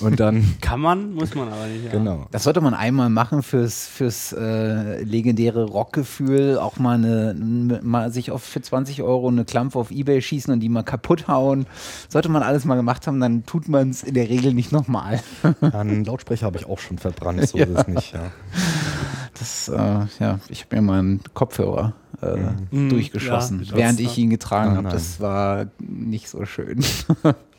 Und 0.00 0.20
dann 0.20 0.56
kann 0.60 0.80
man, 0.80 1.14
muss 1.14 1.34
man 1.34 1.48
aber 1.48 1.66
nicht. 1.66 1.84
Ja. 1.84 1.92
Genau. 1.92 2.26
Das 2.30 2.44
sollte 2.44 2.60
man 2.60 2.74
einmal 2.74 3.08
machen 3.08 3.42
fürs 3.42 3.86
fürs 3.86 4.32
äh, 4.32 5.02
legendäre 5.02 5.64
Rockgefühl. 5.64 6.58
Auch 6.58 6.78
mal 6.78 6.94
eine 6.94 7.80
mal 7.82 8.12
sich 8.12 8.30
auf 8.30 8.42
für 8.42 8.60
20 8.60 9.02
Euro 9.02 9.28
eine 9.28 9.44
Klampe 9.44 9.78
auf 9.78 9.90
eBay 9.90 10.20
schießen 10.20 10.52
und 10.52 10.60
die 10.60 10.68
mal 10.68 10.82
kaputt 10.82 11.28
hauen. 11.28 11.66
Sollte 12.08 12.28
man 12.28 12.42
alles 12.42 12.64
mal 12.64 12.76
gemacht 12.76 13.06
haben, 13.06 13.20
dann 13.20 13.46
tut 13.46 13.68
man 13.68 13.90
es 13.90 14.02
in 14.02 14.14
der 14.14 14.28
Regel 14.28 14.54
nicht 14.54 14.72
nochmal. 14.72 15.20
Einen 15.60 16.04
Lautsprecher 16.04 16.46
habe 16.46 16.58
ich 16.58 16.66
auch 16.66 16.78
schon 16.78 16.98
verbrannt. 16.98 17.46
So 17.48 17.58
ja. 17.58 17.64
ist 17.64 17.78
es 17.78 17.86
nicht. 17.94 18.12
Ja. 18.12 18.30
Das, 19.42 19.66
äh, 19.66 20.06
ja, 20.20 20.38
ich 20.48 20.62
habe 20.62 20.76
mir 20.76 20.82
mal 20.82 20.98
einen 21.00 21.20
Kopfhörer 21.34 21.94
äh, 22.22 22.36
mhm. 22.70 22.90
durchgeschossen, 22.90 23.64
ja, 23.64 23.74
während 23.74 23.98
ich 23.98 24.16
ihn 24.16 24.30
getragen 24.30 24.76
habe. 24.76 24.88
Das 24.88 25.18
war 25.18 25.66
nicht 25.80 26.28
so 26.28 26.44
schön. 26.44 26.84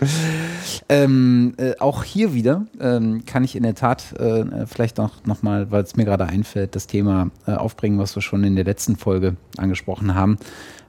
ähm, 0.88 1.54
äh, 1.56 1.74
auch 1.78 2.04
hier 2.04 2.34
wieder 2.34 2.66
ähm, 2.80 3.24
kann 3.24 3.44
ich 3.44 3.56
in 3.56 3.62
der 3.62 3.74
Tat 3.74 4.12
äh, 4.18 4.66
vielleicht 4.66 4.98
noch, 4.98 5.24
noch 5.24 5.42
mal, 5.42 5.70
weil 5.70 5.82
es 5.82 5.96
mir 5.96 6.04
gerade 6.04 6.26
einfällt, 6.26 6.74
das 6.74 6.86
Thema 6.86 7.30
äh, 7.46 7.52
aufbringen, 7.52 7.98
was 7.98 8.14
wir 8.16 8.22
schon 8.22 8.44
in 8.44 8.56
der 8.56 8.64
letzten 8.64 8.96
Folge 8.96 9.36
angesprochen 9.56 10.14
haben. 10.14 10.38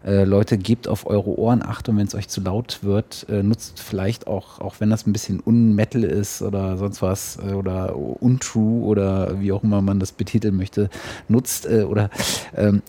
Äh, 0.06 0.24
Leute, 0.24 0.60
gebt 0.60 0.88
auf 0.88 1.08
eure 1.08 1.38
Ohren 1.40 1.64
Acht 1.64 1.90
und 1.90 1.98
wenn 1.98 2.06
es 2.06 2.14
euch 2.14 2.28
zu 2.28 2.40
laut 2.42 2.80
wird, 2.84 3.26
äh, 3.28 3.42
nutzt 3.42 3.80
vielleicht 3.80 4.28
auch, 4.28 4.60
auch 4.60 4.76
wenn 4.80 4.92
das 4.92 5.08
ein 5.08 5.14
bisschen 5.14 5.40
unmetal 5.40 6.04
ist 6.04 6.44
oder 6.44 6.78
sonst 6.78 7.02
was 7.02 7.38
äh, 7.38 7.54
oder 7.54 7.96
untrue 7.96 8.84
oder 8.84 9.40
wie 9.40 9.52
auch 9.52 9.64
immer 9.64 9.82
man 9.82 10.00
das 10.00 10.12
betiteln 10.12 10.58
möchte, 10.58 10.90
nutzt 11.28 11.68
oder 11.68 12.12
ähm, 12.56 12.84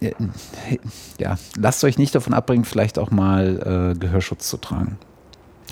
ja, 1.19 1.39
lasst 1.57 1.85
euch 1.85 1.97
nicht 1.97 2.15
davon 2.15 2.35
abbringen, 2.35 2.65
vielleicht 2.65 2.99
auch 2.99 3.11
mal 3.11 3.95
Gehörschutz 3.99 4.49
zu 4.49 4.59
tragen. 4.59 4.99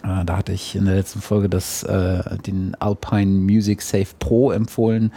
Äh, 0.04 0.24
da 0.24 0.36
hatte 0.36 0.52
ich 0.52 0.76
in 0.76 0.84
der 0.84 0.96
letzten 0.96 1.20
Folge 1.20 1.48
das, 1.48 1.82
äh, 1.82 2.22
den 2.46 2.76
Alpine 2.78 3.26
Music 3.26 3.80
Safe 3.80 4.08
Pro 4.18 4.50
empfohlen. 4.50 5.12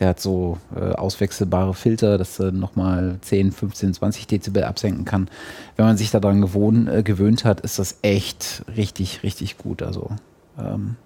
Der 0.00 0.08
hat 0.08 0.20
so 0.20 0.58
äh, 0.74 0.92
auswechselbare 0.94 1.74
Filter, 1.74 2.18
dass 2.18 2.38
er 2.40 2.50
nochmal 2.50 3.18
10, 3.20 3.52
15, 3.52 3.94
20 3.94 4.26
Dezibel 4.26 4.64
absenken 4.64 5.04
kann. 5.04 5.28
Wenn 5.76 5.86
man 5.86 5.96
sich 5.96 6.10
daran 6.10 6.40
gewohnt, 6.40 6.88
äh, 6.88 7.02
gewöhnt 7.02 7.44
hat, 7.44 7.60
ist 7.60 7.78
das 7.78 7.98
echt 8.02 8.64
richtig, 8.76 9.22
richtig 9.22 9.58
gut. 9.58 9.82
Also 9.82 10.10
ähm, 10.58 10.96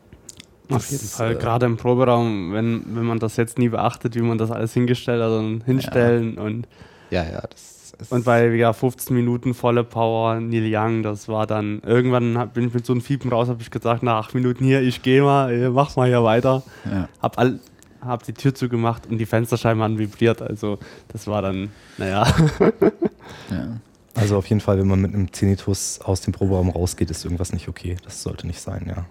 auf 0.70 0.90
jeden 0.90 1.06
Fall, 1.06 1.32
äh, 1.32 1.34
gerade 1.36 1.66
im 1.66 1.76
Proberaum, 1.76 2.52
wenn, 2.52 2.84
wenn 2.96 3.04
man 3.04 3.18
das 3.18 3.36
jetzt 3.36 3.58
nie 3.58 3.68
beachtet, 3.68 4.14
wie 4.14 4.22
man 4.22 4.38
das 4.38 4.50
alles 4.50 4.72
hingestellt 4.72 5.22
hat 5.22 5.30
und 5.30 5.62
hinstellen 5.64 6.36
ja. 6.36 6.42
und 6.42 6.66
ja, 7.10 7.22
ja, 7.22 7.42
das 7.42 7.75
und 8.10 8.24
bei 8.24 8.54
ja, 8.54 8.72
15 8.72 9.14
Minuten 9.16 9.54
volle 9.54 9.84
Power, 9.84 10.40
Neil 10.40 10.70
Young, 10.70 11.02
das 11.02 11.28
war 11.28 11.46
dann, 11.46 11.80
irgendwann 11.84 12.36
hab, 12.36 12.54
bin 12.54 12.68
ich 12.68 12.74
mit 12.74 12.84
so 12.84 12.92
einem 12.92 13.00
Fiepen 13.00 13.30
raus, 13.32 13.48
habe 13.48 13.62
ich 13.62 13.70
gesagt, 13.70 14.02
nach 14.02 14.24
acht 14.24 14.34
Minuten 14.34 14.64
hier, 14.64 14.82
ich 14.82 15.02
gehe 15.02 15.22
mal, 15.22 15.70
mach 15.70 15.96
mal 15.96 16.08
hier 16.08 16.22
weiter. 16.22 16.62
Ja. 16.84 17.08
Hab, 17.22 17.38
all, 17.38 17.58
hab 18.00 18.22
die 18.24 18.34
Tür 18.34 18.54
zugemacht 18.54 19.06
und 19.06 19.18
die 19.18 19.26
Fensterscheiben 19.26 19.82
haben 19.82 19.98
vibriert, 19.98 20.42
also 20.42 20.78
das 21.08 21.26
war 21.26 21.42
dann, 21.42 21.70
naja. 21.96 22.26
ja. 23.50 23.80
Also 24.14 24.36
auf 24.36 24.46
jeden 24.46 24.60
Fall, 24.60 24.78
wenn 24.78 24.88
man 24.88 25.00
mit 25.00 25.14
einem 25.14 25.30
Tinnitus 25.30 26.00
aus 26.02 26.22
dem 26.22 26.32
Proberaum 26.32 26.70
rausgeht, 26.70 27.10
ist 27.10 27.24
irgendwas 27.24 27.52
nicht 27.52 27.68
okay. 27.68 27.96
Das 28.04 28.22
sollte 28.22 28.46
nicht 28.46 28.60
sein, 28.60 28.86
ja. 28.88 29.04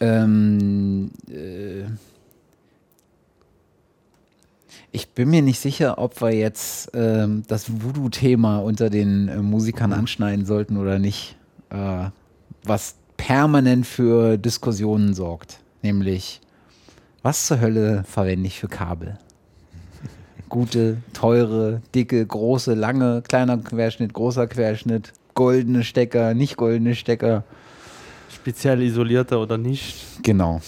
Ähm, 0.00 1.10
äh 1.28 1.84
ich 4.92 5.08
bin 5.08 5.30
mir 5.30 5.40
nicht 5.40 5.58
sicher, 5.58 5.98
ob 5.98 6.20
wir 6.20 6.32
jetzt 6.32 6.90
ähm, 6.94 7.44
das 7.48 7.82
Voodoo-Thema 7.82 8.58
unter 8.58 8.90
den 8.90 9.28
äh, 9.28 9.38
Musikern 9.38 9.90
mhm. 9.90 9.96
anschneiden 9.96 10.44
sollten 10.44 10.76
oder 10.76 10.98
nicht, 10.98 11.36
äh, 11.70 12.10
was 12.64 12.96
permanent 13.16 13.86
für 13.86 14.36
Diskussionen 14.36 15.14
sorgt. 15.14 15.60
Nämlich, 15.80 16.40
was 17.22 17.46
zur 17.46 17.60
Hölle 17.60 18.04
verwende 18.04 18.46
ich 18.46 18.60
für 18.60 18.68
Kabel? 18.68 19.18
Gute, 20.50 20.98
teure, 21.14 21.80
dicke, 21.94 22.24
große, 22.24 22.74
lange, 22.74 23.22
kleiner 23.22 23.56
Querschnitt, 23.56 24.12
großer 24.12 24.46
Querschnitt, 24.46 25.14
goldene 25.34 25.84
Stecker, 25.84 26.34
nicht 26.34 26.58
goldene 26.58 26.94
Stecker. 26.94 27.44
Speziell 28.28 28.82
isolierte 28.82 29.38
oder 29.38 29.56
nicht? 29.56 30.22
Genau. 30.22 30.60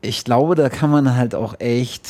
Ich 0.00 0.24
glaube, 0.24 0.56
da 0.56 0.68
kann 0.68 0.90
man 0.90 1.14
halt 1.14 1.34
auch 1.36 1.60
echt 1.60 2.08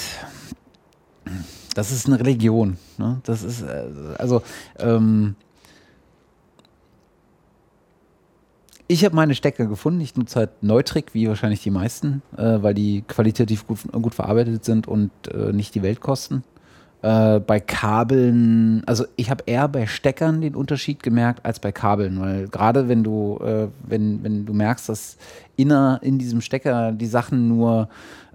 das 1.74 1.90
ist 1.90 2.06
eine 2.06 2.18
Religion. 2.20 2.76
Ne? 2.98 3.20
Das 3.24 3.42
ist, 3.42 3.62
äh, 3.62 3.84
also, 4.18 4.42
ähm, 4.78 5.36
ich 8.88 9.04
habe 9.04 9.14
meine 9.14 9.36
Stecker 9.36 9.66
gefunden. 9.66 10.00
Ich 10.00 10.16
nutze 10.16 10.40
halt 10.40 10.50
Neutrik, 10.62 11.14
wie 11.14 11.28
wahrscheinlich 11.28 11.62
die 11.62 11.70
meisten, 11.70 12.22
äh, 12.36 12.60
weil 12.60 12.74
die 12.74 13.02
qualitativ 13.06 13.66
gut, 13.66 13.80
gut 13.92 14.14
verarbeitet 14.14 14.64
sind 14.64 14.88
und 14.88 15.10
äh, 15.32 15.52
nicht 15.52 15.74
die 15.76 15.82
Welt 15.82 16.00
kosten. 16.00 16.42
Äh, 17.02 17.40
bei 17.40 17.60
Kabeln, 17.60 18.82
also 18.84 19.06
ich 19.16 19.30
habe 19.30 19.44
eher 19.46 19.68
bei 19.68 19.86
Steckern 19.86 20.42
den 20.42 20.54
Unterschied 20.54 21.02
gemerkt 21.02 21.46
als 21.46 21.58
bei 21.58 21.72
Kabeln, 21.72 22.20
weil 22.20 22.48
gerade 22.48 22.88
wenn 22.88 23.02
du, 23.02 23.38
äh, 23.42 23.68
wenn, 23.86 24.22
wenn 24.22 24.44
du 24.44 24.52
merkst, 24.52 24.88
dass 24.88 25.16
inner 25.56 26.00
in 26.02 26.18
diesem 26.18 26.42
Stecker 26.42 26.92
die 26.92 27.06
Sachen 27.06 27.48
nur 27.48 27.88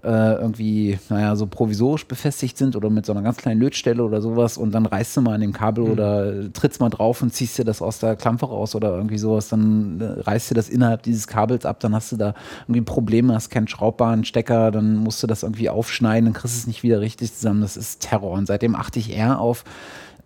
äh, 0.06 0.34
irgendwie, 0.34 0.98
naja, 1.08 1.34
so 1.34 1.46
provisorisch 1.46 2.06
befestigt 2.06 2.56
sind 2.56 2.76
oder 2.76 2.90
mit 2.90 3.04
so 3.04 3.12
einer 3.12 3.22
ganz 3.22 3.38
kleinen 3.38 3.60
Lötstelle 3.60 4.04
oder 4.04 4.22
sowas 4.22 4.56
und 4.56 4.72
dann 4.72 4.86
reißt 4.86 5.16
du 5.16 5.22
mal 5.22 5.34
an 5.34 5.40
dem 5.40 5.52
Kabel 5.52 5.84
mhm. 5.84 5.90
oder 5.90 6.52
trittst 6.52 6.80
mal 6.80 6.90
drauf 6.90 7.22
und 7.22 7.32
ziehst 7.32 7.58
dir 7.58 7.64
das 7.64 7.82
aus 7.82 7.98
der 7.98 8.14
Klampe 8.14 8.46
raus 8.46 8.76
oder 8.76 8.94
irgendwie 8.94 9.18
sowas, 9.18 9.48
dann 9.48 10.00
äh, 10.00 10.20
reißt 10.20 10.50
dir 10.50 10.54
das 10.54 10.68
innerhalb 10.68 11.02
dieses 11.02 11.26
Kabels 11.26 11.66
ab, 11.66 11.80
dann 11.80 11.94
hast 11.94 12.12
du 12.12 12.16
da 12.16 12.34
irgendwie 12.64 12.82
Probleme, 12.82 13.34
hast 13.34 13.50
keinen 13.50 13.66
schraubbaren 13.66 14.24
Stecker, 14.24 14.70
dann 14.70 14.96
musst 14.96 15.22
du 15.22 15.26
das 15.26 15.42
irgendwie 15.42 15.68
aufschneiden, 15.68 16.26
dann 16.26 16.34
kriegst 16.34 16.56
du 16.56 16.60
es 16.60 16.66
nicht 16.68 16.84
wieder 16.84 17.00
richtig 17.00 17.34
zusammen. 17.34 17.60
Das 17.60 17.76
ist 17.76 18.00
Terror. 18.00 18.32
Und 18.32 18.46
seitdem 18.46 18.76
achte 18.76 19.00
ich 19.00 19.12
eher 19.12 19.40
auf 19.40 19.64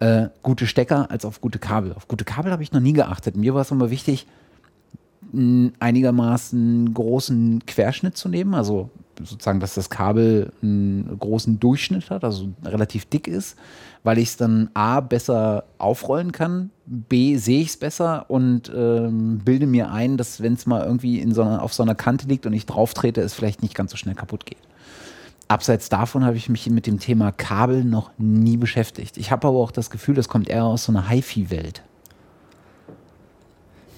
äh, 0.01 0.28
gute 0.43 0.66
Stecker 0.66 1.11
als 1.11 1.24
auf 1.24 1.41
gute 1.41 1.59
Kabel. 1.59 1.95
Auf 1.95 2.07
gute 2.07 2.24
Kabel 2.24 2.53
habe 2.53 2.62
ich 2.62 2.72
noch 2.72 2.81
nie 2.81 2.93
geachtet. 2.93 3.37
Mir 3.37 3.55
war 3.55 3.62
es 3.62 3.70
immer 3.70 3.91
wichtig, 3.91 4.26
einigermaßen 5.33 6.93
großen 6.93 7.64
Querschnitt 7.66 8.16
zu 8.16 8.28
nehmen, 8.28 8.55
also 8.55 8.91
sozusagen, 9.24 9.60
dass 9.60 9.74
das 9.74 9.90
Kabel 9.90 10.52
einen 10.62 11.18
großen 11.18 11.60
Durchschnitt 11.60 12.10
hat, 12.10 12.24
also 12.24 12.48
relativ 12.64 13.04
dick 13.04 13.26
ist, 13.28 13.56
weil 14.02 14.18
ich 14.18 14.30
es 14.30 14.36
dann 14.36 14.70
A 14.74 15.00
besser 15.00 15.64
aufrollen 15.78 16.32
kann, 16.32 16.70
B 16.86 17.36
sehe 17.36 17.60
ich 17.60 17.68
es 17.68 17.76
besser 17.76 18.26
und 18.28 18.70
ähm, 18.74 19.38
bilde 19.44 19.66
mir 19.66 19.90
ein, 19.90 20.16
dass 20.16 20.42
wenn 20.42 20.54
es 20.54 20.66
mal 20.66 20.84
irgendwie 20.84 21.20
in 21.20 21.32
so 21.32 21.42
einer, 21.42 21.62
auf 21.62 21.72
so 21.72 21.82
einer 21.82 21.94
Kante 21.94 22.26
liegt 22.26 22.46
und 22.46 22.52
ich 22.52 22.66
drauf 22.66 22.94
trete, 22.94 23.20
es 23.20 23.34
vielleicht 23.34 23.62
nicht 23.62 23.74
ganz 23.74 23.90
so 23.90 23.96
schnell 23.96 24.14
kaputt 24.14 24.46
geht. 24.46 24.58
Abseits 25.48 25.88
davon 25.88 26.24
habe 26.24 26.36
ich 26.36 26.48
mich 26.48 26.70
mit 26.70 26.86
dem 26.86 27.00
Thema 27.00 27.32
Kabel 27.32 27.84
noch 27.84 28.10
nie 28.18 28.56
beschäftigt. 28.56 29.16
Ich 29.16 29.32
habe 29.32 29.48
aber 29.48 29.58
auch 29.58 29.72
das 29.72 29.90
Gefühl, 29.90 30.14
das 30.14 30.28
kommt 30.28 30.48
eher 30.48 30.64
aus 30.64 30.84
so 30.84 30.92
einer 30.92 31.08
HiFi-Welt. 31.08 31.82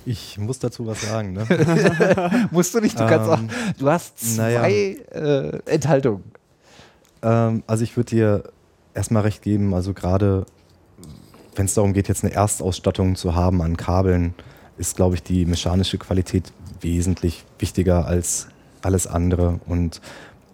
Ich 0.05 0.39
muss 0.39 0.59
dazu 0.59 0.87
was 0.87 1.03
sagen. 1.03 1.33
Ne? 1.33 1.47
Musst 2.51 2.75
du 2.75 2.81
nicht, 2.81 2.99
du 2.99 3.07
kannst 3.07 3.29
ähm, 3.29 3.49
auch. 3.49 3.75
Du 3.79 3.89
hast 3.89 4.37
zwei 4.37 4.99
naja. 5.13 5.21
äh, 5.21 5.61
Enthaltungen. 5.67 6.25
Ähm, 7.23 7.63
also 7.67 7.85
ich 7.85 7.97
würde 7.97 8.11
dir 8.11 8.43
erstmal 8.95 9.23
recht 9.23 9.43
geben, 9.43 9.75
also 9.75 9.95
gerade 9.95 10.47
wenn 11.55 11.67
es 11.67 11.75
darum 11.75 11.93
geht, 11.93 12.09
jetzt 12.09 12.25
eine 12.25 12.33
Erstausstattung 12.33 13.15
zu 13.15 13.35
haben 13.35 13.63
an 13.63 13.77
Kabeln, 13.77 14.35
ist, 14.79 14.97
glaube 14.97 15.15
ich, 15.15 15.23
die 15.23 15.45
mechanische 15.45 15.99
Qualität 15.99 16.53
wesentlich 16.81 17.45
wichtiger 17.59 18.07
als 18.07 18.49
alles 18.81 19.07
andere. 19.07 19.61
Und 19.67 20.01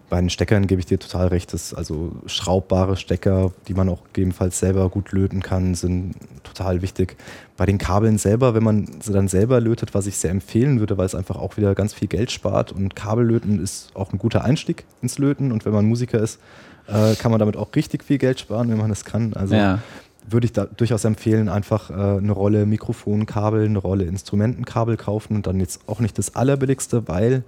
bei 0.08 0.20
den 0.20 0.30
Steckern 0.30 0.66
gebe 0.66 0.80
ich 0.80 0.86
dir 0.86 0.98
total 0.98 1.28
recht. 1.28 1.52
Dass 1.52 1.74
also 1.74 2.12
schraubbare 2.26 2.96
Stecker, 2.96 3.52
die 3.66 3.74
man 3.74 3.88
auch 3.88 4.04
gegebenenfalls 4.12 4.58
selber 4.58 4.88
gut 4.88 5.12
löten 5.12 5.42
kann, 5.42 5.74
sind 5.74 6.14
total 6.44 6.82
wichtig. 6.82 7.16
Bei 7.56 7.66
den 7.66 7.78
Kabeln 7.78 8.18
selber, 8.18 8.54
wenn 8.54 8.62
man 8.62 8.88
sie 9.00 9.12
dann 9.12 9.28
selber 9.28 9.60
lötet, 9.60 9.94
was 9.94 10.06
ich 10.06 10.16
sehr 10.16 10.30
empfehlen 10.30 10.80
würde, 10.80 10.96
weil 10.96 11.06
es 11.06 11.14
einfach 11.14 11.36
auch 11.36 11.56
wieder 11.56 11.74
ganz 11.74 11.92
viel 11.92 12.08
Geld 12.08 12.30
spart 12.30 12.72
und 12.72 12.96
Kabellöten 12.96 13.62
ist 13.62 13.90
auch 13.94 14.12
ein 14.12 14.18
guter 14.18 14.44
Einstieg 14.44 14.84
ins 15.02 15.18
Löten 15.18 15.52
und 15.52 15.64
wenn 15.64 15.72
man 15.72 15.84
Musiker 15.84 16.20
ist, 16.20 16.38
äh, 16.86 17.14
kann 17.16 17.30
man 17.30 17.38
damit 17.38 17.56
auch 17.56 17.74
richtig 17.74 18.04
viel 18.04 18.18
Geld 18.18 18.40
sparen, 18.40 18.70
wenn 18.70 18.78
man 18.78 18.88
das 18.88 19.04
kann. 19.04 19.34
Also 19.34 19.54
ja. 19.54 19.80
würde 20.26 20.46
ich 20.46 20.52
da 20.52 20.64
durchaus 20.66 21.04
empfehlen, 21.04 21.48
einfach 21.48 21.90
äh, 21.90 21.94
eine 21.94 22.32
Rolle 22.32 22.64
Mikrofonkabel, 22.64 23.64
eine 23.64 23.78
Rolle 23.78 24.04
Instrumentenkabel 24.04 24.96
kaufen 24.96 25.36
und 25.36 25.46
dann 25.46 25.60
jetzt 25.60 25.80
auch 25.86 26.00
nicht 26.00 26.16
das 26.16 26.34
allerbilligste, 26.34 27.08
weil 27.08 27.42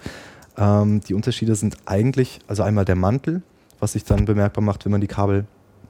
ähm, 0.61 1.01
die 1.01 1.15
Unterschiede 1.15 1.55
sind 1.55 1.77
eigentlich, 1.87 2.39
also 2.47 2.63
einmal 2.63 2.85
der 2.85 2.97
Mantel, 2.97 3.43
was 3.81 3.93
sich 3.93 4.05
dann 4.05 4.27
bemerkbar 4.27 4.63
macht, 4.63 4.85
wenn 4.85 4.93
man 4.93 5.01
die 5.01 5.07
Kabel, 5.07 5.47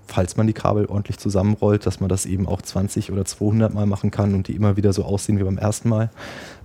falls 0.06 0.36
man 0.36 0.46
die 0.46 0.52
Kabel 0.52 0.86
ordentlich 0.86 1.18
zusammenrollt, 1.18 1.84
dass 1.84 2.00
man 2.00 2.08
das 2.08 2.24
eben 2.24 2.46
auch 2.46 2.62
20 2.62 3.10
oder 3.10 3.24
200 3.24 3.74
Mal 3.74 3.86
machen 3.86 4.10
kann 4.10 4.34
und 4.34 4.48
die 4.48 4.54
immer 4.54 4.76
wieder 4.76 4.92
so 4.92 5.04
aussehen 5.04 5.38
wie 5.38 5.44
beim 5.44 5.58
ersten 5.58 5.88
Mal. 5.88 6.10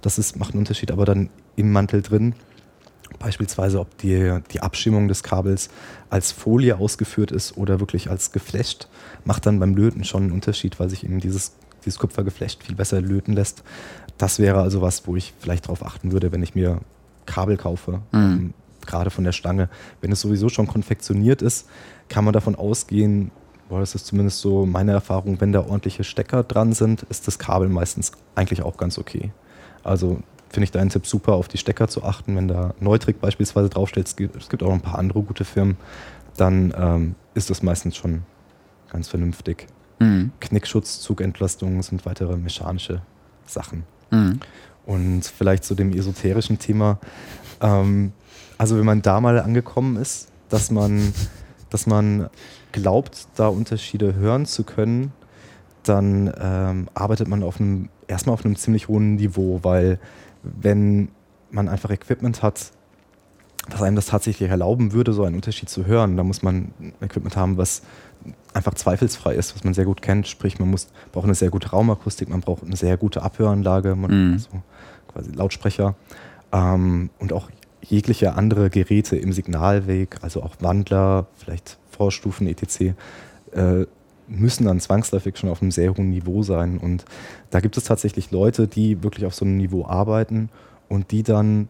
Das 0.02 0.20
ist, 0.20 0.38
macht 0.38 0.52
einen 0.52 0.60
Unterschied, 0.60 0.92
aber 0.92 1.06
dann 1.06 1.30
im 1.56 1.72
Mantel 1.72 2.04
drin, 2.04 2.36
beispielsweise 3.18 3.80
ob 3.80 3.98
die, 3.98 4.40
die 4.52 4.62
Abstimmung 4.62 5.08
des 5.08 5.24
Kabels 5.24 5.70
als 6.10 6.32
Folie 6.32 6.78
ausgeführt 6.78 7.32
ist 7.32 7.58
oder 7.58 7.80
wirklich 7.80 8.10
als 8.10 8.32
geflasht, 8.32 8.88
macht 9.24 9.46
dann 9.48 9.60
beim 9.60 9.76
Löten 9.76 10.04
schon 10.04 10.24
einen 10.24 10.32
Unterschied, 10.32 10.80
weil 10.80 10.90
sich 10.90 11.04
eben 11.04 11.20
dieses, 11.20 11.54
dieses 11.84 11.98
Kupfergeflecht 11.98 12.64
viel 12.64 12.76
besser 12.76 13.02
löten 13.02 13.34
lässt. 13.34 13.64
Das 14.18 14.40
wäre 14.40 14.62
also 14.62 14.82
was, 14.82 15.08
wo 15.08 15.16
ich 15.16 15.34
vielleicht 15.40 15.66
darauf 15.66 15.86
achten 15.86 16.12
würde, 16.12 16.32
wenn 16.32 16.44
ich 16.44 16.56
mir 16.56 16.82
Kabel 17.26 17.58
kaufe, 17.58 18.02
mhm. 18.12 18.20
ähm, 18.20 18.54
gerade 18.86 19.10
von 19.10 19.24
der 19.24 19.32
Stange. 19.32 19.70
Wenn 20.02 20.12
es 20.12 20.22
sowieso 20.22 20.50
schon 20.50 20.68
konfektioniert 20.68 21.42
ist, 21.42 21.68
kann 22.10 22.24
man 22.24 22.34
davon 22.34 22.56
ausgehen, 22.56 23.32
boah, 23.70 23.80
das 23.80 23.96
ist 23.96 24.06
zumindest 24.06 24.40
so 24.40 24.66
meine 24.66 24.92
Erfahrung, 24.92 25.42
wenn 25.42 25.52
da 25.52 25.62
ordentliche 25.62 26.04
Stecker 26.04 26.44
dran 26.44 26.74
sind, 26.74 27.04
ist 27.04 27.28
das 27.28 27.40
Kabel 27.40 27.70
meistens 27.70 28.12
eigentlich 28.36 28.62
auch 28.62 28.78
ganz 28.78 28.98
okay. 28.98 29.32
Also 29.84 30.20
finde 30.50 30.66
ich 30.66 30.72
deinen 30.72 30.90
Tipp 30.90 31.06
super, 31.06 31.34
auf 31.34 31.48
die 31.48 31.58
Stecker 31.58 31.88
zu 31.88 32.04
achten. 32.04 32.36
Wenn 32.36 32.48
da 32.48 32.74
Neutrik 32.80 33.20
beispielsweise 33.20 33.70
draufsteht, 33.70 34.08
es 34.08 34.16
gibt, 34.16 34.36
es 34.36 34.50
gibt 34.50 34.64
auch 34.64 34.72
ein 34.72 34.82
paar 34.82 35.00
andere 35.00 35.22
gute 35.22 35.46
Firmen, 35.46 35.78
dann 36.38 36.74
ähm, 36.78 37.16
ist 37.34 37.50
das 37.50 37.64
meistens 37.64 37.96
schon 37.96 38.24
ganz 38.92 39.08
vernünftig. 39.08 39.68
Mhm. 40.00 40.32
Knickschutz, 40.40 41.02
Zugentlastungen 41.02 41.82
sind 41.82 42.06
weitere 42.06 42.38
mechanische 42.38 43.02
Sachen. 43.46 43.84
Mhm. 44.12 44.40
Und 44.86 45.24
vielleicht 45.24 45.64
zu 45.64 45.76
dem 45.76 45.92
esoterischen 45.92 46.60
Thema. 46.60 47.00
Ähm, 47.62 48.12
also 48.58 48.78
wenn 48.78 48.86
man 48.86 49.02
da 49.02 49.20
mal 49.20 49.40
angekommen 49.40 49.98
ist, 49.98 50.30
dass 50.50 50.72
man, 50.72 51.14
dass 51.70 51.88
man 51.88 52.30
glaubt, 52.72 53.28
da 53.36 53.48
Unterschiede 53.48 54.16
hören 54.16 54.46
zu 54.46 54.64
können, 54.64 55.12
dann 55.84 56.32
ähm, 56.40 56.90
arbeitet 56.94 57.28
man 57.28 57.44
auf 57.44 57.60
einem, 57.60 57.90
erstmal 58.08 58.34
auf 58.34 58.46
einem 58.46 58.56
ziemlich 58.56 58.88
hohen 58.88 59.16
Niveau, 59.16 59.60
weil 59.64 60.00
wenn 60.44 61.10
man 61.52 61.68
einfach 61.68 61.90
Equipment 61.90 62.44
hat, 62.44 62.72
was 63.70 63.82
einem 63.82 63.96
das 63.96 64.08
tatsächlich 64.08 64.50
erlauben 64.50 64.94
würde, 64.94 65.14
so 65.14 65.24
einen 65.24 65.36
Unterschied 65.36 65.70
zu 65.70 65.86
hören, 65.86 66.18
dann 66.18 66.28
muss 66.28 66.44
man 66.44 66.72
Equipment 67.02 67.36
haben, 67.36 67.58
was 67.58 67.82
einfach 68.54 68.74
zweifelsfrei 68.76 69.36
ist, 69.36 69.56
was 69.56 69.64
man 69.64 69.74
sehr 69.74 69.86
gut 69.86 70.02
kennt. 70.02 70.28
Sprich, 70.28 70.60
man 70.60 70.70
muss, 70.70 70.88
braucht 71.12 71.26
eine 71.26 71.36
sehr 71.36 71.50
gute 71.50 71.70
Raumakustik, 71.70 72.30
man 72.30 72.42
braucht 72.42 72.64
eine 72.64 72.76
sehr 72.76 72.98
gute 72.98 73.24
Abhöranlage, 73.24 73.96
man, 73.96 74.32
mhm. 74.32 74.40
so 74.40 74.50
quasi 75.16 75.32
Lautsprecher 75.32 75.96
ähm, 76.52 77.10
und 77.20 77.34
auch 77.34 77.50
jegliche 77.82 78.36
andere 78.36 78.70
Geräte 78.70 79.16
im 79.16 79.32
Signalweg, 79.32 80.18
also 80.22 80.44
auch 80.44 80.56
Wandler, 80.60 81.28
vielleicht 81.38 81.78
Vorstufen 81.90 82.48
etc., 82.48 82.94
äh, 83.54 83.86
müssen 84.28 84.66
dann 84.66 84.80
zwangsläufig 84.80 85.38
schon 85.38 85.50
auf 85.50 85.62
einem 85.62 85.72
sehr 85.72 85.96
hohen 85.96 86.10
Niveau 86.10 86.42
sein. 86.42 86.80
Und 86.80 87.06
da 87.52 87.60
gibt 87.60 87.78
es 87.78 87.84
tatsächlich 87.84 88.32
Leute, 88.32 88.68
die 88.68 89.04
wirklich 89.04 89.26
auf 89.26 89.36
so 89.36 89.46
einem 89.46 89.58
Niveau 89.58 89.86
arbeiten 89.86 90.50
und 90.90 91.12
die 91.12 91.22
dann 91.24 91.70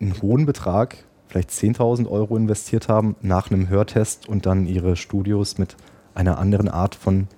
einen 0.00 0.20
hohen 0.22 0.46
Betrag, 0.46 0.96
vielleicht 1.28 1.50
10.000 1.50 2.08
Euro 2.08 2.36
investiert 2.36 2.88
haben 2.88 3.16
nach 3.20 3.50
einem 3.50 3.68
Hörtest 3.68 4.28
und 4.28 4.46
dann 4.46 4.66
ihre 4.66 4.96
Studios 4.96 5.58
mit 5.58 5.76
einer 6.14 6.38
anderen 6.38 6.68
Art 6.68 6.94
von 6.94 7.28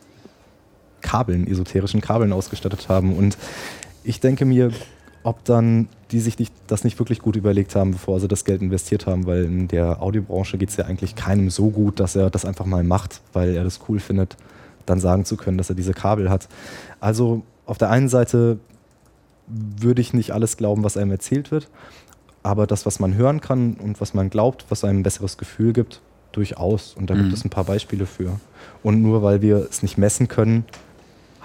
Kabeln, 1.00 1.46
esoterischen 1.46 2.00
Kabeln 2.00 2.32
ausgestattet 2.32 2.88
haben. 2.88 3.16
Und 3.16 3.36
ich 4.04 4.20
denke 4.20 4.44
mir, 4.44 4.70
ob 5.22 5.44
dann 5.44 5.88
die 6.10 6.20
sich 6.20 6.38
nicht, 6.38 6.54
das 6.66 6.84
nicht 6.84 6.98
wirklich 6.98 7.20
gut 7.20 7.36
überlegt 7.36 7.74
haben, 7.74 7.92
bevor 7.92 8.18
sie 8.20 8.28
das 8.28 8.44
Geld 8.44 8.62
investiert 8.62 9.06
haben, 9.06 9.26
weil 9.26 9.44
in 9.44 9.68
der 9.68 10.00
Audiobranche 10.02 10.56
geht 10.56 10.70
es 10.70 10.76
ja 10.76 10.86
eigentlich 10.86 11.16
keinem 11.16 11.50
so 11.50 11.70
gut, 11.70 12.00
dass 12.00 12.16
er 12.16 12.30
das 12.30 12.44
einfach 12.44 12.64
mal 12.64 12.82
macht, 12.82 13.20
weil 13.32 13.54
er 13.54 13.64
das 13.64 13.80
cool 13.88 14.00
findet, 14.00 14.36
dann 14.86 15.00
sagen 15.00 15.24
zu 15.24 15.36
können, 15.36 15.58
dass 15.58 15.68
er 15.68 15.76
diese 15.76 15.92
Kabel 15.92 16.30
hat. 16.30 16.48
Also 17.00 17.42
auf 17.66 17.76
der 17.76 17.90
einen 17.90 18.08
Seite 18.08 18.58
würde 19.46 20.00
ich 20.00 20.14
nicht 20.14 20.32
alles 20.32 20.56
glauben, 20.56 20.82
was 20.82 20.96
einem 20.96 21.10
erzählt 21.10 21.50
wird, 21.50 21.68
aber 22.42 22.66
das, 22.66 22.86
was 22.86 23.00
man 23.00 23.14
hören 23.14 23.40
kann 23.40 23.74
und 23.74 24.00
was 24.00 24.14
man 24.14 24.30
glaubt, 24.30 24.64
was 24.70 24.84
einem 24.84 25.00
ein 25.00 25.02
besseres 25.02 25.36
Gefühl 25.36 25.72
gibt, 25.74 26.00
durchaus. 26.32 26.94
Und 26.94 27.10
da 27.10 27.14
mhm. 27.14 27.24
gibt 27.24 27.32
es 27.34 27.44
ein 27.44 27.50
paar 27.50 27.64
Beispiele 27.64 28.06
für. 28.06 28.38
Und 28.82 29.02
nur 29.02 29.22
weil 29.22 29.42
wir 29.42 29.66
es 29.68 29.82
nicht 29.82 29.98
messen 29.98 30.28
können, 30.28 30.64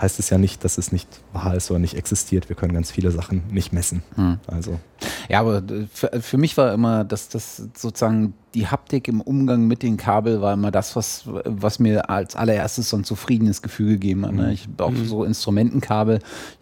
heißt 0.02 0.20
es 0.20 0.30
ja 0.30 0.38
nicht, 0.38 0.64
dass 0.64 0.78
es 0.78 0.92
nicht 0.92 1.08
wahr 1.34 1.56
ist 1.56 1.70
oder 1.72 1.80
nicht 1.80 1.96
existiert. 1.96 2.50
Wir 2.50 2.56
können 2.56 2.74
ganz 2.74 2.92
viele 2.92 3.12
Sachen 3.12 3.44
nicht 3.52 3.74
messen. 3.74 4.04
Mhm. 4.16 4.40
Also. 4.48 4.80
Ja, 5.30 5.40
aber 5.40 5.64
für, 5.94 6.22
für, 6.22 6.38
mich 6.38 6.58
war 6.58 6.74
immer, 6.74 7.04
dass 7.04 7.30
das 7.30 7.58
sozusagen 7.76 8.34
die 8.54 8.68
Haptik 8.68 9.08
im 9.08 9.20
Umgang 9.20 9.68
mit 9.68 9.82
den 9.82 9.98
Kabel 9.98 10.42
war 10.42 10.54
immer 10.54 10.70
das, 10.70 10.96
was, 10.96 11.24
was 11.26 11.80
mir 11.80 12.10
als 12.10 12.36
allererstes 12.36 12.90
so 12.90 12.98
ein 12.98 13.04
zufriedenes 13.04 13.62
Gefühl 13.62 13.94
gegeben 13.94 14.26
hat. 14.26 14.34
Ne? 14.34 14.44
Mhm. 14.44 14.50
Ich 14.50 14.68
habe 14.68 14.84
auch 14.84 14.92
mhm. 14.92 15.06
so 15.06 15.24
Instrumentenkabel. 15.24 16.20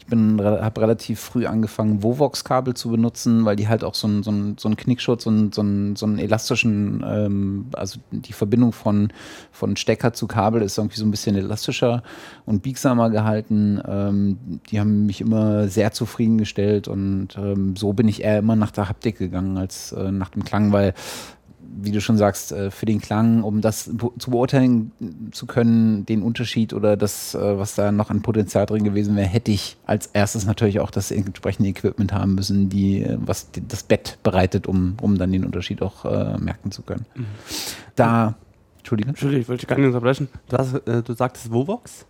Ich 0.07 0.17
habe 0.17 0.81
relativ 0.81 1.19
früh 1.19 1.45
angefangen, 1.45 2.03
Vovox-Kabel 2.03 2.73
zu 2.73 2.89
benutzen, 2.89 3.45
weil 3.45 3.55
die 3.55 3.67
halt 3.67 3.83
auch 3.83 3.95
so 3.95 4.07
einen 4.07 4.23
so 4.23 4.31
so 4.57 4.69
ein 4.69 4.75
Knickschutz 4.75 5.25
und 5.25 5.53
so 5.53 5.61
einen, 5.61 5.95
so 5.95 6.07
elastischen, 6.07 7.03
ähm, 7.05 7.65
also 7.73 7.99
die 8.11 8.33
Verbindung 8.33 8.71
von, 8.71 9.11
von 9.51 9.75
Stecker 9.75 10.13
zu 10.13 10.27
Kabel 10.27 10.61
ist 10.61 10.77
irgendwie 10.77 10.97
so 10.97 11.05
ein 11.05 11.11
bisschen 11.11 11.35
elastischer 11.35 12.03
und 12.45 12.61
biegsamer 12.63 13.09
gehalten. 13.09 13.81
Ähm, 13.87 14.37
die 14.69 14.79
haben 14.79 15.05
mich 15.05 15.21
immer 15.21 15.67
sehr 15.67 15.91
zufriedengestellt 15.91 16.87
und 16.87 17.29
ähm, 17.37 17.75
so 17.75 17.93
bin 17.93 18.07
ich 18.07 18.23
eher 18.23 18.39
immer 18.39 18.55
nach 18.55 18.71
der 18.71 18.89
Haptik 18.89 19.17
gegangen 19.17 19.57
als 19.57 19.91
äh, 19.91 20.11
nach 20.11 20.29
dem 20.29 20.43
Klang, 20.43 20.71
weil 20.71 20.93
wie 21.81 21.91
du 21.91 22.01
schon 22.01 22.17
sagst, 22.17 22.51
äh, 22.51 22.71
für 22.71 22.85
den 22.85 22.99
Klang, 22.99 23.43
um 23.43 23.61
das 23.61 23.89
zu 24.17 24.31
beurteilen 24.31 24.91
zu 25.31 25.45
können, 25.45 26.05
den 26.05 26.23
Unterschied 26.23 26.73
oder 26.73 26.97
das, 26.97 27.35
äh, 27.35 27.57
was 27.57 27.75
da 27.75 27.91
noch 27.91 28.09
an 28.09 28.21
Potenzial 28.21 28.65
drin 28.65 28.83
gewesen 28.83 29.15
wäre, 29.15 29.27
hätte 29.27 29.51
ich 29.51 29.77
als 29.85 30.07
erstes 30.07 30.45
natürlich 30.45 30.79
auch 30.79 30.91
das 30.91 31.11
entsprechende 31.11 31.69
Equipment 31.69 32.13
haben 32.13 32.35
müssen, 32.35 32.69
die, 32.69 33.03
äh, 33.03 33.17
was 33.19 33.49
das 33.67 33.83
Bett 33.83 34.17
bereitet, 34.23 34.67
um, 34.67 34.95
um 35.01 35.17
dann 35.17 35.31
den 35.31 35.45
Unterschied 35.45 35.81
auch 35.81 36.05
äh, 36.05 36.37
merken 36.37 36.71
zu 36.71 36.81
können. 36.81 37.05
Mhm. 37.15 37.25
Da, 37.95 38.35
Entschuldige. 38.79 39.09
Entschuldige, 39.09 39.41
ich 39.41 39.49
wollte 39.49 39.67
gar 39.67 39.77
nicht 39.77 39.85
unterbrechen. 39.85 40.27
Du, 40.49 40.57
hast, 40.57 40.73
äh, 40.87 41.03
du 41.03 41.13
sagtest 41.13 41.51
Vovox? 41.51 42.05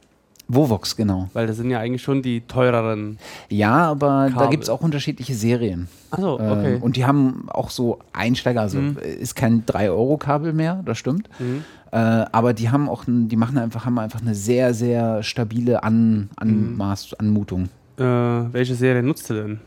Vovox, 0.53 0.95
genau. 0.95 1.29
Weil 1.33 1.47
das 1.47 1.57
sind 1.57 1.69
ja 1.69 1.79
eigentlich 1.79 2.01
schon 2.01 2.21
die 2.21 2.41
teureren. 2.41 3.17
Ja, 3.49 3.91
aber 3.91 4.29
Kabel. 4.29 4.33
da 4.37 4.45
gibt 4.47 4.63
es 4.63 4.69
auch 4.69 4.81
unterschiedliche 4.81 5.33
Serien. 5.33 5.87
Achso, 6.11 6.35
okay. 6.35 6.75
Ähm, 6.75 6.81
und 6.81 6.95
die 6.95 7.05
haben 7.05 7.47
auch 7.49 7.69
so 7.69 7.99
Einsteiger, 8.13 8.61
also 8.61 8.79
mhm. 8.79 8.97
ist 8.97 9.35
kein 9.35 9.65
3-Euro-Kabel 9.65 10.53
mehr, 10.53 10.81
das 10.85 10.97
stimmt. 10.97 11.29
Mhm. 11.39 11.63
Äh, 11.91 11.97
aber 11.97 12.53
die 12.53 12.69
haben 12.69 12.89
auch, 12.89 13.03
die 13.07 13.35
machen 13.35 13.57
einfach, 13.57 13.85
haben 13.85 13.99
einfach 13.99 14.21
eine 14.21 14.35
sehr, 14.35 14.73
sehr 14.73 15.23
stabile 15.23 15.83
An 15.83 16.29
Anmaß, 16.37 17.15
Anmutung. 17.15 17.69
Äh, 17.97 18.03
welche 18.03 18.75
Serie 18.75 19.03
nutzt 19.03 19.29
du 19.29 19.33
denn 19.33 19.59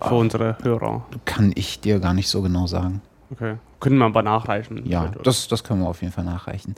für 0.00 0.14
oh, 0.14 0.18
unsere 0.18 0.56
Hörer? 0.62 1.06
Kann 1.24 1.52
ich 1.54 1.80
dir 1.80 2.00
gar 2.00 2.14
nicht 2.14 2.28
so 2.28 2.42
genau 2.42 2.66
sagen. 2.66 3.00
Okay. 3.30 3.56
Können 3.78 3.98
wir 3.98 4.06
aber 4.06 4.22
nachreichen. 4.22 4.82
Ja, 4.86 5.10
das, 5.22 5.48
das 5.48 5.64
können 5.64 5.80
wir 5.80 5.88
auf 5.88 6.02
jeden 6.02 6.12
Fall 6.12 6.24
nachreichen. 6.24 6.74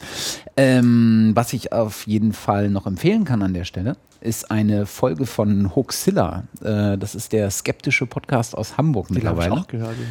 Ähm, 0.57 1.33
was 1.35 1.53
ich 1.53 1.73
auf 1.73 2.07
jeden 2.07 2.33
Fall 2.33 2.69
noch 2.69 2.87
empfehlen 2.87 3.25
kann 3.25 3.43
an 3.43 3.55
der 3.55 3.65
Stelle, 3.65 3.97
ist 4.21 4.51
eine 4.51 4.87
Folge 4.87 5.27
von 5.27 5.75
Hoaxilla. 5.75 6.45
Äh, 6.63 6.99
das 6.99 7.15
ist 7.15 7.33
der 7.33 7.51
skeptische 7.51 8.07
Podcast 8.07 8.57
aus 8.57 8.77
Hamburg 8.77 9.09
Den 9.09 9.15
mittlerweile. 9.15 9.55
Ich 9.55 9.61
auch 9.61 9.67
gehört, 9.67 9.97
ja. 9.97 10.07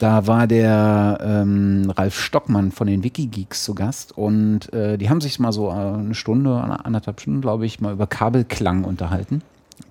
Da 0.00 0.26
war 0.26 0.46
der 0.46 1.18
ähm, 1.22 1.92
Ralf 1.96 2.18
Stockmann 2.18 2.72
von 2.72 2.86
den 2.86 3.04
Wikigeeks 3.04 3.64
zu 3.64 3.74
Gast 3.74 4.16
und 4.16 4.72
äh, 4.72 4.98
die 4.98 5.08
haben 5.08 5.20
sich 5.20 5.38
mal 5.38 5.52
so 5.52 5.70
eine 5.70 6.14
Stunde, 6.14 6.60
anderthalb 6.84 7.20
Stunden, 7.20 7.40
glaube 7.40 7.64
ich, 7.64 7.80
mal 7.80 7.92
über 7.92 8.06
Kabelklang 8.06 8.84
unterhalten. 8.84 9.42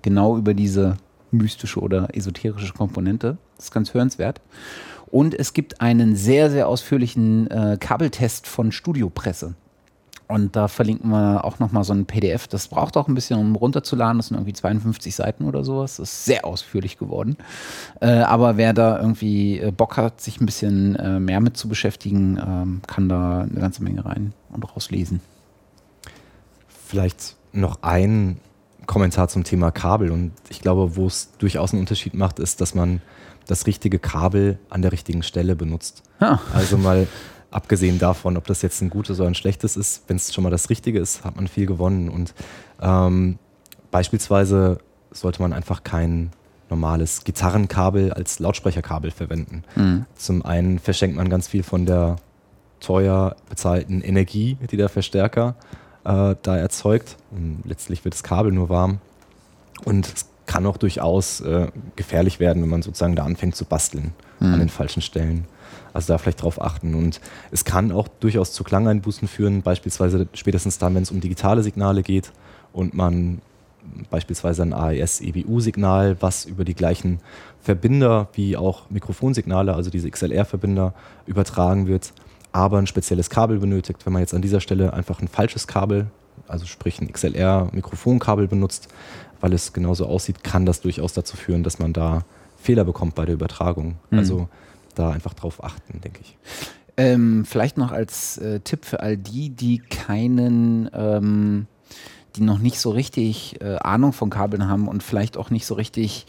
Genau 0.02 0.36
über 0.36 0.52
diese 0.52 0.98
mystische 1.30 1.80
oder 1.80 2.14
esoterische 2.14 2.74
Komponente. 2.74 3.38
Das 3.56 3.66
ist 3.66 3.72
ganz 3.72 3.94
hörenswert. 3.94 4.40
Und 5.14 5.32
es 5.32 5.52
gibt 5.52 5.80
einen 5.80 6.16
sehr, 6.16 6.50
sehr 6.50 6.66
ausführlichen 6.66 7.48
äh, 7.48 7.76
Kabeltest 7.78 8.48
von 8.48 8.72
Studiopresse. 8.72 9.54
Und 10.26 10.56
da 10.56 10.66
verlinken 10.66 11.08
wir 11.10 11.44
auch 11.44 11.60
nochmal 11.60 11.84
so 11.84 11.92
ein 11.92 12.04
PDF. 12.04 12.48
Das 12.48 12.66
braucht 12.66 12.96
auch 12.96 13.06
ein 13.06 13.14
bisschen, 13.14 13.38
um 13.38 13.54
runterzuladen. 13.54 14.18
Das 14.18 14.26
sind 14.26 14.38
irgendwie 14.38 14.54
52 14.54 15.14
Seiten 15.14 15.44
oder 15.44 15.62
sowas. 15.62 15.98
Das 15.98 16.10
ist 16.10 16.24
sehr 16.24 16.44
ausführlich 16.44 16.98
geworden. 16.98 17.36
Äh, 18.00 18.08
aber 18.08 18.56
wer 18.56 18.72
da 18.72 18.98
irgendwie 18.98 19.60
äh, 19.60 19.70
Bock 19.70 19.98
hat, 19.98 20.20
sich 20.20 20.40
ein 20.40 20.46
bisschen 20.46 20.96
äh, 20.96 21.20
mehr 21.20 21.38
mit 21.38 21.56
zu 21.56 21.68
beschäftigen, 21.68 22.36
ähm, 22.44 22.80
kann 22.88 23.08
da 23.08 23.42
eine 23.42 23.60
ganze 23.60 23.84
Menge 23.84 24.04
rein 24.04 24.32
und 24.50 24.64
rauslesen. 24.64 25.20
Vielleicht 26.88 27.36
noch 27.52 27.84
ein 27.84 28.40
Kommentar 28.86 29.28
zum 29.28 29.44
Thema 29.44 29.70
Kabel. 29.70 30.10
Und 30.10 30.32
ich 30.48 30.60
glaube, 30.60 30.96
wo 30.96 31.06
es 31.06 31.30
durchaus 31.38 31.72
einen 31.72 31.82
Unterschied 31.82 32.14
macht, 32.14 32.40
ist, 32.40 32.60
dass 32.60 32.74
man 32.74 33.00
das 33.46 33.66
richtige 33.66 33.98
Kabel 33.98 34.58
an 34.70 34.82
der 34.82 34.92
richtigen 34.92 35.22
Stelle 35.22 35.56
benutzt. 35.56 36.02
Ja. 36.20 36.40
Also 36.52 36.76
mal 36.76 37.06
abgesehen 37.50 37.98
davon, 37.98 38.36
ob 38.36 38.46
das 38.46 38.62
jetzt 38.62 38.80
ein 38.80 38.90
gutes 38.90 39.20
oder 39.20 39.28
ein 39.28 39.34
schlechtes 39.34 39.76
ist, 39.76 40.02
wenn 40.08 40.16
es 40.16 40.34
schon 40.34 40.44
mal 40.44 40.50
das 40.50 40.70
Richtige 40.70 40.98
ist, 40.98 41.24
hat 41.24 41.36
man 41.36 41.46
viel 41.46 41.66
gewonnen. 41.66 42.08
Und 42.08 42.34
ähm, 42.80 43.38
beispielsweise 43.90 44.78
sollte 45.10 45.40
man 45.40 45.52
einfach 45.52 45.84
kein 45.84 46.30
normales 46.68 47.24
Gitarrenkabel 47.24 48.12
als 48.12 48.40
Lautsprecherkabel 48.40 49.10
verwenden. 49.10 49.62
Mhm. 49.76 50.06
Zum 50.16 50.44
einen 50.44 50.78
verschenkt 50.78 51.16
man 51.16 51.28
ganz 51.28 51.46
viel 51.46 51.62
von 51.62 51.86
der 51.86 52.16
teuer 52.80 53.36
bezahlten 53.48 54.00
Energie, 54.00 54.58
die 54.70 54.76
der 54.76 54.88
Verstärker 54.88 55.54
äh, 56.04 56.34
da 56.42 56.56
erzeugt. 56.56 57.16
Und 57.30 57.62
letztlich 57.64 58.04
wird 58.04 58.14
das 58.14 58.22
Kabel 58.22 58.52
nur 58.52 58.68
warm. 58.68 58.98
Und 59.84 60.06
es 60.12 60.26
kann 60.46 60.66
auch 60.66 60.76
durchaus 60.76 61.40
äh, 61.40 61.68
gefährlich 61.96 62.40
werden, 62.40 62.62
wenn 62.62 62.68
man 62.68 62.82
sozusagen 62.82 63.16
da 63.16 63.24
anfängt 63.24 63.56
zu 63.56 63.64
basteln 63.64 64.12
mhm. 64.40 64.54
an 64.54 64.58
den 64.58 64.68
falschen 64.68 65.02
Stellen. 65.02 65.46
Also 65.92 66.12
da 66.12 66.18
vielleicht 66.18 66.42
drauf 66.42 66.60
achten. 66.60 66.94
Und 66.94 67.20
es 67.50 67.64
kann 67.64 67.92
auch 67.92 68.08
durchaus 68.08 68.52
zu 68.52 68.64
Klangeinbußen 68.64 69.28
führen, 69.28 69.62
beispielsweise 69.62 70.26
spätestens 70.34 70.78
dann, 70.78 70.94
wenn 70.94 71.02
es 71.02 71.10
um 71.10 71.20
digitale 71.20 71.62
Signale 71.62 72.02
geht 72.02 72.32
und 72.72 72.94
man 72.94 73.40
beispielsweise 74.10 74.62
ein 74.62 74.72
AES-EBU-Signal, 74.72 76.16
was 76.20 76.44
über 76.44 76.64
die 76.64 76.74
gleichen 76.74 77.20
Verbinder 77.60 78.28
wie 78.32 78.56
auch 78.56 78.90
Mikrofonsignale, 78.90 79.74
also 79.74 79.90
diese 79.90 80.10
XLR-Verbinder, 80.10 80.94
übertragen 81.26 81.86
wird, 81.86 82.12
aber 82.52 82.78
ein 82.78 82.86
spezielles 82.86 83.30
Kabel 83.30 83.58
benötigt. 83.58 84.04
Wenn 84.06 84.12
man 84.12 84.22
jetzt 84.22 84.34
an 84.34 84.42
dieser 84.42 84.60
Stelle 84.60 84.92
einfach 84.92 85.20
ein 85.20 85.28
falsches 85.28 85.66
Kabel, 85.66 86.06
also 86.48 86.66
sprich 86.66 87.00
ein 87.00 87.10
XLR-Mikrofonkabel 87.12 88.48
benutzt, 88.48 88.88
weil 89.44 89.52
es 89.52 89.74
genauso 89.74 90.06
aussieht, 90.06 90.42
kann 90.42 90.64
das 90.64 90.80
durchaus 90.80 91.12
dazu 91.12 91.36
führen, 91.36 91.62
dass 91.64 91.78
man 91.78 91.92
da 91.92 92.24
Fehler 92.56 92.86
bekommt 92.86 93.14
bei 93.14 93.26
der 93.26 93.34
Übertragung. 93.34 93.96
Mhm. 94.08 94.18
Also 94.18 94.48
da 94.94 95.10
einfach 95.10 95.34
drauf 95.34 95.62
achten, 95.62 96.00
denke 96.00 96.20
ich. 96.22 96.38
Ähm, 96.96 97.44
vielleicht 97.44 97.76
noch 97.76 97.92
als 97.92 98.38
äh, 98.38 98.60
Tipp 98.60 98.86
für 98.86 99.00
all 99.00 99.18
die, 99.18 99.50
die 99.50 99.80
keinen, 99.80 100.88
ähm, 100.94 101.66
die 102.36 102.40
noch 102.40 102.58
nicht 102.58 102.80
so 102.80 102.88
richtig 102.88 103.60
äh, 103.60 103.76
Ahnung 103.76 104.14
von 104.14 104.30
Kabeln 104.30 104.66
haben 104.66 104.88
und 104.88 105.02
vielleicht 105.02 105.36
auch 105.36 105.50
nicht 105.50 105.66
so 105.66 105.74
richtig 105.74 106.24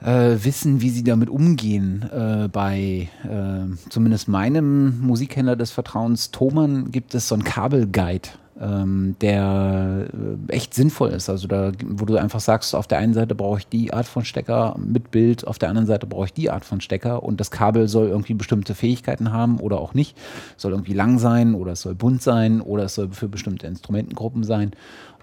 äh, 0.00 0.36
wissen, 0.40 0.80
wie 0.80 0.90
sie 0.90 1.02
damit 1.02 1.28
umgehen. 1.28 2.08
Äh, 2.12 2.46
bei 2.46 3.08
äh, 3.24 3.88
zumindest 3.88 4.28
meinem 4.28 5.00
Musikhändler 5.00 5.56
des 5.56 5.72
Vertrauens, 5.72 6.30
Thomann, 6.30 6.92
gibt 6.92 7.16
es 7.16 7.26
so 7.26 7.34
einen 7.34 7.42
Kabelguide 7.42 8.28
ähm, 8.60 9.16
der 9.20 10.08
äh, 10.48 10.52
echt 10.52 10.74
sinnvoll 10.74 11.10
ist. 11.10 11.28
Also 11.28 11.48
da, 11.48 11.72
wo 11.84 12.04
du 12.04 12.16
einfach 12.16 12.40
sagst, 12.40 12.74
auf 12.74 12.86
der 12.86 12.98
einen 12.98 13.14
Seite 13.14 13.34
brauche 13.34 13.58
ich 13.58 13.68
die 13.68 13.92
Art 13.92 14.06
von 14.06 14.24
Stecker 14.24 14.76
mit 14.78 15.10
Bild, 15.10 15.46
auf 15.46 15.58
der 15.58 15.68
anderen 15.68 15.86
Seite 15.86 16.06
brauche 16.06 16.26
ich 16.26 16.32
die 16.32 16.50
Art 16.50 16.64
von 16.64 16.80
Stecker 16.80 17.22
und 17.22 17.40
das 17.40 17.50
Kabel 17.50 17.88
soll 17.88 18.08
irgendwie 18.08 18.34
bestimmte 18.34 18.74
Fähigkeiten 18.74 19.32
haben 19.32 19.60
oder 19.60 19.80
auch 19.80 19.94
nicht. 19.94 20.16
Soll 20.56 20.72
irgendwie 20.72 20.94
lang 20.94 21.18
sein 21.18 21.54
oder 21.54 21.72
es 21.72 21.82
soll 21.82 21.94
bunt 21.94 22.22
sein 22.22 22.60
oder 22.60 22.84
es 22.84 22.94
soll 22.94 23.10
für 23.12 23.28
bestimmte 23.28 23.66
Instrumentengruppen 23.66 24.44
sein. 24.44 24.72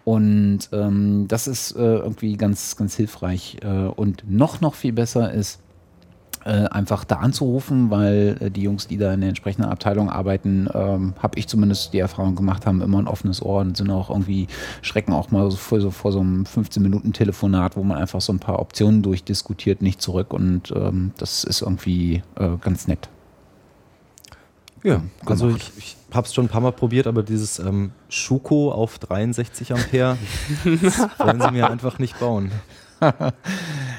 Und 0.05 0.69
ähm, 0.71 1.25
das 1.27 1.47
ist 1.47 1.75
äh, 1.75 1.79
irgendwie 1.79 2.37
ganz, 2.37 2.77
ganz 2.77 2.95
hilfreich. 2.95 3.57
Äh, 3.63 3.67
und 3.67 4.23
noch, 4.29 4.61
noch 4.61 4.75
viel 4.75 4.93
besser 4.93 5.33
ist, 5.33 5.59
äh, 6.45 6.65
einfach 6.69 7.03
da 7.03 7.15
anzurufen, 7.15 7.89
weil 7.89 8.37
äh, 8.39 8.51
die 8.51 8.61
Jungs, 8.61 8.87
die 8.87 8.97
da 8.97 9.13
in 9.13 9.21
der 9.21 9.29
entsprechenden 9.29 9.69
Abteilung 9.69 10.11
arbeiten, 10.11 10.69
ähm, 10.73 11.13
habe 11.19 11.39
ich 11.39 11.47
zumindest 11.47 11.91
die 11.93 11.99
Erfahrung 11.99 12.35
gemacht, 12.35 12.67
haben 12.67 12.81
immer 12.81 12.99
ein 12.99 13.07
offenes 13.07 13.41
Ohr 13.41 13.61
und 13.61 13.75
sind 13.75 13.89
auch 13.89 14.11
irgendwie, 14.11 14.47
schrecken 14.83 15.11
auch 15.11 15.31
mal 15.31 15.49
so 15.49 15.57
vor, 15.57 15.81
so, 15.81 15.89
vor 15.89 16.11
so 16.11 16.19
einem 16.19 16.43
15-Minuten-Telefonat, 16.43 17.75
wo 17.75 17.83
man 17.83 17.97
einfach 17.97 18.21
so 18.21 18.31
ein 18.31 18.39
paar 18.39 18.59
Optionen 18.59 19.01
durchdiskutiert, 19.01 19.81
nicht 19.81 20.01
zurück 20.01 20.33
und 20.33 20.71
ähm, 20.75 21.13
das 21.17 21.43
ist 21.43 21.61
irgendwie 21.61 22.21
äh, 22.35 22.57
ganz 22.61 22.87
nett. 22.87 23.09
Ja, 24.83 25.01
also 25.25 25.49
ich, 25.49 25.71
ich 25.77 25.97
habe 26.13 26.27
es 26.27 26.33
schon 26.35 26.45
ein 26.45 26.49
paar 26.49 26.61
Mal 26.61 26.73
probiert, 26.73 27.07
aber 27.07 27.23
dieses 27.23 27.57
ähm, 27.57 27.91
Schuko 28.07 28.71
auf 28.71 28.99
63 28.99 29.73
Ampere 29.73 30.15
wollen 31.17 31.41
sie 31.41 31.51
mir 31.51 31.71
einfach 31.71 31.97
nicht 31.97 32.19
bauen. 32.19 32.51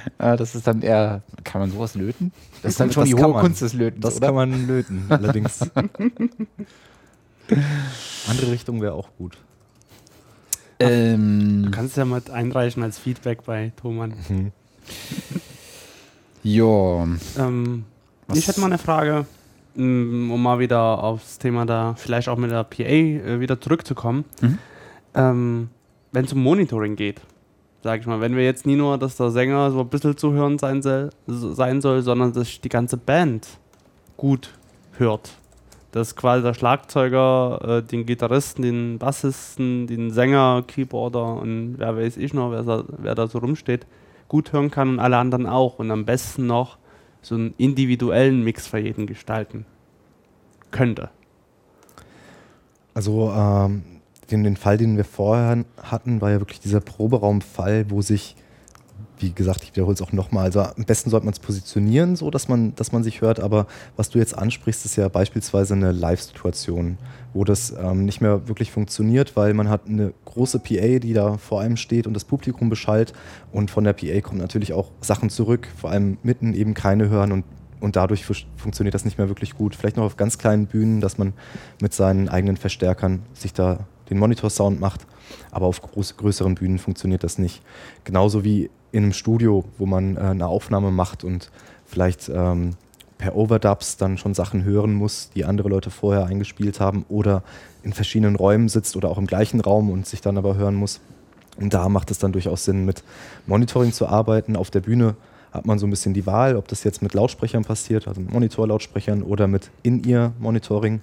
das 0.18 0.54
ist 0.54 0.66
dann 0.66 0.82
eher, 0.82 1.22
kann 1.44 1.60
man 1.60 1.70
sowas 1.70 1.94
löten? 1.94 2.32
Das 2.62 2.72
ist 2.72 2.80
dann 2.80 2.90
schon 2.92 3.02
das 3.02 3.10
die 3.10 3.14
hohe 3.14 3.32
man, 3.32 3.42
Kunst 3.42 3.62
des 3.62 3.72
Lötens, 3.72 4.02
Das 4.02 4.16
oder? 4.16 4.26
kann 4.28 4.34
man 4.34 4.66
löten, 4.66 5.06
allerdings. 5.10 5.60
Andere 8.28 8.50
Richtung 8.50 8.80
wäre 8.80 8.94
auch 8.94 9.08
gut. 9.18 9.38
Ähm, 10.78 11.62
du 11.64 11.70
kannst 11.70 11.96
ja 11.96 12.04
mal 12.04 12.20
einreichen 12.32 12.82
als 12.82 12.98
Feedback 12.98 13.44
bei 13.44 13.72
Thomann. 13.80 14.14
Mhm. 14.28 14.52
ja. 16.42 17.06
Ähm, 17.38 17.84
ich 18.34 18.46
hätte 18.46 18.60
mal 18.60 18.66
eine 18.66 18.78
Frage, 18.78 19.24
mm, 19.74 20.30
um 20.30 20.42
mal 20.42 20.58
wieder 20.58 21.02
aufs 21.02 21.38
Thema 21.38 21.64
da, 21.64 21.94
vielleicht 21.96 22.28
auch 22.28 22.36
mit 22.36 22.50
der 22.50 22.64
PA 22.64 22.82
äh, 22.82 23.40
wieder 23.40 23.58
zurückzukommen. 23.60 24.24
Mhm. 24.42 24.58
Ähm, 25.14 25.68
Wenn 26.12 26.24
es 26.26 26.32
um 26.34 26.42
Monitoring 26.42 26.96
geht, 26.96 27.22
sag 27.86 28.00
ich 28.00 28.06
mal. 28.08 28.20
Wenn 28.20 28.34
wir 28.34 28.44
jetzt 28.44 28.66
nie 28.66 28.74
nur, 28.74 28.98
dass 28.98 29.16
der 29.16 29.30
Sänger 29.30 29.70
so 29.70 29.78
ein 29.78 29.88
bisschen 29.88 30.16
zu 30.16 30.32
hören 30.32 30.58
sein 30.58 30.82
soll, 30.82 31.10
sein 31.28 31.80
soll 31.80 32.02
sondern 32.02 32.32
dass 32.32 32.60
die 32.60 32.68
ganze 32.68 32.96
Band 32.96 33.46
gut 34.16 34.52
hört. 34.98 35.30
Dass 35.92 36.16
quasi 36.16 36.42
der 36.42 36.52
Schlagzeuger 36.52 37.60
äh, 37.64 37.82
den 37.84 38.04
Gitarristen, 38.04 38.62
den 38.62 38.98
Bassisten, 38.98 39.86
den 39.86 40.10
Sänger, 40.10 40.64
Keyboarder 40.66 41.34
und 41.36 41.76
wer 41.78 41.96
weiß 41.96 42.16
ich 42.16 42.34
noch, 42.34 42.50
wer, 42.50 42.84
wer 42.88 43.14
da 43.14 43.28
so 43.28 43.38
rumsteht, 43.38 43.86
gut 44.26 44.52
hören 44.52 44.72
kann 44.72 44.88
und 44.88 44.98
alle 44.98 45.18
anderen 45.18 45.46
auch. 45.46 45.78
Und 45.78 45.92
am 45.92 46.04
besten 46.04 46.48
noch 46.48 46.78
so 47.22 47.36
einen 47.36 47.54
individuellen 47.56 48.42
Mix 48.42 48.66
für 48.66 48.78
jeden 48.78 49.06
gestalten 49.06 49.64
könnte. 50.72 51.10
Also 52.94 53.30
ähm, 53.30 53.84
den, 54.30 54.44
den 54.44 54.56
Fall, 54.56 54.76
den 54.78 54.96
wir 54.96 55.04
vorher 55.04 55.64
hatten, 55.82 56.20
war 56.20 56.30
ja 56.30 56.40
wirklich 56.40 56.60
dieser 56.60 56.80
Proberaumfall, 56.80 57.90
wo 57.90 58.02
sich, 58.02 58.36
wie 59.18 59.32
gesagt, 59.32 59.62
ich 59.62 59.74
wiederhole 59.74 59.94
es 59.94 60.02
auch 60.02 60.12
nochmal, 60.12 60.44
also 60.44 60.60
am 60.60 60.84
besten 60.84 61.10
sollte 61.10 61.26
man 61.26 61.32
es 61.32 61.38
positionieren, 61.38 62.16
so 62.16 62.30
dass 62.30 62.48
man, 62.48 62.74
dass 62.74 62.92
man 62.92 63.02
sich 63.02 63.20
hört, 63.20 63.40
aber 63.40 63.66
was 63.96 64.10
du 64.10 64.18
jetzt 64.18 64.36
ansprichst, 64.36 64.84
ist 64.84 64.96
ja 64.96 65.08
beispielsweise 65.08 65.74
eine 65.74 65.92
Live-Situation, 65.92 66.98
wo 67.32 67.44
das 67.44 67.74
ähm, 67.78 68.04
nicht 68.04 68.20
mehr 68.20 68.48
wirklich 68.48 68.72
funktioniert, 68.72 69.36
weil 69.36 69.54
man 69.54 69.68
hat 69.68 69.82
eine 69.86 70.12
große 70.24 70.58
PA, 70.58 70.98
die 70.98 71.12
da 71.12 71.38
vor 71.38 71.60
einem 71.60 71.76
steht 71.76 72.06
und 72.06 72.14
das 72.14 72.24
Publikum 72.24 72.68
beschallt 72.68 73.12
und 73.52 73.70
von 73.70 73.84
der 73.84 73.92
PA 73.92 74.20
kommen 74.20 74.40
natürlich 74.40 74.72
auch 74.72 74.90
Sachen 75.00 75.30
zurück, 75.30 75.68
vor 75.76 75.90
allem 75.90 76.18
mitten 76.22 76.54
eben 76.54 76.74
keine 76.74 77.08
hören 77.08 77.32
und 77.32 77.44
und 77.78 77.96
dadurch 77.96 78.24
funktioniert 78.56 78.94
das 78.94 79.04
nicht 79.04 79.18
mehr 79.18 79.28
wirklich 79.28 79.54
gut. 79.54 79.76
Vielleicht 79.76 79.96
noch 79.98 80.04
auf 80.04 80.16
ganz 80.16 80.38
kleinen 80.38 80.66
Bühnen, 80.66 81.00
dass 81.00 81.18
man 81.18 81.34
mit 81.80 81.92
seinen 81.92 82.28
eigenen 82.28 82.56
Verstärkern 82.56 83.22
sich 83.34 83.52
da 83.52 83.86
den 84.10 84.18
Monitor-Sound 84.18 84.80
macht. 84.80 85.06
Aber 85.50 85.66
auf 85.66 85.82
groß, 85.82 86.16
größeren 86.16 86.54
Bühnen 86.54 86.78
funktioniert 86.78 87.24
das 87.24 87.38
nicht. 87.38 87.62
Genauso 88.04 88.44
wie 88.44 88.70
in 88.92 89.04
einem 89.04 89.12
Studio, 89.12 89.64
wo 89.78 89.86
man 89.86 90.16
äh, 90.16 90.20
eine 90.20 90.46
Aufnahme 90.46 90.90
macht 90.90 91.24
und 91.24 91.50
vielleicht 91.84 92.28
ähm, 92.28 92.72
per 93.18 93.36
Overdubs 93.36 93.96
dann 93.96 94.18
schon 94.18 94.34
Sachen 94.34 94.64
hören 94.64 94.94
muss, 94.94 95.30
die 95.34 95.44
andere 95.44 95.68
Leute 95.68 95.90
vorher 95.90 96.26
eingespielt 96.26 96.80
haben 96.80 97.04
oder 97.08 97.42
in 97.82 97.92
verschiedenen 97.92 98.36
Räumen 98.36 98.68
sitzt 98.68 98.96
oder 98.96 99.08
auch 99.10 99.18
im 99.18 99.26
gleichen 99.26 99.60
Raum 99.60 99.90
und 99.90 100.06
sich 100.06 100.20
dann 100.20 100.38
aber 100.38 100.56
hören 100.56 100.74
muss. 100.74 101.00
Und 101.58 101.72
da 101.72 101.88
macht 101.88 102.10
es 102.10 102.18
dann 102.18 102.32
durchaus 102.32 102.64
Sinn, 102.64 102.84
mit 102.84 103.02
Monitoring 103.46 103.92
zu 103.92 104.06
arbeiten. 104.06 104.56
Auf 104.56 104.70
der 104.70 104.80
Bühne 104.80 105.16
hat 105.52 105.64
man 105.64 105.78
so 105.78 105.86
ein 105.86 105.90
bisschen 105.90 106.12
die 106.12 106.26
Wahl, 106.26 106.56
ob 106.56 106.68
das 106.68 106.84
jetzt 106.84 107.02
mit 107.02 107.14
Lautsprechern 107.14 107.64
passiert, 107.64 108.06
also 108.06 108.20
mit 108.20 108.30
Monitorlautsprechern 108.30 109.22
oder 109.22 109.46
mit 109.46 109.70
In-Ear-Monitoring. 109.82 111.00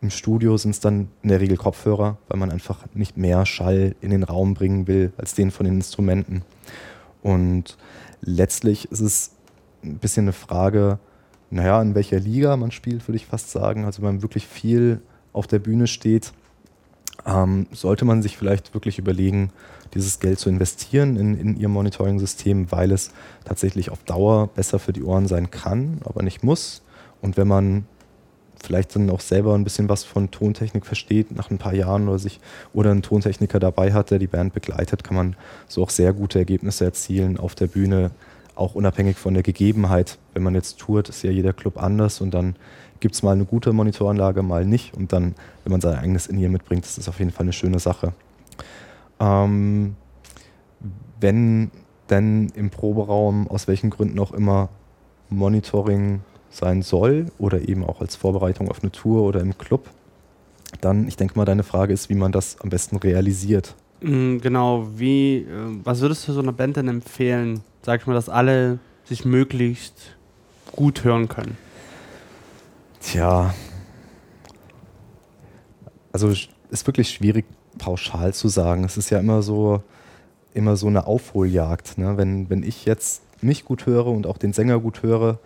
Im 0.00 0.10
Studio 0.10 0.56
sind 0.56 0.72
es 0.72 0.80
dann 0.80 1.08
in 1.22 1.30
der 1.30 1.40
Regel 1.40 1.56
Kopfhörer, 1.56 2.18
weil 2.28 2.38
man 2.38 2.50
einfach 2.50 2.84
nicht 2.94 3.16
mehr 3.16 3.46
Schall 3.46 3.94
in 4.00 4.10
den 4.10 4.22
Raum 4.22 4.54
bringen 4.54 4.86
will 4.86 5.12
als 5.16 5.34
den 5.34 5.50
von 5.50 5.64
den 5.64 5.76
Instrumenten. 5.76 6.42
Und 7.22 7.78
letztlich 8.20 8.90
ist 8.90 9.00
es 9.00 9.30
ein 9.82 9.98
bisschen 9.98 10.24
eine 10.24 10.32
Frage, 10.32 10.98
naja, 11.50 11.80
in 11.80 11.94
welcher 11.94 12.20
Liga 12.20 12.56
man 12.56 12.70
spielt, 12.70 13.06
würde 13.08 13.16
ich 13.16 13.26
fast 13.26 13.50
sagen. 13.50 13.84
Also 13.84 14.02
wenn 14.02 14.14
man 14.14 14.22
wirklich 14.22 14.46
viel 14.46 15.00
auf 15.32 15.46
der 15.46 15.58
Bühne 15.58 15.86
steht, 15.86 16.32
ähm, 17.26 17.66
sollte 17.72 18.04
man 18.04 18.22
sich 18.22 18.36
vielleicht 18.36 18.74
wirklich 18.74 18.98
überlegen, 18.98 19.50
dieses 19.94 20.20
Geld 20.20 20.38
zu 20.38 20.48
investieren 20.48 21.16
in, 21.16 21.38
in 21.38 21.56
ihr 21.56 21.68
Monitoring-System, 21.68 22.72
weil 22.72 22.90
es 22.92 23.12
tatsächlich 23.44 23.90
auf 23.90 24.02
Dauer 24.04 24.48
besser 24.48 24.78
für 24.78 24.92
die 24.92 25.04
Ohren 25.04 25.28
sein 25.28 25.50
kann, 25.50 26.00
aber 26.04 26.22
nicht 26.22 26.42
muss. 26.42 26.82
Und 27.22 27.36
wenn 27.36 27.48
man 27.48 27.86
vielleicht 28.62 28.94
dann 28.94 29.10
auch 29.10 29.20
selber 29.20 29.54
ein 29.54 29.64
bisschen 29.64 29.88
was 29.88 30.04
von 30.04 30.30
Tontechnik 30.30 30.86
versteht 30.86 31.34
nach 31.34 31.50
ein 31.50 31.58
paar 31.58 31.74
Jahren 31.74 32.08
oder 32.08 32.18
sich 32.18 32.40
oder 32.72 32.90
einen 32.90 33.02
Tontechniker 33.02 33.58
dabei 33.58 33.92
hat, 33.92 34.10
der 34.10 34.18
die 34.18 34.26
Band 34.26 34.54
begleitet, 34.54 35.04
kann 35.04 35.16
man 35.16 35.36
so 35.68 35.82
auch 35.82 35.90
sehr 35.90 36.12
gute 36.12 36.38
Ergebnisse 36.38 36.84
erzielen 36.84 37.38
auf 37.38 37.54
der 37.54 37.66
Bühne, 37.66 38.10
auch 38.54 38.74
unabhängig 38.74 39.16
von 39.16 39.34
der 39.34 39.42
Gegebenheit. 39.42 40.18
Wenn 40.32 40.42
man 40.42 40.54
jetzt 40.54 40.78
tourt, 40.78 41.08
ist 41.08 41.22
ja 41.22 41.30
jeder 41.30 41.52
Club 41.52 41.82
anders 41.82 42.20
und 42.20 42.32
dann 42.32 42.56
gibt 43.00 43.14
es 43.14 43.22
mal 43.22 43.32
eine 43.32 43.44
gute 43.44 43.72
Monitoranlage, 43.72 44.42
mal 44.42 44.64
nicht. 44.64 44.94
Und 44.94 45.12
dann, 45.12 45.34
wenn 45.62 45.72
man 45.72 45.80
sein 45.80 45.98
eigenes 45.98 46.26
In-Ear 46.26 46.50
mitbringt, 46.50 46.84
das 46.84 46.96
ist 46.96 47.08
auf 47.08 47.18
jeden 47.18 47.32
Fall 47.32 47.44
eine 47.44 47.52
schöne 47.52 47.78
Sache. 47.78 48.12
Ähm, 49.20 49.96
wenn 51.20 51.70
denn 52.10 52.50
im 52.54 52.70
Proberaum, 52.70 53.48
aus 53.48 53.68
welchen 53.68 53.90
Gründen 53.90 54.18
auch 54.18 54.32
immer, 54.32 54.68
Monitoring 55.30 56.20
sein 56.54 56.82
soll 56.82 57.26
oder 57.38 57.68
eben 57.68 57.84
auch 57.84 58.00
als 58.00 58.16
Vorbereitung 58.16 58.68
auf 58.70 58.82
eine 58.82 58.92
Tour 58.92 59.22
oder 59.22 59.40
im 59.40 59.58
Club, 59.58 59.88
dann, 60.80 61.08
ich 61.08 61.16
denke 61.16 61.36
mal, 61.36 61.44
deine 61.44 61.62
Frage 61.62 61.92
ist, 61.92 62.08
wie 62.08 62.14
man 62.14 62.32
das 62.32 62.60
am 62.60 62.70
besten 62.70 62.96
realisiert. 62.96 63.74
Mm, 64.00 64.38
genau, 64.38 64.88
wie, 64.96 65.38
äh, 65.38 65.46
was 65.82 66.00
würdest 66.00 66.26
du 66.28 66.32
so 66.32 66.40
einer 66.40 66.52
Band 66.52 66.76
denn 66.76 66.88
empfehlen, 66.88 67.60
sag 67.82 68.00
ich 68.00 68.06
mal, 68.06 68.14
dass 68.14 68.28
alle 68.28 68.78
sich 69.04 69.24
möglichst 69.24 70.16
gut 70.72 71.04
hören 71.04 71.28
können? 71.28 71.56
Tja, 73.00 73.54
also 76.12 76.28
ist 76.28 76.86
wirklich 76.86 77.10
schwierig 77.10 77.44
pauschal 77.78 78.32
zu 78.32 78.48
sagen. 78.48 78.84
Es 78.84 78.96
ist 78.96 79.10
ja 79.10 79.18
immer 79.18 79.42
so, 79.42 79.82
immer 80.54 80.76
so 80.76 80.86
eine 80.86 81.06
Aufholjagd. 81.06 81.98
Ne? 81.98 82.16
Wenn, 82.16 82.48
wenn 82.50 82.62
ich 82.62 82.84
jetzt 82.84 83.22
mich 83.42 83.64
gut 83.64 83.86
höre 83.86 84.06
und 84.06 84.26
auch 84.26 84.38
den 84.38 84.52
Sänger 84.52 84.78
gut 84.78 85.02
höre, 85.02 85.38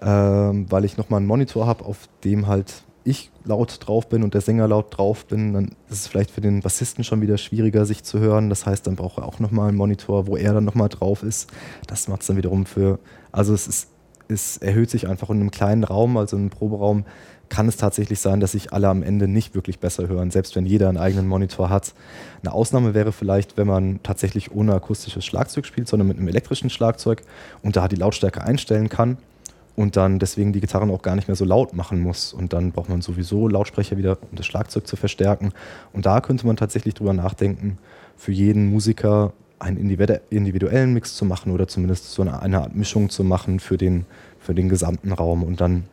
ähm, 0.00 0.70
weil 0.70 0.84
ich 0.84 0.96
nochmal 0.96 1.18
einen 1.18 1.26
Monitor 1.26 1.66
habe, 1.66 1.84
auf 1.84 2.08
dem 2.24 2.46
halt 2.46 2.82
ich 3.04 3.30
laut 3.44 3.78
drauf 3.80 4.08
bin 4.08 4.22
und 4.22 4.34
der 4.34 4.42
Sänger 4.42 4.68
laut 4.68 4.96
drauf 4.96 5.24
bin, 5.24 5.54
dann 5.54 5.64
ist 5.88 6.00
es 6.00 6.06
vielleicht 6.06 6.30
für 6.30 6.42
den 6.42 6.60
Bassisten 6.60 7.04
schon 7.04 7.22
wieder 7.22 7.38
schwieriger, 7.38 7.86
sich 7.86 8.04
zu 8.04 8.18
hören. 8.18 8.50
Das 8.50 8.66
heißt, 8.66 8.86
dann 8.86 8.96
braucht 8.96 9.18
er 9.18 9.24
auch 9.24 9.38
nochmal 9.38 9.68
einen 9.68 9.78
Monitor, 9.78 10.26
wo 10.26 10.36
er 10.36 10.52
dann 10.52 10.64
nochmal 10.64 10.90
drauf 10.90 11.22
ist. 11.22 11.50
Das 11.86 12.08
macht 12.08 12.20
es 12.20 12.26
dann 12.26 12.36
wiederum 12.36 12.66
für, 12.66 12.98
also 13.32 13.54
es 13.54 13.66
ist, 13.66 13.88
es 14.28 14.58
erhöht 14.58 14.90
sich 14.90 15.08
einfach 15.08 15.30
in 15.30 15.40
einem 15.40 15.50
kleinen 15.50 15.84
Raum, 15.84 16.18
also 16.18 16.36
in 16.36 16.42
einem 16.42 16.50
Proberaum, 16.50 17.04
kann 17.48 17.66
es 17.66 17.78
tatsächlich 17.78 18.20
sein, 18.20 18.40
dass 18.40 18.52
sich 18.52 18.74
alle 18.74 18.88
am 18.88 19.02
Ende 19.02 19.26
nicht 19.26 19.54
wirklich 19.54 19.78
besser 19.78 20.06
hören, 20.06 20.30
selbst 20.30 20.54
wenn 20.54 20.66
jeder 20.66 20.90
einen 20.90 20.98
eigenen 20.98 21.26
Monitor 21.26 21.70
hat. 21.70 21.94
Eine 22.42 22.52
Ausnahme 22.52 22.92
wäre 22.92 23.12
vielleicht, 23.12 23.56
wenn 23.56 23.66
man 23.66 24.00
tatsächlich 24.02 24.52
ohne 24.52 24.74
akustisches 24.74 25.24
Schlagzeug 25.24 25.64
spielt, 25.64 25.88
sondern 25.88 26.08
mit 26.08 26.18
einem 26.18 26.28
elektrischen 26.28 26.68
Schlagzeug 26.68 27.22
und 27.62 27.76
da 27.76 27.88
die 27.88 27.96
Lautstärke 27.96 28.42
einstellen 28.42 28.90
kann 28.90 29.16
und 29.78 29.96
dann 29.96 30.18
deswegen 30.18 30.52
die 30.52 30.60
Gitarren 30.60 30.90
auch 30.90 31.02
gar 31.02 31.14
nicht 31.14 31.28
mehr 31.28 31.36
so 31.36 31.44
laut 31.44 31.72
machen 31.72 32.00
muss. 32.00 32.32
Und 32.32 32.52
dann 32.52 32.72
braucht 32.72 32.88
man 32.88 33.00
sowieso 33.00 33.46
Lautsprecher 33.46 33.96
wieder, 33.96 34.18
um 34.28 34.34
das 34.34 34.44
Schlagzeug 34.44 34.88
zu 34.88 34.96
verstärken. 34.96 35.52
Und 35.92 36.04
da 36.04 36.20
könnte 36.20 36.48
man 36.48 36.56
tatsächlich 36.56 36.94
drüber 36.94 37.12
nachdenken, 37.12 37.78
für 38.16 38.32
jeden 38.32 38.70
Musiker 38.70 39.32
einen 39.60 39.76
individuellen 39.76 40.92
Mix 40.92 41.14
zu 41.14 41.24
machen 41.24 41.52
oder 41.52 41.68
zumindest 41.68 42.10
so 42.10 42.22
eine, 42.22 42.42
eine 42.42 42.60
Art 42.60 42.74
Mischung 42.74 43.08
zu 43.08 43.22
machen 43.22 43.60
für 43.60 43.76
den, 43.76 44.04
für 44.40 44.52
den 44.52 44.68
gesamten 44.68 45.12
Raum. 45.12 45.44
Und 45.44 45.60
dann, 45.60 45.84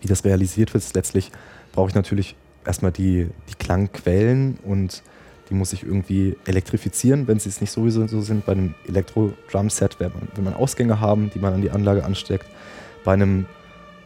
wie 0.00 0.08
das 0.08 0.24
realisiert 0.24 0.72
wird, 0.72 0.82
letztlich 0.94 1.30
brauche 1.72 1.90
ich 1.90 1.94
natürlich 1.94 2.34
erstmal 2.64 2.92
die, 2.92 3.28
die 3.50 3.54
Klangquellen 3.58 4.58
und 4.64 5.02
die 5.50 5.54
muss 5.54 5.74
ich 5.74 5.82
irgendwie 5.82 6.38
elektrifizieren, 6.46 7.28
wenn 7.28 7.38
sie 7.38 7.50
es 7.50 7.60
nicht 7.60 7.72
sowieso 7.72 8.06
so 8.06 8.22
sind. 8.22 8.46
Bei 8.46 8.52
einem 8.52 8.74
Elektro-Drum-Set 8.88 10.00
will 10.00 10.10
man 10.42 10.54
Ausgänge 10.54 10.98
haben, 10.98 11.30
die 11.34 11.40
man 11.40 11.52
an 11.52 11.60
die 11.60 11.70
Anlage 11.70 12.06
ansteckt. 12.06 12.46
Bei 13.04 13.12
einem 13.12 13.46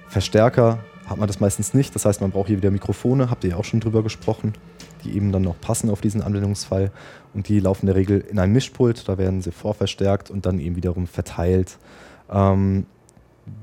Verstärker 0.08 0.78
hat 1.06 1.18
man 1.18 1.28
das 1.28 1.40
meistens 1.40 1.74
nicht. 1.74 1.94
Das 1.94 2.04
heißt, 2.04 2.20
man 2.20 2.30
braucht 2.30 2.48
hier 2.48 2.56
wieder 2.56 2.70
Mikrofone, 2.70 3.30
habt 3.30 3.44
ihr 3.44 3.50
ja 3.50 3.56
auch 3.56 3.64
schon 3.64 3.80
drüber 3.80 4.02
gesprochen, 4.02 4.54
die 5.04 5.16
eben 5.16 5.32
dann 5.32 5.42
noch 5.42 5.60
passen 5.60 5.90
auf 5.90 6.00
diesen 6.00 6.22
Anwendungsfall. 6.22 6.90
Und 7.32 7.48
die 7.48 7.60
laufen 7.60 7.82
in 7.82 7.86
der 7.86 7.96
Regel 7.96 8.20
in 8.20 8.38
ein 8.38 8.52
Mischpult, 8.52 9.08
da 9.08 9.18
werden 9.18 9.42
sie 9.42 9.52
vorverstärkt 9.52 10.30
und 10.30 10.46
dann 10.46 10.58
eben 10.58 10.76
wiederum 10.76 11.06
verteilt. 11.06 11.78
Ähm, 12.30 12.86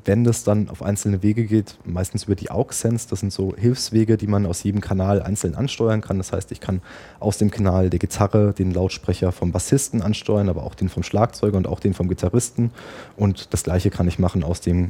wenn 0.05 0.23
das 0.23 0.45
dann 0.45 0.69
auf 0.69 0.81
einzelne 0.81 1.23
Wege 1.23 1.43
geht, 1.45 1.77
meistens 1.83 2.23
über 2.23 2.35
die 2.35 2.49
AUX-Sense, 2.49 3.09
das 3.09 3.19
sind 3.19 3.33
so 3.33 3.53
Hilfswege, 3.57 4.15
die 4.15 4.27
man 4.27 4.45
aus 4.45 4.63
jedem 4.63 4.79
Kanal 4.79 5.21
einzeln 5.21 5.55
ansteuern 5.55 5.99
kann. 5.99 6.17
Das 6.17 6.31
heißt, 6.31 6.53
ich 6.53 6.61
kann 6.61 6.81
aus 7.19 7.37
dem 7.37 7.51
Kanal 7.51 7.89
der 7.89 7.99
Gitarre 7.99 8.53
den 8.53 8.71
Lautsprecher 8.71 9.33
vom 9.33 9.51
Bassisten 9.51 10.01
ansteuern, 10.01 10.47
aber 10.47 10.63
auch 10.63 10.75
den 10.75 10.87
vom 10.87 11.03
Schlagzeuger 11.03 11.57
und 11.57 11.67
auch 11.67 11.81
den 11.81 11.93
vom 11.93 12.07
Gitarristen. 12.07 12.71
Und 13.17 13.53
das 13.53 13.63
gleiche 13.63 13.89
kann 13.89 14.07
ich 14.07 14.19
machen 14.19 14.43
aus 14.43 14.61
dem 14.61 14.87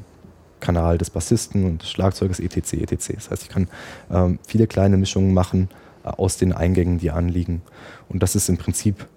Kanal 0.63 0.97
des 0.97 1.09
Bassisten 1.09 1.65
und 1.65 1.81
des 1.83 1.91
Schlagzeugers 1.91 2.39
etc. 2.39 2.73
etc. 2.73 3.13
Das 3.15 3.29
heißt, 3.29 3.43
ich 3.43 3.49
kann 3.49 3.67
ähm, 4.11 4.39
viele 4.47 4.65
kleine 4.65 4.97
Mischungen 4.97 5.33
machen 5.33 5.69
äh, 6.03 6.07
aus 6.07 6.37
den 6.37 6.53
Eingängen, 6.53 6.97
die 6.97 7.11
anliegen. 7.11 7.61
Und 8.09 8.23
das 8.23 8.35
ist 8.35 8.49
im 8.49 8.57
Prinzip 8.57 9.07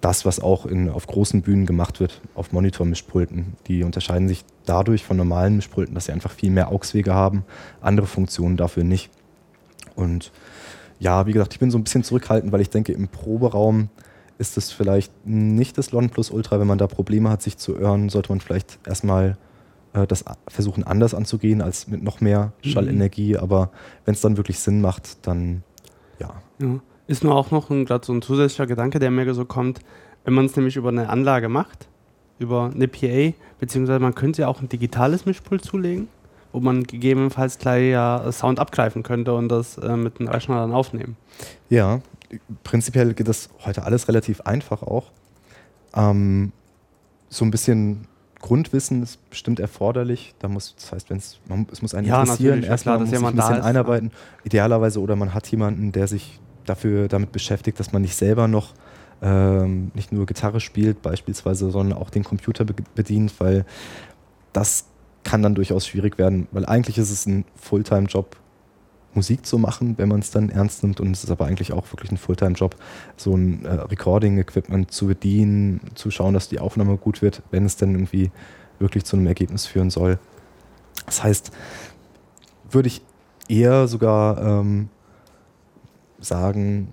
das, 0.00 0.24
was 0.24 0.38
auch 0.38 0.66
in, 0.66 0.90
auf 0.90 1.06
großen 1.06 1.42
Bühnen 1.42 1.66
gemacht 1.66 1.98
wird, 1.98 2.20
auf 2.34 2.52
Monitor-Mischpulten. 2.52 3.54
Die 3.66 3.82
unterscheiden 3.82 4.28
sich 4.28 4.44
dadurch 4.66 5.04
von 5.04 5.16
normalen 5.16 5.56
Mischpulten, 5.56 5.94
dass 5.94 6.06
sie 6.06 6.12
einfach 6.12 6.30
viel 6.30 6.50
mehr 6.50 6.70
AUX-Wege 6.70 7.14
haben, 7.14 7.44
andere 7.80 8.06
Funktionen 8.06 8.56
dafür 8.56 8.84
nicht. 8.84 9.10
Und 9.96 10.30
ja, 10.98 11.26
wie 11.26 11.32
gesagt, 11.32 11.54
ich 11.54 11.58
bin 11.58 11.70
so 11.70 11.78
ein 11.78 11.84
bisschen 11.84 12.04
zurückhaltend, 12.04 12.52
weil 12.52 12.60
ich 12.60 12.70
denke, 12.70 12.92
im 12.92 13.08
Proberaum 13.08 13.88
ist 14.36 14.58
es 14.58 14.72
vielleicht 14.72 15.12
nicht 15.26 15.78
das 15.78 15.92
Ultra. 15.92 16.60
Wenn 16.60 16.66
man 16.66 16.78
da 16.78 16.86
Probleme 16.86 17.30
hat, 17.30 17.42
sich 17.42 17.56
zu 17.56 17.78
hören, 17.78 18.08
sollte 18.08 18.30
man 18.30 18.40
vielleicht 18.40 18.78
erstmal 18.86 19.38
äh, 19.94 20.06
das 20.06 20.24
versuchen 20.48 20.84
anders 20.84 21.14
anzugehen 21.14 21.62
als 21.62 21.88
mit 21.88 22.02
noch 22.02 22.20
mehr 22.20 22.52
mhm. 22.62 22.68
Schallenergie. 22.68 23.38
Aber 23.38 23.70
wenn 24.04 24.14
es 24.14 24.20
dann 24.20 24.36
wirklich 24.36 24.58
Sinn 24.58 24.80
macht, 24.80 25.26
dann 25.26 25.62
ja. 26.18 26.34
ja. 26.60 26.80
Ist 27.06 27.22
nur 27.22 27.34
auch 27.34 27.50
noch 27.50 27.68
gerade 27.68 28.04
so 28.04 28.12
ein 28.12 28.22
zusätzlicher 28.22 28.66
Gedanke, 28.66 28.98
der 28.98 29.10
mir 29.10 29.32
so 29.34 29.44
kommt, 29.44 29.80
wenn 30.24 30.34
man 30.34 30.46
es 30.46 30.56
nämlich 30.56 30.76
über 30.76 30.88
eine 30.88 31.10
Anlage 31.10 31.48
macht, 31.48 31.86
über 32.38 32.70
eine 32.74 32.88
PA, 32.88 33.34
beziehungsweise 33.58 34.00
man 34.00 34.14
könnte 34.14 34.42
ja 34.42 34.48
auch 34.48 34.60
ein 34.60 34.70
digitales 34.70 35.26
Mischpult 35.26 35.62
zulegen, 35.62 36.08
wo 36.52 36.60
man 36.60 36.84
gegebenenfalls 36.84 37.58
gleich 37.58 37.90
ja 37.90 38.32
Sound 38.32 38.58
abgreifen 38.58 39.02
könnte 39.02 39.34
und 39.34 39.50
das 39.50 39.76
äh, 39.76 39.96
mit 39.96 40.18
einem 40.18 40.30
Rechner 40.30 40.56
dann 40.56 40.72
aufnehmen. 40.72 41.16
Ja, 41.68 42.00
prinzipiell 42.62 43.12
geht 43.12 43.28
das 43.28 43.50
heute 43.66 43.84
alles 43.84 44.08
relativ 44.08 44.40
einfach 44.40 44.82
auch. 44.82 45.10
Ähm, 45.94 46.52
so 47.28 47.44
ein 47.44 47.50
bisschen 47.50 48.06
Grundwissen 48.44 49.02
ist 49.02 49.30
bestimmt 49.30 49.58
erforderlich. 49.58 50.34
Da 50.38 50.48
muss, 50.48 50.74
das 50.76 50.92
heißt, 50.92 51.08
wenn 51.08 51.16
es, 51.16 51.40
muss 51.80 51.94
einen 51.94 52.06
ja, 52.06 52.20
interessieren, 52.20 52.62
erstmal 52.62 52.98
muss 52.98 53.08
sich 53.08 53.18
ein 53.18 53.34
bisschen 53.34 53.62
einarbeiten. 53.62 54.10
Idealerweise 54.44 55.00
oder 55.00 55.16
man 55.16 55.32
hat 55.32 55.46
jemanden, 55.46 55.92
der 55.92 56.08
sich 56.08 56.40
dafür 56.66 57.08
damit 57.08 57.32
beschäftigt, 57.32 57.80
dass 57.80 57.92
man 57.92 58.02
nicht 58.02 58.14
selber 58.14 58.46
noch 58.46 58.74
ähm, 59.22 59.92
nicht 59.94 60.12
nur 60.12 60.26
Gitarre 60.26 60.60
spielt 60.60 61.00
beispielsweise, 61.00 61.70
sondern 61.70 61.98
auch 61.98 62.10
den 62.10 62.22
Computer 62.22 62.66
be 62.66 62.74
bedient, 62.94 63.32
weil 63.38 63.64
das 64.52 64.84
kann 65.22 65.40
dann 65.40 65.54
durchaus 65.54 65.86
schwierig 65.86 66.18
werden, 66.18 66.46
weil 66.52 66.66
eigentlich 66.66 66.98
ist 66.98 67.10
es 67.10 67.24
ein 67.24 67.46
Fulltime-Job, 67.56 68.36
Musik 69.14 69.46
zu 69.46 69.58
machen, 69.58 69.98
wenn 69.98 70.08
man 70.08 70.20
es 70.20 70.30
dann 70.30 70.50
ernst 70.50 70.82
nimmt. 70.82 71.00
Und 71.00 71.12
es 71.12 71.24
ist 71.24 71.30
aber 71.30 71.46
eigentlich 71.46 71.72
auch 71.72 71.90
wirklich 71.92 72.10
ein 72.10 72.16
Fulltime-Job, 72.16 72.76
so 73.16 73.36
ein 73.36 73.64
äh, 73.64 73.72
Recording-Equipment 73.72 74.90
zu 74.90 75.06
bedienen, 75.06 75.80
zu 75.94 76.10
schauen, 76.10 76.34
dass 76.34 76.48
die 76.48 76.58
Aufnahme 76.58 76.96
gut 76.96 77.22
wird, 77.22 77.42
wenn 77.50 77.64
es 77.64 77.76
dann 77.76 77.92
irgendwie 77.92 78.30
wirklich 78.78 79.04
zu 79.04 79.16
einem 79.16 79.26
Ergebnis 79.26 79.66
führen 79.66 79.90
soll. 79.90 80.18
Das 81.06 81.22
heißt, 81.22 81.52
würde 82.70 82.88
ich 82.88 83.02
eher 83.48 83.88
sogar 83.88 84.40
ähm, 84.42 84.88
sagen, 86.18 86.92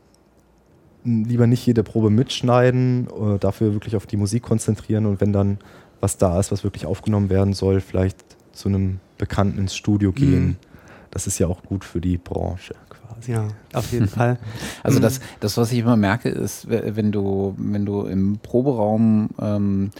lieber 1.03 1.47
nicht 1.47 1.65
jede 1.65 1.83
Probe 1.83 2.09
mitschneiden, 2.09 3.07
äh, 3.07 3.39
dafür 3.39 3.73
wirklich 3.73 3.95
auf 3.95 4.05
die 4.05 4.17
Musik 4.17 4.43
konzentrieren 4.43 5.05
und 5.05 5.21
wenn 5.21 5.33
dann 5.33 5.57
was 5.99 6.17
da 6.17 6.39
ist, 6.39 6.51
was 6.51 6.63
wirklich 6.63 6.85
aufgenommen 6.85 7.29
werden 7.29 7.53
soll, 7.53 7.79
vielleicht 7.79 8.17
zu 8.53 8.69
einem 8.69 8.99
Bekannten 9.17 9.59
ins 9.59 9.75
Studio 9.75 10.11
gehen. 10.11 10.45
Mhm 10.45 10.70
das 11.11 11.27
ist 11.27 11.39
ja 11.39 11.47
auch 11.47 11.63
gut 11.63 11.85
für 11.85 12.01
die 12.01 12.17
Branche 12.17 12.73
quasi. 12.89 13.33
Ja, 13.33 13.47
auf 13.73 13.91
jeden 13.91 14.07
Fall. 14.07 14.39
Also 14.83 14.99
das, 14.99 15.19
das, 15.39 15.57
was 15.57 15.71
ich 15.71 15.79
immer 15.79 15.97
merke, 15.97 16.29
ist, 16.29 16.67
wenn 16.69 17.11
du, 17.11 17.53
wenn 17.57 17.85
du 17.85 18.03
im 18.03 18.39
Proberaum 18.41 19.29
ähm, 19.39 19.91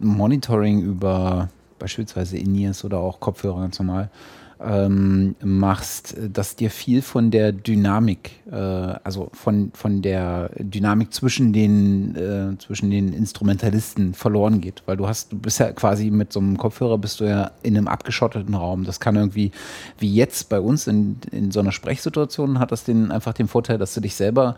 Monitoring 0.00 0.82
über 0.82 1.48
beispielsweise 1.78 2.38
In-Ears 2.38 2.84
oder 2.84 2.98
auch 2.98 3.20
Kopfhörer 3.20 3.60
ganz 3.60 3.78
normal 3.78 4.10
ähm, 4.62 5.36
machst, 5.42 6.16
dass 6.32 6.56
dir 6.56 6.70
viel 6.70 7.02
von 7.02 7.30
der 7.30 7.52
Dynamik, 7.52 8.32
äh, 8.50 8.54
also 8.56 9.30
von, 9.32 9.70
von 9.74 10.02
der 10.02 10.50
Dynamik 10.58 11.14
zwischen 11.14 11.52
den, 11.52 12.14
äh, 12.14 12.58
zwischen 12.58 12.90
den 12.90 13.12
Instrumentalisten 13.12 14.12
verloren 14.12 14.60
geht. 14.60 14.82
Weil 14.86 14.96
du 14.96 15.08
hast, 15.08 15.32
du 15.32 15.38
bist 15.38 15.60
ja 15.60 15.72
quasi 15.72 16.10
mit 16.10 16.32
so 16.32 16.40
einem 16.40 16.58
Kopfhörer 16.58 16.98
bist 16.98 17.20
du 17.20 17.24
ja 17.24 17.52
in 17.62 17.76
einem 17.76 17.88
abgeschotteten 17.88 18.54
Raum. 18.54 18.84
Das 18.84 19.00
kann 19.00 19.16
irgendwie, 19.16 19.50
wie 19.98 20.14
jetzt 20.14 20.48
bei 20.48 20.60
uns 20.60 20.86
in, 20.86 21.18
in 21.30 21.50
so 21.50 21.60
einer 21.60 21.72
Sprechsituation, 21.72 22.58
hat 22.58 22.72
das 22.72 22.84
den, 22.84 23.10
einfach 23.10 23.32
den 23.32 23.48
Vorteil, 23.48 23.78
dass 23.78 23.94
du 23.94 24.00
dich 24.00 24.14
selber 24.14 24.56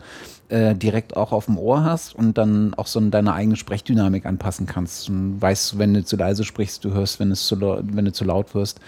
äh, 0.49 0.75
direkt 0.75 1.15
auch 1.15 1.31
auf 1.31 1.45
dem 1.45 1.57
Ohr 1.57 1.83
hast 1.85 2.13
und 2.13 2.37
dann 2.37 2.73
auch 2.73 2.87
so 2.87 2.99
deine 2.99 3.33
eigene 3.33 3.55
Sprechdynamik 3.55 4.25
anpassen 4.25 4.65
kannst. 4.65 5.09
Und 5.09 5.41
weißt, 5.41 5.77
wenn 5.79 5.93
du 5.93 6.03
zu 6.03 6.17
leise 6.17 6.43
sprichst, 6.43 6.83
du 6.83 6.93
hörst, 6.93 7.19
wenn, 7.21 7.31
es 7.31 7.47
zu, 7.47 7.59
wenn 7.59 8.05
du 8.05 8.11
zu 8.11 8.25
laut 8.25 8.53
wirst 8.53 8.81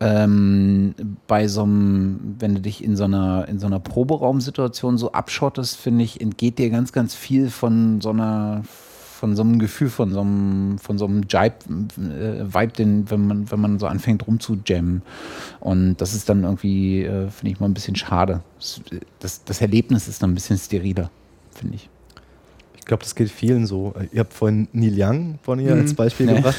ähm, 0.00 0.94
bei 1.26 1.48
so 1.48 1.64
einem, 1.64 2.36
wenn 2.38 2.54
du 2.54 2.60
dich 2.60 2.84
in 2.84 2.96
so 2.96 3.04
einer, 3.04 3.48
in 3.48 3.58
so 3.58 3.66
einer 3.66 3.80
Proberaumsituation 3.80 4.96
so 4.96 5.12
abschottest, 5.12 5.76
finde 5.76 6.04
ich, 6.04 6.20
entgeht 6.20 6.58
dir 6.58 6.70
ganz, 6.70 6.92
ganz 6.92 7.14
viel 7.14 7.50
von 7.50 8.00
so 8.00 8.10
einer, 8.10 8.62
von 8.64 9.34
so 9.34 9.42
einem 9.42 9.58
Gefühl, 9.58 9.90
von 9.90 10.12
so 10.12 10.20
einem, 10.20 10.78
von 10.78 10.98
so 10.98 11.06
einem 11.06 11.22
Jive, 11.28 11.54
äh, 11.98 12.44
Vibe, 12.44 12.72
den, 12.74 13.10
wenn 13.10 13.26
man, 13.26 13.50
wenn 13.50 13.60
man 13.60 13.78
so 13.80 13.86
anfängt 13.88 14.26
rumzujammen. 14.26 15.02
Und 15.58 15.96
das 15.96 16.14
ist 16.14 16.28
dann 16.28 16.44
irgendwie, 16.44 17.02
äh, 17.02 17.28
finde 17.28 17.52
ich 17.52 17.60
mal 17.60 17.66
ein 17.66 17.74
bisschen 17.74 17.96
schade. 17.96 18.42
Das, 19.18 19.42
das 19.44 19.60
Erlebnis 19.60 20.06
ist 20.06 20.22
dann 20.22 20.30
ein 20.30 20.34
bisschen 20.34 20.58
steriler, 20.58 21.10
finde 21.50 21.74
ich. 21.74 21.90
Ich 22.78 22.84
glaube, 22.84 23.02
das 23.02 23.16
geht 23.16 23.30
vielen 23.30 23.66
so. 23.66 23.94
Ihr 24.12 24.20
habt 24.20 24.32
vorhin 24.32 24.68
Neil 24.72 24.94
Young 24.96 25.38
von 25.42 25.58
ihr 25.58 25.74
mhm. 25.74 25.82
als 25.82 25.94
Beispiel 25.94 26.26
nee. 26.26 26.36
gebracht. 26.36 26.56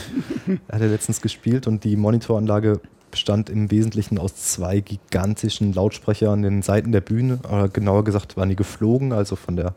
Er 0.68 0.76
hat 0.76 0.82
ja 0.82 0.88
letztens 0.88 1.22
gespielt 1.22 1.66
und 1.66 1.84
die 1.84 1.96
Monitoranlage 1.96 2.82
bestand 3.12 3.50
im 3.50 3.72
Wesentlichen 3.72 4.18
aus 4.18 4.36
zwei 4.36 4.80
gigantischen 4.80 5.74
Lautsprechern 5.74 6.34
an 6.34 6.42
den 6.42 6.62
Seiten 6.62 6.92
der 6.92 7.02
Bühne. 7.02 7.40
Oder 7.50 7.70
genauer 7.70 8.04
gesagt 8.04 8.38
waren 8.38 8.50
die 8.50 8.56
geflogen, 8.56 9.14
also 9.14 9.36
von 9.36 9.56
der 9.56 9.74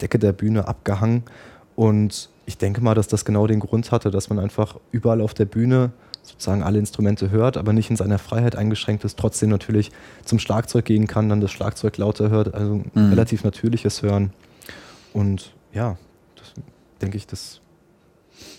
Decke 0.00 0.18
der 0.18 0.32
Bühne 0.32 0.68
abgehangen. 0.68 1.24
Und 1.74 2.30
ich 2.46 2.58
denke 2.58 2.80
mal, 2.80 2.94
dass 2.94 3.08
das 3.08 3.24
genau 3.24 3.46
den 3.46 3.60
Grund 3.60 3.92
hatte, 3.92 4.10
dass 4.10 4.28
man 4.28 4.38
einfach 4.38 4.76
überall 4.92 5.20
auf 5.20 5.34
der 5.34 5.44
Bühne 5.44 5.92
sozusagen 6.22 6.62
alle 6.62 6.78
Instrumente 6.78 7.30
hört, 7.30 7.56
aber 7.56 7.72
nicht 7.72 7.90
in 7.90 7.96
seiner 7.96 8.18
Freiheit 8.18 8.56
eingeschränkt 8.56 9.04
ist, 9.04 9.18
trotzdem 9.18 9.48
natürlich 9.48 9.92
zum 10.24 10.38
Schlagzeug 10.38 10.84
gehen 10.84 11.06
kann, 11.06 11.28
dann 11.28 11.40
das 11.40 11.52
Schlagzeug 11.52 11.96
lauter 11.98 12.30
hört, 12.30 12.54
also 12.54 12.82
mhm. 12.94 13.10
relativ 13.10 13.44
natürliches 13.44 14.02
Hören. 14.02 14.32
Und 15.12 15.54
ja, 15.72 15.96
das 16.34 16.52
denke 17.00 17.16
ich, 17.16 17.26
das. 17.26 17.60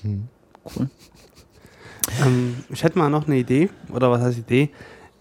Hm. 0.02 0.28
Cool. 0.76 0.90
Ähm, 2.26 2.64
ich 2.70 2.84
hätte 2.84 2.98
mal 2.98 3.10
noch 3.10 3.28
eine 3.28 3.38
Idee, 3.38 3.70
oder 3.94 4.10
was 4.12 4.22
heißt 4.22 4.40
Idee? 4.40 4.70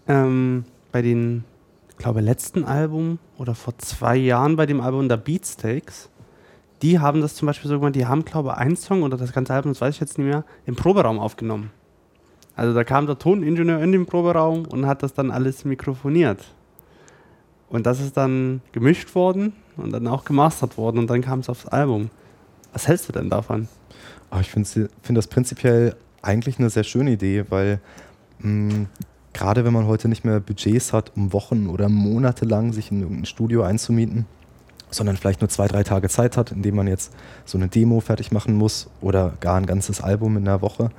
Ähm, 0.07 0.65
bei 0.91 1.01
den, 1.01 1.43
ich 1.89 1.97
glaube, 1.97 2.21
letzten 2.21 2.63
Album 2.63 3.19
oder 3.37 3.55
vor 3.55 3.77
zwei 3.77 4.15
Jahren 4.15 4.55
bei 4.55 4.65
dem 4.65 4.81
Album 4.81 5.09
der 5.09 5.17
Beatsteaks, 5.17 6.09
die 6.81 6.99
haben 6.99 7.21
das 7.21 7.35
zum 7.35 7.47
Beispiel 7.47 7.69
so 7.69 7.79
gemacht, 7.79 7.95
die 7.95 8.05
haben, 8.05 8.23
glaube 8.23 8.49
ich, 8.49 8.55
einen 8.55 8.77
Song 8.77 9.03
oder 9.03 9.17
das 9.17 9.33
ganze 9.33 9.53
Album, 9.53 9.71
das 9.71 9.81
weiß 9.81 9.95
ich 9.95 9.99
jetzt 9.99 10.17
nicht 10.17 10.27
mehr, 10.27 10.43
im 10.65 10.75
Proberaum 10.75 11.19
aufgenommen. 11.19 11.71
Also 12.55 12.73
da 12.73 12.83
kam 12.83 13.05
der 13.05 13.19
Toningenieur 13.19 13.81
in 13.81 13.91
den 13.91 14.05
Proberaum 14.05 14.65
und 14.65 14.87
hat 14.87 15.03
das 15.03 15.13
dann 15.13 15.31
alles 15.31 15.65
mikrofoniert. 15.65 16.43
Und 17.69 17.85
das 17.85 17.99
ist 17.99 18.15
dann 18.15 18.61
gemischt 18.71 19.13
worden 19.13 19.53
und 19.75 19.91
dann 19.91 20.07
auch 20.07 20.23
gemastert 20.23 20.77
worden 20.77 20.99
und 20.99 21.09
dann 21.09 21.21
kam 21.21 21.39
es 21.39 21.49
aufs 21.49 21.65
Album. 21.65 22.09
Was 22.73 22.87
hältst 22.87 23.09
du 23.09 23.13
denn 23.13 23.29
davon? 23.29 23.67
Oh, 24.31 24.37
ich 24.39 24.49
finde 24.49 24.89
find 25.01 25.17
das 25.17 25.27
prinzipiell 25.27 25.95
eigentlich 26.27 26.59
eine 26.59 26.69
sehr 26.69 26.83
schöne 26.83 27.11
Idee, 27.11 27.45
weil 27.49 27.79
mh, 28.39 28.85
gerade 29.33 29.65
wenn 29.65 29.73
man 29.73 29.87
heute 29.87 30.07
nicht 30.09 30.25
mehr 30.25 30.39
Budgets 30.39 30.93
hat, 30.93 31.11
um 31.15 31.33
Wochen 31.33 31.67
oder 31.67 31.89
Monate 31.89 32.45
lang 32.45 32.73
sich 32.73 32.91
in 32.91 33.01
irgendein 33.01 33.25
Studio 33.25 33.63
einzumieten, 33.63 34.25
sondern 34.89 35.17
vielleicht 35.17 35.41
nur 35.41 35.49
zwei, 35.49 35.67
drei 35.67 35.83
Tage 35.83 36.09
Zeit 36.09 36.37
hat, 36.37 36.51
indem 36.51 36.75
man 36.75 36.87
jetzt 36.87 37.13
so 37.45 37.57
eine 37.57 37.67
Demo 37.67 37.99
fertig 37.99 38.31
machen 38.31 38.55
muss 38.55 38.89
oder 39.01 39.33
gar 39.39 39.57
ein 39.57 39.65
ganzes 39.65 40.01
Album 40.01 40.37
in 40.37 40.47
einer 40.47 40.61
Woche, 40.61 40.89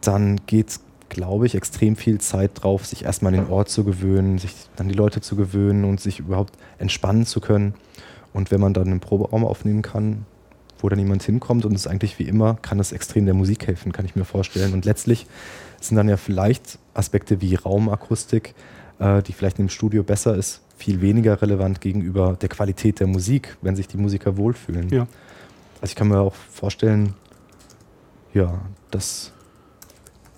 dann 0.00 0.40
geht, 0.46 0.78
glaube 1.08 1.46
ich, 1.46 1.54
extrem 1.54 1.96
viel 1.96 2.20
Zeit 2.20 2.52
drauf, 2.54 2.86
sich 2.86 3.04
erstmal 3.04 3.34
an 3.34 3.44
den 3.44 3.50
Ort 3.50 3.68
zu 3.68 3.84
gewöhnen, 3.84 4.38
sich 4.38 4.54
dann 4.76 4.88
die 4.88 4.94
Leute 4.94 5.20
zu 5.20 5.36
gewöhnen 5.36 5.84
und 5.84 6.00
sich 6.00 6.20
überhaupt 6.20 6.54
entspannen 6.78 7.26
zu 7.26 7.40
können. 7.40 7.74
Und 8.32 8.50
wenn 8.50 8.60
man 8.60 8.74
dann 8.74 8.88
einen 8.88 9.00
Proberaum 9.00 9.44
aufnehmen 9.44 9.82
kann, 9.82 10.26
wo 10.78 10.88
dann 10.88 10.98
jemand 10.98 11.22
hinkommt 11.22 11.64
und 11.64 11.72
es 11.74 11.82
ist 11.82 11.86
eigentlich 11.86 12.18
wie 12.18 12.24
immer, 12.28 12.54
kann 12.62 12.78
das 12.78 12.92
extrem 12.92 13.24
der 13.24 13.34
Musik 13.34 13.66
helfen, 13.66 13.92
kann 13.92 14.04
ich 14.04 14.16
mir 14.16 14.24
vorstellen. 14.24 14.72
Und 14.72 14.84
letztlich 14.84 15.26
sind 15.80 15.96
dann 15.96 16.08
ja 16.08 16.16
vielleicht 16.16 16.78
Aspekte 16.94 17.40
wie 17.40 17.54
Raumakustik, 17.54 18.54
äh, 18.98 19.22
die 19.22 19.32
vielleicht 19.32 19.58
im 19.58 19.68
Studio 19.68 20.02
besser 20.02 20.34
ist, 20.36 20.60
viel 20.76 21.00
weniger 21.00 21.40
relevant 21.42 21.80
gegenüber 21.80 22.36
der 22.40 22.48
Qualität 22.48 23.00
der 23.00 23.06
Musik, 23.06 23.56
wenn 23.62 23.74
sich 23.76 23.88
die 23.88 23.96
Musiker 23.96 24.36
wohlfühlen. 24.36 24.88
Ja. 24.90 25.02
Also 25.80 25.90
ich 25.92 25.94
kann 25.96 26.08
mir 26.08 26.20
auch 26.20 26.34
vorstellen, 26.34 27.14
ja, 28.34 28.60
dass 28.90 29.32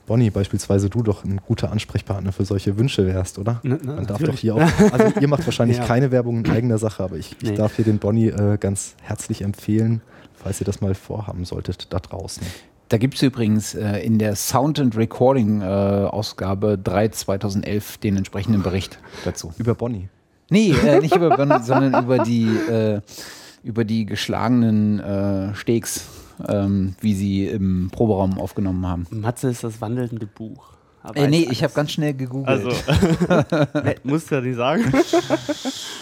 Bonnie 0.06 0.30
beispielsweise 0.30 0.90
du 0.90 1.02
doch 1.02 1.24
ein 1.24 1.36
guter 1.46 1.70
Ansprechpartner 1.70 2.32
für 2.32 2.44
solche 2.44 2.76
Wünsche 2.78 3.06
wärst, 3.06 3.38
oder? 3.38 3.60
Ne, 3.62 3.76
ne, 3.76 3.78
Man 3.94 4.06
darf 4.06 4.20
natürlich. 4.20 4.30
doch 4.30 4.38
hier 4.40 4.54
auch, 4.56 4.92
also 4.92 5.20
ihr 5.20 5.28
macht 5.28 5.44
wahrscheinlich 5.46 5.78
Ja. 5.78 5.84
keine 5.86 6.10
Werbung 6.10 6.44
in 6.44 6.50
eigener 6.50 6.78
Sache, 6.78 7.02
aber 7.04 7.16
ich, 7.16 7.36
ich 7.42 7.50
Nee. 7.50 7.56
darf 7.56 7.76
hier 7.76 7.84
den 7.84 7.98
Bonnie 7.98 8.28
äh, 8.28 8.56
ganz 8.58 8.94
herzlich 9.02 9.42
empfehlen, 9.42 10.00
falls 10.42 10.60
ihr 10.60 10.64
das 10.64 10.80
mal 10.80 10.94
vorhaben 10.94 11.44
solltet 11.44 11.92
da 11.92 11.98
draußen. 11.98 12.44
Da 12.88 12.98
gibt 12.98 13.14
es 13.14 13.22
übrigens 13.22 13.74
äh, 13.74 13.98
in 13.98 14.18
der 14.18 14.34
Sound 14.34 14.80
and 14.80 14.96
Recording 14.96 15.60
äh, 15.62 15.64
Ausgabe 15.64 16.76
3 16.76 17.08
2011 17.08 17.98
den 17.98 18.16
entsprechenden 18.16 18.62
Bericht 18.62 18.98
dazu. 19.24 19.52
Über 19.58 19.76
Bonnie. 19.76 20.08
Nee, 20.50 20.72
äh, 20.72 20.98
nicht 20.98 21.14
über 21.14 21.36
Bonn, 21.36 21.52
sondern 21.62 22.02
über 22.02 22.18
die, 22.18 22.48
äh, 22.48 23.00
über 23.62 23.84
die 23.84 24.06
geschlagenen 24.06 24.98
äh, 24.98 25.54
Steaks, 25.54 26.06
ähm, 26.48 26.96
wie 27.00 27.14
sie 27.14 27.46
im 27.46 27.90
Proberaum 27.92 28.40
aufgenommen 28.40 28.84
haben. 28.84 29.06
Matze 29.10 29.50
ist 29.50 29.62
das 29.62 29.80
wandelnde 29.80 30.26
Buch. 30.26 30.72
Äh, 31.14 31.28
nee, 31.28 31.46
ich 31.48 31.62
habe 31.62 31.72
ganz 31.72 31.92
schnell 31.92 32.12
gegoogelt. 32.12 32.48
Also, 32.48 32.70
nee, 33.84 33.94
musst 34.02 34.30
du 34.30 34.34
ja 34.34 34.40
nicht 34.40 34.56
sagen. 34.56 34.92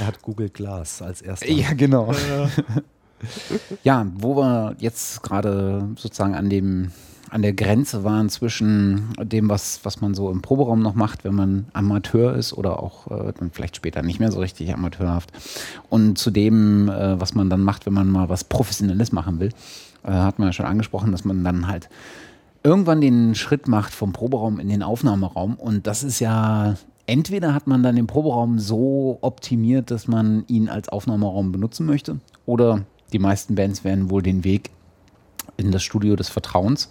Er 0.01 0.07
hat 0.07 0.23
Google 0.23 0.49
Glass 0.49 1.03
als 1.03 1.23
erster. 1.23 1.51
ja, 1.51 1.73
genau. 1.75 2.13
Ja, 3.83 4.07
wo 4.17 4.37
wir 4.37 4.77
jetzt 4.79 5.23
gerade 5.23 5.89
sozusagen 5.97 6.35
an 6.35 6.49
dem 6.51 6.93
an 7.31 7.43
der 7.43 7.53
Grenze 7.53 8.05
waren 8.05 8.31
zwischen 8.31 9.13
dem, 9.23 9.51
was, 9.51 9.81
was 9.83 10.01
man 10.01 10.15
so 10.15 10.31
im 10.31 10.41
Proberaum 10.41 10.81
noch 10.81 10.95
macht, 10.95 11.25
wenn 11.25 11.35
man 11.35 11.67
Amateur 11.75 12.35
ist 12.35 12.55
oder 12.55 12.83
auch 12.83 13.07
äh, 13.11 13.33
dann 13.39 13.51
vielleicht 13.51 13.77
später 13.77 14.03
nicht 14.03 14.19
mehr 14.19 14.33
so 14.33 14.41
richtig 14.41 14.73
amateurhaft 14.73 15.31
und 15.91 16.17
zu 16.17 16.31
dem, 16.31 16.89
äh, 16.89 17.21
was 17.21 17.35
man 17.35 17.51
dann 17.51 17.63
macht, 17.63 17.85
wenn 17.85 17.93
man 17.93 18.09
mal 18.09 18.31
was 18.31 18.45
Professionelles 18.45 19.13
machen 19.13 19.41
will, 19.41 19.51
äh, 20.05 20.11
hat 20.11 20.39
man 20.39 20.49
ja 20.49 20.53
schon 20.53 20.67
angesprochen, 20.67 21.13
dass 21.13 21.25
man 21.25 21.45
dann 21.45 21.69
halt 21.69 21.91
irgendwann 22.63 23.01
den 23.01 23.35
Schritt 23.35 23.69
macht 23.69 23.93
vom 23.95 24.13
Proberaum 24.13 24.59
in 24.59 24.69
den 24.69 24.83
Aufnahmeraum. 24.83 25.55
Und 25.55 25.87
das 25.87 26.03
ist 26.03 26.21
ja 26.21 26.75
entweder 27.07 27.55
hat 27.55 27.67
man 27.67 27.83
dann 27.83 27.97
den 27.97 28.07
Proberaum 28.07 28.59
so 28.59 29.19
optimiert, 29.21 29.91
dass 29.91 30.09
man 30.09 30.45
ihn 30.49 30.69
als 30.69 30.89
Aufnahmeraum 30.89 31.53
benutzen 31.53 31.87
möchte 31.87 32.19
oder 32.47 32.85
die 33.13 33.19
meisten 33.19 33.55
Bands 33.55 33.85
werden 33.85 34.11
wohl 34.11 34.23
den 34.23 34.45
Weg 34.45 34.71
in 35.59 35.73
das 35.73 35.83
Studio 35.83 36.17
des 36.17 36.29
Vertrauens 36.29 36.89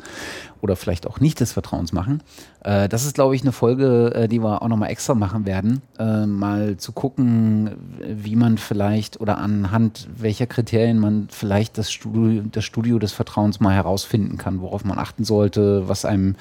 oder 0.61 0.75
vielleicht 0.75 1.07
auch 1.07 1.19
nicht 1.19 1.39
des 1.39 1.53
Vertrauens 1.53 1.93
machen. 1.93 2.21
Äh, 2.63 2.89
das 2.89 3.05
ist, 3.05 3.15
glaube 3.15 3.35
ich, 3.35 3.41
eine 3.41 3.53
Folge, 3.53 4.13
äh, 4.13 4.27
die 4.27 4.43
wir 4.43 4.61
auch 4.61 4.67
nochmal 4.67 4.89
extra 4.89 5.15
machen 5.15 5.45
werden. 5.45 5.81
Äh, 5.97 6.25
mal 6.25 6.77
zu 6.77 6.91
gucken, 6.91 7.71
wie 8.05 8.35
man 8.35 8.57
vielleicht 8.57 9.21
oder 9.21 9.37
anhand 9.37 10.07
welcher 10.15 10.47
Kriterien 10.47 10.99
man 10.99 11.27
vielleicht 11.31 11.77
das 11.77 11.91
Studio, 11.91 12.43
das 12.51 12.65
Studio 12.65 12.99
des 12.99 13.13
Vertrauens 13.13 13.59
mal 13.59 13.73
herausfinden 13.73 14.37
kann, 14.37 14.61
worauf 14.61 14.83
man 14.83 14.99
achten 14.99 15.23
sollte, 15.23 15.87
was 15.87 16.03
einem, 16.03 16.35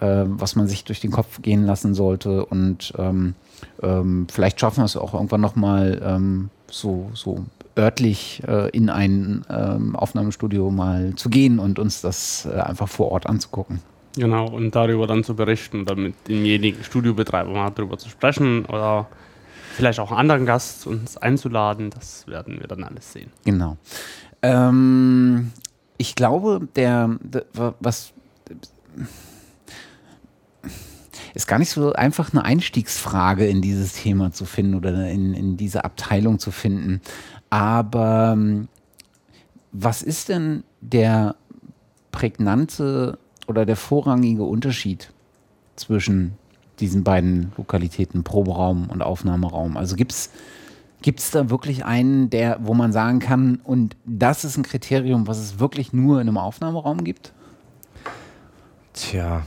äh, 0.00 0.24
was 0.26 0.56
man 0.56 0.66
sich 0.66 0.84
durch 0.84 1.00
den 1.00 1.12
Kopf 1.12 1.42
gehen 1.42 1.64
lassen 1.64 1.94
sollte. 1.94 2.44
Und 2.44 2.92
ähm, 2.98 3.34
ähm, 3.82 4.26
vielleicht 4.30 4.58
schaffen 4.58 4.78
wir 4.78 4.86
es 4.86 4.96
auch 4.96 5.14
irgendwann 5.14 5.40
nochmal 5.40 6.02
ähm, 6.04 6.50
so, 6.68 7.10
so 7.14 7.44
örtlich 7.76 8.42
äh, 8.46 8.68
in 8.70 8.90
ein 8.90 9.44
ähm, 9.48 9.96
Aufnahmestudio 9.96 10.70
mal 10.70 11.14
zu 11.16 11.30
gehen 11.30 11.58
und 11.58 11.78
uns 11.78 12.00
das 12.00 12.46
äh, 12.46 12.58
einfach 12.60 12.88
vor 12.88 13.10
Ort 13.12 13.26
anzugucken. 13.26 13.80
Genau, 14.16 14.46
und 14.46 14.74
darüber 14.74 15.06
dann 15.06 15.24
zu 15.24 15.34
berichten 15.34 15.82
oder 15.82 15.96
mit 15.96 16.14
demjenigen 16.28 16.84
Studiobetreiber 16.84 17.50
mal 17.50 17.70
darüber 17.70 17.96
zu 17.96 18.10
sprechen 18.10 18.66
oder 18.66 19.08
vielleicht 19.74 20.00
auch 20.00 20.10
einen 20.10 20.20
anderen 20.20 20.44
Gast 20.44 20.86
uns 20.86 21.16
einzuladen. 21.16 21.88
Das 21.88 22.26
werden 22.26 22.60
wir 22.60 22.66
dann 22.66 22.84
alles 22.84 23.10
sehen. 23.12 23.30
Genau. 23.44 23.78
Ähm, 24.42 25.50
ich 25.96 26.14
glaube, 26.14 26.68
der, 26.76 27.16
der 27.22 27.46
wa- 27.54 27.74
was 27.80 28.12
ist 31.34 31.46
gar 31.46 31.58
nicht 31.58 31.70
so 31.70 31.94
einfach 31.94 32.32
eine 32.32 32.44
Einstiegsfrage 32.44 33.46
in 33.46 33.62
dieses 33.62 33.94
Thema 33.94 34.32
zu 34.32 34.44
finden 34.44 34.74
oder 34.74 35.08
in, 35.08 35.32
in 35.32 35.56
diese 35.56 35.84
Abteilung 35.84 36.38
zu 36.38 36.50
finden. 36.50 37.00
Aber 37.52 38.32
ähm, 38.32 38.68
was 39.72 40.00
ist 40.00 40.30
denn 40.30 40.64
der 40.80 41.36
prägnante 42.10 43.18
oder 43.46 43.66
der 43.66 43.76
vorrangige 43.76 44.44
Unterschied 44.44 45.12
zwischen 45.76 46.32
diesen 46.80 47.04
beiden 47.04 47.52
Lokalitäten, 47.58 48.24
Proberaum 48.24 48.88
und 48.88 49.02
Aufnahmeraum? 49.02 49.76
Also 49.76 49.96
gibt 49.96 50.12
es 50.12 50.30
Gibt 51.02 51.34
da 51.34 51.50
wirklich 51.50 51.84
einen, 51.84 52.30
der, 52.30 52.60
wo 52.62 52.74
man 52.74 52.92
sagen 52.92 53.18
kann, 53.18 53.56
und 53.64 53.96
das 54.06 54.44
ist 54.44 54.56
ein 54.56 54.62
Kriterium, 54.62 55.26
was 55.26 55.38
es 55.38 55.58
wirklich 55.58 55.92
nur 55.92 56.20
in 56.20 56.28
einem 56.28 56.38
Aufnahmeraum 56.38 57.02
gibt? 57.02 57.32
Tja, 58.92 59.42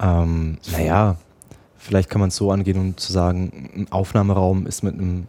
ähm, 0.00 0.58
naja, 0.72 1.16
vielleicht 1.78 2.10
kann 2.10 2.20
man 2.20 2.28
es 2.28 2.36
so 2.36 2.50
angehen, 2.50 2.76
um 2.76 2.96
zu 2.96 3.12
sagen, 3.12 3.70
ein 3.76 3.92
Aufnahmeraum 3.92 4.66
ist 4.66 4.82
mit 4.82 4.94
einem 4.94 5.28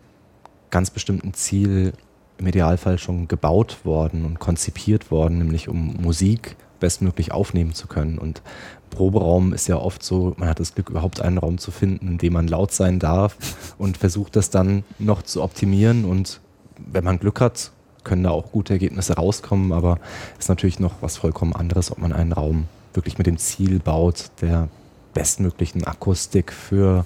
ganz 0.74 0.90
bestimmten 0.90 1.36
Ziel 1.36 1.94
im 2.40 2.48
Idealfall 2.48 2.98
schon 2.98 3.28
gebaut 3.28 3.86
worden 3.86 4.26
und 4.26 4.40
konzipiert 4.40 5.12
worden, 5.12 5.38
nämlich 5.38 5.70
um 5.70 5.96
Musik 6.02 6.56
bestmöglich 6.80 7.32
aufnehmen 7.32 7.76
zu 7.76 7.86
können. 7.86 8.18
Und 8.18 8.42
Proberaum 8.90 9.54
ist 9.54 9.68
ja 9.68 9.78
oft 9.78 10.04
so, 10.04 10.34
man 10.38 10.50
hat 10.50 10.60
das 10.60 10.74
Glück, 10.74 10.90
überhaupt 10.90 11.22
einen 11.22 11.38
Raum 11.38 11.60
zu 11.60 11.70
finden, 11.70 12.08
in 12.08 12.18
dem 12.18 12.34
man 12.34 12.48
laut 12.48 12.72
sein 12.72 12.98
darf 12.98 13.38
und 13.78 13.98
versucht 13.98 14.36
das 14.36 14.50
dann 14.50 14.84
noch 14.98 15.22
zu 15.22 15.44
optimieren. 15.44 16.06
Und 16.06 16.42
wenn 16.78 17.04
man 17.04 17.20
Glück 17.20 17.40
hat, 17.40 17.72
können 18.04 18.24
da 18.24 18.32
auch 18.32 18.52
gute 18.52 18.74
Ergebnisse 18.74 19.14
rauskommen, 19.14 19.72
aber 19.74 20.00
ist 20.40 20.50
natürlich 20.50 20.80
noch 20.80 20.96
was 21.02 21.18
vollkommen 21.18 21.54
anderes, 21.56 21.92
ob 21.92 22.00
man 22.00 22.14
einen 22.14 22.34
Raum 22.34 22.66
wirklich 22.96 23.20
mit 23.20 23.28
dem 23.28 23.38
Ziel 23.38 23.78
baut, 23.80 24.32
der 24.42 24.70
bestmöglichen 25.14 25.86
Akustik 25.86 26.52
für 26.52 27.06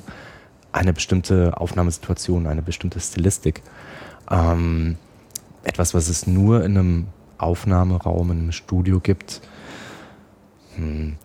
eine 0.77 0.93
bestimmte 0.93 1.57
Aufnahmesituation, 1.59 2.47
eine 2.47 2.61
bestimmte 2.61 2.99
Stilistik. 2.99 3.61
Ähm, 4.29 4.97
etwas, 5.63 5.93
was 5.93 6.07
es 6.07 6.27
nur 6.27 6.63
in 6.63 6.77
einem 6.77 7.07
Aufnahmeraum, 7.37 8.31
in 8.31 8.39
einem 8.39 8.51
Studio 8.51 8.99
gibt, 8.99 9.41
hm, 10.75 11.17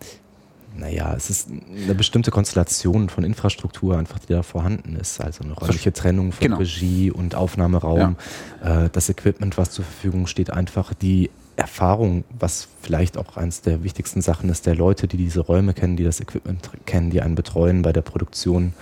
naja, 0.75 1.13
es 1.15 1.29
ist 1.29 1.49
eine 1.51 1.93
bestimmte 1.93 2.31
Konstellation 2.31 3.09
von 3.09 3.23
Infrastruktur 3.23 3.97
einfach, 3.97 4.19
die 4.19 4.33
da 4.33 4.41
vorhanden 4.41 4.95
ist. 4.95 5.21
Also 5.21 5.43
eine 5.43 5.53
räumliche 5.53 5.93
Trennung 5.93 6.31
von 6.31 6.41
Genau. 6.41 6.57
Regie 6.57 7.11
und 7.11 7.35
Aufnahmeraum. 7.35 8.15
Äh, 8.63 8.89
das 8.91 9.09
Equipment, 9.09 9.57
was 9.57 9.69
zur 9.69 9.85
Verfügung 9.85 10.25
steht, 10.25 10.49
einfach 10.49 10.93
die 10.95 11.29
Erfahrung, 11.55 12.23
was 12.39 12.67
vielleicht 12.81 13.17
auch 13.17 13.37
eines 13.37 13.61
der 13.61 13.83
wichtigsten 13.83 14.21
Sachen 14.21 14.49
ist, 14.49 14.65
der 14.65 14.75
Leute, 14.75 15.07
die 15.07 15.17
diese 15.17 15.41
Räume 15.41 15.73
kennen, 15.75 15.95
die 15.95 16.03
das 16.03 16.19
Equipment 16.19 16.71
kennen, 16.87 17.11
die 17.11 17.21
einen 17.21 17.35
betreuen 17.35 17.83
bei 17.83 17.93
der 17.93 18.01
Produktion, 18.01 18.73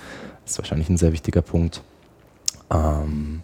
ist 0.52 0.58
wahrscheinlich 0.58 0.90
ein 0.90 0.98
sehr 0.98 1.14
wichtiger 1.14 1.42
Punkt. 1.42 1.82
Ähm, 2.70 3.42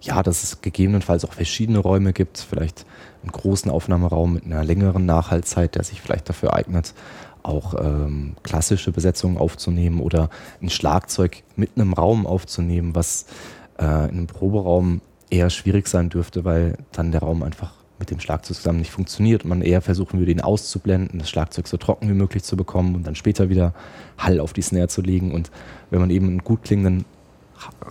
ja, 0.00 0.22
dass 0.22 0.42
es 0.42 0.60
gegebenenfalls 0.60 1.24
auch 1.24 1.32
verschiedene 1.32 1.78
Räume 1.78 2.12
gibt, 2.12 2.38
vielleicht 2.38 2.86
einen 3.22 3.32
großen 3.32 3.70
Aufnahmeraum 3.70 4.34
mit 4.34 4.44
einer 4.44 4.64
längeren 4.64 5.06
Nachhaltzeit, 5.06 5.74
der 5.74 5.82
sich 5.82 6.00
vielleicht 6.00 6.28
dafür 6.28 6.54
eignet, 6.54 6.94
auch 7.42 7.74
ähm, 7.78 8.36
klassische 8.42 8.92
Besetzungen 8.92 9.38
aufzunehmen 9.38 10.00
oder 10.00 10.30
ein 10.62 10.70
Schlagzeug 10.70 11.42
mit 11.56 11.70
einem 11.76 11.92
Raum 11.92 12.26
aufzunehmen, 12.26 12.94
was 12.94 13.26
äh, 13.78 13.84
in 13.84 14.10
einem 14.10 14.26
Proberaum 14.26 15.00
eher 15.30 15.50
schwierig 15.50 15.88
sein 15.88 16.10
dürfte, 16.10 16.44
weil 16.44 16.78
dann 16.92 17.10
der 17.10 17.20
Raum 17.20 17.42
einfach 17.42 17.72
mit 17.98 18.10
dem 18.10 18.20
Schlagzeug 18.20 18.56
zusammen 18.56 18.78
nicht 18.78 18.90
funktioniert 18.90 19.44
und 19.44 19.48
man 19.50 19.62
eher 19.62 19.82
versuchen 19.82 20.18
würde, 20.18 20.30
ihn 20.30 20.40
auszublenden, 20.40 21.18
das 21.18 21.30
Schlagzeug 21.30 21.66
so 21.66 21.76
trocken 21.76 22.08
wie 22.08 22.14
möglich 22.14 22.42
zu 22.44 22.56
bekommen 22.56 22.94
und 22.94 23.06
dann 23.06 23.14
später 23.14 23.48
wieder 23.48 23.74
Hall 24.16 24.40
auf 24.40 24.52
die 24.52 24.62
Snare 24.62 24.88
zu 24.88 25.02
legen. 25.02 25.32
Und 25.32 25.50
wenn 25.90 26.00
man 26.00 26.10
eben 26.10 26.26
einen 26.26 26.44
gut 26.44 26.62
klingenden 26.62 27.04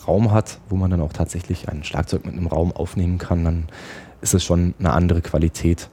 Raum 0.07 0.31
hat, 0.31 0.59
wo 0.69 0.75
man 0.75 0.91
dann 0.91 1.01
auch 1.01 1.13
tatsächlich 1.13 1.69
ein 1.69 1.83
Schlagzeug 1.83 2.25
mit 2.25 2.33
einem 2.33 2.47
Raum 2.47 2.71
aufnehmen 2.71 3.17
kann, 3.17 3.43
dann 3.43 3.65
ist 4.21 4.33
es 4.33 4.43
schon 4.43 4.73
eine 4.79 4.93
andere 4.93 5.21
Qualität. 5.21 5.89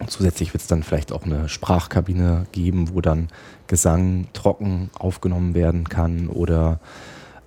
Und 0.00 0.10
zusätzlich 0.10 0.52
wird 0.52 0.62
es 0.62 0.68
dann 0.68 0.82
vielleicht 0.82 1.12
auch 1.12 1.24
eine 1.24 1.48
Sprachkabine 1.48 2.46
geben, 2.50 2.92
wo 2.92 3.00
dann 3.00 3.28
Gesang 3.68 4.26
trocken 4.32 4.90
aufgenommen 4.98 5.54
werden 5.54 5.88
kann 5.88 6.28
oder 6.28 6.80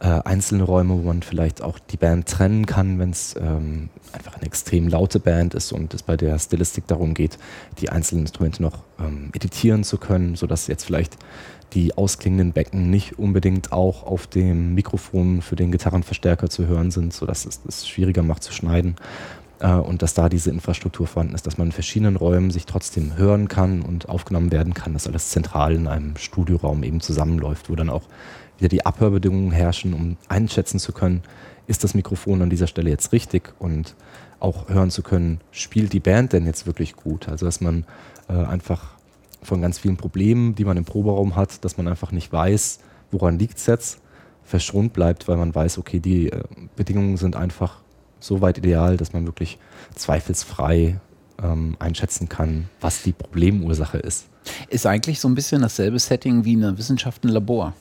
äh, 0.05 0.21
einzelne 0.23 0.63
Räume, 0.63 0.93
wo 0.93 1.07
man 1.07 1.23
vielleicht 1.23 1.63
auch 1.63 1.79
die 1.79 1.97
Band 1.97 2.27
trennen 2.27 2.67
kann, 2.67 2.99
wenn 2.99 3.09
es 3.09 3.35
ähm, 3.41 3.89
einfach 4.11 4.35
eine 4.35 4.45
extrem 4.45 4.87
laute 4.87 5.19
Band 5.19 5.55
ist 5.55 5.71
und 5.71 5.95
es 5.95 6.03
bei 6.03 6.15
der 6.15 6.37
Stilistik 6.37 6.85
darum 6.85 7.15
geht, 7.15 7.39
die 7.79 7.89
einzelnen 7.89 8.21
Instrumente 8.21 8.61
noch 8.61 8.83
ähm, 8.99 9.31
editieren 9.33 9.83
zu 9.83 9.97
können, 9.97 10.35
sodass 10.35 10.67
jetzt 10.67 10.83
vielleicht 10.83 11.17
die 11.73 11.97
ausklingenden 11.97 12.53
Becken 12.53 12.91
nicht 12.91 13.17
unbedingt 13.17 13.71
auch 13.71 14.03
auf 14.03 14.27
dem 14.27 14.75
Mikrofon 14.75 15.41
für 15.41 15.55
den 15.55 15.71
Gitarrenverstärker 15.71 16.51
zu 16.51 16.67
hören 16.67 16.91
sind, 16.91 17.11
sodass 17.11 17.47
es 17.47 17.61
es 17.67 17.87
schwieriger 17.87 18.21
macht 18.21 18.43
zu 18.43 18.53
schneiden. 18.53 18.97
Äh, 19.59 19.71
und 19.71 20.03
dass 20.03 20.13
da 20.13 20.29
diese 20.29 20.51
Infrastruktur 20.51 21.07
vorhanden 21.07 21.33
ist, 21.33 21.47
dass 21.47 21.57
man 21.57 21.69
in 21.69 21.73
verschiedenen 21.73 22.15
Räumen 22.15 22.51
sich 22.51 22.67
trotzdem 22.67 23.17
hören 23.17 23.47
kann 23.47 23.81
und 23.81 24.07
aufgenommen 24.07 24.51
werden 24.51 24.75
kann, 24.75 24.93
dass 24.93 25.07
alles 25.07 25.29
zentral 25.29 25.73
in 25.73 25.87
einem 25.87 26.15
Studioraum 26.17 26.83
eben 26.83 27.01
zusammenläuft, 27.01 27.71
wo 27.71 27.75
dann 27.75 27.89
auch 27.89 28.03
wieder 28.57 28.69
die 28.69 28.85
Abhörbedingungen 28.85 29.51
herrschen, 29.51 29.93
um 29.93 30.17
einschätzen 30.27 30.79
zu 30.79 30.91
können, 30.91 31.23
ist 31.67 31.83
das 31.83 31.93
Mikrofon 31.93 32.41
an 32.41 32.49
dieser 32.49 32.67
Stelle 32.67 32.89
jetzt 32.89 33.11
richtig 33.11 33.53
und 33.59 33.95
auch 34.39 34.69
hören 34.69 34.91
zu 34.91 35.01
können, 35.01 35.39
spielt 35.51 35.93
die 35.93 35.99
Band 35.99 36.33
denn 36.33 36.45
jetzt 36.45 36.67
wirklich 36.67 36.95
gut? 36.95 37.27
Also 37.27 37.45
dass 37.45 37.61
man 37.61 37.85
äh, 38.29 38.33
einfach 38.33 38.95
von 39.41 39.61
ganz 39.61 39.79
vielen 39.79 39.97
Problemen, 39.97 40.55
die 40.55 40.65
man 40.65 40.77
im 40.77 40.85
Proberaum 40.85 41.35
hat, 41.35 41.63
dass 41.63 41.77
man 41.77 41.87
einfach 41.87 42.11
nicht 42.11 42.31
weiß, 42.31 42.79
woran 43.11 43.39
liegt 43.39 43.57
es 43.57 43.65
jetzt, 43.65 43.99
verschont 44.43 44.93
bleibt, 44.93 45.27
weil 45.27 45.37
man 45.37 45.53
weiß, 45.53 45.77
okay, 45.77 45.99
die 45.99 46.29
äh, 46.29 46.43
Bedingungen 46.75 47.17
sind 47.17 47.35
einfach 47.35 47.79
so 48.19 48.41
weit 48.41 48.57
ideal, 48.57 48.97
dass 48.97 49.13
man 49.13 49.25
wirklich 49.25 49.57
zweifelsfrei 49.95 50.99
ähm, 51.41 51.75
einschätzen 51.79 52.29
kann, 52.29 52.69
was 52.81 53.03
die 53.03 53.11
Problemursache 53.11 53.97
ist. 53.97 54.25
Ist 54.69 54.85
eigentlich 54.85 55.19
so 55.19 55.27
ein 55.27 55.35
bisschen 55.35 55.61
dasselbe 55.61 55.99
Setting 55.99 56.45
wie 56.45 56.53
in 56.53 56.61
der 56.61 56.77
Wissenschaft 56.77 57.23
ein 57.23 57.29
Labor. 57.29 57.73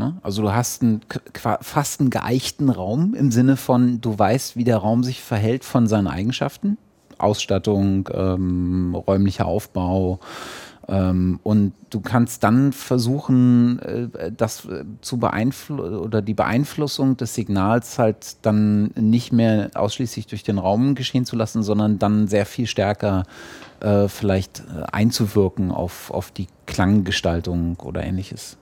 Ne? 0.00 0.16
Also 0.22 0.42
du 0.42 0.52
hast 0.52 0.82
einen, 0.82 1.02
fast 1.60 2.00
einen 2.00 2.10
geeichten 2.10 2.70
Raum 2.70 3.14
im 3.14 3.30
Sinne 3.30 3.56
von, 3.56 4.00
du 4.00 4.18
weißt, 4.18 4.56
wie 4.56 4.64
der 4.64 4.78
Raum 4.78 5.04
sich 5.04 5.22
verhält 5.22 5.64
von 5.64 5.86
seinen 5.86 6.08
Eigenschaften. 6.08 6.78
Ausstattung, 7.18 8.08
ähm, 8.14 8.94
räumlicher 8.94 9.44
Aufbau, 9.44 10.20
ähm, 10.90 11.38
und 11.44 11.72
du 11.90 12.00
kannst 12.00 12.42
dann 12.42 12.72
versuchen, 12.72 13.78
äh, 13.78 14.32
das 14.36 14.64
äh, 14.64 14.84
zu 15.00 15.18
beeinflussen 15.18 15.96
oder 15.96 16.20
die 16.20 16.34
Beeinflussung 16.34 17.16
des 17.16 17.34
Signals 17.34 17.98
halt 17.98 18.36
dann 18.42 18.90
nicht 18.96 19.32
mehr 19.32 19.70
ausschließlich 19.74 20.26
durch 20.26 20.42
den 20.42 20.58
Raum 20.58 20.96
geschehen 20.96 21.24
zu 21.24 21.36
lassen, 21.36 21.62
sondern 21.62 22.00
dann 22.00 22.26
sehr 22.26 22.44
viel 22.44 22.66
stärker 22.66 23.22
äh, 23.78 24.08
vielleicht 24.08 24.60
äh, 24.60 24.82
einzuwirken 24.90 25.70
auf, 25.70 26.10
auf 26.10 26.32
die 26.32 26.48
Klanggestaltung 26.66 27.76
oder 27.76 28.02
ähnliches. 28.02 28.56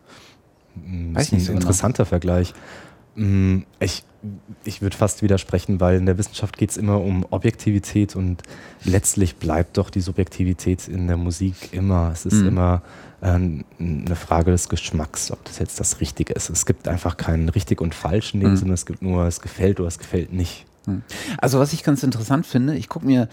Hm, 0.84 1.14
das 1.14 1.24
ist 1.24 1.32
ein 1.32 1.40
so 1.40 1.52
interessanter 1.52 2.04
genau. 2.04 2.10
Vergleich. 2.10 2.54
Hm, 3.14 3.64
ich 3.80 4.04
ich 4.64 4.82
würde 4.82 4.96
fast 4.96 5.22
widersprechen, 5.22 5.80
weil 5.80 5.96
in 5.96 6.06
der 6.06 6.18
Wissenschaft 6.18 6.56
geht 6.56 6.70
es 6.70 6.76
immer 6.76 7.00
um 7.00 7.24
Objektivität 7.30 8.16
und 8.16 8.42
letztlich 8.84 9.36
bleibt 9.36 9.76
doch 9.76 9.90
die 9.90 10.00
Subjektivität 10.00 10.88
in 10.88 11.06
der 11.06 11.16
Musik 11.16 11.72
immer. 11.72 12.10
Es 12.12 12.26
ist 12.26 12.34
mhm. 12.34 12.48
immer 12.48 12.82
äh, 13.20 13.26
eine 13.28 14.16
Frage 14.16 14.50
des 14.50 14.68
Geschmacks, 14.68 15.30
ob 15.30 15.44
das 15.44 15.58
jetzt 15.58 15.78
das 15.78 16.00
Richtige 16.00 16.32
ist. 16.32 16.50
Es 16.50 16.66
gibt 16.66 16.88
einfach 16.88 17.16
keinen 17.16 17.48
richtig 17.48 17.80
und 17.80 17.94
falsch 17.94 18.34
in 18.34 18.40
dem 18.40 18.50
mhm. 18.50 18.56
Sinne, 18.56 18.74
es 18.74 18.86
gibt 18.86 19.02
nur, 19.02 19.24
es 19.24 19.40
gefällt 19.40 19.78
oder 19.78 19.88
es 19.88 19.98
gefällt 19.98 20.32
nicht. 20.32 20.66
Mhm. 20.86 21.02
Also 21.38 21.60
was 21.60 21.72
ich 21.72 21.84
ganz 21.84 22.02
interessant 22.02 22.46
finde, 22.46 22.76
ich 22.76 22.88
gucke 22.88 23.06
mir 23.06 23.28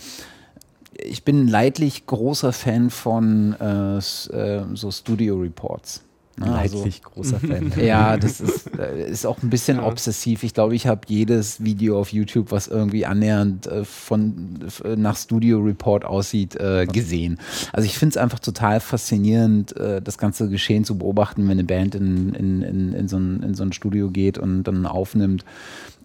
ich 0.97 1.25
bin 1.25 1.49
leidlich 1.49 2.05
großer 2.05 2.53
Fan 2.53 2.89
von 2.89 3.53
äh, 3.59 3.97
äh 3.97 4.63
so 4.75 4.91
Studio 4.91 5.35
Reports. 5.35 6.04
Ne? 6.37 6.47
Leidlich 6.47 7.01
also, 7.01 7.09
großer 7.13 7.39
Fan. 7.39 7.71
Ja, 7.81 8.17
das 8.17 8.41
ist, 8.41 8.77
äh, 8.77 9.09
ist 9.09 9.25
auch 9.25 9.41
ein 9.41 9.49
bisschen 9.49 9.77
ja. 9.77 9.85
obsessiv. 9.85 10.43
Ich 10.43 10.53
glaube, 10.53 10.75
ich 10.75 10.85
habe 10.87 11.01
jedes 11.07 11.63
Video 11.63 11.99
auf 11.99 12.11
YouTube, 12.11 12.51
was 12.51 12.67
irgendwie 12.67 13.05
annähernd 13.05 13.67
äh, 13.67 13.85
von 13.85 14.59
äh, 14.83 14.95
nach 14.95 15.17
Studio 15.17 15.59
Report 15.59 16.03
aussieht, 16.03 16.55
äh, 16.55 16.85
gesehen. 16.85 17.39
Also 17.71 17.85
ich 17.85 17.97
finde 17.97 18.13
es 18.13 18.17
einfach 18.17 18.39
total 18.39 18.79
faszinierend, 18.79 19.75
äh, 19.77 20.01
das 20.01 20.17
ganze 20.17 20.49
Geschehen 20.49 20.83
zu 20.83 20.97
beobachten, 20.97 21.43
wenn 21.43 21.51
eine 21.51 21.63
Band 21.63 21.95
in, 21.95 22.33
in, 22.33 22.61
in, 22.61 22.93
in, 22.93 23.07
so 23.07 23.17
ein, 23.17 23.41
in 23.41 23.53
so 23.53 23.63
ein 23.63 23.71
Studio 23.71 24.09
geht 24.09 24.37
und 24.37 24.63
dann 24.63 24.85
aufnimmt 24.85 25.45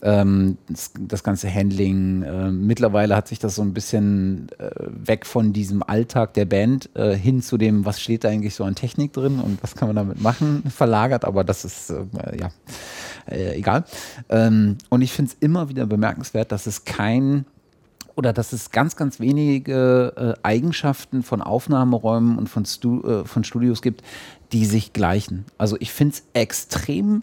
ähm, 0.02 0.59
das, 0.68 0.93
das, 0.98 1.22
ganze 1.22 1.52
Handling. 1.52 2.22
Äh, 2.22 2.51
mittlerweile 2.51 3.16
hat 3.16 3.28
sich 3.28 3.39
das 3.39 3.55
so 3.55 3.62
ein 3.62 3.74
bisschen 3.74 4.48
äh, 4.59 4.70
weg 4.86 5.27
von 5.27 5.52
diesem 5.52 5.82
Alltag 5.82 6.35
der 6.35 6.44
Band 6.44 6.90
äh, 6.94 7.14
hin 7.14 7.43
zu 7.43 7.59
dem, 7.59 7.85
was 7.85 8.01
steht 8.01 8.24
da 8.24 8.28
eigentlich 8.28 8.55
so 8.55 8.64
an 8.64 8.74
Technik 8.74 9.12
drin 9.12 9.40
und 9.40 9.62
was 9.62 9.74
kann 9.74 9.89
man 9.89 9.97
damit 9.97 10.20
machen, 10.20 10.62
verlagert, 10.70 11.24
aber 11.24 11.44
das 11.44 11.64
ist 11.64 11.90
äh, 11.90 12.05
ja 12.40 12.51
äh, 13.31 13.59
egal. 13.59 13.85
Ähm, 14.28 14.78
und 14.89 15.02
ich 15.02 15.12
finde 15.12 15.32
es 15.32 15.36
immer 15.40 15.68
wieder 15.68 15.86
bemerkenswert, 15.86 16.52
dass 16.52 16.66
es 16.66 16.85
kein 16.85 17.44
oder 18.16 18.32
dass 18.32 18.52
es 18.52 18.70
ganz, 18.70 18.97
ganz 18.97 19.20
wenige 19.20 20.36
äh, 20.43 20.47
Eigenschaften 20.47 21.22
von 21.22 21.40
Aufnahmeräumen 21.40 22.39
und 22.39 22.48
von, 22.48 22.64
Stu 22.66 23.01
äh, 23.02 23.24
von 23.24 23.44
Studios 23.44 23.82
gibt, 23.82 24.02
die 24.52 24.66
sich 24.66 24.93
gleichen. 24.93 25.47
Also 25.59 25.77
ich 25.81 25.93
finde 25.93 26.16
es 26.16 26.24
extrem 26.35 27.22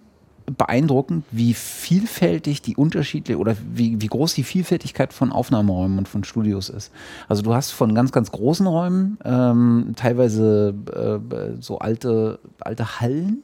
beeindruckend, 0.56 1.26
wie 1.32 1.54
vielfältig 1.54 2.62
die 2.62 2.78
Unterschiede 2.78 3.38
oder 3.38 3.56
wie, 3.74 4.02
wie 4.02 4.08
groß 4.08 4.34
die 4.34 4.44
Vielfältigkeit 4.44 5.12
von 5.12 5.32
Aufnahmeräumen 5.32 5.98
und 5.98 6.08
von 6.08 6.24
Studios 6.24 6.70
ist. 6.70 6.92
Also 7.28 7.42
du 7.42 7.54
hast 7.54 7.72
von 7.72 7.94
ganz, 7.94 8.12
ganz 8.14 8.32
großen 8.32 8.66
Räumen, 8.66 9.18
ähm, 9.26 9.94
teilweise 9.98 10.74
äh, 10.94 11.62
so 11.62 11.80
alte, 11.80 12.40
alte 12.60 13.02
Hallen, 13.02 13.44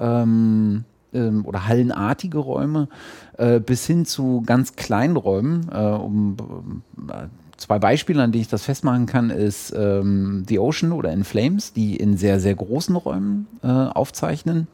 ähm, 0.00 0.84
ähm, 1.12 1.44
oder 1.44 1.68
hallenartige 1.68 2.38
Räume 2.38 2.88
äh, 3.36 3.60
bis 3.60 3.86
hin 3.86 4.06
zu 4.06 4.42
ganz 4.46 4.74
kleinen 4.74 5.16
Räumen. 5.16 5.68
Äh, 5.70 5.78
um, 5.78 6.82
äh, 7.08 7.26
zwei 7.58 7.78
Beispiele, 7.78 8.22
an 8.22 8.32
denen 8.32 8.42
ich 8.42 8.48
das 8.48 8.64
festmachen 8.64 9.04
kann, 9.04 9.28
ist 9.28 9.74
ähm, 9.76 10.44
The 10.48 10.58
Ocean 10.58 10.92
oder 10.92 11.12
In 11.12 11.24
Flames, 11.24 11.74
die 11.74 11.96
in 11.96 12.16
sehr, 12.16 12.40
sehr 12.40 12.54
großen 12.54 12.96
Räumen 12.96 13.46
äh, 13.62 13.68
aufzeichnen 13.68 14.66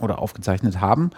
oder 0.00 0.20
aufgezeichnet 0.20 0.80
haben. 0.80 1.10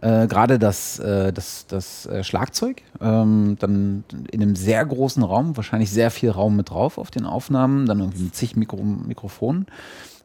Äh, 0.00 0.26
Gerade 0.26 0.58
das, 0.58 0.98
äh, 0.98 1.32
das, 1.32 1.66
das 1.66 2.06
äh, 2.06 2.24
Schlagzeug, 2.24 2.82
ähm, 3.00 3.56
dann 3.58 4.04
in 4.30 4.42
einem 4.42 4.56
sehr 4.56 4.84
großen 4.84 5.22
Raum, 5.22 5.56
wahrscheinlich 5.56 5.90
sehr 5.90 6.10
viel 6.10 6.30
Raum 6.30 6.56
mit 6.56 6.70
drauf 6.70 6.98
auf 6.98 7.10
den 7.10 7.26
Aufnahmen, 7.26 7.86
dann 7.86 8.00
irgendwie 8.00 8.24
mit 8.24 8.34
zig 8.34 8.56
Mikro 8.56 8.82
Mikrofonen. 8.82 9.66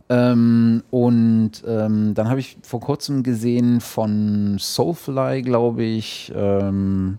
Ähm, 0.07 0.83
und 0.91 1.51
ähm, 1.67 2.13
dann 2.13 2.29
habe 2.29 2.39
ich 2.39 2.57
vor 2.61 2.79
kurzem 2.79 3.23
gesehen 3.23 3.81
von 3.81 4.57
Soulfly, 4.59 5.41
glaube 5.41 5.83
ich, 5.83 6.31
ähm, 6.35 7.17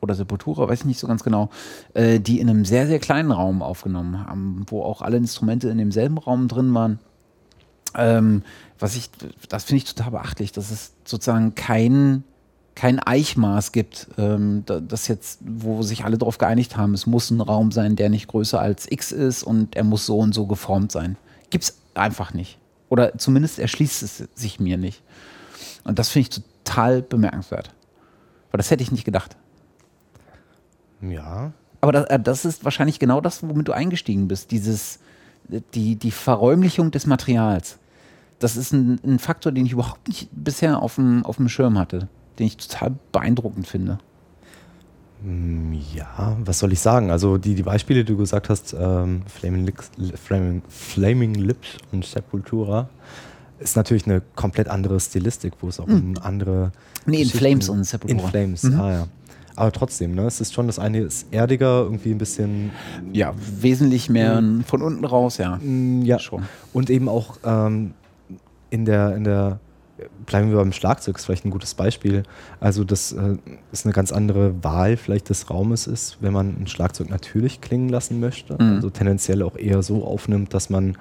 oder 0.00 0.14
Sepultura, 0.14 0.68
weiß 0.68 0.80
ich 0.80 0.86
nicht 0.86 1.00
so 1.00 1.08
ganz 1.08 1.24
genau, 1.24 1.50
äh, 1.94 2.20
die 2.20 2.38
in 2.38 2.48
einem 2.48 2.64
sehr, 2.64 2.86
sehr 2.86 3.00
kleinen 3.00 3.32
Raum 3.32 3.62
aufgenommen 3.62 4.26
haben, 4.26 4.64
wo 4.68 4.82
auch 4.82 5.02
alle 5.02 5.16
Instrumente 5.16 5.68
in 5.68 5.78
demselben 5.78 6.18
Raum 6.18 6.46
drin 6.46 6.72
waren. 6.74 7.00
Ähm, 7.94 8.42
was 8.78 8.96
ich, 8.96 9.10
das 9.48 9.64
finde 9.64 9.78
ich 9.78 9.94
total 9.94 10.12
beachtlich, 10.12 10.52
dass 10.52 10.70
es 10.70 10.92
sozusagen 11.04 11.54
kein, 11.54 12.22
kein 12.74 13.00
Eichmaß 13.00 13.72
gibt, 13.72 14.08
ähm, 14.18 14.64
das 14.66 15.08
jetzt, 15.08 15.40
wo 15.44 15.82
sich 15.82 16.04
alle 16.04 16.18
darauf 16.18 16.38
geeinigt 16.38 16.76
haben, 16.76 16.94
es 16.94 17.06
muss 17.06 17.30
ein 17.30 17.40
Raum 17.40 17.72
sein, 17.72 17.96
der 17.96 18.08
nicht 18.08 18.28
größer 18.28 18.60
als 18.60 18.90
X 18.90 19.10
ist 19.10 19.42
und 19.42 19.74
er 19.74 19.84
muss 19.84 20.06
so 20.06 20.18
und 20.18 20.34
so 20.34 20.46
geformt 20.46 20.92
sein. 20.92 21.16
Gibt 21.50 21.64
es 21.64 21.78
einfach 21.94 22.34
nicht. 22.34 22.58
Oder 22.88 23.18
zumindest 23.18 23.58
erschließt 23.58 24.02
es 24.02 24.28
sich 24.34 24.60
mir 24.60 24.78
nicht. 24.78 25.02
Und 25.84 25.98
das 25.98 26.10
finde 26.10 26.28
ich 26.28 26.42
total 26.64 27.02
bemerkenswert. 27.02 27.70
Weil 28.50 28.58
das 28.58 28.70
hätte 28.70 28.82
ich 28.82 28.92
nicht 28.92 29.04
gedacht. 29.04 29.36
Ja. 31.00 31.52
Aber 31.80 31.92
das, 31.92 32.04
äh, 32.06 32.20
das 32.20 32.44
ist 32.44 32.64
wahrscheinlich 32.64 32.98
genau 32.98 33.20
das, 33.20 33.42
womit 33.42 33.68
du 33.68 33.72
eingestiegen 33.72 34.28
bist. 34.28 34.50
Dieses, 34.50 35.00
die, 35.74 35.96
die 35.96 36.10
Verräumlichung 36.10 36.90
des 36.90 37.06
Materials 37.06 37.77
das 38.38 38.56
ist 38.56 38.72
ein, 38.72 39.00
ein, 39.04 39.18
Faktor, 39.18 39.52
den 39.52 39.66
ich 39.66 39.72
überhaupt 39.72 40.06
nicht 40.08 40.28
bisher 40.32 40.80
auf 40.80 40.96
dem, 40.96 41.24
auf 41.24 41.36
dem 41.36 41.48
Schirm 41.48 41.78
hatte, 41.78 42.08
den 42.38 42.46
ich 42.46 42.56
total 42.56 42.94
beeindruckend 43.12 43.66
finde. 43.66 43.98
Mm, 45.22 45.72
ja, 45.94 46.36
was 46.44 46.60
soll 46.60 46.72
ich 46.72 46.80
sagen? 46.80 47.10
Also 47.10 47.38
die, 47.38 47.54
die 47.54 47.62
Beispiele, 47.62 48.04
die 48.04 48.12
du 48.12 48.18
gesagt 48.18 48.48
hast, 48.48 48.74
ähm, 48.78 49.22
Flaming, 49.26 49.64
Lips, 49.64 49.90
Flaming, 50.14 50.62
Flaming 50.68 51.34
Lips 51.34 51.68
und 51.90 52.04
Sepultura, 52.04 52.88
ist 53.58 53.76
natürlich 53.76 54.06
eine 54.06 54.22
komplett 54.36 54.68
andere 54.68 55.00
Stilistik, 55.00 55.54
wo 55.60 55.68
es 55.68 55.80
auch 55.80 55.86
mhm. 55.86 56.16
um 56.16 56.22
andere. 56.22 56.72
Nee, 57.06 57.22
in 57.22 57.28
Flames 57.28 57.68
und 57.68 57.84
Sepultura. 57.84 58.22
In 58.22 58.30
Flames, 58.30 58.62
mhm. 58.62 58.80
ah 58.80 58.92
ja. 58.92 59.06
Aber 59.56 59.72
trotzdem, 59.72 60.14
ne? 60.14 60.22
Es 60.22 60.40
ist 60.40 60.54
schon 60.54 60.68
das 60.68 60.78
eine 60.78 61.00
ist 61.00 61.32
erdiger, 61.32 61.82
irgendwie 61.82 62.12
ein 62.12 62.18
bisschen. 62.18 62.70
Ja, 63.12 63.34
wesentlich 63.36 64.08
mehr 64.08 64.40
mhm. 64.40 64.62
von 64.62 64.82
unten 64.82 65.04
raus, 65.04 65.38
ja. 65.38 65.56
Mm, 65.56 66.02
ja, 66.02 66.20
schon. 66.20 66.44
Und 66.72 66.90
eben 66.90 67.08
auch 67.08 67.38
ähm, 67.44 67.94
in 68.70 68.84
der, 68.84 69.16
in 69.16 69.24
der, 69.24 69.60
bleiben 70.26 70.50
wir 70.50 70.58
beim 70.58 70.72
Schlagzeug, 70.72 71.16
ist 71.16 71.24
vielleicht 71.24 71.44
ein 71.44 71.50
gutes 71.50 71.74
Beispiel. 71.74 72.22
Also, 72.60 72.84
das 72.84 73.12
äh, 73.12 73.36
ist 73.72 73.84
eine 73.84 73.94
ganz 73.94 74.12
andere 74.12 74.62
Wahl 74.62 74.96
vielleicht 74.96 75.28
des 75.28 75.50
Raumes 75.50 75.86
ist, 75.86 76.18
wenn 76.20 76.32
man 76.32 76.56
ein 76.60 76.66
Schlagzeug 76.66 77.10
natürlich 77.10 77.60
klingen 77.60 77.88
lassen 77.88 78.20
möchte. 78.20 78.54
Mhm. 78.54 78.76
Also 78.76 78.90
tendenziell 78.90 79.42
auch 79.42 79.56
eher 79.56 79.82
so 79.82 80.04
aufnimmt, 80.04 80.54
dass 80.54 80.70
man 80.70 80.96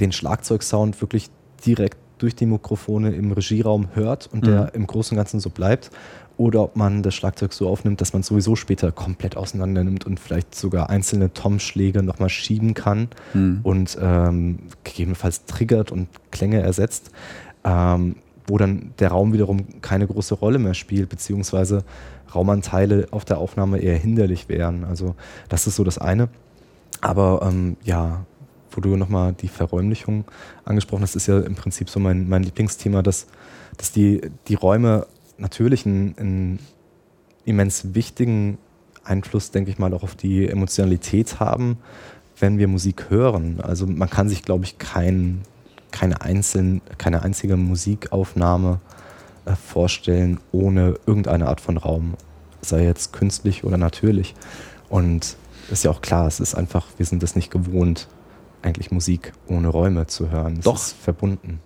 den 0.00 0.12
Schlagzeugsound 0.12 1.00
wirklich 1.00 1.30
direkt 1.66 1.98
durch 2.18 2.34
die 2.34 2.46
Mikrofone 2.46 3.10
im 3.14 3.32
Regieraum 3.32 3.88
hört 3.94 4.28
und 4.32 4.46
der 4.46 4.62
Mhm. 4.62 4.70
im 4.74 4.86
Großen 4.86 5.16
und 5.16 5.18
Ganzen 5.18 5.40
so 5.40 5.50
bleibt. 5.50 5.90
Oder 6.38 6.62
ob 6.62 6.76
man 6.76 7.02
das 7.02 7.14
Schlagzeug 7.14 7.52
so 7.52 7.68
aufnimmt, 7.68 8.00
dass 8.00 8.12
man 8.14 8.20
es 8.20 8.28
sowieso 8.28 8.56
später 8.56 8.92
komplett 8.92 9.36
auseinander 9.36 9.84
nimmt 9.84 10.06
und 10.06 10.18
vielleicht 10.18 10.54
sogar 10.54 10.88
einzelne 10.88 11.32
Tom-Schläge 11.34 12.02
nochmal 12.02 12.30
schieben 12.30 12.72
kann 12.74 13.08
Mhm. 13.34 13.60
und 13.64 13.98
ähm, 14.00 14.58
gegebenenfalls 14.84 15.44
triggert 15.44 15.92
und 15.92 16.08
Klänge 16.30 16.62
ersetzt, 16.62 17.10
ähm, 17.64 18.14
wo 18.46 18.56
dann 18.56 18.92
der 18.98 19.08
Raum 19.10 19.32
wiederum 19.34 19.80
keine 19.82 20.06
große 20.06 20.34
Rolle 20.36 20.58
mehr 20.58 20.74
spielt, 20.74 21.08
beziehungsweise 21.10 21.84
Raumanteile 22.34 23.08
auf 23.10 23.24
der 23.24 23.38
Aufnahme 23.38 23.78
eher 23.78 23.96
hinderlich 23.98 24.48
wären. 24.48 24.84
Also 24.84 25.16
das 25.48 25.66
ist 25.66 25.76
so 25.76 25.84
das 25.84 25.98
eine. 25.98 26.28
Aber 27.00 27.40
ähm, 27.46 27.76
ja, 27.84 28.24
wo 28.70 28.80
du 28.80 28.96
nochmal 28.96 29.32
die 29.32 29.48
Verräumlichung 29.48 30.24
angesprochen 30.64 31.02
hast, 31.02 31.16
ist 31.16 31.26
ja 31.26 31.40
im 31.40 31.56
Prinzip 31.56 31.90
so 31.90 31.98
mein, 32.00 32.28
mein 32.28 32.42
Lieblingsthema, 32.44 33.02
dass, 33.02 33.26
dass 33.76 33.92
die, 33.92 34.20
die 34.46 34.54
Räume 34.54 35.06
natürlich 35.38 35.86
einen, 35.86 36.14
einen 36.18 36.58
immens 37.44 37.94
wichtigen 37.94 38.58
Einfluss, 39.04 39.50
denke 39.50 39.70
ich 39.70 39.78
mal, 39.78 39.94
auch 39.94 40.02
auf 40.02 40.14
die 40.14 40.48
Emotionalität 40.48 41.40
haben, 41.40 41.78
wenn 42.38 42.58
wir 42.58 42.68
Musik 42.68 43.10
hören. 43.10 43.60
Also 43.60 43.86
man 43.86 44.10
kann 44.10 44.28
sich, 44.28 44.42
glaube 44.42 44.64
ich, 44.64 44.78
kein, 44.78 45.42
keine, 45.90 46.20
einzeln, 46.20 46.82
keine 46.98 47.22
einzige 47.22 47.56
Musikaufnahme 47.56 48.80
äh, 49.44 49.54
vorstellen 49.54 50.38
ohne 50.52 50.94
irgendeine 51.06 51.48
Art 51.48 51.60
von 51.60 51.76
Raum, 51.76 52.14
sei 52.60 52.84
jetzt 52.84 53.12
künstlich 53.12 53.64
oder 53.64 53.78
natürlich. 53.78 54.34
Und 54.88 55.36
ist 55.70 55.84
ja 55.84 55.90
auch 55.90 56.00
klar, 56.00 56.26
es 56.26 56.40
ist 56.40 56.54
einfach, 56.54 56.86
wir 56.96 57.06
sind 57.06 57.22
es 57.22 57.34
nicht 57.36 57.50
gewohnt, 57.50 58.08
eigentlich 58.62 58.90
Musik 58.90 59.32
ohne 59.46 59.68
Räume 59.68 60.06
zu 60.06 60.30
hören. 60.30 60.56
Es 60.58 60.64
Doch. 60.64 60.76
ist 60.76 60.92
verbunden. 60.92 61.60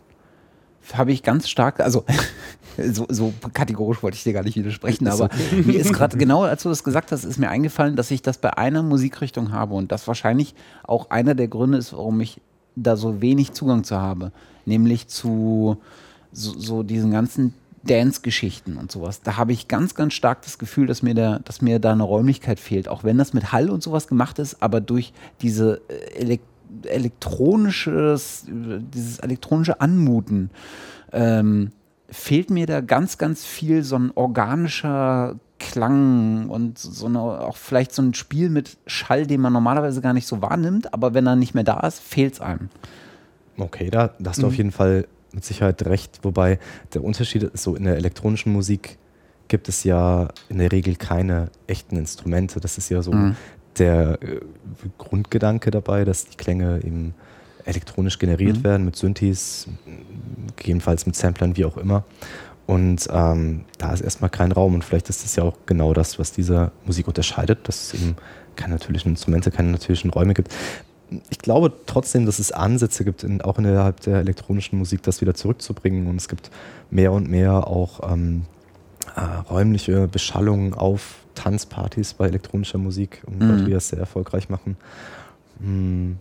Habe 0.92 1.12
ich 1.12 1.22
ganz 1.22 1.48
stark, 1.48 1.80
also 1.80 2.04
so, 2.92 3.06
so 3.09 3.32
kategorisch 3.52 4.02
wollte 4.02 4.16
ich 4.16 4.24
dir 4.24 4.32
gar 4.32 4.42
nicht 4.42 4.56
widersprechen, 4.56 5.09
aber 5.09 5.28
mir 5.64 5.78
ist 5.78 5.92
gerade 5.92 6.16
genau, 6.16 6.42
als 6.42 6.62
du 6.62 6.68
das 6.68 6.84
gesagt 6.84 7.12
hast, 7.12 7.24
ist 7.24 7.38
mir 7.38 7.48
eingefallen, 7.48 7.96
dass 7.96 8.10
ich 8.10 8.22
das 8.22 8.38
bei 8.38 8.56
einer 8.56 8.82
Musikrichtung 8.82 9.52
habe 9.52 9.74
und 9.74 9.92
das 9.92 10.06
wahrscheinlich 10.06 10.54
auch 10.84 11.10
einer 11.10 11.34
der 11.34 11.48
Gründe 11.48 11.78
ist, 11.78 11.92
warum 11.92 12.20
ich 12.20 12.40
da 12.76 12.96
so 12.96 13.20
wenig 13.20 13.52
Zugang 13.52 13.84
zu 13.84 13.96
habe, 13.96 14.32
nämlich 14.64 15.09
zu 15.09 15.78
so, 16.32 16.59
so 16.59 16.82
diesen 16.82 17.10
ganzen 17.10 17.54
Dance-Geschichten 17.84 18.76
und 18.76 18.92
sowas. 18.92 19.22
Da 19.22 19.36
habe 19.36 19.52
ich 19.52 19.68
ganz, 19.68 19.94
ganz 19.94 20.14
stark 20.14 20.42
das 20.42 20.59
Gefühl, 20.59 20.86
dass 20.86 21.02
mir, 21.02 21.14
da, 21.14 21.40
dass 21.40 21.62
mir 21.62 21.78
da 21.78 21.92
eine 21.92 22.04
Räumlichkeit 22.04 22.60
fehlt, 22.60 22.88
auch 22.88 23.04
wenn 23.04 23.18
das 23.18 23.32
mit 23.32 23.52
Hall 23.52 23.70
und 23.70 23.82
sowas 23.82 24.06
gemacht 24.06 24.38
ist, 24.38 24.62
aber 24.62 24.80
durch 24.80 25.12
diese 25.40 25.80
äh, 25.88 26.20
Elek 26.20 26.40
elektronisches, 26.84 28.46
dieses 28.48 29.18
elektronische 29.18 29.80
Anmuten 29.80 30.50
ähm, 31.12 31.72
fehlt 32.08 32.50
mir 32.50 32.66
da 32.66 32.80
ganz, 32.80 33.18
ganz 33.18 33.44
viel 33.44 33.82
so 33.82 33.96
ein 33.96 34.12
organischer 34.14 35.36
Klang 35.58 36.48
und 36.48 36.78
so 36.78 37.06
eine, 37.06 37.20
auch 37.20 37.56
vielleicht 37.56 37.92
so 37.92 38.02
ein 38.02 38.14
Spiel 38.14 38.50
mit 38.50 38.76
Schall, 38.86 39.26
den 39.26 39.40
man 39.40 39.52
normalerweise 39.52 40.00
gar 40.00 40.12
nicht 40.12 40.26
so 40.26 40.42
wahrnimmt, 40.42 40.92
aber 40.92 41.14
wenn 41.14 41.26
er 41.26 41.36
nicht 41.36 41.54
mehr 41.54 41.64
da 41.64 41.80
ist, 41.80 42.00
fehlt 42.00 42.34
es 42.34 42.40
einem. 42.40 42.68
Okay, 43.56 43.90
da, 43.90 44.10
da 44.18 44.30
hast 44.30 44.42
du 44.42 44.46
auf 44.46 44.56
jeden 44.56 44.72
Fall 44.72 45.06
mit 45.32 45.44
Sicherheit 45.44 45.84
recht. 45.86 46.20
Wobei 46.22 46.58
der 46.94 47.04
Unterschied 47.04 47.44
ist 47.44 47.62
so, 47.62 47.76
in 47.76 47.84
der 47.84 47.96
elektronischen 47.96 48.52
Musik 48.52 48.98
gibt 49.48 49.68
es 49.68 49.84
ja 49.84 50.28
in 50.48 50.58
der 50.58 50.72
Regel 50.72 50.96
keine 50.96 51.50
echten 51.66 51.96
Instrumente. 51.96 52.60
Das 52.60 52.78
ist 52.78 52.88
ja 52.88 53.02
so 53.02 53.12
Mhm. 53.12 53.36
Der 53.78 54.18
äh, 54.22 54.40
Grundgedanke 54.98 55.70
dabei, 55.70 56.04
dass 56.04 56.26
die 56.26 56.36
Klänge 56.36 56.80
eben 56.84 57.14
elektronisch 57.64 58.18
generiert 58.18 58.58
Mhm. 58.58 58.64
werden 58.64 58.84
mit 58.84 58.96
Synthes, 58.96 59.68
gegebenenfalls 60.56 61.06
mit 61.06 61.16
Samplern, 61.16 61.56
wie 61.56 61.64
auch 61.64 61.76
immer. 61.76 62.04
Und 62.66 63.08
ähm, 63.12 63.64
da 63.78 63.92
ist 63.92 64.00
erstmal 64.00 64.30
kein 64.30 64.52
Raum 64.52 64.74
und 64.74 64.84
vielleicht 64.84 65.08
ist 65.08 65.24
das 65.24 65.36
ja 65.36 65.42
auch 65.42 65.56
genau 65.66 65.94
das, 65.94 66.18
was 66.18 66.32
diese 66.32 66.70
Musik 66.84 67.08
unterscheidet, 67.08 67.68
dass 67.68 67.92
es 67.92 68.00
eben 68.00 68.16
keine 68.56 68.74
natürlichen 68.74 69.12
Instrumente, 69.12 69.50
keine 69.50 69.70
natürlichen 69.70 70.10
Räume 70.10 70.34
gibt. 70.34 70.52
Ich 71.28 71.38
glaube 71.38 71.72
trotzdem, 71.86 72.24
dass 72.24 72.38
es 72.38 72.52
Ansätze 72.52 73.04
gibt, 73.04 73.24
in, 73.24 73.42
auch 73.42 73.58
innerhalb 73.58 74.00
der 74.00 74.20
elektronischen 74.20 74.78
Musik, 74.78 75.02
das 75.02 75.20
wieder 75.20 75.34
zurückzubringen. 75.34 76.06
Und 76.06 76.16
es 76.16 76.28
gibt 76.28 76.50
mehr 76.90 77.12
und 77.12 77.28
mehr 77.28 77.66
auch 77.66 78.10
ähm, 78.10 78.46
äh, 79.16 79.20
räumliche 79.20 80.08
Beschallungen 80.08 80.72
auf 80.72 81.21
Tanzpartys 81.34 82.14
bei 82.14 82.26
elektronischer 82.26 82.78
Musik 82.78 83.22
und 83.26 83.40
Mhm. 83.40 83.70
Das 83.70 83.88
sehr 83.88 83.98
erfolgreich 84.00 84.48
machen. 84.48 84.76
Hm, 85.60 86.18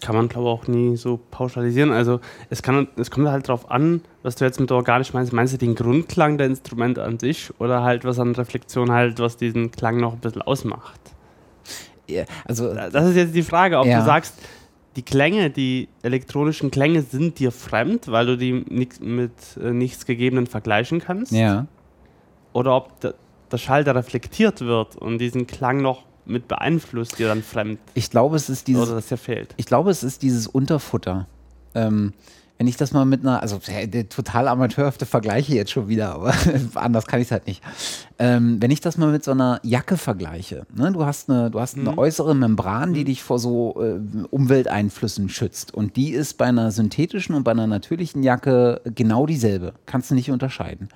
Kann 0.00 0.16
man, 0.16 0.28
glaube 0.28 0.48
ich, 0.48 0.52
auch 0.52 0.66
nie 0.66 0.96
so 0.96 1.18
pauschalisieren. 1.30 1.92
Also 1.92 2.20
es, 2.50 2.62
kann, 2.62 2.88
es 2.96 3.10
kommt 3.12 3.28
halt 3.28 3.48
darauf 3.48 3.70
an, 3.70 4.02
was 4.24 4.34
du 4.34 4.44
jetzt 4.44 4.58
mit 4.58 4.72
organisch 4.72 5.12
meinst. 5.14 5.32
Meinst 5.32 5.54
du 5.54 5.58
den 5.58 5.74
Grundklang 5.76 6.36
der 6.36 6.48
Instrumente 6.48 7.02
an 7.04 7.18
sich 7.20 7.52
oder 7.60 7.82
halt 7.84 8.04
was 8.04 8.18
an 8.18 8.34
Reflexion 8.34 8.90
halt, 8.90 9.20
was 9.20 9.36
diesen 9.36 9.70
Klang 9.70 9.98
noch 9.98 10.14
ein 10.14 10.18
bisschen 10.18 10.42
ausmacht? 10.42 11.00
Ja, 12.08 12.24
Also, 12.44 12.74
Das 12.74 13.08
ist 13.08 13.16
jetzt 13.16 13.34
die 13.34 13.42
Frage, 13.44 13.78
ob 13.78 13.86
Ja. 13.86 14.00
du 14.00 14.04
sagst, 14.04 14.34
die 14.96 15.02
Klänge, 15.02 15.50
die 15.50 15.88
elektronischen 16.02 16.70
Klänge 16.70 17.02
sind 17.02 17.38
dir 17.38 17.50
fremd, 17.52 18.08
weil 18.10 18.26
du 18.26 18.36
die 18.36 18.52
nix, 18.68 19.00
mit 19.00 19.32
äh, 19.62 19.70
nichts 19.70 20.06
Gegebenen 20.06 20.46
vergleichen 20.46 20.98
kannst. 21.00 21.32
ja. 21.32 21.66
Oder 22.52 22.76
ob 22.76 23.00
der, 23.54 23.58
Schall, 23.58 23.84
der 23.84 23.94
reflektiert 23.94 24.60
wird 24.60 24.96
und 24.96 25.18
diesen 25.18 25.46
Klang 25.46 25.80
noch 25.80 26.02
mit 26.26 26.48
beeinflusst, 26.48 27.18
dir 27.18 27.28
dann 27.28 27.42
fremd 27.42 27.78
Ich 27.94 28.10
glaube, 28.10 28.36
es 28.36 28.48
ist 28.48 28.66
dieses 28.66 28.82
oder 28.82 28.94
dass 28.96 29.08
der 29.08 29.18
fehlt. 29.18 29.54
Ich 29.56 29.66
glaube, 29.66 29.90
es 29.90 30.02
ist 30.02 30.22
dieses 30.22 30.46
Unterfutter. 30.46 31.26
Ähm, 31.74 32.12
wenn 32.56 32.68
ich 32.68 32.76
das 32.76 32.92
mal 32.92 33.04
mit 33.04 33.22
einer, 33.22 33.42
also 33.42 33.58
der 33.68 34.08
total 34.08 34.46
amateurhafte 34.46 35.06
Vergleiche 35.06 35.54
jetzt 35.54 35.72
schon 35.72 35.88
wieder, 35.88 36.14
aber 36.14 36.32
anders 36.76 37.06
kann 37.06 37.20
ich 37.20 37.26
es 37.26 37.32
halt 37.32 37.48
nicht. 37.48 37.62
Ähm, 38.18 38.62
wenn 38.62 38.70
ich 38.70 38.80
das 38.80 38.96
mal 38.96 39.10
mit 39.10 39.24
so 39.24 39.32
einer 39.32 39.58
Jacke 39.64 39.96
vergleiche, 39.96 40.64
ne? 40.72 40.92
du 40.92 41.04
hast 41.04 41.28
eine, 41.28 41.50
du 41.50 41.60
hast 41.60 41.76
eine 41.76 41.90
Mhm. 41.90 41.98
äußere 41.98 42.34
Membran, 42.34 42.94
die 42.94 43.04
dich 43.04 43.24
vor 43.24 43.40
so 43.40 43.82
äh, 43.82 43.98
Umwelteinflüssen 44.30 45.28
schützt. 45.28 45.74
Und 45.74 45.96
die 45.96 46.10
ist 46.10 46.38
bei 46.38 46.46
einer 46.46 46.70
synthetischen 46.70 47.34
und 47.34 47.42
bei 47.42 47.50
einer 47.50 47.66
natürlichen 47.66 48.22
Jacke 48.22 48.80
genau 48.84 49.26
dieselbe. 49.26 49.74
Kannst 49.84 50.12
du 50.12 50.14
nicht 50.14 50.30
unterscheiden. 50.30 50.88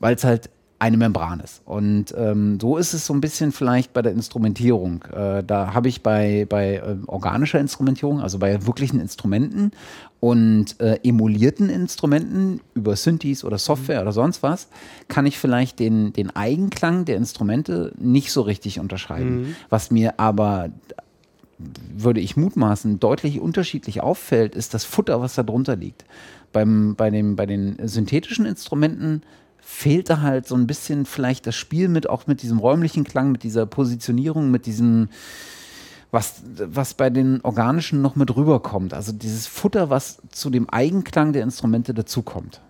Weil 0.00 0.14
es 0.14 0.24
halt 0.24 0.48
eine 0.80 0.96
Membran 0.96 1.40
ist. 1.40 1.60
Und 1.64 2.14
ähm, 2.16 2.58
so 2.60 2.76
ist 2.76 2.94
es 2.94 3.04
so 3.04 3.12
ein 3.12 3.20
bisschen 3.20 3.50
vielleicht 3.50 3.92
bei 3.92 4.02
der 4.02 4.12
Instrumentierung. 4.12 5.02
Äh, 5.12 5.42
da 5.42 5.74
habe 5.74 5.88
ich 5.88 6.02
bei, 6.02 6.46
bei 6.48 6.80
ähm, 6.84 7.04
organischer 7.06 7.58
Instrumentierung, 7.58 8.20
also 8.20 8.38
bei 8.38 8.64
wirklichen 8.64 9.00
Instrumenten 9.00 9.72
und 10.20 10.80
äh, 10.80 11.00
emulierten 11.02 11.68
Instrumenten 11.68 12.60
über 12.74 12.94
Synthes 12.94 13.42
oder 13.44 13.58
Software 13.58 14.02
oder 14.02 14.12
sonst 14.12 14.42
was, 14.42 14.68
kann 15.08 15.26
ich 15.26 15.38
vielleicht 15.38 15.80
den, 15.80 16.12
den 16.12 16.34
Eigenklang 16.34 17.04
der 17.04 17.16
Instrumente 17.16 17.92
nicht 17.98 18.30
so 18.30 18.42
richtig 18.42 18.78
unterscheiden. 18.78 19.56
Was 19.70 19.90
mir 19.90 20.20
aber 20.20 20.70
würde 21.58 22.20
ich 22.20 22.36
mutmaßen, 22.36 23.00
deutlich 23.00 23.40
unterschiedlich 23.40 24.00
auffällt, 24.00 24.54
ist 24.54 24.74
das 24.74 24.84
Futter, 24.84 25.20
was 25.20 25.34
da 25.34 25.42
drunter 25.42 25.74
liegt. 25.74 26.04
Beim, 26.52 26.94
bei, 26.94 27.10
dem, 27.10 27.34
bei 27.34 27.46
den 27.46 27.76
synthetischen 27.82 28.46
Instrumenten 28.46 29.22
fehlt 29.70 30.08
da 30.08 30.22
halt 30.22 30.48
so 30.48 30.56
ein 30.56 30.66
bisschen 30.66 31.04
vielleicht 31.04 31.46
das 31.46 31.54
Spiel 31.54 31.88
mit, 31.88 32.08
auch 32.08 32.26
mit 32.26 32.42
diesem 32.42 32.58
räumlichen 32.58 33.04
Klang, 33.04 33.30
mit 33.30 33.42
dieser 33.42 33.66
Positionierung, 33.66 34.50
mit 34.50 34.64
diesem, 34.64 35.08
was, 36.10 36.42
was 36.56 36.94
bei 36.94 37.10
den 37.10 37.42
organischen 37.42 38.00
noch 38.00 38.16
mit 38.16 38.34
rüberkommt. 38.34 38.94
Also 38.94 39.12
dieses 39.12 39.46
Futter, 39.46 39.90
was 39.90 40.22
zu 40.30 40.48
dem 40.48 40.68
Eigenklang 40.70 41.34
der 41.34 41.42
Instrumente 41.42 41.92
dazukommt. 41.92 42.62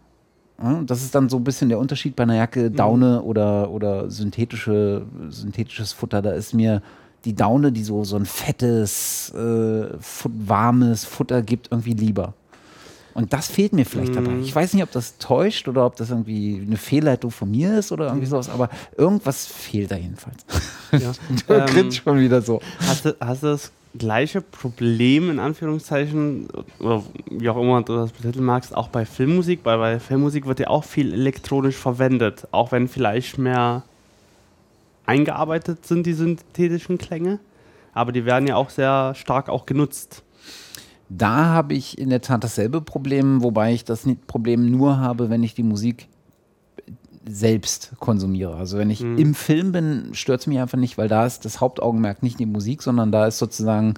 Ja, 0.60 0.82
das 0.82 1.02
ist 1.02 1.14
dann 1.14 1.28
so 1.28 1.36
ein 1.36 1.44
bisschen 1.44 1.68
der 1.68 1.78
Unterschied 1.78 2.16
bei 2.16 2.24
einer 2.24 2.34
Jacke 2.34 2.70
Daune 2.70 3.22
oder, 3.22 3.70
oder 3.70 4.10
synthetische, 4.10 5.06
synthetisches 5.30 5.92
Futter. 5.92 6.20
Da 6.20 6.32
ist 6.32 6.52
mir 6.52 6.82
die 7.24 7.34
Daune, 7.34 7.70
die 7.70 7.84
so, 7.84 8.02
so 8.02 8.16
ein 8.16 8.26
fettes, 8.26 9.32
äh, 9.34 9.86
warmes 10.24 11.04
Futter 11.04 11.42
gibt, 11.42 11.68
irgendwie 11.70 11.94
lieber. 11.94 12.34
Und 13.18 13.32
das 13.32 13.48
fehlt 13.48 13.72
mir 13.72 13.84
vielleicht 13.84 14.14
dabei. 14.14 14.30
Ich 14.44 14.54
weiß 14.54 14.74
nicht, 14.74 14.84
ob 14.84 14.92
das 14.92 15.18
täuscht 15.18 15.66
oder 15.66 15.84
ob 15.84 15.96
das 15.96 16.10
irgendwie 16.10 16.62
eine 16.64 16.76
Fehlleitung 16.76 17.32
von 17.32 17.50
mir 17.50 17.76
ist 17.76 17.90
oder 17.90 18.06
irgendwie 18.06 18.26
sowas, 18.26 18.48
aber 18.48 18.70
irgendwas 18.96 19.44
fehlt 19.44 19.90
da 19.90 19.96
jedenfalls. 19.96 20.46
Ja. 20.92 21.10
Du 21.48 21.52
Ähm, 21.52 21.66
grinst 21.66 21.96
schon 21.96 22.20
wieder 22.20 22.40
so. 22.42 22.60
Hast 22.86 23.06
du, 23.06 23.16
hast 23.18 23.42
du 23.42 23.48
das 23.48 23.72
gleiche 23.98 24.40
Problem 24.40 25.30
in 25.30 25.40
Anführungszeichen, 25.40 26.46
oder 26.78 27.02
wie 27.28 27.48
auch 27.48 27.60
immer 27.60 27.82
du 27.82 27.96
das 27.96 28.12
betiteln 28.12 28.44
magst, 28.44 28.72
auch 28.72 28.86
bei 28.86 29.04
Filmmusik? 29.04 29.60
Weil 29.64 29.78
bei 29.78 29.98
Filmmusik 29.98 30.46
wird 30.46 30.60
ja 30.60 30.68
auch 30.68 30.84
viel 30.84 31.12
elektronisch 31.12 31.74
verwendet, 31.76 32.46
auch 32.52 32.70
wenn 32.70 32.86
vielleicht 32.86 33.36
mehr 33.36 33.82
eingearbeitet 35.06 35.84
sind 35.84 36.06
die 36.06 36.12
synthetischen 36.12 36.98
Klänge, 36.98 37.40
aber 37.94 38.12
die 38.12 38.24
werden 38.24 38.46
ja 38.46 38.54
auch 38.54 38.70
sehr 38.70 39.16
stark 39.16 39.48
auch 39.48 39.66
genutzt. 39.66 40.22
Da 41.09 41.47
habe 41.47 41.74
ich 41.74 41.98
in 41.98 42.10
der 42.10 42.20
Tat 42.20 42.44
dasselbe 42.44 42.80
Problem, 42.80 43.43
wobei 43.43 43.72
ich 43.72 43.85
das 43.85 44.06
Problem 44.26 44.70
nur 44.70 44.98
habe, 44.98 45.30
wenn 45.30 45.43
ich 45.43 45.55
die 45.55 45.62
Musik 45.62 46.09
selbst 47.26 47.93
konsumiere. 47.98 48.56
Also 48.56 48.78
wenn 48.78 48.90
ich 48.90 49.02
im 49.02 49.35
Film 49.35 49.72
bin, 49.72 50.10
stört 50.12 50.40
es 50.40 50.47
mich 50.47 50.59
einfach 50.59 50.78
nicht, 50.78 50.98
weil 50.98 51.09
da 51.09 51.26
ist 51.26 51.44
das 51.44 51.60
Hauptaugenmerk 51.60 52.22
nicht 52.22 52.39
die 52.39 52.47
Musik, 52.47 52.82
sondern 52.82 53.12
da 53.12 53.26
ist 53.26 53.39
sozusagen 53.39 53.94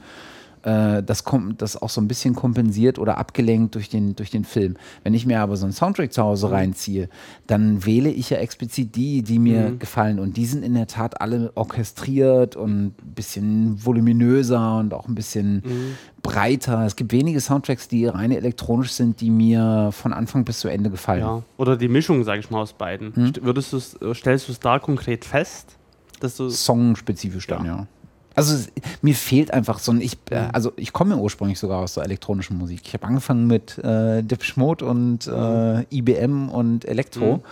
äh, 0.62 1.02
das, 1.02 1.24
kommt, 1.24 1.62
das 1.62 1.80
auch 1.80 1.88
so 1.88 2.00
ein 2.00 2.08
bisschen 2.08 2.34
kompensiert 2.34 2.98
oder 2.98 3.18
abgelenkt 3.18 3.74
durch 3.74 3.88
den, 3.88 4.14
durch 4.16 4.30
den 4.30 4.44
Film. 4.44 4.76
Wenn 5.04 5.14
ich 5.14 5.26
mir 5.26 5.40
aber 5.40 5.56
so 5.56 5.64
einen 5.64 5.72
Soundtrack 5.72 6.12
zu 6.12 6.22
Hause 6.22 6.48
mhm. 6.48 6.52
reinziehe, 6.52 7.08
dann 7.46 7.84
wähle 7.86 8.10
ich 8.10 8.30
ja 8.30 8.38
explizit 8.38 8.94
die, 8.94 9.22
die 9.22 9.38
mir 9.38 9.70
mhm. 9.70 9.78
gefallen. 9.78 10.18
Und 10.18 10.36
die 10.36 10.46
sind 10.46 10.62
in 10.62 10.74
der 10.74 10.86
Tat 10.86 11.20
alle 11.20 11.52
orchestriert 11.54 12.56
und 12.56 12.86
ein 12.88 12.94
bisschen 13.14 13.84
voluminöser 13.84 14.78
und 14.78 14.92
auch 14.92 15.08
ein 15.08 15.14
bisschen 15.14 15.62
mhm. 15.64 15.94
breiter. 16.22 16.84
Es 16.84 16.96
gibt 16.96 17.12
wenige 17.12 17.40
Soundtracks, 17.40 17.88
die 17.88 18.06
rein 18.06 18.30
elektronisch 18.30 18.92
sind, 18.92 19.20
die 19.20 19.30
mir 19.30 19.90
von 19.92 20.12
Anfang 20.12 20.44
bis 20.44 20.60
zu 20.60 20.68
Ende 20.68 20.90
gefallen. 20.90 21.20
Ja. 21.20 21.42
Oder 21.56 21.76
die 21.76 21.88
Mischung, 21.88 22.24
sage 22.24 22.40
ich 22.40 22.50
mal, 22.50 22.60
aus 22.60 22.72
beiden. 22.72 23.14
Hm? 23.14 23.32
Würdest 23.42 23.74
stellst 24.14 24.48
du 24.48 24.52
es 24.52 24.60
da 24.60 24.78
konkret 24.78 25.24
fest? 25.24 25.76
Dass 26.20 26.36
du 26.36 26.50
Songspezifisch 26.50 27.46
dann, 27.46 27.64
ja. 27.64 27.76
ja. 27.76 27.86
Also 28.34 28.66
mir 29.02 29.14
fehlt 29.14 29.52
einfach 29.52 29.78
so 29.78 29.92
ein, 29.92 30.00
ich, 30.00 30.16
äh, 30.30 30.42
mhm. 30.42 30.50
also 30.52 30.72
ich 30.76 30.92
komme 30.92 31.16
ursprünglich 31.16 31.58
sogar 31.58 31.80
aus 31.80 31.94
der 31.94 32.04
elektronischen 32.04 32.56
Musik. 32.58 32.82
Ich 32.84 32.94
habe 32.94 33.06
angefangen 33.06 33.46
mit 33.46 33.78
äh, 33.78 34.22
Depeche 34.22 34.58
Mode 34.58 34.84
und 34.84 35.26
äh, 35.26 35.82
IBM 35.94 36.48
und 36.48 36.84
Elektro. 36.84 37.36
Mhm. 37.36 37.42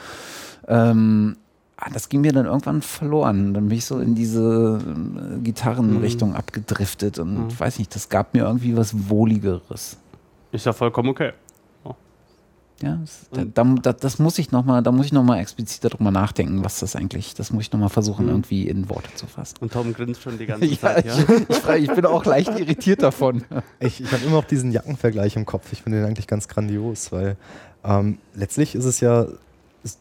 Ähm, 0.69 1.37
ah, 1.77 1.91
das 1.93 2.09
ging 2.09 2.21
mir 2.21 2.33
dann 2.33 2.47
irgendwann 2.47 2.83
verloren. 2.83 3.55
Dann 3.55 3.69
bin 3.69 3.79
ich 3.79 3.87
so 3.87 3.99
in 3.99 4.15
diese 4.15 4.81
äh, 4.81 5.39
Gitarrenrichtung 5.41 6.31
mhm. 6.31 6.37
abgedriftet 6.37 7.19
und 7.19 7.47
mhm. 7.47 7.61
weiß 7.61 7.79
nicht, 7.79 7.95
das 7.95 8.09
gab 8.09 8.35
mir 8.35 8.45
irgendwie 8.45 8.77
was 8.77 9.09
Wohligeres. 9.09 9.99
Ist 10.53 10.67
ja 10.67 10.73
vollkommen 10.73 11.09
okay. 11.09 11.33
Ja, 12.81 12.97
das, 12.97 13.27
da, 13.55 13.65
da, 13.65 13.93
das 13.93 14.19
muss 14.21 14.39
ich 14.39 14.53
nochmal, 14.53 14.83
da 14.83 14.93
muss 14.93 15.07
ich 15.07 15.13
nochmal 15.13 15.41
explizit 15.41 15.85
darüber 15.85 16.13
nachdenken, 16.13 16.65
was 16.65 16.79
das 16.79 16.95
eigentlich, 16.95 17.35
das 17.35 17.51
muss 17.51 17.65
ich 17.65 17.73
nochmal 17.73 17.89
versuchen, 17.89 18.27
mhm. 18.27 18.31
irgendwie 18.31 18.69
in 18.69 18.89
Worte 18.89 19.13
zu 19.17 19.27
fassen. 19.27 19.57
Und 19.61 19.73
Tom 19.73 19.93
grinst 19.93 20.23
schon 20.23 20.39
die 20.39 20.47
ganze 20.47 20.67
ja, 20.67 20.79
Zeit, 20.79 21.07
ja? 21.07 21.15
Ich, 21.19 21.57
ich, 21.83 21.89
ich, 21.89 21.93
bin 21.93 22.07
auch 22.07 22.25
leicht 22.25 22.57
irritiert 22.59 23.03
davon. 23.03 23.45
Ich, 23.81 24.01
ich 24.01 24.11
habe 24.13 24.25
immer 24.25 24.37
noch 24.37 24.45
diesen 24.45 24.73
Jackenvergleich 24.73 25.37
im 25.37 25.47
Kopf. 25.47 25.73
Ich 25.73 25.83
finde 25.83 25.99
den 25.99 26.07
eigentlich 26.07 26.27
ganz 26.27 26.49
grandios, 26.49 27.13
weil 27.13 27.37
ähm, 27.85 28.19
letztlich 28.35 28.75
ist 28.75 28.85
es 28.85 29.01
ja 29.01 29.27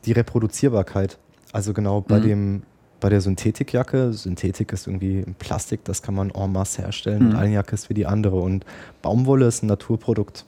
die 0.05 0.11
Reproduzierbarkeit. 0.11 1.17
Also 1.51 1.73
genau 1.73 2.01
bei 2.01 2.19
mhm. 2.19 2.23
dem, 2.23 2.63
bei 2.99 3.09
der 3.09 3.21
Synthetikjacke, 3.21 4.13
Synthetik 4.13 4.73
ist 4.73 4.87
irgendwie 4.87 5.25
Plastik, 5.39 5.83
das 5.85 6.01
kann 6.01 6.15
man 6.15 6.31
en 6.31 6.51
masse 6.51 6.81
herstellen 6.81 7.23
mhm. 7.23 7.29
und 7.29 7.35
eine 7.35 7.53
Jacke 7.53 7.75
ist 7.75 7.89
wie 7.89 7.93
die 7.93 8.05
andere. 8.05 8.37
Und 8.37 8.65
Baumwolle 9.01 9.47
ist 9.47 9.63
ein 9.63 9.67
Naturprodukt. 9.67 10.45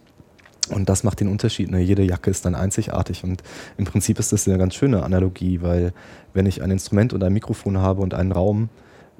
Und 0.69 0.89
das 0.89 1.03
macht 1.03 1.19
den 1.19 1.27
Unterschied. 1.27 1.71
Ne? 1.71 1.79
Jede 1.79 2.03
Jacke 2.03 2.29
ist 2.29 2.45
dann 2.45 2.55
einzigartig. 2.55 3.23
Und 3.23 3.43
im 3.77 3.85
Prinzip 3.85 4.19
ist 4.19 4.31
das 4.31 4.47
eine 4.47 4.57
ganz 4.57 4.75
schöne 4.75 5.03
Analogie, 5.03 5.61
weil 5.61 5.93
wenn 6.33 6.45
ich 6.45 6.61
ein 6.61 6.71
Instrument 6.71 7.13
und 7.13 7.23
ein 7.23 7.33
Mikrofon 7.33 7.77
habe 7.77 8.01
und 8.01 8.13
einen 8.13 8.31
Raum, 8.31 8.69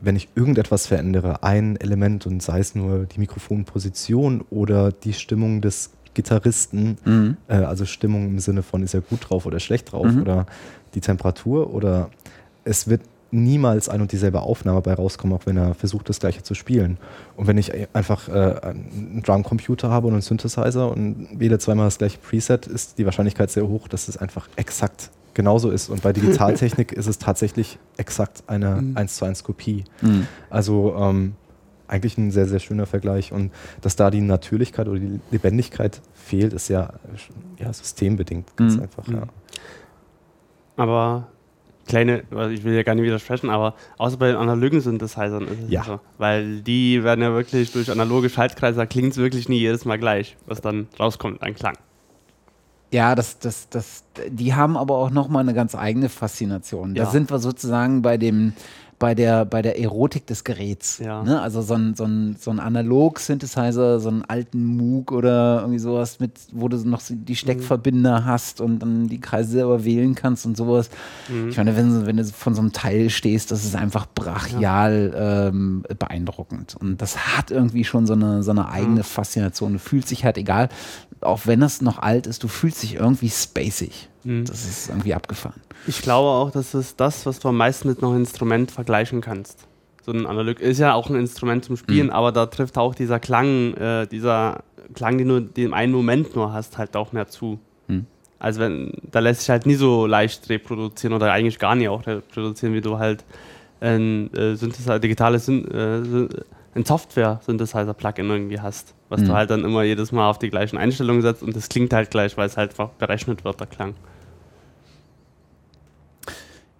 wenn 0.02 0.16
ich 0.16 0.30
irgendetwas 0.36 0.88
verändere, 0.88 1.44
ein 1.44 1.76
Element 1.76 2.26
und 2.26 2.42
sei 2.42 2.60
es 2.60 2.76
nur 2.76 3.06
die 3.06 3.20
Mikrofonposition 3.20 4.46
oder 4.50 4.92
die 4.92 5.14
Stimmung 5.14 5.62
des 5.62 5.92
Gitarristen, 6.14 6.98
mhm. 7.06 7.38
äh, 7.48 7.56
also 7.56 7.86
Stimmung 7.86 8.28
im 8.28 8.40
Sinne 8.40 8.64
von 8.64 8.84
ist 8.84 8.94
er 8.94 9.02
gut 9.02 9.30
drauf 9.30 9.46
oder 9.46 9.60
schlecht 9.60 9.92
drauf 9.92 10.08
mhm. 10.08 10.22
oder 10.22 10.46
die 10.94 11.02
Temperatur 11.02 11.74
oder 11.74 12.10
es 12.64 12.88
wird 12.88 13.02
niemals 13.32 13.90
ein 13.90 14.02
und 14.02 14.12
dieselbe 14.12 14.42
Aufnahme 14.42 14.82
bei 14.82 14.94
rauskommen, 14.94 15.36
auch 15.38 15.46
wenn 15.46 15.58
er 15.58 15.74
versucht, 15.76 16.10
das 16.10 16.20
gleiche 16.20 16.44
zu 16.44 16.56
spielen. 16.56 16.98
Und 17.36 17.48
wenn 17.48 17.58
ich 17.58 17.72
einfach 17.94 18.28
äh, 18.28 18.32
einen 18.62 19.22
Drumcomputer 19.24 19.90
habe 19.90 20.08
und 20.08 20.14
einen 20.14 20.22
Synthesizer 20.22 20.92
und 20.92 21.28
wähle 21.40 21.60
zweimal 21.60 21.86
das 21.86 21.98
gleiche 21.98 22.18
Preset, 22.18 22.68
ist 22.68 22.98
die 22.98 23.06
Wahrscheinlichkeit 23.06 23.52
sehr 23.52 23.68
hoch, 23.68 23.88
dass 23.88 24.08
es 24.08 24.18
einfach 24.18 24.48
exakt 24.56 25.12
genauso 25.34 25.70
ist. 25.70 25.90
Und 25.90 26.02
bei 26.02 26.12
Digitaltechnik 26.12 26.92
ist 26.94 27.08
es 27.08 27.20
tatsächlich 27.20 27.78
exakt 27.98 28.44
eine 28.48 28.82
mhm. 28.82 28.98
1 28.98 29.16
zu 29.16 29.26
1 29.26 29.44
Kopie. 29.44 29.86
Mhm. 30.02 30.28
Also 30.50 30.96
ähm, 30.98 31.36
eigentlich 31.88 32.18
ein 32.18 32.32
sehr, 32.32 32.48
sehr 32.48 32.60
schöner 32.60 32.86
Vergleich. 32.86 33.32
Und 33.32 33.52
dass 33.82 33.96
da 33.96 34.10
die 34.12 34.22
Natürlichkeit 34.22 34.88
oder 34.88 35.00
die 35.00 35.20
Lebendigkeit 35.32 36.02
fehlt, 36.14 36.54
ist 36.54 36.68
ja, 36.68 36.94
ja 37.58 37.72
systembedingt, 37.72 38.56
ganz 38.58 38.76
mhm. 38.76 38.84
einfach. 38.84 39.08
Ja. 39.08 39.24
Aber 40.78 41.28
kleine, 41.90 42.24
also 42.32 42.52
ich 42.52 42.64
will 42.64 42.74
ja 42.74 42.84
gar 42.84 42.96
nicht 42.96 43.04
widersprechen, 43.04 43.50
aber 43.50 43.74
außer 43.98 44.18
bei 44.18 44.28
den 44.28 44.38
analogen 44.38 44.80
Synthesizern 44.80 45.44
ist 45.44 45.64
es 45.66 45.72
ja. 45.72 45.84
so. 45.84 46.00
Weil 46.18 46.62
die 46.62 47.04
werden 47.04 47.22
ja 47.22 47.34
wirklich 47.34 47.74
durch 47.74 47.92
analoge 47.92 48.30
Schaltkreise, 48.30 48.78
da 48.78 48.86
klingt 48.86 49.12
es 49.12 49.18
wirklich 49.18 49.50
nie 49.50 49.60
jedes 49.60 49.84
Mal 49.84 50.00
gleich, 50.00 50.38
was 50.46 50.62
dann 50.62 50.88
rauskommt 51.00 51.42
an 51.44 51.56
Klang. 51.56 51.76
Ja, 52.92 53.14
das, 53.14 53.38
das, 53.40 53.70
das, 53.70 54.04
die 54.30 54.56
haben 54.56 54.78
aber 54.78 54.96
auch 54.96 55.12
nochmal 55.12 55.42
eine 55.42 55.54
ganz 55.54 55.76
eigene 55.76 56.10
Faszination. 56.10 56.96
Da 56.96 57.06
sind 57.06 57.30
wir 57.30 57.38
sozusagen 57.38 58.02
bei 58.02 58.18
dem, 58.18 58.54
bei 59.00 59.16
der, 59.16 59.46
bei 59.46 59.62
der 59.62 59.80
Erotik 59.80 60.28
des 60.28 60.44
Geräts. 60.44 61.00
Ja. 61.00 61.24
Ne? 61.24 61.42
Also 61.42 61.62
so 61.62 61.74
ein, 61.74 61.96
so 61.96 62.04
ein, 62.04 62.36
so 62.38 62.52
ein 62.52 62.60
Analog-Synthesizer, 62.60 64.00
so 64.02 64.10
einen 64.10 64.26
alten 64.26 64.64
Moog 64.66 65.14
oder 65.14 65.62
irgendwie 65.62 65.80
sowas, 65.80 66.20
mit, 66.20 66.34
wo 66.52 66.68
du 66.68 66.78
noch 66.78 67.02
die 67.10 67.36
Steckverbinder 67.38 68.22
mhm. 68.22 68.26
hast 68.26 68.60
und 68.60 68.80
dann 68.80 69.08
die 69.08 69.22
Kreise 69.22 69.52
selber 69.52 69.86
wählen 69.86 70.16
kannst 70.16 70.46
und 70.46 70.58
sowas. 70.58 70.90
Mhm. 71.30 71.50
Ich 71.50 71.58
meine, 71.58 71.78
wenn, 71.78 72.06
wenn 72.06 72.18
du 72.18 72.26
von 72.26 72.54
so 72.54 72.62
einem 72.62 72.74
Teil 72.74 73.10
stehst, 73.10 73.52
das 73.52 73.64
ist 73.64 73.76
einfach 73.76 74.06
brachial 74.14 75.14
ja. 75.16 75.48
ähm, 75.48 75.84
beeindruckend. 75.98 76.76
Und 76.76 77.02
das 77.02 77.38
hat 77.38 77.52
irgendwie 77.52 77.86
schon 77.86 78.06
so 78.06 78.14
eine, 78.14 78.44
so 78.44 78.52
eine 78.52 78.70
eigene 78.70 79.00
mhm. 79.00 79.04
Faszination. 79.04 79.74
Du 79.74 79.80
fühlst 79.80 80.12
dich 80.12 80.26
halt, 80.26 80.38
egal, 80.38 80.68
auch 81.22 81.48
wenn 81.48 81.62
es 81.62 81.82
noch 81.82 82.00
alt 82.00 82.28
ist, 82.28 82.44
du 82.44 82.50
fühlst 82.50 82.84
dich 82.84 82.96
irgendwie 82.96 83.30
spacig. 83.30 84.09
Mhm. 84.24 84.46
Das 84.46 84.66
ist 84.66 84.90
irgendwie 84.90 85.14
abgefahren. 85.14 85.62
Ich 85.88 86.02
glaube 86.02 86.30
auch, 86.30 86.52
dass 86.52 86.74
es 86.74 86.96
das, 86.96 87.26
was 87.26 87.40
du 87.40 87.50
am 87.50 87.58
meisten 87.58 87.88
mit 87.88 88.04
einem 88.04 88.18
Instrument 88.18 88.72
vergleichen 88.72 89.22
kannst. 89.22 89.68
So 90.06 90.12
ein 90.12 90.26
Analog 90.26 90.60
ist 90.60 90.80
ja 90.80 90.94
auch 90.94 91.10
ein 91.10 91.16
Instrument 91.16 91.66
zum 91.66 91.78
Spielen, 91.78 92.08
mhm. 92.08 92.14
aber 92.14 92.32
da 92.32 92.46
trifft 92.46 92.78
auch 92.78 92.96
dieser 92.96 93.20
Klang, 93.20 93.74
äh, 93.76 94.08
dieser 94.08 94.64
Klang, 94.94 95.18
den 95.18 95.28
du 95.28 95.42
den 95.42 95.74
einen 95.74 95.94
Moment 95.94 96.36
nur 96.36 96.52
hast, 96.54 96.78
halt 96.78 96.96
auch 96.96 97.12
mehr 97.12 97.28
zu. 97.28 97.60
Mhm. 97.88 98.06
Also 98.40 98.62
wenn, 98.62 98.94
da 99.12 99.20
lässt 99.20 99.42
sich 99.42 99.50
halt 99.50 99.66
nie 99.66 99.76
so 99.76 100.06
leicht 100.06 100.50
reproduzieren 100.50 101.14
oder 101.14 101.32
eigentlich 101.32 101.60
gar 101.60 101.76
nicht 101.76 101.90
auch 101.90 102.06
reproduzieren, 102.08 102.74
wie 102.74 102.82
du 102.82 102.98
halt 102.98 103.24
ein 103.82 104.34
äh, 104.34 104.56
Synthesizer, 104.56 105.00
digitales 105.00 105.48
äh, 105.48 106.28
ein 106.76 106.86
Software-Synthesizer-Plugin 106.86 108.30
irgendwie 108.30 108.60
hast, 108.60 108.94
was 109.10 109.22
mhm. 109.22 109.26
du 109.26 109.34
halt 109.34 109.50
dann 109.50 109.64
immer 109.64 109.84
jedes 109.84 110.12
Mal 110.12 110.30
auf 110.30 110.40
die 110.40 110.50
gleichen 110.50 110.78
Einstellungen 110.78 111.22
setzt 111.22 111.44
und 111.44 111.56
das 111.56 111.70
klingt 111.70 111.94
halt 111.94 112.12
gleich, 112.12 112.38
weil 112.38 112.48
es 112.48 112.58
halt 112.58 112.72
einfach 112.72 112.90
berechnet 112.90 113.44
wird, 113.44 113.60
der 113.60 113.68
Klang. 113.68 113.96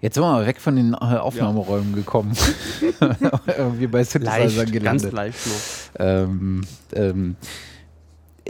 Jetzt 0.02 0.16
sind 0.16 0.24
wir 0.24 0.32
mal 0.32 0.48
weg 0.48 0.62
von 0.62 0.76
den 0.78 0.94
äh, 0.94 0.98
Aufnahmeräumen 0.98 1.92
ja. 1.92 1.96
gekommen. 1.98 2.32
Irgendwie 3.58 3.88
bei 3.88 4.04
Synthesizer 4.04 4.66
gelandet. 4.66 4.82
Ganz 4.82 5.12
leicht 5.12 5.40
nur. 5.48 6.08
Ähm, 6.08 6.62
ähm, 6.94 7.36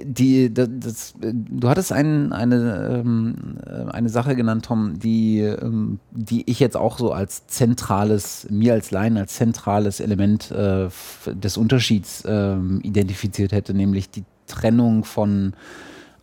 die, 0.03 0.53
das, 0.53 0.69
das, 0.71 1.13
du 1.19 1.69
hattest 1.69 1.91
ein, 1.91 2.33
eine, 2.33 3.01
ähm, 3.05 3.57
äh, 3.65 3.91
eine 3.91 4.09
Sache 4.09 4.35
genannt, 4.35 4.65
Tom, 4.65 4.99
die, 4.99 5.39
ähm, 5.39 5.99
die 6.11 6.49
ich 6.49 6.59
jetzt 6.59 6.77
auch 6.77 6.97
so 6.97 7.11
als 7.11 7.47
zentrales, 7.47 8.47
mir 8.49 8.73
als 8.73 8.91
Laien 8.91 9.17
als 9.17 9.35
zentrales 9.35 9.99
Element 9.99 10.51
äh, 10.51 10.89
des 11.27 11.57
Unterschieds 11.57 12.25
äh, 12.25 12.55
identifiziert 12.83 13.51
hätte, 13.51 13.73
nämlich 13.73 14.09
die 14.09 14.23
Trennung 14.47 15.03
von 15.03 15.53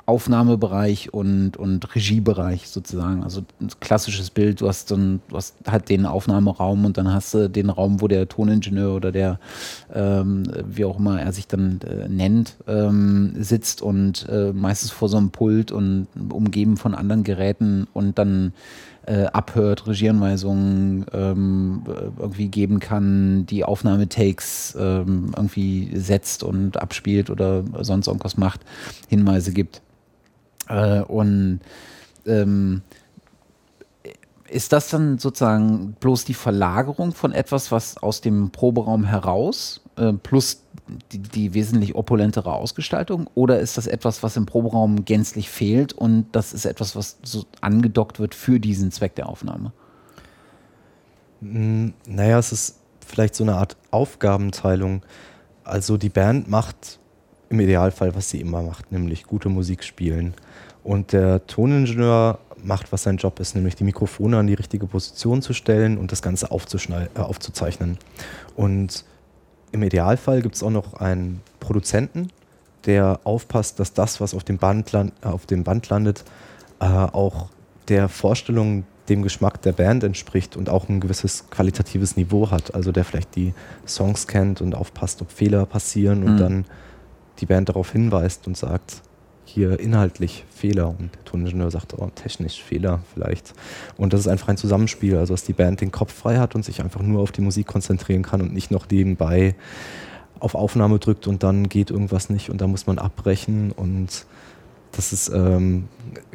Aufnahmebereich 0.06 1.12
und, 1.12 1.56
und 1.56 1.94
Regiebereich 1.96 2.68
sozusagen. 2.68 3.24
Also 3.24 3.42
ein 3.60 3.68
klassisches 3.80 4.30
Bild, 4.30 4.60
du 4.60 4.68
hast, 4.68 4.92
dann, 4.92 5.20
du 5.28 5.36
hast 5.36 5.56
halt 5.66 5.88
den 5.88 6.06
Aufnahmeraum 6.06 6.84
und 6.84 6.96
dann 6.96 7.12
hast 7.12 7.34
du 7.34 7.50
den 7.50 7.70
Raum, 7.70 8.00
wo 8.00 8.06
der 8.06 8.28
Toningenieur 8.28 8.94
oder 8.94 9.10
der, 9.10 9.40
ähm, 9.92 10.44
wie 10.64 10.84
auch 10.84 11.00
immer 11.00 11.20
er 11.20 11.32
sich 11.32 11.48
dann 11.48 11.80
äh, 11.80 12.08
nennt, 12.08 12.56
ähm, 12.68 13.34
sitzt 13.36 13.82
und 13.82 14.28
äh, 14.28 14.52
meistens 14.52 14.92
vor 14.92 15.08
so 15.08 15.16
einem 15.16 15.30
Pult 15.30 15.72
und 15.72 16.06
umgeben 16.30 16.76
von 16.76 16.94
anderen 16.94 17.24
Geräten 17.24 17.88
und 17.92 18.16
dann 18.16 18.52
äh, 19.06 19.24
abhört, 19.26 19.88
Regieanweisungen 19.88 21.06
ähm, 21.12 21.82
irgendwie 22.18 22.48
geben 22.48 22.78
kann, 22.78 23.46
die 23.46 23.64
Aufnahmetakes 23.64 24.76
ähm, 24.78 25.32
irgendwie 25.36 25.90
setzt 25.94 26.44
und 26.44 26.76
abspielt 26.76 27.28
oder 27.30 27.64
sonst 27.80 28.06
irgendwas 28.06 28.36
macht, 28.36 28.60
Hinweise 29.08 29.52
gibt. 29.52 29.82
Äh, 30.68 31.00
und 31.00 31.60
ähm, 32.26 32.82
ist 34.48 34.72
das 34.72 34.90
dann 34.90 35.18
sozusagen 35.18 35.96
bloß 36.00 36.24
die 36.24 36.34
Verlagerung 36.34 37.12
von 37.12 37.32
etwas, 37.32 37.72
was 37.72 37.98
aus 37.98 38.20
dem 38.20 38.50
Proberaum 38.50 39.04
heraus, 39.04 39.80
äh, 39.96 40.12
plus 40.12 40.62
die, 41.10 41.18
die, 41.18 41.54
wesentlich 41.54 41.94
opulentere 41.94 42.52
Ausgestaltung, 42.52 43.28
oder 43.34 43.58
ist 43.58 43.76
das 43.76 43.86
etwas, 43.86 44.22
was 44.22 44.36
im 44.36 44.46
Proberaum 44.46 45.04
gänzlich 45.04 45.50
fehlt 45.50 45.92
und 45.92 46.26
das 46.32 46.52
ist 46.52 46.64
etwas, 46.64 46.94
was 46.94 47.18
so 47.22 47.44
angedockt 47.60 48.20
wird 48.20 48.34
für 48.34 48.60
diesen 48.60 48.92
Zweck 48.92 49.16
der 49.16 49.28
Aufnahme? 49.28 49.72
Hm, 51.40 51.92
naja, 52.06 52.38
es 52.38 52.52
ist 52.52 52.80
vielleicht 53.04 53.34
so 53.34 53.44
eine 53.44 53.56
Art 53.56 53.76
Aufgabenteilung. 53.90 55.02
Also 55.64 55.96
die 55.96 56.08
Band 56.08 56.48
macht 56.48 57.00
im 57.48 57.60
Idealfall, 57.60 58.14
was 58.14 58.30
sie 58.30 58.40
immer 58.40 58.62
macht, 58.62 58.92
nämlich 58.92 59.24
gute 59.24 59.48
Musik 59.48 59.84
spielen. 59.84 60.34
Und 60.86 61.12
der 61.12 61.44
Toningenieur 61.48 62.38
macht, 62.62 62.92
was 62.92 63.02
sein 63.02 63.16
Job 63.16 63.40
ist, 63.40 63.56
nämlich 63.56 63.74
die 63.74 63.82
Mikrofone 63.82 64.38
an 64.38 64.46
die 64.46 64.54
richtige 64.54 64.86
Position 64.86 65.42
zu 65.42 65.52
stellen 65.52 65.98
und 65.98 66.12
das 66.12 66.22
Ganze 66.22 66.46
äh, 66.46 67.18
aufzuzeichnen. 67.18 67.98
Und 68.54 69.04
im 69.72 69.82
Idealfall 69.82 70.42
gibt 70.42 70.54
es 70.54 70.62
auch 70.62 70.70
noch 70.70 70.94
einen 70.94 71.42
Produzenten, 71.58 72.28
der 72.84 73.18
aufpasst, 73.24 73.80
dass 73.80 73.94
das, 73.94 74.20
was 74.20 74.32
auf 74.32 74.44
dem 74.44 74.58
Band, 74.58 74.92
land, 74.92 75.12
äh, 75.22 75.26
auf 75.26 75.46
dem 75.46 75.64
Band 75.64 75.88
landet, 75.88 76.22
äh, 76.78 76.84
auch 76.84 77.48
der 77.88 78.08
Vorstellung, 78.08 78.84
dem 79.08 79.22
Geschmack 79.22 79.62
der 79.62 79.72
Band 79.72 80.04
entspricht 80.04 80.56
und 80.56 80.68
auch 80.68 80.88
ein 80.88 81.00
gewisses 81.00 81.50
qualitatives 81.50 82.16
Niveau 82.16 82.52
hat. 82.52 82.76
Also 82.76 82.92
der 82.92 83.04
vielleicht 83.04 83.34
die 83.34 83.54
Songs 83.88 84.28
kennt 84.28 84.60
und 84.60 84.76
aufpasst, 84.76 85.20
ob 85.20 85.32
Fehler 85.32 85.66
passieren 85.66 86.22
und 86.22 86.34
mhm. 86.34 86.38
dann 86.38 86.64
die 87.40 87.46
Band 87.46 87.70
darauf 87.70 87.90
hinweist 87.90 88.46
und 88.46 88.56
sagt, 88.56 89.02
hier 89.46 89.80
inhaltlich 89.80 90.44
Fehler 90.50 90.88
und 90.88 91.14
der 91.14 91.24
Toningenieur 91.24 91.70
sagt, 91.70 91.94
oh, 91.96 92.10
technisch 92.14 92.62
Fehler 92.62 93.00
vielleicht. 93.14 93.54
Und 93.96 94.12
das 94.12 94.20
ist 94.20 94.28
einfach 94.28 94.48
ein 94.48 94.56
Zusammenspiel, 94.56 95.16
also 95.16 95.32
dass 95.32 95.44
die 95.44 95.52
Band 95.52 95.80
den 95.80 95.92
Kopf 95.92 96.12
frei 96.12 96.36
hat 96.38 96.54
und 96.54 96.64
sich 96.64 96.82
einfach 96.82 97.00
nur 97.00 97.22
auf 97.22 97.32
die 97.32 97.40
Musik 97.40 97.66
konzentrieren 97.66 98.22
kann 98.22 98.42
und 98.42 98.52
nicht 98.52 98.70
noch 98.70 98.86
nebenbei 98.90 99.54
auf 100.40 100.54
Aufnahme 100.54 100.98
drückt 100.98 101.26
und 101.26 101.42
dann 101.42 101.68
geht 101.68 101.90
irgendwas 101.90 102.28
nicht 102.28 102.50
und 102.50 102.60
da 102.60 102.66
muss 102.66 102.86
man 102.86 102.98
abbrechen 102.98 103.72
und 103.72 104.26
das 104.92 105.12
ist, 105.12 105.28
ähm, 105.28 105.88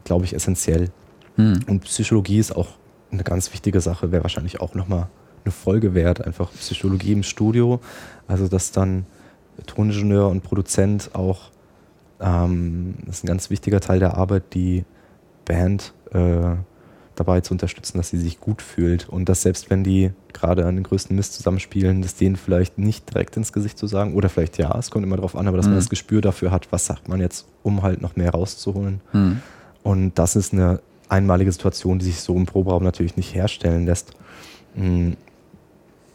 glaube 0.03 0.25
ich, 0.25 0.33
essentiell. 0.33 0.89
Hm. 1.35 1.59
Und 1.67 1.81
Psychologie 1.81 2.39
ist 2.39 2.55
auch 2.55 2.69
eine 3.11 3.23
ganz 3.23 3.51
wichtige 3.53 3.81
Sache, 3.81 4.11
wäre 4.11 4.23
wahrscheinlich 4.23 4.61
auch 4.61 4.73
nochmal 4.73 5.07
eine 5.43 5.51
Folge 5.51 5.93
wert, 5.93 6.25
einfach 6.25 6.51
Psychologie 6.53 7.11
im 7.11 7.23
Studio, 7.23 7.79
also 8.27 8.47
dass 8.47 8.71
dann 8.71 9.05
Toningenieur 9.65 10.29
und 10.29 10.41
Produzent 10.41 11.11
auch 11.13 11.50
ähm, 12.21 12.95
das 13.05 13.17
ist 13.17 13.23
ein 13.23 13.27
ganz 13.27 13.49
wichtiger 13.49 13.79
Teil 13.79 13.99
der 13.99 14.17
Arbeit, 14.17 14.53
die 14.53 14.85
Band 15.45 15.93
äh, 16.13 16.55
dabei 17.15 17.41
zu 17.41 17.53
unterstützen, 17.53 17.97
dass 17.97 18.09
sie 18.09 18.17
sich 18.17 18.39
gut 18.39 18.61
fühlt 18.61 19.09
und 19.09 19.27
dass 19.27 19.41
selbst 19.41 19.69
wenn 19.69 19.83
die 19.83 20.11
gerade 20.33 20.65
an 20.65 20.75
den 20.75 20.83
größten 20.83 21.15
Mist 21.15 21.33
zusammenspielen, 21.33 22.01
das 22.01 22.15
denen 22.15 22.35
vielleicht 22.35 22.77
nicht 22.77 23.09
direkt 23.13 23.35
ins 23.37 23.51
Gesicht 23.51 23.77
zu 23.77 23.87
sagen 23.87 24.13
oder 24.13 24.29
vielleicht 24.29 24.57
ja, 24.57 24.75
es 24.77 24.91
kommt 24.91 25.05
immer 25.05 25.17
darauf 25.17 25.35
an, 25.35 25.47
aber 25.47 25.57
dass 25.57 25.65
mhm. 25.65 25.73
man 25.73 25.79
das 25.79 25.89
Gespür 25.89 26.21
dafür 26.21 26.51
hat, 26.51 26.71
was 26.71 26.85
sagt 26.85 27.09
man 27.09 27.19
jetzt, 27.19 27.47
um 27.63 27.83
halt 27.83 28.01
noch 28.01 28.15
mehr 28.15 28.31
rauszuholen. 28.31 29.01
Mhm. 29.13 29.41
Und 29.83 30.17
das 30.17 30.35
ist 30.35 30.53
eine 30.53 30.79
einmalige 31.09 31.51
Situation, 31.51 31.99
die 31.99 32.05
sich 32.05 32.21
so 32.21 32.35
im 32.35 32.45
Proberaum 32.45 32.83
natürlich 32.83 33.17
nicht 33.17 33.35
herstellen 33.35 33.85
lässt. 33.85 34.13
Mhm. 34.75 35.17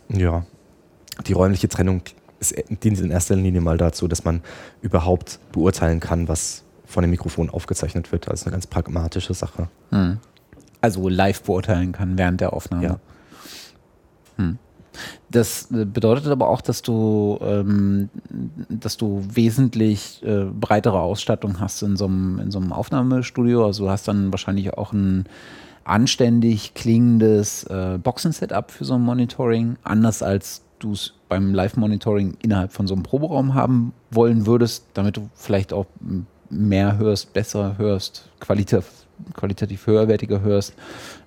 Ja, 0.09 0.47
die 1.27 1.33
räumliche 1.33 1.69
Trennung 1.69 2.03
es 2.52 2.78
dient 2.82 3.01
in 3.01 3.10
erster 3.10 3.36
Linie 3.36 3.60
mal 3.60 3.78
dazu, 3.78 4.09
dass 4.09 4.24
man 4.24 4.43
überhaupt 4.82 5.39
beurteilen 5.52 6.01
kann, 6.01 6.28
was 6.28 6.62
von 6.85 7.02
dem 7.02 7.10
Mikrofon 7.10 7.51
aufgezeichnet 7.51 8.12
wird. 8.12 8.28
Also 8.28 8.47
eine 8.47 8.52
ganz 8.52 8.66
pragmatische 8.66 9.35
Sache. 9.35 9.68
Hm. 9.90 10.18
Also 10.81 11.09
live 11.09 11.43
beurteilen 11.43 11.93
kann 11.93 12.16
während 12.16 12.40
der 12.40 12.52
Aufnahme. 12.52 12.85
Ja. 12.85 12.98
Hm. 14.36 14.59
Das 15.31 15.70
äh, 15.73 15.85
bedeutet 15.85 16.28
aber 16.28 16.48
auch, 16.48 16.60
dass 16.60 16.82
du, 16.82 17.39
ähm, 17.43 18.09
dass 18.68 18.97
du 18.97 19.23
wesentlich 19.31 20.23
äh, 20.24 20.44
breitere 20.44 21.01
Ausstattung 21.01 21.60
hast 21.60 21.82
in 21.82 21.97
so, 21.97 22.06
einem, 22.06 22.39
in 22.39 22.51
so 22.51 22.59
einem 22.59 22.73
Aufnahmestudio. 22.73 23.66
Also 23.66 23.85
du 23.85 23.90
hast 23.90 24.09
dann 24.09 24.32
wahrscheinlich 24.32 24.73
auch 24.74 24.93
ein 24.93 25.24
anständig 25.85 26.74
klingendes 26.74 27.64
äh, 27.64 27.98
Boxen-Setup 28.02 28.70
für 28.70 28.85
so 28.85 28.94
ein 28.94 29.02
Monitoring, 29.02 29.77
anders 29.85 30.23
als 30.23 30.62
du 30.78 30.93
es 30.93 31.15
beim 31.28 31.55
Live-Monitoring 31.55 32.36
innerhalb 32.43 32.73
von 32.73 32.86
so 32.86 32.94
einem 32.94 33.03
Proberaum 33.03 33.55
haben 33.55 33.93
wollen 34.11 34.47
würdest, 34.47 34.86
damit 34.94 35.16
du 35.16 35.28
vielleicht 35.35 35.73
auch 35.73 35.86
mehr 36.51 36.98
hörst, 36.98 37.32
besser 37.32 37.77
hörst, 37.78 38.28
qualitativ, 38.40 39.07
qualitativ 39.35 39.86
höherwertiger 39.86 40.40
hörst, 40.40 40.74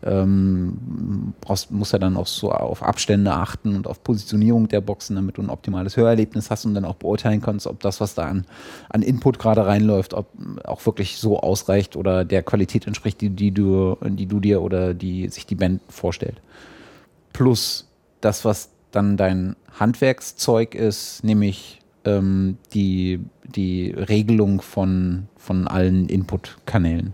ähm, 0.03 1.33
brauchst, 1.41 1.71
musst 1.71 1.93
ja 1.93 1.99
dann 1.99 2.17
auch 2.17 2.27
so 2.27 2.51
auf 2.51 2.83
Abstände 2.83 3.33
achten 3.33 3.75
und 3.75 3.87
auf 3.87 4.03
Positionierung 4.03 4.67
der 4.67 4.81
Boxen, 4.81 5.15
damit 5.15 5.37
du 5.37 5.41
ein 5.41 5.49
optimales 5.49 5.97
Hörerlebnis 5.97 6.49
hast 6.51 6.65
und 6.65 6.73
dann 6.75 6.85
auch 6.85 6.95
beurteilen 6.95 7.41
kannst, 7.41 7.67
ob 7.67 7.79
das, 7.79 7.99
was 7.99 8.13
da 8.13 8.25
an, 8.25 8.45
an 8.89 9.01
Input 9.01 9.39
gerade 9.39 9.65
reinläuft, 9.65 10.13
ob 10.13 10.27
auch 10.63 10.85
wirklich 10.85 11.17
so 11.17 11.39
ausreicht 11.39 11.95
oder 11.95 12.25
der 12.25 12.43
Qualität 12.43 12.87
entspricht, 12.87 13.21
die, 13.21 13.29
die, 13.31 13.51
du, 13.51 13.97
die 14.03 14.27
du 14.27 14.39
dir 14.39 14.61
oder 14.61 14.93
die 14.93 15.27
sich 15.29 15.45
die 15.45 15.55
Band 15.55 15.81
vorstellt. 15.89 16.41
Plus 17.33 17.87
das, 18.21 18.45
was 18.45 18.69
dann 18.91 19.17
dein 19.17 19.55
Handwerkszeug 19.79 20.75
ist, 20.75 21.23
nämlich 21.23 21.79
ähm, 22.05 22.57
die, 22.73 23.19
die 23.43 23.91
Regelung 23.91 24.61
von, 24.61 25.27
von 25.37 25.67
allen 25.67 26.07
Input-Kanälen. 26.07 27.13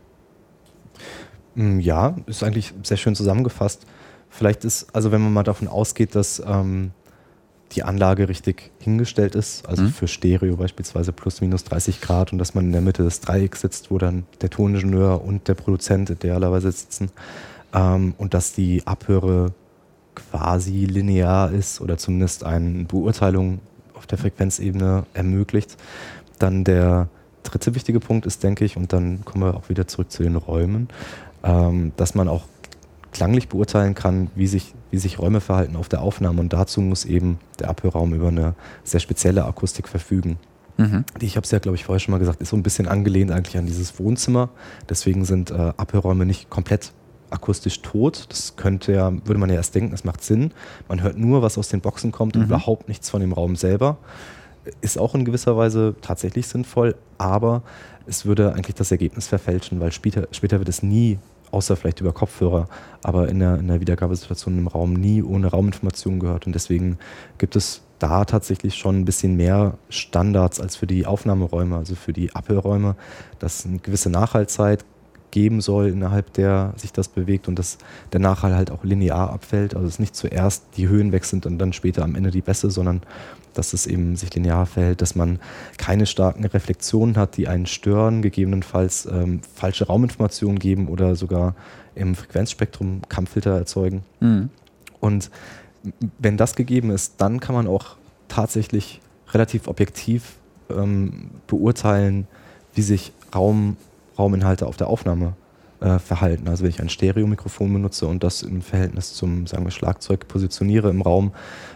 Mm, 1.56 1.80
ja, 1.80 2.16
ist 2.28 2.44
eigentlich 2.44 2.74
sehr 2.84 2.98
schön 2.98 3.16
zusammengefasst. 3.16 3.86
Vielleicht 4.30 4.66
ist, 4.66 4.94
also 4.94 5.12
wenn 5.12 5.22
man 5.22 5.34
mal 5.34 5.44
davon 5.44 5.68
ausgeht, 5.68 6.16
dass 6.16 6.42
ähm, 6.46 6.92
die 7.72 7.84
Anlage 7.84 8.30
richtig 8.30 8.72
hingestellt 8.80 9.36
ist, 9.36 9.68
also 9.68 9.84
mhm. 9.84 9.90
für 9.90 10.08
Stereo 10.08 10.56
beispielsweise 10.58 11.12
plus 11.12 11.42
minus 11.42 11.64
30 11.64 12.02
Grad 12.02 12.32
und 12.32 12.38
dass 12.38 12.54
man 12.54 12.66
in 12.66 12.72
der 12.72 12.82
Mitte 12.82 13.04
des 13.04 13.22
Dreiecks 13.22 13.62
sitzt, 13.62 13.92
wo 13.92 13.98
dann 13.98 14.26
der 14.42 14.50
Toningenieur 14.50 15.24
und 15.24 15.48
der 15.48 15.56
Produzent 15.56 16.10
idealerweise 16.10 16.72
sitzen 16.72 17.12
ähm, 17.74 18.14
und 18.18 18.34
dass 18.34 18.54
die 18.54 18.86
Abhöre 18.86 19.54
quasi 20.16 20.86
linear 20.86 21.52
ist 21.52 21.82
oder 21.82 21.98
zumindest 21.98 22.44
eine 22.44 22.86
Beurteilung 22.86 23.60
auf 23.94 24.08
der 24.08 24.18
Frequenzebene 24.18 25.06
ermöglicht. 25.14 25.78
Dann 26.40 26.64
der 26.64 27.10
dritte 27.44 27.76
wichtige 27.76 28.00
Punkt 28.00 28.26
ist, 28.26 28.44
denke 28.44 28.66
ich, 28.66 28.78
und 28.78 28.94
dann 28.94 29.24
kommen 29.26 29.44
wir 29.44 29.56
auch 29.56 29.70
wieder 29.70 29.88
zurück 29.88 30.12
zu 30.12 30.24
den 30.24 30.36
Räumen, 30.36 30.90
ähm, 31.44 31.92
dass 31.96 32.16
man 32.16 32.28
auch 32.28 32.44
klanglich 33.12 33.48
beurteilen 33.48 33.96
kann, 33.96 34.30
wie 34.36 34.48
sich, 34.48 34.74
wie 34.92 34.98
sich 34.98 35.20
Räume 35.20 35.40
verhalten 35.40 35.78
auf 35.78 35.88
der 35.88 36.02
Aufnahme. 36.02 36.42
Und 36.42 36.52
dazu 36.52 36.82
muss 36.82 37.06
eben 37.06 37.40
der 37.60 37.70
Abhörraum 37.70 38.14
über 38.14 38.28
eine 38.28 38.56
sehr 38.84 39.00
spezielle 39.00 39.46
Akustik 39.46 39.88
verfügen. 39.88 40.38
Mhm. 40.78 41.06
Die, 41.22 41.26
ich 41.26 41.38
habe 41.38 41.46
es 41.46 41.52
ja, 41.52 41.60
glaube 41.60 41.78
ich, 41.78 41.86
vorher 41.86 42.02
schon 42.02 42.12
mal 42.12 42.18
gesagt, 42.18 42.42
ist 42.42 42.50
so 42.50 42.58
ein 42.58 42.64
bisschen 42.64 42.88
angelehnt 42.88 43.32
eigentlich 43.32 43.58
an 43.58 43.66
dieses 43.66 43.98
Wohnzimmer. 44.00 44.50
Deswegen 44.90 45.24
sind 45.24 45.52
äh, 45.52 45.74
Abhörräume 45.78 46.26
nicht 46.26 46.50
komplett 46.50 46.92
akustisch 47.36 47.82
tot. 47.82 48.26
Das 48.30 48.56
könnte 48.56 48.94
ja, 48.94 49.12
würde 49.26 49.40
man 49.40 49.50
ja 49.50 49.56
erst 49.56 49.76
denken, 49.76 49.92
das 49.92 50.04
macht 50.04 50.24
Sinn. 50.24 50.52
Man 50.88 51.04
hört 51.04 51.18
nur, 51.18 51.42
was 51.42 51.58
aus 51.58 51.70
den 51.70 51.82
Boxen 51.82 52.12
kommt 52.12 52.36
und 52.36 52.44
mhm. 52.44 52.48
überhaupt 52.48 52.88
nichts 52.88 53.10
von 53.10 53.22
dem 53.22 53.34
Raum 53.34 53.56
selber. 53.56 53.98
Ist 54.82 54.98
auch 54.98 55.14
in 55.14 55.26
gewisser 55.26 55.56
Weise 55.56 55.96
tatsächlich 56.02 56.48
sinnvoll, 56.48 56.96
aber 57.20 57.62
es 58.08 58.26
würde 58.26 58.54
eigentlich 58.54 58.76
das 58.76 58.92
Ergebnis 58.92 59.28
verfälschen, 59.28 59.80
weil 59.80 59.92
später, 59.92 60.28
später 60.32 60.60
wird 60.60 60.70
es 60.70 60.82
nie, 60.82 61.20
außer 61.52 61.76
vielleicht 61.76 62.02
über 62.02 62.12
Kopfhörer, 62.12 62.68
aber 63.04 63.30
in 63.30 63.40
der, 63.40 63.60
in 63.60 63.68
der 63.68 63.80
Wiedergabesituation 63.80 64.58
im 64.58 64.68
Raum 64.68 64.94
nie 64.94 65.22
ohne 65.22 65.48
Rauminformationen 65.48 66.20
gehört. 66.20 66.48
Und 66.48 66.54
deswegen 66.54 66.98
gibt 67.38 67.56
es 67.56 67.82
da 68.00 68.26
tatsächlich 68.26 68.76
schon 68.76 69.00
ein 69.00 69.06
bisschen 69.06 69.36
mehr 69.36 69.78
Standards 69.90 70.60
als 70.60 70.76
für 70.76 70.88
die 70.88 71.06
Aufnahmeräume, 71.06 71.78
also 71.78 71.96
für 71.96 72.14
die 72.14 72.36
Abhörräume, 72.36 72.96
dass 73.40 73.66
eine 73.66 73.80
gewisse 73.80 74.10
Nachhaltzeit 74.10 74.84
geben 75.36 75.60
soll, 75.60 75.90
innerhalb 75.90 76.32
der 76.32 76.74
sich 76.78 76.94
das 76.94 77.10
bewegt 77.10 77.50
und 77.50 77.60
dass 77.60 77.78
der 78.14 78.22
Nachhall 78.22 78.56
halt 78.56 78.72
auch 78.72 78.86
linear 78.86 79.32
abfällt. 79.32 79.76
Also 79.76 79.86
dass 79.86 80.00
nicht 80.00 80.16
zuerst 80.16 80.64
die 80.78 80.88
Höhen 80.88 81.12
weg 81.12 81.26
sind 81.26 81.46
und 81.46 81.60
dann 81.60 81.74
später 81.74 82.04
am 82.06 82.16
Ende 82.16 82.32
die 82.32 82.40
Bässe, 82.40 82.72
sondern 82.72 83.02
dass 83.54 83.74
es 83.74 83.86
eben 83.86 84.16
sich 84.16 84.34
linear 84.34 84.66
verhält, 84.66 85.02
dass 85.02 85.14
man 85.14 85.40
keine 85.78 86.06
starken 86.06 86.46
Reflexionen 86.46 87.18
hat, 87.18 87.36
die 87.36 87.50
einen 87.50 87.66
stören, 87.66 88.22
gegebenenfalls 88.22 89.08
ähm, 89.12 89.42
falsche 89.54 89.88
Rauminformationen 89.88 90.58
geben 90.58 90.88
oder 90.88 91.18
sogar 91.18 91.54
im 91.96 92.16
Frequenzspektrum 92.16 93.02
Kampffilter 93.10 93.58
erzeugen. 93.58 94.04
Mhm. 94.22 94.50
Und 95.02 95.32
wenn 96.18 96.38
das 96.38 96.56
gegeben 96.56 96.92
ist, 96.92 97.16
dann 97.18 97.42
kann 97.42 97.56
man 97.56 97.68
auch 97.68 97.98
tatsächlich 98.30 99.02
relativ 99.34 99.68
objektiv 99.68 100.36
ähm, 100.70 101.30
beurteilen, 101.48 102.26
wie 102.74 102.84
sich 102.84 103.12
Raum 103.36 103.76
Rauminhalte 104.18 104.66
auf 104.68 104.78
der 104.78 104.88
Aufnahme 104.88 105.34
äh, 105.82 106.00
verhalten. 106.00 106.48
Also 106.48 106.64
wenn 106.64 106.70
ich 106.70 106.82
ein 106.82 106.90
Stereomikrofon 106.90 107.72
benutze 107.72 108.08
und 108.08 108.24
das 108.24 108.42
im 108.42 108.62
Verhältnis 108.62 109.14
zum, 109.14 109.48
sagen 109.48 109.66
wir, 109.66 109.72
Schlagzeug 109.72 110.28
positioniere 110.28 110.90
im 110.90 111.02
Raum, 111.02 111.32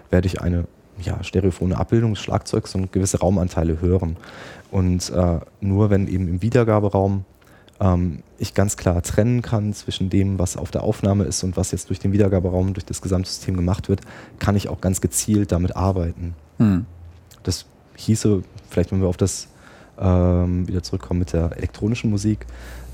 werde 0.10 0.28
ich 0.28 0.42
eine 0.42 0.66
ja, 1.02 1.24
stereophone 1.24 1.74
Abbildung 1.74 2.14
des 2.14 2.22
Schlagzeugs 2.22 2.76
und 2.76 2.92
gewisse 2.92 3.20
Raumanteile 3.20 3.82
hören. 3.82 4.18
Und 4.72 5.10
äh, 5.10 5.40
nur 5.62 5.90
wenn 5.90 6.08
eben 6.08 6.28
im 6.28 6.42
Wiedergaberaum 6.42 7.26
ähm, 7.80 8.24
ich 8.38 8.54
ganz 8.54 8.78
klar 8.78 9.02
trennen 9.02 9.42
kann 9.42 9.74
zwischen 9.74 10.10
dem, 10.10 10.40
was 10.40 10.58
auf 10.58 10.72
der 10.72 10.84
Aufnahme 10.84 11.24
ist 11.26 11.44
und 11.44 11.58
was 11.58 11.72
jetzt 11.72 11.90
durch 11.90 12.00
den 12.00 12.12
Wiedergaberaum, 12.12 12.74
durch 12.74 12.86
das 12.86 13.02
Gesamtsystem 13.02 13.56
gemacht 13.56 13.90
wird, 13.90 14.02
kann 14.40 14.56
ich 14.56 14.70
auch 14.70 14.82
ganz 14.82 15.02
gezielt 15.02 15.52
damit 15.52 15.76
arbeiten. 15.76 16.36
Hm. 16.58 16.86
Das 17.44 17.66
hieße, 17.96 18.44
vielleicht 18.70 18.92
wenn 18.92 19.02
wir 19.02 19.08
auf 19.08 19.18
das 19.18 19.48
ähm, 20.00 20.68
wieder 20.68 20.84
zurückkommen 20.84 21.20
mit 21.20 21.34
der 21.34 21.56
elektronischen 21.58 22.10
Musik, 22.10 22.46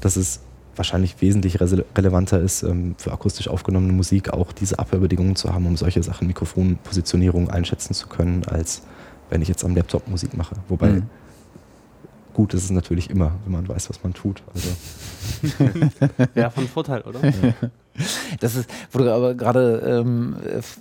dass 0.02 0.16
es 0.16 0.42
wahrscheinlich 0.76 1.22
wesentlich 1.22 1.60
re 1.62 1.86
relevanter 1.96 2.40
ist, 2.42 2.64
ähm, 2.64 2.96
für 2.98 3.12
akustisch 3.12 3.48
aufgenommene 3.48 3.94
Musik 3.94 4.32
auch 4.32 4.52
diese 4.52 4.80
Abhörbedingungen 4.80 5.36
zu 5.36 5.54
haben, 5.54 5.66
um 5.66 5.78
solche 5.78 6.04
Sachen, 6.04 6.28
Mikrofonpositionierung 6.28 7.50
einschätzen 7.50 7.94
zu 7.94 8.08
können, 8.08 8.44
als 8.46 8.82
wenn 9.30 9.42
ich 9.42 9.48
jetzt 9.48 9.64
am 9.64 9.76
Laptop 9.76 10.08
Musik 10.08 10.36
mache. 10.36 10.56
Wobei 10.68 10.90
mhm. 10.90 11.04
gut 12.34 12.54
ist 12.54 12.64
es 12.64 12.72
natürlich 12.72 13.10
immer, 13.10 13.32
wenn 13.46 13.54
man 13.54 13.68
weiß, 13.68 13.90
was 13.90 14.04
man 14.04 14.14
tut. 14.14 14.44
Also. 14.54 14.70
ja, 16.36 16.50
von 16.50 16.68
Vorteil, 16.68 17.02
oder? 17.02 17.20
Ja. 17.24 17.54
Das 18.40 18.56
ist, 18.56 18.70
wo 18.92 19.00
du 19.00 19.14
aber 19.14 19.36
gerade 19.36 20.04
ähm, 20.04 20.36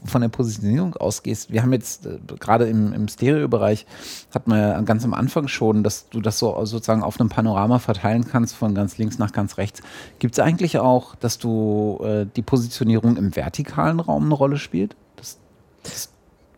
von 0.05 0.21
der 0.21 0.29
Positionierung 0.29 0.97
ausgehst. 0.97 1.53
Wir 1.53 1.63
haben 1.63 1.73
jetzt 1.73 2.07
äh, 2.07 2.19
gerade 2.41 2.67
im, 2.67 2.93
im 2.93 3.07
Stereo-Bereich, 3.09 3.87
hat 4.35 4.49
man 4.49 4.59
ja 4.59 4.81
ganz 4.83 5.05
am 5.05 5.15
Anfang 5.15 5.49
schon, 5.49 5.85
dass 5.85 6.09
du 6.09 6.21
das 6.21 6.39
so 6.39 6.65
sozusagen 6.65 7.03
auf 7.03 7.21
einem 7.21 7.29
Panorama 7.29 7.79
verteilen 7.79 8.27
kannst, 8.27 8.57
von 8.57 8.75
ganz 8.75 8.99
links 8.99 9.19
nach 9.19 9.33
ganz 9.33 9.59
rechts. 9.59 9.81
Gibt 10.19 10.35
es 10.35 10.41
eigentlich 10.41 10.79
auch, 10.79 11.15
dass 11.15 11.39
du 11.39 12.01
äh, 12.03 12.27
die 12.35 12.43
Positionierung 12.43 13.17
im 13.17 13.37
vertikalen 13.37 14.01
Raum 14.01 14.25
eine 14.25 14.35
Rolle 14.35 14.59
spielt? 14.59 14.97
Das, 15.17 15.39
das, 15.83 16.09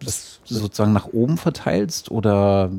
das 0.02 0.40
sozusagen 0.44 0.92
nach 0.92 1.08
oben 1.12 1.36
verteilst 1.36 2.10
oder 2.10 2.70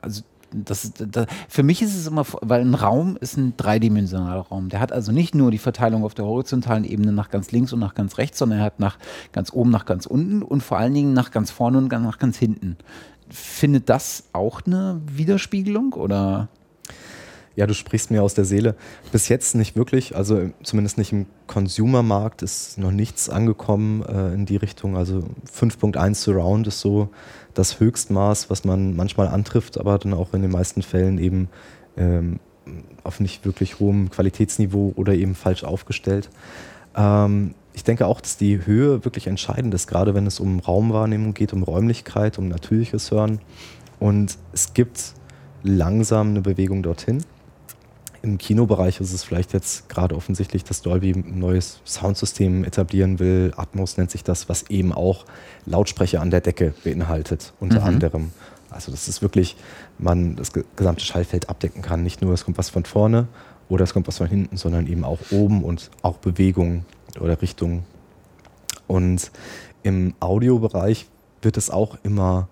also 0.00 0.22
das, 0.52 0.92
das, 0.94 1.26
für 1.48 1.62
mich 1.62 1.82
ist 1.82 1.96
es 1.96 2.06
immer, 2.06 2.24
weil 2.40 2.60
ein 2.60 2.74
Raum 2.74 3.16
ist 3.20 3.36
ein 3.36 3.54
dreidimensionaler 3.56 4.42
Raum. 4.42 4.68
Der 4.68 4.80
hat 4.80 4.92
also 4.92 5.12
nicht 5.12 5.34
nur 5.34 5.50
die 5.50 5.58
Verteilung 5.58 6.04
auf 6.04 6.14
der 6.14 6.24
horizontalen 6.24 6.84
Ebene 6.84 7.12
nach 7.12 7.30
ganz 7.30 7.52
links 7.52 7.72
und 7.72 7.80
nach 7.80 7.94
ganz 7.94 8.18
rechts, 8.18 8.38
sondern 8.38 8.60
er 8.60 8.64
hat 8.64 8.80
nach 8.80 8.98
ganz 9.32 9.52
oben, 9.52 9.70
nach 9.70 9.84
ganz 9.84 10.06
unten 10.06 10.42
und 10.42 10.62
vor 10.62 10.78
allen 10.78 10.94
Dingen 10.94 11.12
nach 11.12 11.30
ganz 11.30 11.50
vorne 11.50 11.78
und 11.78 11.90
nach 11.90 12.18
ganz 12.18 12.38
hinten. 12.38 12.76
Findet 13.28 13.88
das 13.88 14.24
auch 14.32 14.60
eine 14.66 15.00
Widerspiegelung 15.06 15.92
oder? 15.94 16.48
Ja, 17.54 17.66
du 17.66 17.74
sprichst 17.74 18.10
mir 18.10 18.22
aus 18.22 18.34
der 18.34 18.44
Seele. 18.44 18.74
Bis 19.10 19.28
jetzt 19.28 19.54
nicht 19.54 19.76
wirklich, 19.76 20.16
also 20.16 20.50
zumindest 20.62 20.96
nicht 20.96 21.12
im 21.12 21.26
Consumer-Markt 21.46 22.42
ist 22.42 22.78
noch 22.78 22.90
nichts 22.90 23.28
angekommen 23.28 24.02
äh, 24.02 24.32
in 24.32 24.46
die 24.46 24.56
Richtung. 24.56 24.96
Also 24.96 25.24
5.1 25.54 26.14
Surround 26.14 26.66
ist 26.66 26.80
so 26.80 27.10
das 27.54 27.78
Höchstmaß, 27.78 28.48
was 28.48 28.64
man 28.64 28.96
manchmal 28.96 29.28
antrifft, 29.28 29.78
aber 29.78 29.98
dann 29.98 30.14
auch 30.14 30.32
in 30.32 30.42
den 30.42 30.50
meisten 30.50 30.82
Fällen 30.82 31.18
eben 31.18 31.48
ähm, 31.96 32.40
auf 33.04 33.20
nicht 33.20 33.44
wirklich 33.44 33.80
hohem 33.80 34.10
Qualitätsniveau 34.10 34.94
oder 34.96 35.14
eben 35.14 35.34
falsch 35.34 35.64
aufgestellt. 35.64 36.30
Ähm, 36.96 37.54
ich 37.74 37.84
denke 37.84 38.06
auch, 38.06 38.20
dass 38.20 38.36
die 38.36 38.64
Höhe 38.66 39.04
wirklich 39.04 39.26
entscheidend 39.26 39.74
ist, 39.74 39.86
gerade 39.86 40.14
wenn 40.14 40.26
es 40.26 40.40
um 40.40 40.60
Raumwahrnehmung 40.60 41.34
geht, 41.34 41.52
um 41.52 41.62
Räumlichkeit, 41.62 42.38
um 42.38 42.48
natürliches 42.48 43.10
Hören. 43.10 43.40
Und 43.98 44.36
es 44.52 44.74
gibt 44.74 45.14
langsam 45.62 46.30
eine 46.30 46.40
Bewegung 46.40 46.82
dorthin. 46.82 47.22
Im 48.22 48.38
Kinobereich 48.38 49.00
ist 49.00 49.12
es 49.12 49.24
vielleicht 49.24 49.52
jetzt 49.52 49.88
gerade 49.88 50.14
offensichtlich, 50.14 50.62
dass 50.62 50.80
Dolby 50.80 51.10
ein 51.10 51.40
neues 51.40 51.80
Soundsystem 51.84 52.62
etablieren 52.62 53.18
will. 53.18 53.52
Atmos 53.56 53.96
nennt 53.96 54.12
sich 54.12 54.22
das, 54.22 54.48
was 54.48 54.70
eben 54.70 54.92
auch 54.92 55.24
Lautsprecher 55.66 56.20
an 56.20 56.30
der 56.30 56.40
Decke 56.40 56.72
beinhaltet, 56.84 57.52
unter 57.58 57.80
mhm. 57.80 57.86
anderem. 57.86 58.30
Also 58.70 58.92
das 58.92 59.08
ist 59.08 59.22
wirklich, 59.22 59.56
man 59.98 60.36
das 60.36 60.52
gesamte 60.76 61.04
Schallfeld 61.04 61.48
abdecken 61.48 61.82
kann. 61.82 62.04
Nicht 62.04 62.22
nur, 62.22 62.32
es 62.32 62.44
kommt 62.44 62.58
was 62.58 62.70
von 62.70 62.84
vorne 62.84 63.26
oder 63.68 63.82
es 63.82 63.92
kommt 63.92 64.06
was 64.06 64.18
von 64.18 64.28
hinten, 64.28 64.56
sondern 64.56 64.86
eben 64.86 65.04
auch 65.04 65.18
oben 65.32 65.64
und 65.64 65.90
auch 66.02 66.18
Bewegung 66.18 66.84
oder 67.20 67.42
Richtung. 67.42 67.82
Und 68.86 69.32
im 69.82 70.14
Audiobereich 70.20 71.06
wird 71.42 71.56
es 71.56 71.70
auch 71.70 71.98
immer 72.04 72.48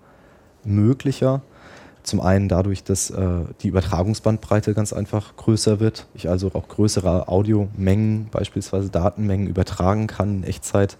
möglicher, 0.63 1.41
zum 2.03 2.21
einen 2.21 2.47
dadurch, 2.47 2.83
dass 2.83 3.09
äh, 3.09 3.41
die 3.61 3.67
Übertragungsbandbreite 3.67 4.73
ganz 4.73 4.93
einfach 4.93 5.35
größer 5.35 5.79
wird. 5.79 6.07
Ich 6.13 6.29
also 6.29 6.51
auch 6.53 6.67
größere 6.67 7.27
Audiomengen, 7.27 8.27
beispielsweise 8.31 8.89
Datenmengen, 8.89 9.47
übertragen 9.47 10.07
kann 10.07 10.37
in 10.37 10.43
Echtzeit. 10.43 10.97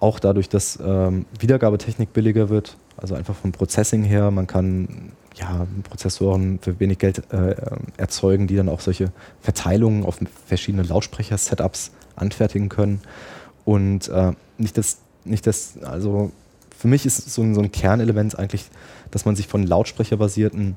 Auch 0.00 0.18
dadurch, 0.18 0.48
dass 0.48 0.78
ähm, 0.82 1.26
Wiedergabetechnik 1.38 2.12
billiger 2.12 2.48
wird, 2.48 2.76
also 2.96 3.14
einfach 3.14 3.34
vom 3.34 3.52
Processing 3.52 4.02
her. 4.02 4.30
Man 4.30 4.46
kann 4.46 5.12
ja, 5.34 5.66
Prozessoren 5.84 6.58
für 6.60 6.78
wenig 6.80 6.98
Geld 6.98 7.22
äh, 7.32 7.54
erzeugen, 7.96 8.46
die 8.46 8.56
dann 8.56 8.68
auch 8.68 8.80
solche 8.80 9.12
Verteilungen 9.40 10.04
auf 10.04 10.18
verschiedene 10.46 10.82
Lautsprecher-Setups 10.82 11.92
anfertigen 12.16 12.68
können. 12.68 13.00
Und 13.64 14.08
äh, 14.08 14.32
nicht 14.58 14.76
das, 14.78 14.98
nicht 15.24 15.46
das, 15.46 15.74
also 15.82 16.32
für 16.76 16.88
mich 16.88 17.04
ist 17.04 17.30
so 17.30 17.42
ein, 17.42 17.54
so 17.54 17.60
ein 17.60 17.72
Kernelement 17.72 18.38
eigentlich, 18.38 18.70
dass 19.10 19.24
man 19.24 19.36
sich 19.36 19.48
von 19.48 19.66
lautsprecherbasierten 19.66 20.76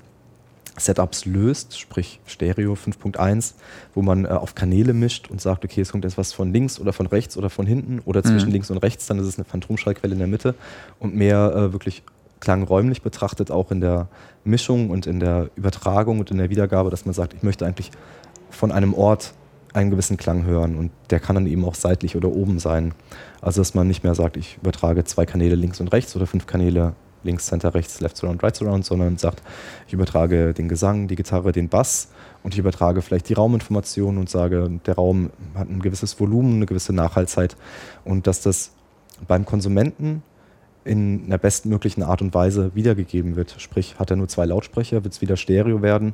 Setups 0.77 1.25
löst, 1.25 1.79
sprich 1.79 2.19
Stereo 2.25 2.73
5.1, 2.73 3.53
wo 3.93 4.01
man 4.01 4.25
äh, 4.25 4.29
auf 4.29 4.55
Kanäle 4.55 4.93
mischt 4.93 5.29
und 5.29 5.39
sagt, 5.39 5.63
okay, 5.63 5.81
es 5.81 5.91
kommt 5.91 6.03
etwas 6.03 6.33
von 6.33 6.51
links 6.51 6.79
oder 6.79 6.93
von 6.93 7.05
rechts 7.05 7.37
oder 7.37 7.49
von 7.49 7.67
hinten 7.67 7.99
oder 8.05 8.23
zwischen 8.23 8.47
mhm. 8.47 8.53
links 8.53 8.71
und 8.71 8.77
rechts, 8.77 9.05
dann 9.05 9.19
ist 9.19 9.27
es 9.27 9.37
eine 9.37 9.45
Phantomschallquelle 9.45 10.13
in 10.13 10.19
der 10.19 10.27
Mitte 10.27 10.55
und 10.99 11.15
mehr 11.15 11.53
äh, 11.55 11.73
wirklich 11.73 12.03
klangräumlich 12.39 13.03
betrachtet, 13.03 13.51
auch 13.51 13.71
in 13.71 13.81
der 13.81 14.07
Mischung 14.43 14.89
und 14.89 15.05
in 15.05 15.19
der 15.19 15.49
Übertragung 15.55 16.19
und 16.19 16.31
in 16.31 16.37
der 16.37 16.49
Wiedergabe, 16.49 16.89
dass 16.89 17.05
man 17.05 17.13
sagt, 17.13 17.33
ich 17.33 17.43
möchte 17.43 17.65
eigentlich 17.65 17.91
von 18.49 18.71
einem 18.71 18.93
Ort 18.93 19.33
einen 19.73 19.89
gewissen 19.89 20.17
Klang 20.17 20.43
hören 20.43 20.75
und 20.75 20.91
der 21.09 21.19
kann 21.19 21.35
dann 21.35 21.47
eben 21.47 21.63
auch 21.65 21.75
seitlich 21.75 22.15
oder 22.15 22.29
oben 22.29 22.59
sein. 22.59 22.93
Also 23.41 23.61
dass 23.61 23.73
man 23.73 23.87
nicht 23.87 24.03
mehr 24.03 24.15
sagt, 24.15 24.37
ich 24.37 24.57
übertrage 24.61 25.03
zwei 25.03 25.25
Kanäle 25.25 25.55
links 25.55 25.79
und 25.79 25.91
rechts 25.91 26.15
oder 26.15 26.27
fünf 26.27 26.45
Kanäle 26.45 26.93
links, 27.23 27.47
center, 27.47 27.73
rechts, 27.73 27.99
left 28.01 28.17
surround, 28.17 28.43
right 28.43 28.55
surround, 28.55 28.85
sondern 28.85 29.17
sagt, 29.17 29.41
ich 29.87 29.93
übertrage 29.93 30.53
den 30.53 30.67
Gesang, 30.67 31.07
die 31.07 31.15
Gitarre, 31.15 31.51
den 31.51 31.69
Bass 31.69 32.09
und 32.43 32.53
ich 32.53 32.59
übertrage 32.59 33.01
vielleicht 33.01 33.29
die 33.29 33.33
Rauminformation 33.33 34.17
und 34.17 34.29
sage, 34.29 34.69
der 34.85 34.95
Raum 34.95 35.29
hat 35.55 35.69
ein 35.69 35.81
gewisses 35.81 36.19
Volumen, 36.19 36.55
eine 36.55 36.65
gewisse 36.65 36.93
Nachhaltzeit 36.93 37.55
und 38.03 38.27
dass 38.27 38.41
das 38.41 38.71
beim 39.27 39.45
Konsumenten 39.45 40.23
in 40.85 41.25
einer 41.25 41.37
bestmöglichen 41.37 42.03
Art 42.03 42.21
und 42.21 42.33
Weise 42.33 42.71
wiedergegeben 42.75 43.35
wird. 43.35 43.55
Sprich, 43.57 43.97
hat 43.99 44.09
er 44.09 44.17
nur 44.17 44.27
zwei 44.27 44.45
Lautsprecher, 44.45 45.03
wird 45.03 45.13
es 45.13 45.21
wieder 45.21 45.37
Stereo 45.37 45.81
werden. 45.81 46.13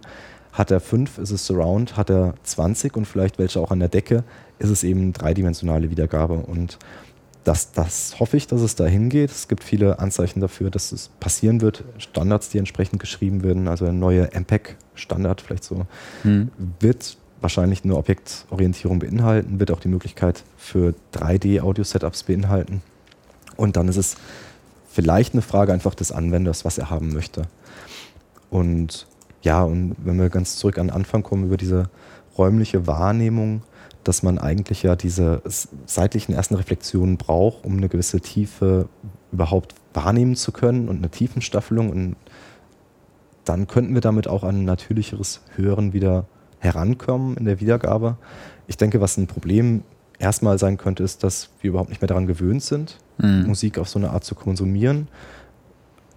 Hat 0.52 0.72
er 0.72 0.80
fünf, 0.80 1.18
ist 1.18 1.32
es 1.32 1.46
Surround. 1.46 1.98
Hat 1.98 2.10
er 2.10 2.34
20 2.44 2.96
und 2.98 3.06
vielleicht 3.06 3.38
welche 3.38 3.60
auch 3.60 3.72
an 3.72 3.80
der 3.80 3.90
Decke, 3.90 4.24
ist 4.58 4.70
es 4.70 4.84
eben 4.84 5.14
dreidimensionale 5.14 5.90
Wiedergabe. 5.90 6.36
Und 6.36 6.80
das, 7.50 7.72
das 7.72 8.20
hoffe 8.20 8.38
ich, 8.38 8.46
dass 8.46 8.62
es 8.62 8.76
dahin 8.76 9.10
geht. 9.10 9.32
Es 9.32 9.48
gibt 9.48 9.64
viele 9.64 9.98
Anzeichen 9.98 10.40
dafür, 10.40 10.70
dass 10.70 10.92
es 10.92 11.10
passieren 11.20 11.62
wird. 11.62 11.84
Standards, 11.98 12.50
die 12.50 12.60
entsprechend 12.60 13.00
geschrieben 13.00 13.42
werden, 13.42 13.68
also 13.68 13.86
ein 13.86 13.98
neuer 13.98 14.30
MPEG-Standard 14.34 15.42
vielleicht 15.42 15.64
so, 15.64 15.88
hm. 16.22 16.52
wird 16.80 17.18
wahrscheinlich 17.42 17.84
eine 17.84 17.96
Objektorientierung 17.96 19.00
beinhalten, 19.00 19.60
wird 19.60 19.72
auch 19.72 19.80
die 19.80 19.88
Möglichkeit 19.88 20.44
für 20.58 20.94
3D-Audio-Setups 21.16 22.22
beinhalten. 22.22 22.84
Und 23.58 23.78
dann 23.78 23.88
ist 23.88 23.98
es 23.98 24.16
vielleicht 24.88 25.34
eine 25.34 25.42
Frage 25.42 25.74
einfach 25.74 25.96
des 25.96 26.12
Anwenders, 26.12 26.66
was 26.66 26.78
er 26.78 26.92
haben 26.92 27.14
möchte. 27.14 27.48
Und 28.52 29.08
ja, 29.42 29.64
und 29.64 29.96
wenn 29.98 30.20
wir 30.20 30.30
ganz 30.30 30.58
zurück 30.58 30.78
an 30.78 30.90
den 30.90 30.96
Anfang 30.96 31.24
kommen, 31.24 31.46
über 31.46 31.58
diese 31.58 31.90
räumliche 32.38 32.86
Wahrnehmung, 32.86 33.64
dass 34.10 34.24
man 34.24 34.40
eigentlich 34.40 34.82
ja 34.82 34.96
diese 34.96 35.44
seitlichen 35.86 36.34
ersten 36.34 36.56
Reflexionen 36.56 37.18
braucht, 37.18 37.64
um 37.64 37.78
eine 37.78 37.90
gewisse 37.90 38.20
Tiefe 38.20 38.90
überhaupt 39.32 39.76
wahrnehmen 39.94 40.36
zu 40.36 40.52
können 40.52 40.90
und 40.90 40.98
eine 40.98 41.10
Tiefenstaffelung. 41.10 41.92
Und 41.92 42.16
dann 43.46 43.68
könnten 43.68 43.94
wir 43.94 44.02
damit 44.02 44.28
auch 44.28 44.44
an 44.44 44.62
ein 44.62 44.66
natürlicheres 44.66 45.42
Hören 45.56 45.94
wieder 45.94 46.26
herankommen 46.58 47.38
in 47.38 47.46
der 47.46 47.60
Wiedergabe. 47.60 48.18
Ich 48.66 48.78
denke, 48.78 49.00
was 49.00 49.16
ein 49.18 49.28
Problem 49.28 49.84
erstmal 50.18 50.58
sein 50.58 50.78
könnte, 50.78 51.04
ist, 51.04 51.24
dass 51.24 51.50
wir 51.62 51.70
überhaupt 51.70 51.92
nicht 51.92 52.02
mehr 52.02 52.08
daran 52.08 52.26
gewöhnt 52.26 52.64
sind, 52.64 52.98
mhm. 53.20 53.46
Musik 53.46 53.78
auf 53.78 53.90
so 53.90 54.00
eine 54.00 54.10
Art 54.10 54.24
zu 54.24 54.34
konsumieren 54.34 55.08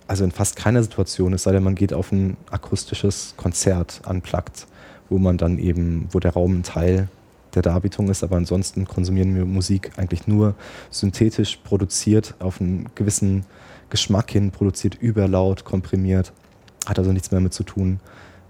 also 0.08 0.24
in 0.24 0.30
fast 0.30 0.56
keiner 0.56 0.82
Situation, 0.82 1.32
es 1.32 1.44
sei 1.44 1.52
denn, 1.52 1.62
man 1.62 1.74
geht 1.74 1.94
auf 1.94 2.12
ein 2.12 2.36
akustisches 2.50 3.34
Konzert 3.36 4.02
unplugged, 4.06 4.66
wo 5.08 5.18
man 5.18 5.38
dann 5.38 5.58
eben, 5.58 6.08
wo 6.10 6.18
der 6.18 6.32
Raum 6.32 6.58
ein 6.58 6.62
Teil 6.64 7.08
der 7.54 7.62
Darbietung 7.62 8.08
ist, 8.08 8.22
aber 8.22 8.36
ansonsten 8.36 8.86
konsumieren 8.86 9.34
wir 9.34 9.44
Musik 9.44 9.92
eigentlich 9.96 10.26
nur 10.26 10.54
synthetisch 10.90 11.56
produziert, 11.56 12.34
auf 12.38 12.60
einen 12.60 12.88
gewissen 12.94 13.44
Geschmack 13.90 14.30
hin 14.30 14.50
produziert, 14.50 14.94
überlaut, 14.94 15.64
komprimiert. 15.64 16.32
Hat 16.86 16.98
also 16.98 17.12
nichts 17.12 17.30
mehr 17.30 17.40
damit 17.40 17.52
zu 17.52 17.62
tun, 17.62 18.00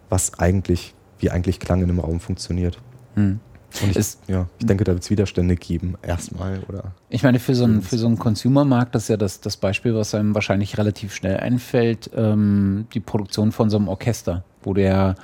was 0.09 0.39
eigentlich, 0.39 0.95
wie 1.19 1.31
eigentlich 1.31 1.61
Klang 1.61 1.83
in 1.83 1.91
einem 1.91 1.99
Raum 1.99 2.21
funktioniert. 2.21 2.79
Hm. 3.15 3.41
Und 3.83 3.91
ich, 3.91 3.97
ist, 3.97 4.21
ja, 4.29 4.47
ich 4.59 4.67
denke, 4.67 4.85
da 4.85 4.93
wird 4.93 5.03
es 5.03 5.11
Widerstände 5.11 5.57
geben, 5.57 5.95
erstmal. 6.03 6.61
Oder 6.69 6.93
ich 7.09 7.23
meine, 7.23 7.39
für 7.39 7.55
so 7.55 7.65
einen, 7.65 7.83
für 7.83 7.97
so 7.97 8.07
einen 8.07 8.19
Consumer-Markt, 8.19 8.95
das 8.95 9.05
ist 9.05 9.09
ja 9.09 9.17
das, 9.17 9.41
das 9.41 9.57
Beispiel, 9.57 9.95
was 9.95 10.15
einem 10.15 10.35
wahrscheinlich 10.35 10.77
relativ 10.77 11.15
schnell 11.15 11.39
einfällt, 11.39 12.11
ähm, 12.15 12.87
die 12.93 13.01
Produktion 13.01 13.51
von 13.51 13.71
so 13.71 13.79
einem 13.79 13.89
Orchester, 13.89 14.45
wo 14.63 14.75
der 14.75 15.15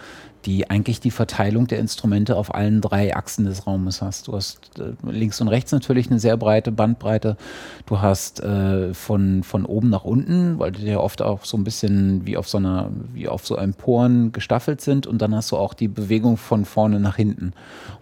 die 0.45 0.71
eigentlich 0.71 1.01
die 1.01 1.11
Verteilung 1.11 1.67
der 1.67 1.79
Instrumente 1.79 2.37
auf 2.37 2.55
allen 2.55 2.81
drei 2.81 3.15
Achsen 3.15 3.45
des 3.45 3.67
Raumes 3.67 4.01
hast. 4.03 4.29
Du 4.29 4.35
hast 4.35 4.79
äh, 4.79 4.93
links 5.11 5.41
und 5.41 5.49
rechts 5.49 5.73
natürlich 5.73 6.11
eine 6.11 6.21
sehr 6.21 6.37
breite 6.37 6.73
Bandbreite. 6.73 7.37
Du 7.87 8.01
hast 8.01 8.41
äh, 8.41 8.95
von, 8.95 9.43
von 9.43 9.65
oben 9.65 9.91
nach 9.91 10.05
unten, 10.05 10.59
weil 10.59 10.73
die 10.73 10.87
ja 10.87 10.99
oft 10.99 11.23
auch 11.23 11.45
so 11.45 11.57
ein 11.57 11.65
bisschen 11.65 12.27
wie 12.27 12.37
auf 12.37 12.49
so 12.49 12.59
einer, 12.59 12.91
wie 13.13 13.29
auf 13.29 13.47
so 13.47 13.57
einem 13.57 13.75
Poren 13.75 14.33
gestaffelt 14.33 14.81
sind 14.81 15.07
und 15.07 15.21
dann 15.21 15.35
hast 15.35 15.51
du 15.51 15.57
auch 15.57 15.75
die 15.75 15.89
Bewegung 15.89 16.37
von 16.37 16.65
vorne 16.65 17.01
nach 17.01 17.17
hinten. 17.17 17.53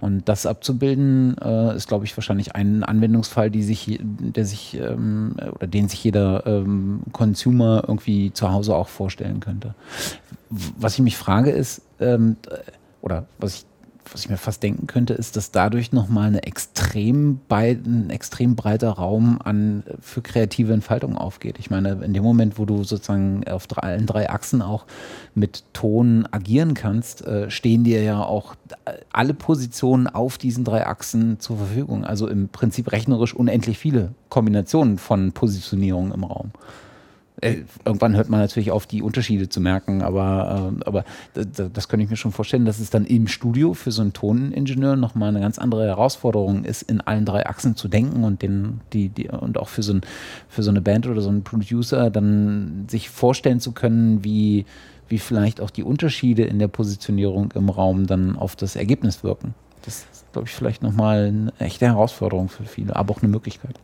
Und 0.00 0.28
das 0.28 0.46
abzubilden, 0.46 1.36
äh, 1.38 1.74
ist, 1.74 1.88
glaube 1.88 2.04
ich, 2.04 2.16
wahrscheinlich 2.16 2.54
ein 2.54 2.84
Anwendungsfall, 2.84 3.50
die 3.50 3.62
sich, 3.62 3.98
der 4.00 4.44
sich 4.44 4.78
ähm, 4.78 5.36
oder 5.54 5.66
den 5.66 5.88
sich 5.88 6.04
jeder 6.04 6.46
ähm, 6.46 7.00
Consumer 7.12 7.84
irgendwie 7.88 8.32
zu 8.32 8.52
Hause 8.52 8.74
auch 8.74 8.88
vorstellen 8.88 9.40
könnte 9.40 9.74
was 10.50 10.94
ich 10.94 11.00
mich 11.00 11.16
frage 11.16 11.50
ist, 11.50 11.82
ähm, 12.00 12.36
oder 13.02 13.26
was 13.38 13.54
ich 13.54 13.66
was 14.12 14.22
ich 14.22 14.30
mir 14.30 14.36
fast 14.36 14.62
denken 14.62 14.86
könnte, 14.86 15.14
ist, 15.14 15.36
dass 15.36 15.50
dadurch 15.50 15.92
nochmal 15.92 16.28
eine 16.28 16.42
extrem 16.44 17.40
ein 17.48 18.10
extrem 18.10 18.56
breiter 18.56 18.90
Raum 18.90 19.38
an 19.42 19.82
für 20.00 20.22
kreative 20.22 20.72
Entfaltung 20.72 21.16
aufgeht. 21.16 21.56
Ich 21.58 21.70
meine, 21.70 22.04
in 22.04 22.12
dem 22.12 22.22
Moment, 22.22 22.58
wo 22.58 22.64
du 22.64 22.84
sozusagen 22.84 23.46
auf 23.48 23.66
drei, 23.66 23.82
allen 23.82 24.06
drei 24.06 24.28
Achsen 24.30 24.62
auch 24.62 24.86
mit 25.34 25.64
Ton 25.72 26.26
agieren 26.30 26.74
kannst, 26.74 27.26
äh, 27.26 27.50
stehen 27.50 27.84
dir 27.84 28.02
ja 28.02 28.22
auch 28.22 28.54
alle 29.12 29.34
Positionen 29.34 30.06
auf 30.06 30.38
diesen 30.38 30.64
drei 30.64 30.86
Achsen 30.86 31.40
zur 31.40 31.58
Verfügung. 31.58 32.04
Also 32.04 32.28
im 32.28 32.48
Prinzip 32.48 32.92
rechnerisch 32.92 33.34
unendlich 33.34 33.78
viele 33.78 34.12
Kombinationen 34.28 34.98
von 34.98 35.32
Positionierungen 35.32 36.12
im 36.12 36.24
Raum. 36.24 36.50
Äh, 37.42 37.64
irgendwann 37.84 38.16
hört 38.16 38.30
man 38.30 38.40
natürlich 38.40 38.70
auf, 38.70 38.86
die 38.86 39.02
Unterschiede 39.02 39.48
zu 39.48 39.60
merken, 39.60 40.00
aber, 40.00 40.72
äh, 40.80 40.84
aber 40.84 41.04
das, 41.34 41.70
das 41.70 41.88
könnte 41.88 42.04
ich 42.04 42.10
mir 42.10 42.16
schon 42.16 42.32
vorstellen, 42.32 42.64
dass 42.64 42.78
es 42.80 42.88
dann 42.88 43.04
im 43.04 43.28
Studio 43.28 43.74
für 43.74 43.92
so 43.92 44.00
einen 44.00 44.14
Toningenieur 44.14 44.96
nochmal 44.96 45.28
eine 45.28 45.40
ganz 45.40 45.58
andere 45.58 45.86
Herausforderung 45.86 46.64
ist, 46.64 46.82
in 46.82 47.02
allen 47.02 47.26
drei 47.26 47.44
Achsen 47.46 47.76
zu 47.76 47.88
denken 47.88 48.24
und 48.24 48.40
den, 48.40 48.80
die, 48.94 49.10
die, 49.10 49.28
und 49.28 49.58
auch 49.58 49.68
für 49.68 49.82
so, 49.82 49.94
ein, 49.94 50.00
für 50.48 50.62
so 50.62 50.70
eine 50.70 50.80
Band 50.80 51.06
oder 51.06 51.20
so 51.20 51.28
einen 51.28 51.44
Producer 51.44 52.10
dann 52.10 52.86
sich 52.88 53.10
vorstellen 53.10 53.60
zu 53.60 53.72
können, 53.72 54.24
wie, 54.24 54.64
wie 55.08 55.18
vielleicht 55.18 55.60
auch 55.60 55.70
die 55.70 55.82
Unterschiede 55.82 56.44
in 56.44 56.58
der 56.58 56.68
Positionierung 56.68 57.52
im 57.52 57.68
Raum 57.68 58.06
dann 58.06 58.36
auf 58.36 58.56
das 58.56 58.76
Ergebnis 58.76 59.22
wirken. 59.22 59.54
Das 59.84 60.06
ist, 60.10 60.32
glaube 60.32 60.48
ich, 60.48 60.54
vielleicht 60.54 60.82
nochmal 60.82 61.26
eine 61.26 61.52
echte 61.58 61.84
Herausforderung 61.84 62.48
für 62.48 62.64
viele, 62.64 62.96
aber 62.96 63.14
auch 63.14 63.22
eine 63.22 63.30
Möglichkeit. 63.30 63.78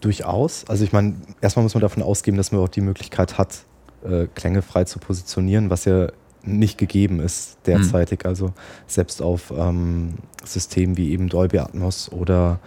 Durchaus. 0.00 0.64
Also 0.68 0.84
ich 0.84 0.92
meine, 0.92 1.14
erstmal 1.40 1.62
muss 1.62 1.74
man 1.74 1.82
davon 1.82 2.02
ausgehen, 2.02 2.36
dass 2.36 2.52
man 2.52 2.60
auch 2.60 2.68
die 2.68 2.80
Möglichkeit 2.80 3.38
hat, 3.38 3.64
äh, 4.04 4.26
Klänge 4.34 4.62
frei 4.62 4.84
zu 4.84 4.98
positionieren, 4.98 5.70
was 5.70 5.84
ja 5.84 6.08
nicht 6.44 6.78
gegeben 6.78 7.20
ist 7.20 7.58
derzeitig. 7.66 8.24
Mhm. 8.24 8.28
Also 8.28 8.52
selbst 8.86 9.22
auf 9.22 9.52
ähm, 9.56 10.14
Systemen 10.44 10.96
wie 10.96 11.12
eben 11.12 11.28
Dolby 11.28 11.58
Atmos 11.58 12.10
oder 12.10 12.58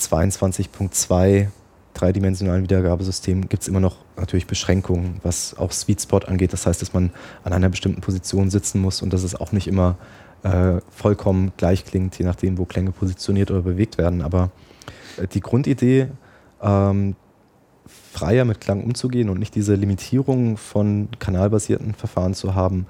22.2 0.00 1.48
dreidimensionalen 1.94 2.62
Wiedergabesystemen 2.62 3.48
gibt 3.48 3.62
es 3.62 3.68
immer 3.68 3.80
noch 3.80 3.96
natürlich 4.16 4.46
Beschränkungen, 4.46 5.18
was 5.22 5.56
auch 5.56 5.72
Sweet 5.72 6.02
Spot 6.02 6.18
angeht. 6.18 6.52
Das 6.52 6.66
heißt, 6.66 6.82
dass 6.82 6.92
man 6.92 7.10
an 7.42 7.52
einer 7.52 7.70
bestimmten 7.70 8.02
Position 8.02 8.50
sitzen 8.50 8.80
muss 8.80 9.00
und 9.00 9.12
dass 9.12 9.22
es 9.22 9.34
auch 9.34 9.52
nicht 9.52 9.66
immer 9.66 9.96
äh, 10.42 10.80
vollkommen 10.90 11.52
gleich 11.56 11.84
klingt, 11.84 12.18
je 12.18 12.24
nachdem, 12.24 12.58
wo 12.58 12.66
Klänge 12.66 12.92
positioniert 12.92 13.50
oder 13.50 13.62
bewegt 13.62 13.96
werden. 13.96 14.20
Aber 14.20 14.50
die 15.32 15.40
Grundidee, 15.40 16.08
ähm, 16.62 17.16
freier 17.86 18.44
mit 18.44 18.60
Klang 18.60 18.82
umzugehen 18.82 19.28
und 19.28 19.38
nicht 19.38 19.54
diese 19.54 19.74
Limitierung 19.74 20.56
von 20.56 21.08
kanalbasierten 21.18 21.94
Verfahren 21.94 22.34
zu 22.34 22.54
haben, 22.54 22.86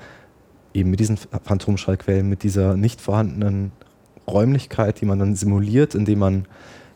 eben 0.73 0.91
mit 0.91 1.01
diesen 1.01 1.17
Phantomschallquellen, 1.17 2.29
mit 2.29 2.43
dieser 2.43 2.77
nicht 2.77 3.01
vorhandenen 3.01 3.73
Räumlichkeit, 4.27 5.01
die 5.01 5.05
man 5.05 5.19
dann 5.19 5.37
simuliert, 5.37 5.95
indem 5.95 6.21
man 6.21 6.47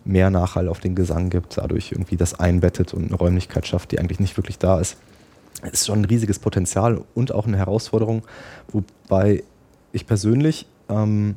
mehr 0.04 0.30
Nachhall 0.30 0.68
auf 0.68 0.80
den 0.80 0.94
Gesang 0.94 1.30
gibt, 1.30 1.58
dadurch 1.58 1.92
irgendwie 1.92 2.16
das 2.16 2.38
einbettet 2.38 2.94
und 2.94 3.06
eine 3.08 3.16
Räumlichkeit 3.16 3.66
schafft, 3.66 3.92
die 3.92 3.98
eigentlich 3.98 4.20
nicht 4.20 4.36
wirklich 4.36 4.58
da 4.58 4.80
ist. 4.80 4.96
Ist 5.70 5.86
schon 5.86 6.00
ein 6.00 6.04
riesiges 6.06 6.38
Potenzial 6.38 7.02
und 7.14 7.32
auch 7.32 7.46
eine 7.46 7.58
Herausforderung, 7.58 8.22
wobei 8.68 9.44
ich 9.92 10.06
persönlich 10.06 10.66
ähm, 10.88 11.36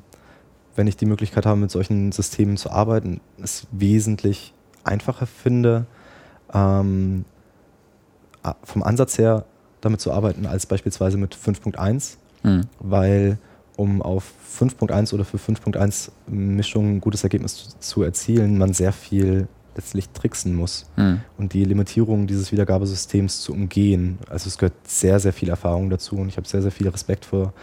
wenn 0.75 0.87
ich 0.87 0.97
die 0.97 1.05
Möglichkeit 1.05 1.45
habe, 1.45 1.59
mit 1.59 1.71
solchen 1.71 2.11
Systemen 2.11 2.57
zu 2.57 2.71
arbeiten, 2.71 3.21
es 3.41 3.67
wesentlich 3.71 4.53
einfacher 4.83 5.25
finde, 5.25 5.85
ähm, 6.53 7.25
vom 8.63 8.83
Ansatz 8.83 9.17
her 9.17 9.45
damit 9.81 10.01
zu 10.01 10.11
arbeiten, 10.11 10.45
als 10.45 10.65
beispielsweise 10.65 11.17
mit 11.17 11.35
5.1, 11.35 12.17
mhm. 12.43 12.67
weil 12.79 13.37
um 13.75 14.01
auf 14.01 14.31
5.1 14.59 15.13
oder 15.13 15.25
für 15.25 15.37
5.1 15.37 16.11
Mischungen 16.27 16.97
ein 16.97 17.01
gutes 17.01 17.23
Ergebnis 17.23 17.75
zu 17.79 18.03
erzielen, 18.03 18.57
man 18.57 18.73
sehr 18.73 18.93
viel 18.93 19.47
letztlich 19.75 20.09
tricksen 20.09 20.55
muss 20.55 20.85
mhm. 20.95 21.21
und 21.37 21.53
die 21.53 21.65
Limitierungen 21.65 22.27
dieses 22.27 22.51
Wiedergabesystems 22.51 23.41
zu 23.41 23.53
umgehen. 23.53 24.19
Also 24.29 24.47
es 24.47 24.57
gehört 24.57 24.75
sehr, 24.87 25.19
sehr 25.19 25.33
viel 25.33 25.49
Erfahrung 25.49 25.89
dazu 25.89 26.15
und 26.17 26.27
ich 26.27 26.37
habe 26.37 26.47
sehr, 26.47 26.61
sehr 26.61 26.71
viel 26.71 26.87
Respekt 26.87 27.25
vor 27.25 27.53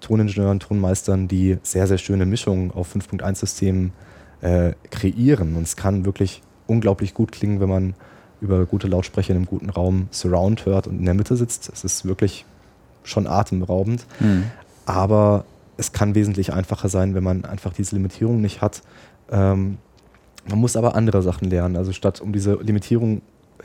Toningenieuren, 0.00 0.60
Tonmeistern, 0.60 1.28
die 1.28 1.58
sehr, 1.62 1.86
sehr 1.86 1.98
schöne 1.98 2.26
Mischungen 2.26 2.70
auf 2.70 2.94
5.1-Systemen 2.94 3.92
äh, 4.40 4.72
kreieren. 4.90 5.56
Und 5.56 5.62
es 5.62 5.76
kann 5.76 6.04
wirklich 6.04 6.42
unglaublich 6.66 7.14
gut 7.14 7.32
klingen, 7.32 7.60
wenn 7.60 7.68
man 7.68 7.94
über 8.40 8.66
gute 8.66 8.88
Lautsprecher 8.88 9.30
in 9.30 9.36
einem 9.36 9.46
guten 9.46 9.70
Raum 9.70 10.08
Surround 10.10 10.66
hört 10.66 10.86
und 10.86 10.98
in 10.98 11.04
der 11.04 11.14
Mitte 11.14 11.36
sitzt. 11.36 11.70
Es 11.72 11.84
ist 11.84 12.04
wirklich 12.04 12.44
schon 13.02 13.26
atemberaubend. 13.26 14.06
Mhm. 14.20 14.44
Aber 14.84 15.44
es 15.76 15.92
kann 15.92 16.14
wesentlich 16.14 16.52
einfacher 16.52 16.88
sein, 16.88 17.14
wenn 17.14 17.24
man 17.24 17.44
einfach 17.44 17.72
diese 17.72 17.96
Limitierung 17.96 18.40
nicht 18.40 18.60
hat. 18.60 18.82
Ähm, 19.30 19.78
man 20.48 20.58
muss 20.58 20.76
aber 20.76 20.94
andere 20.94 21.22
Sachen 21.22 21.50
lernen. 21.50 21.76
Also 21.76 21.92
statt 21.92 22.20
um 22.20 22.32
diese 22.32 22.54
Limitierung 22.62 23.22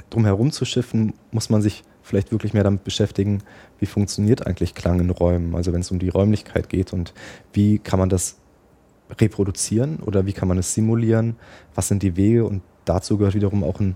drumherum 0.10 0.52
zu 0.52 0.66
schiffen, 0.66 1.14
muss 1.32 1.50
man 1.50 1.62
sich 1.62 1.84
vielleicht 2.04 2.32
wirklich 2.32 2.54
mehr 2.54 2.64
damit 2.64 2.84
beschäftigen, 2.84 3.44
wie 3.80 3.86
funktioniert 3.86 4.46
eigentlich 4.48 4.76
Klang 4.76 5.00
in 5.00 5.10
Räumen, 5.10 5.56
also 5.56 5.74
wenn 5.74 5.82
es 5.82 5.92
um 5.92 6.00
die 6.00 6.10
Räumlichkeit 6.10 6.70
geht 6.70 6.94
und 6.94 7.14
wie 7.54 7.80
kann 7.80 8.00
man 8.00 8.10
das 8.10 8.38
reproduzieren 9.20 9.98
oder 9.98 10.26
wie 10.26 10.34
kann 10.34 10.48
man 10.48 10.58
es 10.58 10.74
simulieren, 10.74 11.36
was 11.76 11.88
sind 11.88 12.04
die 12.04 12.16
Wege? 12.16 12.46
Und 12.46 12.62
dazu 12.86 13.18
gehört 13.18 13.36
wiederum 13.36 13.64
auch 13.64 13.80
ein 13.80 13.96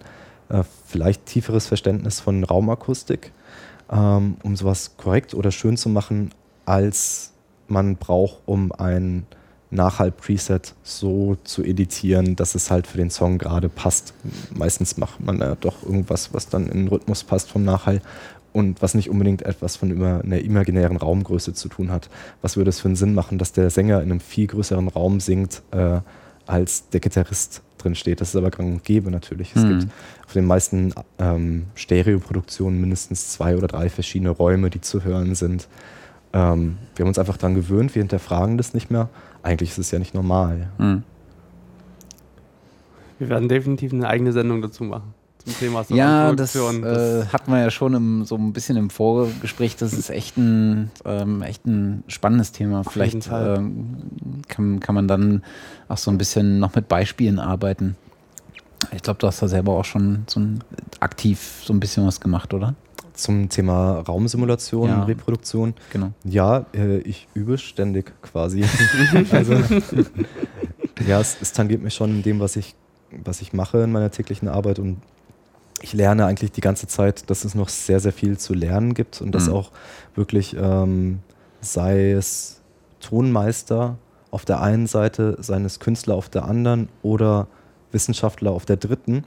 äh, 0.49 0.64
vielleicht 0.86 1.26
tieferes 1.26 1.68
Verständnis 1.68 2.19
von 2.19 2.44
Raumakustik, 2.44 3.32
ähm, 3.91 4.38
um 4.44 4.56
sowas 4.56 4.98
korrekt 4.98 5.34
oder 5.34 5.52
schön 5.52 5.77
zu 5.77 5.90
machen, 5.90 6.32
als 6.65 7.34
man 7.68 7.95
braucht, 7.95 8.40
um 8.45 8.72
ein 8.72 9.26
Nachhall-Preset 9.72 10.74
so 10.84 11.38
zu 11.44 11.64
editieren, 11.64 12.36
dass 12.36 12.56
es 12.56 12.72
halt 12.72 12.88
für 12.88 12.98
den 12.98 13.10
Song 13.10 13.38
gerade 13.38 13.70
passt. 13.70 14.14
Meistens 14.54 14.98
macht 14.98 15.20
man 15.20 15.40
ja 15.40 15.56
doch 15.56 15.84
irgendwas, 15.84 16.34
was 16.34 16.50
dann 16.50 16.68
in 16.68 16.86
den 16.86 16.88
Rhythmus 16.88 17.24
passt 17.24 17.50
vom 17.50 17.64
Nachhall 17.64 18.02
und 18.56 18.82
was 18.82 18.94
nicht 18.94 19.10
unbedingt 19.10 19.42
etwas 19.42 19.76
von 19.76 19.92
einer 19.92 20.40
imaginären 20.40 20.96
Raumgröße 20.96 21.54
zu 21.54 21.68
tun 21.68 21.92
hat. 21.92 22.10
Was 22.42 22.56
würde 22.56 22.70
es 22.70 22.80
für 22.80 22.88
einen 22.88 22.96
Sinn 22.96 23.14
machen, 23.14 23.38
dass 23.38 23.52
der 23.52 23.70
Sänger 23.70 24.02
in 24.02 24.12
einem 24.12 24.22
viel 24.22 24.48
größeren 24.48 24.88
Raum 24.88 25.20
singt, 25.20 25.62
äh, 25.72 26.00
als 26.46 26.88
der 26.90 27.02
Gitarrist 27.02 27.64
drin 27.78 27.96
steht? 27.96 28.22
Das 28.22 28.30
ist 28.30 28.36
aber 28.38 28.52
gang 28.52 28.72
und 28.72 28.84
gäbe 28.86 29.12
natürlich. 29.12 29.54
Es 29.56 29.64
mhm. 29.64 29.80
gibt 29.80 29.92
auf 30.26 30.32
den 30.32 30.46
meisten 30.46 30.94
ähm, 31.20 31.66
Stereoproduktionen 31.76 32.80
mindestens 32.80 33.32
zwei 33.32 33.58
oder 33.58 33.68
drei 33.68 33.90
verschiedene 33.90 34.30
Räume, 34.30 34.70
die 34.70 34.80
zu 34.80 35.04
hören 35.04 35.36
sind. 35.36 35.68
Ähm, 36.32 36.78
wir 36.96 37.04
haben 37.04 37.10
uns 37.10 37.20
einfach 37.20 37.38
daran 37.38 37.56
gewöhnt, 37.56 37.94
wir 37.94 38.02
hinterfragen 38.02 38.58
das 38.58 38.74
nicht 38.74 38.90
mehr 38.90 39.10
eigentlich 39.46 39.70
ist 39.72 39.78
es 39.78 39.92
ja 39.92 40.00
nicht 40.00 40.14
normal. 40.14 40.70
Mhm. 40.78 41.04
Wir 43.20 43.30
werden 43.30 43.48
definitiv 43.48 43.94
eine 43.94 44.08
eigene 44.08 44.34
Sendung 44.34 44.62
dazu 44.62 44.84
machen. 44.84 45.14
Zum 45.38 45.54
Thema 45.60 45.86
Ja, 45.90 46.34
das, 46.34 46.56
äh, 46.56 47.26
hatten 47.28 47.52
wir 47.52 47.60
ja 47.60 47.70
schon 47.70 47.94
im, 47.94 48.26
so 48.26 48.36
ein 48.36 48.52
bisschen 48.52 48.78
im 48.78 48.90
Vorgespräch. 48.90 49.76
Das 49.76 49.94
ist 49.94 50.10
echt 50.10 50.38
ein, 50.38 50.90
ähm, 51.06 51.44
echt 51.44 51.66
ein 51.68 52.04
spannendes 52.08 52.52
Thema. 52.52 52.84
Vielleicht 52.84 53.30
ähm, 53.32 53.98
kann, 54.48 54.80
kann 54.80 54.96
man 54.96 55.08
dann 55.08 55.44
auch 55.88 55.98
so 55.98 56.10
ein 56.10 56.18
bisschen 56.18 56.60
noch 56.60 56.74
mit 56.76 56.88
Beispielen 56.88 57.38
arbeiten. 57.38 57.96
Ich 58.92 59.04
glaube, 59.04 59.20
du 59.20 59.28
hast 59.28 59.42
da 59.42 59.48
selber 59.48 59.74
auch 59.74 59.86
schon 59.86 60.24
so 60.28 60.40
ein, 60.40 60.64
aktiv 61.00 61.62
so 61.64 61.74
ein 61.74 61.80
bisschen 61.80 62.06
was 62.08 62.20
gemacht, 62.20 62.54
oder? 62.54 62.74
Zum 63.16 63.50
Thema 63.50 64.00
Raumsimulation, 64.00 64.90
ja. 64.90 65.04
Reproduktion. 65.04 65.74
Genau. 65.92 66.12
Ja, 66.24 66.66
äh, 66.74 66.98
ich 67.00 67.28
übe 67.34 67.58
ständig 67.58 68.12
quasi. 68.22 68.64
also, 69.32 69.54
ja, 71.08 71.20
es, 71.20 71.38
es 71.42 71.54
tangiert 71.54 71.82
mich 71.82 71.94
schon 71.94 72.12
in 72.12 72.24
dem, 72.24 72.40
was 72.40 72.56
ich, 72.56 72.76
was 73.24 73.42
ich 73.42 73.54
mache 73.54 73.84
in 73.84 73.92
meiner 73.92 74.12
täglichen 74.12 74.48
Arbeit 74.48 74.80
und 74.80 74.98
ich 75.82 75.94
lerne 75.94 76.26
eigentlich 76.26 76.52
die 76.52 76.62
ganze 76.62 76.88
Zeit, 76.88 77.30
dass 77.30 77.44
es 77.44 77.54
noch 77.54 77.70
sehr, 77.70 78.00
sehr 78.00 78.14
viel 78.14 78.38
zu 78.38 78.54
lernen 78.54 78.94
gibt 78.94 79.22
und 79.22 79.28
mhm. 79.28 79.32
dass 79.32 79.50
auch 79.50 79.72
wirklich, 80.16 80.56
ähm, 80.60 81.20
sei 81.62 82.12
es 82.12 82.62
Tonmeister 83.02 83.98
auf 84.32 84.46
der 84.46 84.62
einen 84.62 84.88
Seite, 84.88 85.38
seines 85.40 85.80
Künstler 85.80 86.16
auf 86.16 86.30
der 86.30 86.46
anderen 86.46 86.90
oder 87.04 87.48
Wissenschaftler 87.92 88.52
auf 88.52 88.66
der 88.66 88.78
dritten, 88.78 89.24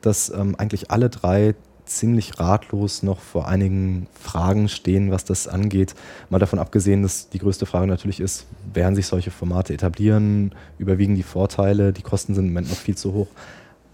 dass 0.00 0.30
ähm, 0.30 0.54
eigentlich 0.58 0.90
alle 0.90 1.10
drei 1.10 1.54
ziemlich 1.94 2.38
ratlos 2.38 3.02
noch 3.02 3.20
vor 3.20 3.48
einigen 3.48 4.06
Fragen 4.20 4.68
stehen, 4.68 5.10
was 5.10 5.24
das 5.24 5.48
angeht. 5.48 5.94
Mal 6.30 6.38
davon 6.38 6.58
abgesehen, 6.58 7.02
dass 7.02 7.28
die 7.30 7.38
größte 7.38 7.66
Frage 7.66 7.86
natürlich 7.86 8.20
ist, 8.20 8.46
werden 8.72 8.94
sich 8.94 9.06
solche 9.06 9.30
Formate 9.30 9.72
etablieren, 9.72 10.52
überwiegen 10.78 11.14
die 11.14 11.22
Vorteile, 11.22 11.92
die 11.92 12.02
Kosten 12.02 12.34
sind 12.34 12.46
im 12.46 12.50
Moment 12.52 12.70
noch 12.70 12.76
viel 12.76 12.96
zu 12.96 13.12
hoch. 13.12 13.28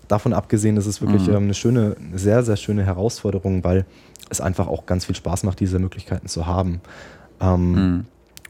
Davon 0.09 0.33
abgesehen 0.33 0.77
ist 0.77 0.87
es 0.87 1.01
wirklich 1.01 1.29
mhm. 1.29 1.35
ähm, 1.35 1.43
eine 1.45 1.55
schöne, 1.55 1.97
sehr, 2.15 2.43
sehr 2.43 2.57
schöne 2.57 2.85
Herausforderung, 2.85 3.63
weil 3.63 3.87
es 4.29 4.41
einfach 4.41 4.67
auch 4.67 4.87
ganz 4.87 5.05
viel 5.05 5.15
Spaß 5.15 5.45
macht, 5.45 5.61
diese 5.61 5.79
Möglichkeiten 5.79 6.27
zu 6.27 6.47
haben. 6.47 6.81
Ähm, 7.41 7.73
mhm. 7.73 8.05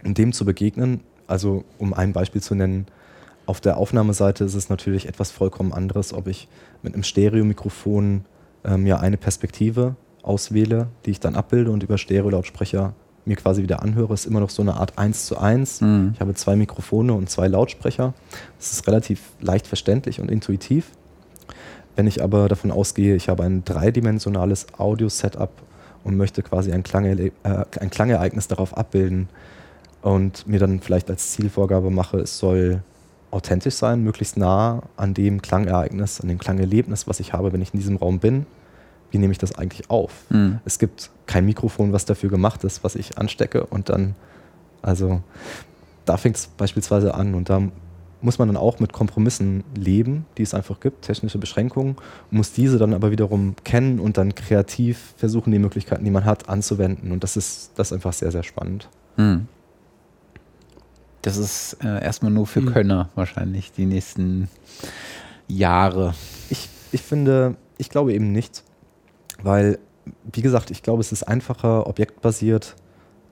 Um 0.04 0.14
dem 0.14 0.32
zu 0.32 0.46
begegnen, 0.46 1.00
also 1.26 1.64
um 1.78 1.92
ein 1.92 2.12
Beispiel 2.12 2.40
zu 2.40 2.54
nennen, 2.54 2.86
auf 3.46 3.60
der 3.60 3.76
Aufnahmeseite 3.76 4.44
ist 4.44 4.54
es 4.54 4.68
natürlich 4.68 5.08
etwas 5.08 5.30
vollkommen 5.30 5.72
anderes, 5.72 6.14
ob 6.14 6.28
ich 6.28 6.48
mit 6.82 6.94
einem 6.94 7.02
Stereomikrofon 7.02 8.24
ähm, 8.64 8.86
ja 8.86 8.98
eine 8.98 9.16
Perspektive 9.16 9.96
auswähle, 10.22 10.88
die 11.06 11.10
ich 11.10 11.20
dann 11.20 11.34
abbilde 11.34 11.70
und 11.70 11.82
über 11.82 11.98
Stereo-Lautsprecher 11.98 12.94
mir 13.24 13.36
quasi 13.36 13.62
wieder 13.62 13.82
anhöre, 13.82 14.14
ist 14.14 14.26
immer 14.26 14.40
noch 14.40 14.50
so 14.50 14.62
eine 14.62 14.74
Art 14.74 14.98
1 14.98 15.26
zu 15.26 15.38
1. 15.38 15.80
Mhm. 15.82 16.10
Ich 16.14 16.20
habe 16.20 16.34
zwei 16.34 16.56
Mikrofone 16.56 17.12
und 17.12 17.28
zwei 17.30 17.48
Lautsprecher. 17.48 18.14
Das 18.58 18.72
ist 18.72 18.86
relativ 18.86 19.22
leicht 19.40 19.66
verständlich 19.66 20.20
und 20.20 20.30
intuitiv. 20.30 20.90
Wenn 21.96 22.06
ich 22.06 22.22
aber 22.22 22.48
davon 22.48 22.70
ausgehe, 22.70 23.14
ich 23.16 23.28
habe 23.28 23.44
ein 23.44 23.64
dreidimensionales 23.64 24.66
Audio-Setup 24.78 25.50
und 26.04 26.16
möchte 26.16 26.42
quasi 26.42 26.72
ein, 26.72 26.82
Klange, 26.82 27.32
äh, 27.42 27.64
ein 27.78 27.90
Klangereignis 27.90 28.48
darauf 28.48 28.76
abbilden 28.76 29.28
und 30.02 30.46
mir 30.46 30.58
dann 30.58 30.80
vielleicht 30.80 31.10
als 31.10 31.32
Zielvorgabe 31.32 31.90
mache, 31.90 32.18
es 32.18 32.38
soll 32.38 32.82
authentisch 33.30 33.74
sein, 33.74 34.02
möglichst 34.02 34.36
nah 34.36 34.82
an 34.96 35.14
dem 35.14 35.42
Klangereignis, 35.42 36.20
an 36.20 36.28
dem 36.28 36.38
Klangerlebnis, 36.38 37.06
was 37.06 37.20
ich 37.20 37.32
habe, 37.32 37.52
wenn 37.52 37.62
ich 37.62 37.72
in 37.72 37.80
diesem 37.80 37.96
Raum 37.96 38.18
bin. 38.18 38.46
Wie 39.10 39.18
nehme 39.18 39.32
ich 39.32 39.38
das 39.38 39.56
eigentlich 39.56 39.90
auf? 39.90 40.12
Mhm. 40.30 40.60
Es 40.64 40.78
gibt 40.78 41.10
kein 41.26 41.44
Mikrofon, 41.44 41.92
was 41.92 42.04
dafür 42.04 42.30
gemacht 42.30 42.64
ist, 42.64 42.84
was 42.84 42.94
ich 42.94 43.18
anstecke 43.18 43.66
und 43.66 43.88
dann, 43.88 44.14
also 44.82 45.22
da 46.04 46.16
fängt 46.16 46.36
es 46.36 46.46
beispielsweise 46.46 47.14
an 47.14 47.34
und 47.34 47.48
da 47.50 47.62
muss 48.22 48.38
man 48.38 48.48
dann 48.48 48.56
auch 48.56 48.80
mit 48.80 48.92
Kompromissen 48.92 49.64
leben, 49.74 50.26
die 50.36 50.42
es 50.42 50.54
einfach 50.54 50.80
gibt, 50.80 51.02
technische 51.02 51.38
Beschränkungen, 51.38 51.96
muss 52.30 52.52
diese 52.52 52.78
dann 52.78 52.94
aber 52.94 53.10
wiederum 53.10 53.54
kennen 53.64 53.98
und 53.98 54.18
dann 54.18 54.34
kreativ 54.34 55.14
versuchen, 55.16 55.52
die 55.52 55.58
Möglichkeiten, 55.58 56.04
die 56.04 56.10
man 56.10 56.24
hat, 56.24 56.48
anzuwenden. 56.48 57.12
Und 57.12 57.24
das 57.24 57.36
ist, 57.36 57.72
das 57.76 57.88
ist 57.88 57.92
einfach 57.94 58.12
sehr, 58.12 58.30
sehr 58.30 58.42
spannend. 58.42 58.88
Mhm. 59.16 59.48
Das 61.22 61.36
ist 61.36 61.76
äh, 61.82 62.02
erstmal 62.02 62.30
nur 62.30 62.46
für 62.46 62.60
hm. 62.60 62.72
Könner 62.72 63.10
wahrscheinlich 63.14 63.72
die 63.72 63.86
nächsten 63.86 64.48
Jahre. 65.48 66.14
Ich, 66.48 66.68
ich 66.92 67.02
finde, 67.02 67.56
ich 67.78 67.90
glaube 67.90 68.14
eben 68.14 68.32
nicht, 68.32 68.62
weil, 69.42 69.78
wie 70.32 70.42
gesagt, 70.42 70.70
ich 70.70 70.82
glaube, 70.82 71.00
es 71.00 71.12
ist 71.12 71.24
einfacher, 71.24 71.86
objektbasiert 71.86 72.76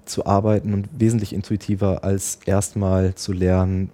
zu 0.04 0.26
arbeiten 0.26 0.74
und 0.74 0.88
wesentlich 0.98 1.32
intuitiver, 1.32 2.04
als 2.04 2.40
erstmal 2.46 3.14
zu 3.14 3.32
lernen, 3.32 3.90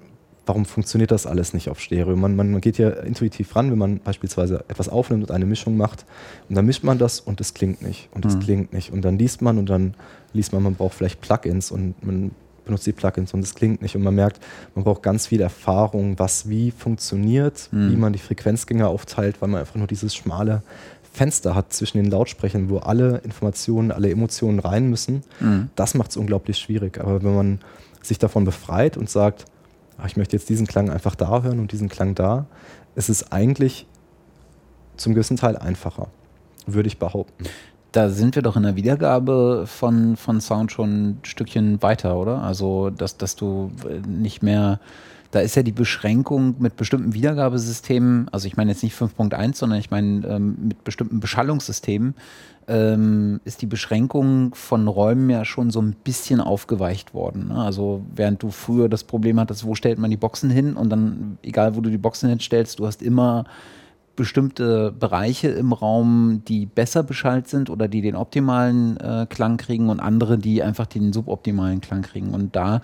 warum 0.47 0.65
funktioniert 0.65 1.11
das 1.11 1.27
alles 1.27 1.55
nicht 1.55 1.69
auf 1.69 1.81
Stereo? 1.81 2.17
Man, 2.17 2.37
man, 2.37 2.51
man, 2.51 2.61
geht 2.61 2.79
ja 2.79 2.91
intuitiv 2.91 3.55
ran, 3.57 3.71
wenn 3.71 3.79
man 3.79 4.01
beispielsweise 4.01 4.65
etwas 4.69 4.89
aufnimmt 4.89 5.25
und 5.25 5.31
eine 5.31 5.47
Mischung 5.47 5.77
macht. 5.77 6.05
Und 6.49 6.57
dann 6.57 6.67
mischt 6.67 6.85
man 6.85 6.99
das 6.99 7.21
und 7.21 7.41
es 7.41 7.55
klingt 7.55 7.83
nicht. 7.83 8.09
Und 8.13 8.25
es 8.25 8.37
mhm. 8.37 8.41
klingt 8.41 8.73
nicht. 8.73 8.93
Und 8.93 9.03
dann 9.03 9.19
liest 9.19 9.43
man 9.43 9.59
und 9.59 9.69
dann 9.71 9.95
liest 10.33 10.53
man, 10.53 10.63
man 10.63 10.75
braucht 10.75 10.95
vielleicht 10.95 11.21
Plugins 11.21 11.71
und 11.71 12.05
man 12.05 12.33
benutzt 12.65 12.87
die 12.87 12.93
Plugins 12.93 13.35
und 13.35 13.41
es 13.41 13.55
klingt 13.55 13.83
nicht. 13.83 13.97
Und 13.97 14.03
man 14.03 14.15
merkt, 14.15 14.41
man 14.75 14.85
braucht 14.85 15.03
ganz 15.03 15.27
viel 15.27 15.41
Erfahrung, 15.41 16.19
was 16.19 16.49
wie 16.49 16.71
funktioniert, 16.71 17.69
mhm. 17.73 17.93
wie 17.93 17.97
man 17.97 18.13
die 18.13 18.19
Frequenzgänge 18.19 18.87
aufteilt, 18.87 19.41
weil 19.41 19.49
man 19.49 19.61
einfach 19.61 19.77
nur 19.77 19.87
dieses 19.87 20.15
schmale 20.15 20.63
Fenster 21.13 21.55
hat 21.55 21.73
zwischen 21.73 21.99
den 21.99 22.11
Lautsprechern, 22.11 22.69
wo 22.69 22.79
alle 22.79 23.19
Informationen, 23.19 23.93
alle 23.93 24.11
Emotionen 24.11 24.59
rein 24.59 24.91
müssen. 24.91 25.23
Mhm. 25.41 25.71
Das 25.77 25.95
macht 25.95 26.11
es 26.11 26.17
unglaublich 26.17 26.59
schwierig. 26.59 26.99
Aber 26.99 27.23
wenn 27.23 27.35
man 27.35 27.61
sich 28.03 28.19
davon 28.19 28.45
befreit 28.45 28.97
und 28.97 29.09
sagt, 29.09 29.45
ach, 29.99 30.07
ich 30.07 30.17
möchte 30.17 30.37
jetzt 30.37 30.49
diesen 30.49 30.67
Klang 30.67 30.91
einfach 30.91 31.15
da 31.15 31.43
hören 31.43 31.61
und 31.61 31.73
diesen 31.73 31.89
Klang 31.89 32.15
da, 32.15 32.47
ist 32.97 33.09
es 33.09 33.31
eigentlich 33.31 33.87
zum 34.97 35.15
gewissen 35.15 35.37
Teil 35.37 35.57
einfacher, 35.57 36.09
würde 36.67 36.89
ich 36.89 36.99
behaupten 36.99 37.45
da 37.95 38.09
sind 38.09 38.35
wir 38.35 38.43
doch 38.43 38.57
in 38.57 38.65
der 38.65 38.75
Wiedergabe 38.75 39.65
von, 39.67 40.17
von 40.17 40.41
Sound 40.41 40.73
schon 40.73 40.91
ein 40.91 41.19
Stückchen 41.23 41.81
weiter, 41.81 42.17
oder? 42.17 42.43
Also, 42.43 42.91
dass, 42.91 43.17
dass 43.17 43.37
du 43.37 43.71
äh, 43.89 44.05
nicht 44.09 44.43
mehr, 44.43 44.81
da 45.31 45.39
ist 45.39 45.55
ja 45.55 45.63
die 45.63 45.71
Beschränkung 45.71 46.57
mit 46.59 46.75
bestimmten 46.75 47.15
Wiedergabesystemen, 47.15 48.29
also 48.31 48.49
ich 48.49 48.57
meine 48.57 48.73
jetzt 48.73 48.83
nicht 48.83 48.97
5.1, 48.97 49.55
sondern 49.55 49.79
ich 49.79 49.93
meine 49.93 50.27
ähm, 50.27 50.57
mit 50.61 50.83
bestimmten 50.83 51.21
Beschallungssystemen, 51.21 52.17
ähm, 52.67 53.41
ist 53.45 53.63
die 53.63 53.67
Beschränkung 53.67 54.57
von 54.57 54.89
Räumen 54.89 55.31
ja 55.31 55.45
schon 55.45 55.71
so 55.71 55.81
ein 55.81 55.95
bisschen 56.03 56.41
aufgeweicht 56.41 57.15
worden. 57.15 57.49
Ne? 57.49 57.63
Also 57.63 58.03
während 58.13 58.43
du 58.43 58.51
früher 58.51 58.89
das 58.89 59.05
Problem 59.05 59.39
hattest, 59.39 59.65
wo 59.65 59.77
stellt 59.77 60.01
man 60.01 60.11
die 60.11 60.17
Boxen 60.17 60.51
hin 60.51 60.75
und 60.75 60.91
dann, 60.91 61.39
egal 61.45 61.77
wo 61.77 61.81
du 61.81 61.91
die 61.91 61.99
Boxen 61.99 62.29
hinstellst, 62.29 62.81
du 62.81 62.87
hast 62.87 63.03
immer 63.03 63.45
bestimmte 64.17 64.93
Bereiche 64.93 65.49
im 65.49 65.73
Raum, 65.73 66.43
die 66.47 66.67
besser 66.67 67.03
beschallt 67.03 67.49
sind 67.49 67.71
oder 67.71 67.89
die 67.89 68.01
den 68.01 68.17
optimalen 68.17 68.97
äh, 68.99 69.27
Klang 69.29 69.57
kriegen 69.57 69.89
und 69.89 70.01
andere, 70.01 70.39
die 70.39 70.63
einfach 70.63 70.87
den 70.87 71.13
suboptimalen 71.13 71.81
Klang 71.81 72.03
kriegen. 72.03 72.31
Und 72.31 72.57
da, 72.57 72.77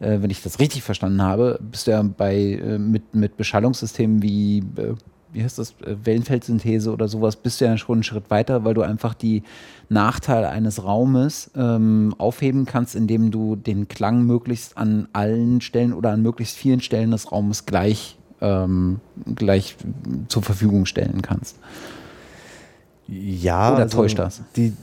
äh, 0.00 0.18
wenn 0.20 0.30
ich 0.30 0.42
das 0.42 0.58
richtig 0.58 0.82
verstanden 0.82 1.22
habe, 1.22 1.58
bist 1.60 1.86
du 1.86 1.92
ja 1.92 2.02
bei 2.02 2.34
äh, 2.34 2.78
mit, 2.78 3.14
mit 3.14 3.36
Beschallungssystemen 3.36 4.22
wie 4.22 4.58
äh, 4.76 4.94
wie 5.32 5.42
heißt 5.42 5.58
das, 5.58 5.74
äh, 5.80 5.96
Wellenfeldsynthese 6.04 6.92
oder 6.92 7.08
sowas, 7.08 7.36
bist 7.36 7.60
du 7.60 7.64
ja 7.64 7.76
schon 7.76 7.96
einen 7.96 8.02
Schritt 8.02 8.30
weiter, 8.30 8.64
weil 8.64 8.74
du 8.74 8.82
einfach 8.82 9.14
die 9.14 9.42
Nachteile 9.88 10.50
eines 10.50 10.84
Raumes 10.84 11.50
ähm, 11.56 12.14
aufheben 12.18 12.66
kannst, 12.66 12.94
indem 12.94 13.30
du 13.30 13.56
den 13.56 13.88
Klang 13.88 14.24
möglichst 14.24 14.76
an 14.76 15.08
allen 15.12 15.60
Stellen 15.60 15.92
oder 15.92 16.10
an 16.10 16.22
möglichst 16.22 16.56
vielen 16.56 16.80
Stellen 16.80 17.10
des 17.10 17.32
Raumes 17.32 17.66
gleich 17.66 18.18
ähm, 18.42 19.00
gleich 19.34 19.76
zur 20.28 20.42
Verfügung 20.42 20.84
stellen 20.84 21.22
kannst. 21.22 21.56
Ja, 23.06 23.72
oder 23.72 23.84
also 23.84 23.98
täuscht 23.98 24.18
das? 24.18 24.42
Die 24.56 24.74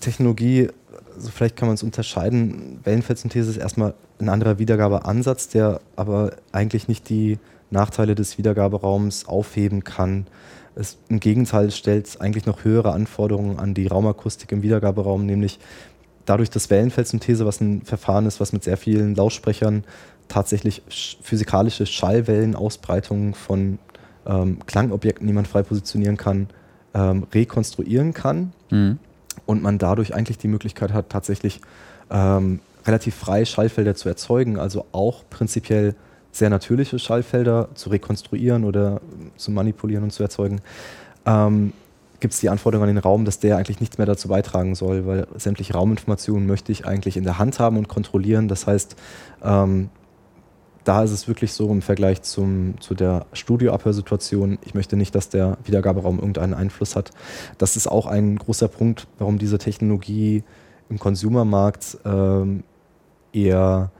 Technologie, 0.00 0.68
also 1.14 1.30
vielleicht 1.30 1.56
kann 1.56 1.68
man 1.68 1.74
es 1.74 1.82
unterscheiden. 1.82 2.80
Wellenfeldsynthese 2.84 3.50
ist 3.50 3.56
erstmal 3.58 3.94
ein 4.18 4.28
anderer 4.28 4.58
Wiedergabeansatz, 4.58 5.48
der 5.48 5.80
aber 5.96 6.32
eigentlich 6.52 6.88
nicht 6.88 7.08
die 7.08 7.38
Nachteile 7.70 8.14
des 8.14 8.38
Wiedergaberaums 8.38 9.26
aufheben 9.26 9.84
kann. 9.84 10.26
Es, 10.74 10.96
Im 11.08 11.20
Gegenteil 11.20 11.70
stellt 11.70 12.06
es 12.06 12.20
eigentlich 12.20 12.46
noch 12.46 12.64
höhere 12.64 12.92
Anforderungen 12.92 13.58
an 13.58 13.74
die 13.74 13.86
Raumakustik 13.86 14.52
im 14.52 14.62
Wiedergaberaum, 14.62 15.26
nämlich 15.26 15.58
dadurch, 16.24 16.50
dass 16.50 16.70
Wellenfeldsynthese, 16.70 17.44
was 17.44 17.60
ein 17.60 17.82
Verfahren 17.82 18.26
ist, 18.26 18.40
was 18.40 18.52
mit 18.52 18.64
sehr 18.64 18.76
vielen 18.76 19.14
Lautsprechern 19.14 19.84
tatsächlich 20.28 20.82
physikalische 21.22 21.86
Schallwellenausbreitungen 21.86 23.34
von 23.34 23.78
ähm, 24.26 24.58
Klangobjekten, 24.66 25.26
die 25.26 25.32
man 25.32 25.46
frei 25.46 25.62
positionieren 25.62 26.16
kann, 26.16 26.48
ähm, 26.94 27.26
rekonstruieren 27.32 28.12
kann. 28.12 28.52
Mhm. 28.70 28.98
Und 29.46 29.62
man 29.62 29.78
dadurch 29.78 30.14
eigentlich 30.14 30.38
die 30.38 30.48
Möglichkeit 30.48 30.92
hat, 30.92 31.08
tatsächlich 31.10 31.60
ähm, 32.10 32.60
relativ 32.86 33.14
freie 33.14 33.46
Schallfelder 33.46 33.94
zu 33.94 34.08
erzeugen, 34.08 34.58
also 34.58 34.84
auch 34.92 35.24
prinzipiell 35.30 35.94
sehr 36.32 36.50
natürliche 36.50 36.98
Schallfelder 36.98 37.68
zu 37.74 37.90
rekonstruieren 37.90 38.64
oder 38.64 39.00
zu 39.36 39.50
manipulieren 39.50 40.04
und 40.04 40.10
zu 40.10 40.22
erzeugen. 40.22 40.60
Ähm, 41.24 41.72
gibt 42.20 42.34
es 42.34 42.40
die 42.40 42.48
Anforderung 42.48 42.88
an 42.88 42.94
den 42.94 42.98
Raum, 42.98 43.24
dass 43.24 43.38
der 43.38 43.56
eigentlich 43.56 43.80
nichts 43.80 43.98
mehr 43.98 44.06
dazu 44.06 44.28
beitragen 44.28 44.74
soll, 44.74 45.06
weil 45.06 45.26
sämtliche 45.36 45.74
Rauminformationen 45.74 46.46
möchte 46.46 46.72
ich 46.72 46.86
eigentlich 46.86 47.16
in 47.16 47.24
der 47.24 47.38
Hand 47.38 47.60
haben 47.60 47.76
und 47.76 47.88
kontrollieren. 47.88 48.48
Das 48.48 48.66
heißt, 48.66 48.96
ähm, 49.42 49.90
da 50.84 51.02
ist 51.02 51.10
es 51.10 51.28
wirklich 51.28 51.52
so 51.52 51.70
im 51.70 51.82
Vergleich 51.82 52.22
zum, 52.22 52.80
zu 52.80 52.94
der 52.94 53.26
Studioabhörsituation, 53.32 54.58
ich 54.64 54.74
möchte 54.74 54.96
nicht, 54.96 55.14
dass 55.14 55.28
der 55.28 55.58
Wiedergaberaum 55.64 56.18
irgendeinen 56.18 56.54
Einfluss 56.54 56.96
hat. 56.96 57.10
Das 57.58 57.76
ist 57.76 57.86
auch 57.86 58.06
ein 58.06 58.36
großer 58.36 58.68
Punkt, 58.68 59.06
warum 59.18 59.38
diese 59.38 59.58
Technologie 59.58 60.44
im 60.88 60.98
Consumermarkt 60.98 61.98
ähm, 62.04 62.62
eher 63.32 63.90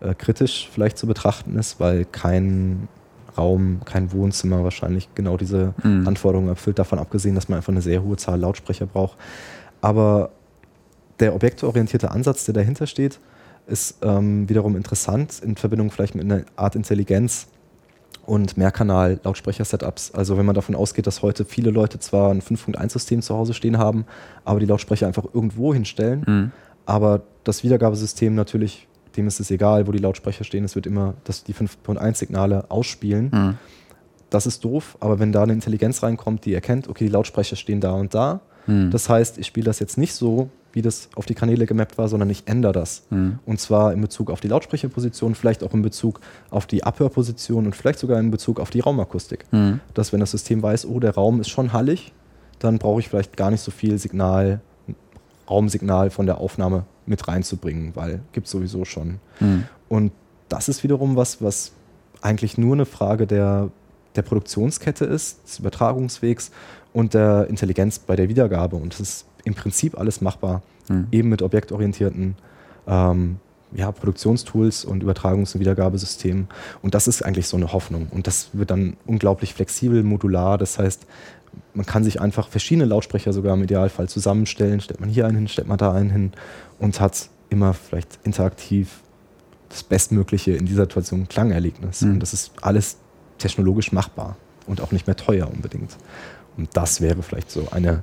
äh, 0.00 0.14
kritisch 0.14 0.68
vielleicht 0.72 0.98
zu 0.98 1.06
betrachten 1.06 1.58
ist, 1.58 1.80
weil 1.80 2.04
kein 2.04 2.88
Raum, 3.36 3.80
kein 3.84 4.12
Wohnzimmer 4.12 4.64
wahrscheinlich 4.64 5.08
genau 5.14 5.36
diese 5.36 5.74
mhm. 5.82 6.06
Anforderungen 6.06 6.48
erfüllt, 6.48 6.78
davon 6.78 6.98
abgesehen, 6.98 7.34
dass 7.34 7.48
man 7.48 7.58
einfach 7.58 7.72
eine 7.72 7.82
sehr 7.82 8.02
hohe 8.02 8.16
Zahl 8.16 8.40
Lautsprecher 8.40 8.86
braucht. 8.86 9.16
Aber 9.80 10.30
der 11.20 11.34
objektorientierte 11.34 12.10
Ansatz, 12.10 12.44
der 12.44 12.54
dahinter 12.54 12.86
steht, 12.86 13.18
ist 13.68 13.98
ähm, 14.02 14.48
wiederum 14.48 14.76
interessant 14.76 15.40
in 15.44 15.56
Verbindung 15.56 15.90
vielleicht 15.90 16.14
mit 16.14 16.24
einer 16.24 16.42
Art 16.56 16.74
Intelligenz 16.74 17.48
und 18.28 18.56
Mehrkanal-Lautsprecher-Setups. 18.56 20.12
Also 20.12 20.36
wenn 20.36 20.46
man 20.46 20.54
davon 20.54 20.74
ausgeht, 20.74 21.06
dass 21.06 21.22
heute 21.22 21.44
viele 21.44 21.70
Leute 21.70 21.98
zwar 21.98 22.30
ein 22.30 22.42
5.1-System 22.42 23.22
zu 23.22 23.34
Hause 23.34 23.54
stehen 23.54 23.78
haben, 23.78 24.04
aber 24.44 24.60
die 24.60 24.66
Lautsprecher 24.66 25.06
einfach 25.06 25.24
irgendwo 25.32 25.72
hinstellen, 25.72 26.24
mhm. 26.26 26.52
aber 26.84 27.22
das 27.44 27.64
Wiedergabesystem 27.64 28.34
natürlich, 28.34 28.86
dem 29.16 29.26
ist 29.26 29.40
es 29.40 29.50
egal, 29.50 29.86
wo 29.86 29.92
die 29.92 29.98
Lautsprecher 29.98 30.44
stehen, 30.44 30.64
es 30.64 30.74
wird 30.74 30.86
immer 30.86 31.14
das, 31.24 31.44
die 31.44 31.54
5.1-Signale 31.54 32.70
ausspielen. 32.70 33.30
Mhm. 33.32 33.58
Das 34.28 34.46
ist 34.46 34.62
doof, 34.62 34.98
aber 35.00 35.18
wenn 35.18 35.32
da 35.32 35.42
eine 35.42 35.54
Intelligenz 35.54 36.02
reinkommt, 36.02 36.44
die 36.44 36.52
erkennt, 36.52 36.88
okay, 36.88 37.06
die 37.06 37.10
Lautsprecher 37.10 37.56
stehen 37.56 37.80
da 37.80 37.92
und 37.92 38.12
da, 38.12 38.40
mhm. 38.66 38.90
das 38.90 39.08
heißt, 39.08 39.38
ich 39.38 39.46
spiele 39.46 39.64
das 39.64 39.78
jetzt 39.78 39.96
nicht 39.96 40.12
so, 40.12 40.50
wie 40.72 40.82
das 40.82 41.08
auf 41.16 41.26
die 41.26 41.34
Kanäle 41.34 41.66
gemappt 41.66 41.98
war, 41.98 42.08
sondern 42.08 42.28
ich 42.30 42.42
ändere 42.46 42.72
das. 42.72 43.04
Mhm. 43.10 43.38
Und 43.46 43.60
zwar 43.60 43.92
in 43.92 44.00
Bezug 44.00 44.30
auf 44.30 44.40
die 44.40 44.48
Lautsprecherposition, 44.48 45.34
vielleicht 45.34 45.62
auch 45.64 45.72
in 45.74 45.82
Bezug 45.82 46.20
auf 46.50 46.66
die 46.66 46.84
Abhörposition 46.84 47.66
und 47.66 47.74
vielleicht 47.74 47.98
sogar 47.98 48.20
in 48.20 48.30
Bezug 48.30 48.60
auf 48.60 48.70
die 48.70 48.80
Raumakustik. 48.80 49.46
Mhm. 49.50 49.80
Dass 49.94 50.12
wenn 50.12 50.20
das 50.20 50.30
System 50.30 50.62
weiß, 50.62 50.86
oh, 50.86 51.00
der 51.00 51.14
Raum 51.14 51.40
ist 51.40 51.48
schon 51.48 51.72
hallig, 51.72 52.12
dann 52.58 52.78
brauche 52.78 53.00
ich 53.00 53.08
vielleicht 53.08 53.36
gar 53.36 53.50
nicht 53.50 53.60
so 53.60 53.70
viel 53.70 53.98
Signal, 53.98 54.60
Raumsignal 55.48 56.10
von 56.10 56.26
der 56.26 56.38
Aufnahme 56.38 56.84
mit 57.06 57.26
reinzubringen, 57.26 57.92
weil 57.94 58.20
gibt 58.32 58.46
es 58.46 58.52
sowieso 58.52 58.84
schon. 58.84 59.18
Mhm. 59.40 59.64
Und 59.88 60.12
das 60.48 60.68
ist 60.68 60.82
wiederum 60.82 61.16
was, 61.16 61.42
was 61.42 61.72
eigentlich 62.20 62.58
nur 62.58 62.74
eine 62.74 62.84
Frage 62.84 63.26
der, 63.26 63.70
der 64.16 64.22
Produktionskette 64.22 65.04
ist, 65.04 65.44
des 65.44 65.58
Übertragungswegs 65.60 66.50
und 66.92 67.14
der 67.14 67.46
Intelligenz 67.48 67.98
bei 67.98 68.16
der 68.16 68.28
Wiedergabe. 68.28 68.76
Und 68.76 68.94
es 68.94 69.00
ist 69.00 69.26
im 69.44 69.54
Prinzip 69.54 69.98
alles 69.98 70.20
machbar. 70.20 70.62
hm. 70.88 71.06
eben 71.12 71.28
mit 71.28 71.42
objektorientierten 71.42 72.36
ähm, 72.86 73.36
ja, 73.72 73.92
Produktionstools 73.92 74.84
und 74.84 75.04
Übertragungs- 75.04 75.54
und 75.54 75.60
Wiedergabesystemen. 75.60 76.48
Und 76.82 76.94
das 76.94 77.06
ist 77.06 77.22
eigentlich 77.22 77.46
so 77.46 77.56
eine 77.56 77.72
Hoffnung. 77.72 78.08
Und 78.10 78.26
das 78.26 78.50
wird 78.54 78.70
dann 78.70 78.96
unglaublich 79.06 79.54
flexibel, 79.54 80.02
modular. 80.02 80.56
Das 80.56 80.78
heißt, 80.78 81.06
man 81.74 81.84
kann 81.84 82.04
sich 82.04 82.20
einfach 82.20 82.48
verschiedene 82.48 82.86
Lautsprecher 82.86 83.32
sogar 83.32 83.54
im 83.54 83.62
Idealfall 83.62 84.08
zusammenstellen. 84.08 84.80
Stellt 84.80 85.00
man 85.00 85.10
hier 85.10 85.26
einen 85.26 85.36
hin, 85.36 85.48
stellt 85.48 85.68
man 85.68 85.78
da 85.78 85.92
einen 85.92 86.10
hin 86.10 86.32
und 86.78 87.00
hat 87.00 87.28
immer 87.50 87.74
vielleicht 87.74 88.18
interaktiv 88.24 89.02
das 89.68 89.82
bestmögliche 89.82 90.52
in 90.52 90.64
dieser 90.64 90.84
Situation 90.84 91.28
Klangerlebnis. 91.28 92.02
Mhm. 92.02 92.12
Und 92.12 92.20
das 92.20 92.32
ist 92.32 92.52
alles 92.62 92.96
technologisch 93.36 93.92
machbar 93.92 94.36
und 94.66 94.80
auch 94.80 94.92
nicht 94.92 95.06
mehr 95.06 95.16
teuer 95.16 95.48
unbedingt. 95.50 95.96
Und 96.56 96.74
das 96.74 97.00
wäre 97.00 97.22
vielleicht 97.22 97.50
so 97.50 97.68
eine 97.70 98.02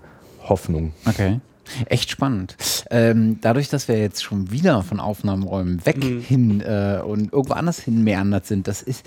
Hoffnung. 0.50 0.94
Okay. 1.06 1.40
Echt 1.88 2.12
spannend. 2.12 2.56
Ähm, 2.92 3.40
dadurch, 3.42 3.70
dass 3.70 3.88
wir 3.88 3.98
jetzt 3.98 4.24
schon 4.24 4.52
wieder 4.52 4.84
von 4.84 5.00
Aufnahmeräumen 5.00 5.86
weg 5.86 6.04
mhm. 6.04 6.22
hin 6.22 6.62
äh, 6.62 7.02
und 7.04 7.34
irgendwo 7.34 7.54
anders 7.54 7.80
hin 7.80 8.04
meandert 8.04 8.46
sind, 8.46 8.68
das 8.68 8.82
ist 8.82 9.06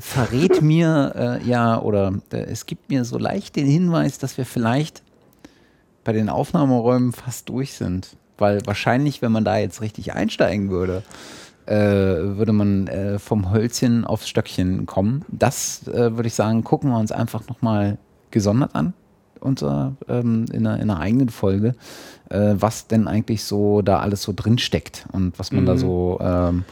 verrät 0.00 0.62
mir 0.62 1.40
äh, 1.44 1.48
ja 1.48 1.80
oder 1.80 2.14
äh, 2.32 2.38
es 2.38 2.66
gibt 2.66 2.88
mir 2.88 3.04
so 3.04 3.18
leicht 3.18 3.56
den 3.56 3.66
Hinweis, 3.66 4.18
dass 4.18 4.38
wir 4.38 4.46
vielleicht 4.46 5.02
bei 6.04 6.12
den 6.12 6.28
Aufnahmeräumen 6.30 7.12
fast 7.12 7.48
durch 7.48 7.74
sind. 7.74 8.16
Weil 8.38 8.64
wahrscheinlich, 8.66 9.20
wenn 9.20 9.32
man 9.32 9.44
da 9.44 9.58
jetzt 9.58 9.82
richtig 9.82 10.14
einsteigen 10.14 10.70
würde, 10.70 11.02
äh, 11.66 11.74
würde 11.74 12.52
man 12.52 12.86
äh, 12.86 13.18
vom 13.18 13.52
Hölzchen 13.52 14.04
aufs 14.04 14.28
Stöckchen 14.28 14.86
kommen. 14.86 15.24
Das 15.28 15.86
äh, 15.88 16.16
würde 16.16 16.28
ich 16.28 16.34
sagen, 16.34 16.64
gucken 16.64 16.90
wir 16.90 16.98
uns 16.98 17.12
einfach 17.12 17.46
nochmal 17.48 17.98
gesondert 18.30 18.74
an 18.74 18.94
unser, 19.40 19.96
ähm, 20.08 20.46
in, 20.52 20.66
einer, 20.66 20.80
in, 20.80 20.90
einer, 20.90 21.00
eigenen 21.00 21.28
Folge, 21.28 21.74
äh, 22.30 22.54
was 22.58 22.86
denn 22.86 23.08
eigentlich 23.08 23.44
so 23.44 23.82
da 23.82 24.00
alles 24.00 24.22
so 24.22 24.32
drin 24.34 24.58
steckt 24.58 25.06
und 25.12 25.38
was 25.38 25.52
man 25.52 25.62
mhm. 25.62 25.66
da 25.66 25.76
so 25.76 26.18
ähm, 26.20 26.64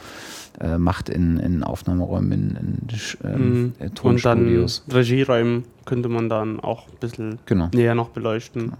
äh, 0.59 0.77
macht 0.77 1.09
in, 1.09 1.37
in 1.37 1.63
Aufnahmeräumen, 1.63 2.31
in, 2.31 2.55
in 2.55 2.87
ähm, 3.23 3.61
mhm. 3.61 3.73
Äh, 3.79 3.89
Tonstudios. 3.91 4.79
Und 4.79 4.93
dann 4.93 4.97
Regieräumen 4.97 5.63
könnte 5.85 6.09
man 6.09 6.29
dann 6.29 6.59
auch 6.59 6.87
ein 6.87 6.97
bisschen 6.99 7.39
genau. 7.45 7.69
näher 7.73 7.95
noch 7.95 8.09
beleuchten. 8.09 8.63
Genau. 8.63 8.77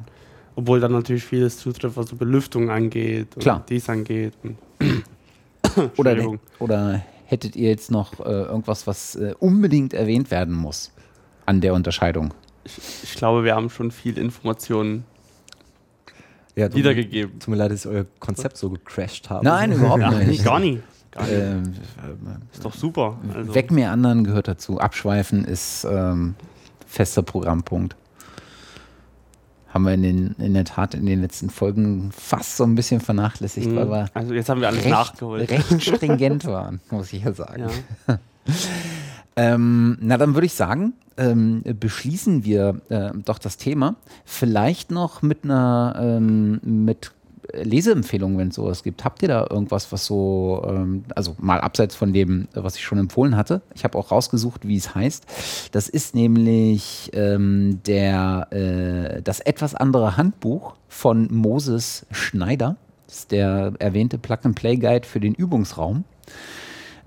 Obwohl 0.55 0.79
dann 0.79 0.91
natürlich 0.91 1.23
vieles 1.23 1.59
zutrifft, 1.59 1.97
was 1.97 2.09
so 2.09 2.15
Belüftung 2.15 2.71
angeht 2.71 3.35
und 3.35 3.41
Klar. 3.43 3.63
dies 3.69 3.89
angeht. 3.89 4.33
oder, 5.97 6.17
oder 6.59 7.03
hättet 7.25 7.55
ihr 7.55 7.69
jetzt 7.69 7.91
noch 7.91 8.19
äh, 8.19 8.23
irgendwas, 8.23 8.87
was 8.87 9.15
äh, 9.15 9.35
unbedingt 9.39 9.93
erwähnt 9.93 10.31
werden 10.31 10.55
muss 10.55 10.91
an 11.45 11.61
der 11.61 11.73
Unterscheidung? 11.73 12.33
Ich, 12.67 13.03
ich 13.03 13.15
glaube, 13.15 13.43
wir 13.43 13.55
haben 13.55 13.69
schon 13.69 13.91
viel 13.91 14.17
Informationen 14.17 15.05
ja, 16.55 16.73
wiedergegeben. 16.73 17.39
Tut 17.39 17.49
mir 17.49 17.55
leid, 17.55 17.71
dass 17.71 17.85
ich 17.85 17.91
euer 17.91 18.05
Konzept 18.19 18.57
so 18.57 18.69
gecrashed 18.69 19.29
habe. 19.29 19.45
Nein, 19.45 19.71
überhaupt 19.71 20.01
nicht. 20.27 20.43
Gar 20.43 20.59
nicht. 20.59 20.83
Gar 21.11 21.23
nicht. 21.23 21.33
Ähm, 21.33 21.73
ist 22.51 22.65
doch 22.65 22.73
super. 22.73 23.17
Also. 23.33 23.53
Weg 23.53 23.71
mir 23.71 23.91
anderen 23.91 24.23
gehört 24.23 24.47
dazu. 24.47 24.79
Abschweifen 24.79 25.45
ist 25.45 25.85
ähm, 25.89 26.35
fester 26.85 27.21
Programmpunkt. 27.21 27.95
Haben 29.69 29.83
wir 29.83 29.93
in, 29.93 30.01
den, 30.01 30.35
in 30.39 30.53
der 30.55 30.65
Tat 30.65 30.95
in 30.95 31.05
den 31.05 31.21
letzten 31.21 31.49
Folgen 31.49 32.11
fast 32.11 32.57
so 32.57 32.63
ein 32.63 32.73
bisschen 32.73 33.01
vernachlässigt, 33.01 33.67
mhm. 33.67 33.75
weil 33.75 33.89
wir 33.89 34.05
also 34.13 34.33
jetzt 34.33 34.49
haben 34.49 34.61
wir 34.61 34.67
alles 34.67 34.83
recht, 34.83 34.89
nachgeholt. 34.89 35.51
recht 35.51 35.81
stringent 35.83 36.45
waren, 36.45 36.81
muss 36.89 37.13
ich 37.13 37.23
ja 37.23 37.33
sagen. 37.33 37.67
Ja. 38.07 38.19
ähm, 39.35 39.97
na, 40.01 40.17
dann 40.17 40.33
würde 40.33 40.47
ich 40.47 40.53
sagen, 40.53 40.93
ähm, 41.17 41.63
beschließen 41.63 42.43
wir 42.43 42.81
äh, 42.89 43.11
doch 43.25 43.39
das 43.39 43.57
Thema. 43.57 43.95
Vielleicht 44.25 44.91
noch 44.91 45.21
mit 45.21 45.43
einer 45.43 45.95
ähm, 45.99 46.59
mit 46.63 47.11
Leseempfehlungen, 47.53 48.37
wenn 48.37 48.49
es 48.49 48.55
sowas 48.55 48.83
gibt. 48.83 49.03
Habt 49.03 49.21
ihr 49.21 49.27
da 49.29 49.47
irgendwas, 49.49 49.91
was 49.91 50.05
so, 50.05 50.63
ähm, 50.67 51.05
also 51.15 51.35
mal 51.39 51.59
abseits 51.59 51.95
von 51.95 52.13
dem, 52.13 52.47
was 52.53 52.75
ich 52.75 52.83
schon 52.83 52.97
empfohlen 52.97 53.35
hatte? 53.35 53.61
Ich 53.73 53.83
habe 53.83 53.97
auch 53.97 54.11
rausgesucht, 54.11 54.67
wie 54.67 54.77
es 54.77 54.95
heißt. 54.95 55.25
Das 55.71 55.89
ist 55.89 56.15
nämlich 56.15 57.09
ähm, 57.13 57.79
der, 57.85 58.47
äh, 58.51 59.21
das 59.21 59.39
etwas 59.39 59.75
andere 59.75 60.17
Handbuch 60.17 60.75
von 60.87 61.27
Moses 61.31 62.05
Schneider. 62.11 62.75
Das 63.07 63.19
ist 63.19 63.31
der 63.31 63.73
erwähnte 63.79 64.17
Plug-and-Play-Guide 64.17 65.07
für 65.07 65.19
den 65.19 65.33
Übungsraum. 65.33 66.03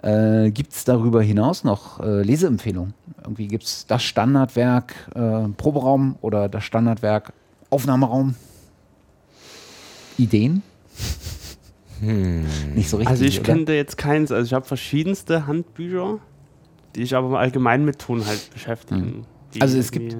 Äh, 0.03 0.51
gibt 0.51 0.73
es 0.73 0.85
darüber 0.85 1.23
hinaus 1.23 1.63
noch 1.65 2.01
äh, 2.01 2.23
Leseempfehlungen? 2.23 2.95
Irgendwie 3.23 3.49
gibt 3.49 3.65
es 3.65 3.87
das 3.87 4.03
Standardwerk 4.03 4.95
äh, 5.15 5.49
Proberaum 5.57 6.17
oder 6.23 6.49
das 6.49 6.65
Standardwerk 6.65 7.33
Aufnahmeraum? 7.69 8.35
Ideen? 10.17 10.63
Hm. 12.01 12.47
Nicht 12.75 12.89
so 12.89 12.97
richtig. 12.97 13.11
Also 13.11 13.25
ich 13.25 13.41
oder? 13.41 13.53
könnte 13.53 13.73
jetzt 13.75 13.99
keins, 13.99 14.33
also 14.33 14.47
ich 14.47 14.55
habe 14.55 14.65
verschiedenste 14.65 15.47
Handbücher, 15.47 16.19
die 16.97 17.03
ich 17.03 17.15
aber 17.15 17.39
allgemein 17.39 17.85
mit 17.85 17.99
Ton 17.99 18.25
halt 18.25 18.51
beschäftigen. 18.53 19.03
Hm. 19.03 19.25
Also 19.61 19.79
es 19.79 19.91
gibt, 19.91 20.17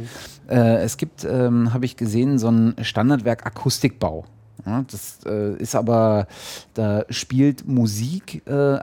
äh, 0.49 0.83
es 0.83 0.97
gibt, 0.97 1.25
ähm, 1.25 1.73
habe 1.73 1.85
ich 1.85 1.97
gesehen, 1.97 2.39
so 2.39 2.49
ein 2.49 2.75
Standardwerk 2.83 3.47
Akustikbau. 3.47 4.27
Ja, 4.67 4.85
das 4.91 5.21
äh, 5.27 5.57
ist 5.57 5.75
aber, 5.75 6.27
da 6.75 7.05
spielt 7.09 7.67
Musik, 7.67 8.43
äh, 8.47 8.79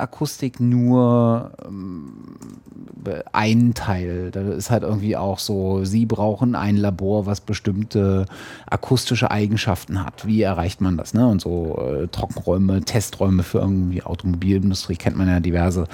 nur 0.59 1.51
ähm, 1.65 2.13
einen 3.31 3.73
Teil. 3.73 4.31
Da 4.31 4.41
ist 4.41 4.69
halt 4.69 4.83
irgendwie 4.83 5.15
auch 5.15 5.39
so, 5.39 5.83
sie 5.83 6.05
brauchen 6.05 6.55
ein 6.55 6.77
Labor, 6.77 7.25
was 7.25 7.41
bestimmte 7.41 8.25
akustische 8.69 9.31
Eigenschaften 9.31 10.03
hat. 10.03 10.25
Wie 10.25 10.41
erreicht 10.41 10.81
man 10.81 10.97
das? 10.97 11.13
Ne? 11.13 11.27
Und 11.27 11.41
so 11.41 11.77
äh, 11.77 12.07
Trockenräume, 12.07 12.81
Testräume 12.81 13.43
für 13.43 13.59
irgendwie 13.59 14.03
Automobilindustrie 14.03 14.95
kennt 14.95 15.17
man 15.17 15.27
ja 15.27 15.39
diverse, 15.39 15.85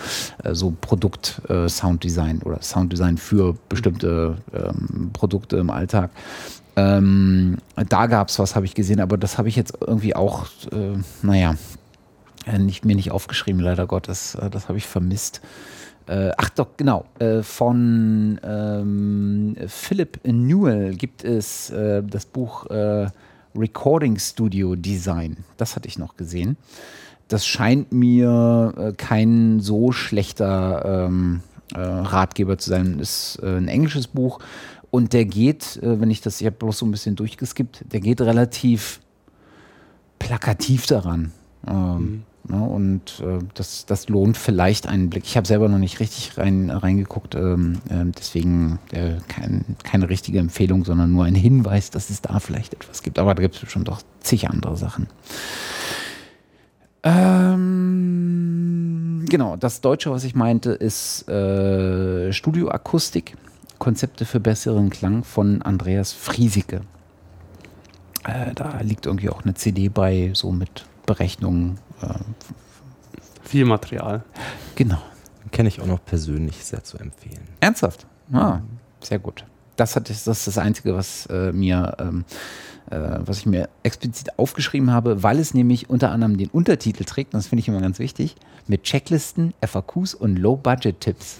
äh, 0.43 0.53
so 0.53 0.73
Produkt-Sounddesign 0.79 2.41
äh, 2.41 2.45
oder 2.45 2.61
Sounddesign 2.61 3.17
für 3.17 3.55
bestimmte 3.69 4.37
ähm, 4.53 5.11
Produkte 5.13 5.57
im 5.57 5.69
Alltag. 5.69 6.11
Ähm, 6.75 7.57
da 7.89 8.07
gab 8.07 8.29
es 8.29 8.39
was, 8.39 8.55
habe 8.55 8.65
ich 8.65 8.73
gesehen, 8.73 8.99
aber 8.99 9.17
das 9.17 9.37
habe 9.37 9.47
ich 9.47 9.55
jetzt 9.55 9.77
irgendwie 9.85 10.15
auch, 10.15 10.47
äh, 10.71 10.97
naja, 11.21 11.55
äh, 12.45 12.57
nicht, 12.57 12.85
mir 12.85 12.95
nicht 12.95 13.11
aufgeschrieben, 13.11 13.61
leider 13.61 13.85
Gottes. 13.87 14.35
Äh, 14.35 14.49
das 14.49 14.67
habe 14.67 14.77
ich 14.77 14.87
vermisst. 14.87 15.41
Äh, 16.07 16.31
ach 16.37 16.49
doch, 16.49 16.75
genau. 16.77 17.05
Äh, 17.19 17.43
von 17.43 18.39
ähm, 18.43 19.55
Philip 19.67 20.19
Newell 20.25 20.95
gibt 20.95 21.23
es 21.23 21.69
äh, 21.69 22.03
das 22.03 22.25
Buch 22.25 22.65
Recording 23.55 24.17
Studio 24.17 24.75
Design. 24.75 25.37
Das 25.57 25.75
hatte 25.75 25.87
ich 25.87 25.99
noch 25.99 26.17
gesehen. 26.17 26.57
Das 27.27 27.45
scheint 27.45 27.91
mir 27.91 28.93
kein 28.97 29.59
so 29.59 29.91
schlechter 29.91 31.05
ähm, 31.05 31.41
Ratgeber 31.75 32.57
zu 32.57 32.71
sein. 32.71 32.99
Ist 32.99 33.39
ein 33.43 33.67
englisches 33.67 34.07
Buch 34.07 34.39
und 34.93 35.11
der 35.11 35.25
geht, 35.25 35.81
äh, 35.81 35.99
wenn 35.99 36.11
ich 36.11 36.21
das, 36.21 36.39
ich 36.39 36.45
habe 36.45 36.55
bloß 36.57 36.77
so 36.77 36.85
ein 36.85 36.91
bisschen 36.91 37.15
durchgeskippt, 37.15 37.85
der 37.91 37.99
geht 37.99 38.21
relativ 38.21 38.99
plakativ 40.19 40.85
daran. 40.85 41.31
Ähm, 41.67 42.23
mhm. 42.43 42.55
ne, 42.55 42.63
und 42.63 43.19
äh, 43.25 43.39
das, 43.55 43.87
das 43.87 44.07
lohnt 44.07 44.37
vielleicht 44.37 44.87
einen 44.87 45.09
Blick. 45.09 45.23
Ich 45.25 45.35
habe 45.35 45.47
selber 45.47 45.67
noch 45.67 45.79
nicht 45.79 45.99
richtig 45.99 46.37
rein, 46.37 46.69
reingeguckt, 46.69 47.33
ähm, 47.33 47.79
äh, 47.89 48.05
deswegen 48.15 48.77
äh, 48.91 49.15
kein, 49.27 49.65
keine 49.83 50.09
richtige 50.09 50.37
Empfehlung, 50.37 50.85
sondern 50.85 51.11
nur 51.11 51.25
ein 51.25 51.33
Hinweis, 51.33 51.89
dass 51.89 52.11
es 52.11 52.21
da 52.21 52.39
vielleicht 52.39 52.75
etwas 52.75 53.01
gibt. 53.01 53.17
Aber 53.17 53.33
da 53.33 53.41
gibt 53.41 53.55
es 53.63 53.71
schon 53.71 53.85
doch 53.85 54.03
zig 54.19 54.47
andere 54.47 54.77
Sachen. 54.77 55.07
Ähm, 57.01 57.65
genau, 59.27 59.55
das 59.55 59.81
Deutsche, 59.81 60.11
was 60.11 60.23
ich 60.23 60.35
meinte, 60.35 60.69
ist 60.69 61.27
äh, 61.27 62.31
Studioakustik. 62.31 63.37
Konzepte 63.83 64.23
für 64.23 64.39
besseren 64.39 64.89
Klang 64.89 65.25
von 65.25 65.61
Andreas 65.61 66.13
Friesike. 66.13 66.83
Äh, 68.23 68.53
da 68.55 68.79
liegt 68.79 69.05
irgendwie 69.05 69.29
auch 69.29 69.43
eine 69.43 69.55
CD 69.55 69.89
bei, 69.89 70.31
so 70.33 70.53
mit 70.53 70.85
Berechnungen. 71.05 71.79
Äh, 72.01 72.13
Viel 73.43 73.65
Material. 73.65 74.23
Genau. 74.75 75.01
Kenne 75.51 75.67
ich 75.67 75.81
auch 75.81 75.85
noch 75.85 76.01
persönlich 76.05 76.63
sehr 76.63 76.85
zu 76.85 76.97
empfehlen. 76.97 77.45
Ernsthaft? 77.59 78.07
Ah, 78.31 78.61
sehr 79.01 79.19
gut. 79.19 79.43
Das, 79.75 79.97
hat, 79.97 80.09
das 80.09 80.25
ist 80.27 80.47
das 80.47 80.57
Einzige, 80.57 80.95
was 80.95 81.25
äh, 81.25 81.51
mir 81.51 81.97
ähm, 81.99 82.23
äh, 82.23 82.72
was 82.89 83.39
ich 83.39 83.45
mir 83.45 83.69
explizit 83.83 84.37
aufgeschrieben 84.37 84.91
habe, 84.91 85.23
weil 85.23 85.39
es 85.39 85.53
nämlich 85.53 85.89
unter 85.89 86.11
anderem 86.11 86.37
den 86.37 86.49
Untertitel 86.49 87.05
trägt, 87.05 87.33
und 87.33 87.39
das 87.39 87.47
finde 87.47 87.61
ich 87.61 87.67
immer 87.67 87.81
ganz 87.81 87.99
wichtig, 87.99 88.35
mit 88.67 88.83
Checklisten, 88.83 89.53
FAQs 89.65 90.13
und 90.13 90.37
Low-Budget-Tipps. 90.37 91.37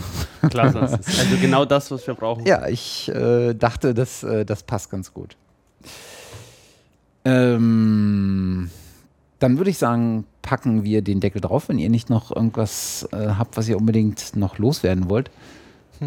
Klasse. 0.50 0.78
Also 0.80 1.36
genau 1.40 1.64
das, 1.64 1.90
was 1.90 2.06
wir 2.06 2.14
brauchen. 2.14 2.46
Ja, 2.46 2.66
ich 2.66 3.08
äh, 3.08 3.54
dachte, 3.54 3.94
das, 3.94 4.22
äh, 4.22 4.44
das 4.44 4.62
passt 4.62 4.90
ganz 4.90 5.12
gut. 5.12 5.36
Ähm, 7.24 8.70
dann 9.38 9.58
würde 9.58 9.70
ich 9.70 9.78
sagen, 9.78 10.24
packen 10.42 10.84
wir 10.84 11.02
den 11.02 11.20
Deckel 11.20 11.40
drauf, 11.40 11.68
wenn 11.68 11.78
ihr 11.78 11.90
nicht 11.90 12.08
noch 12.08 12.34
irgendwas 12.34 13.08
äh, 13.12 13.28
habt, 13.30 13.56
was 13.56 13.68
ihr 13.68 13.76
unbedingt 13.76 14.36
noch 14.36 14.58
loswerden 14.58 15.10
wollt. 15.10 15.30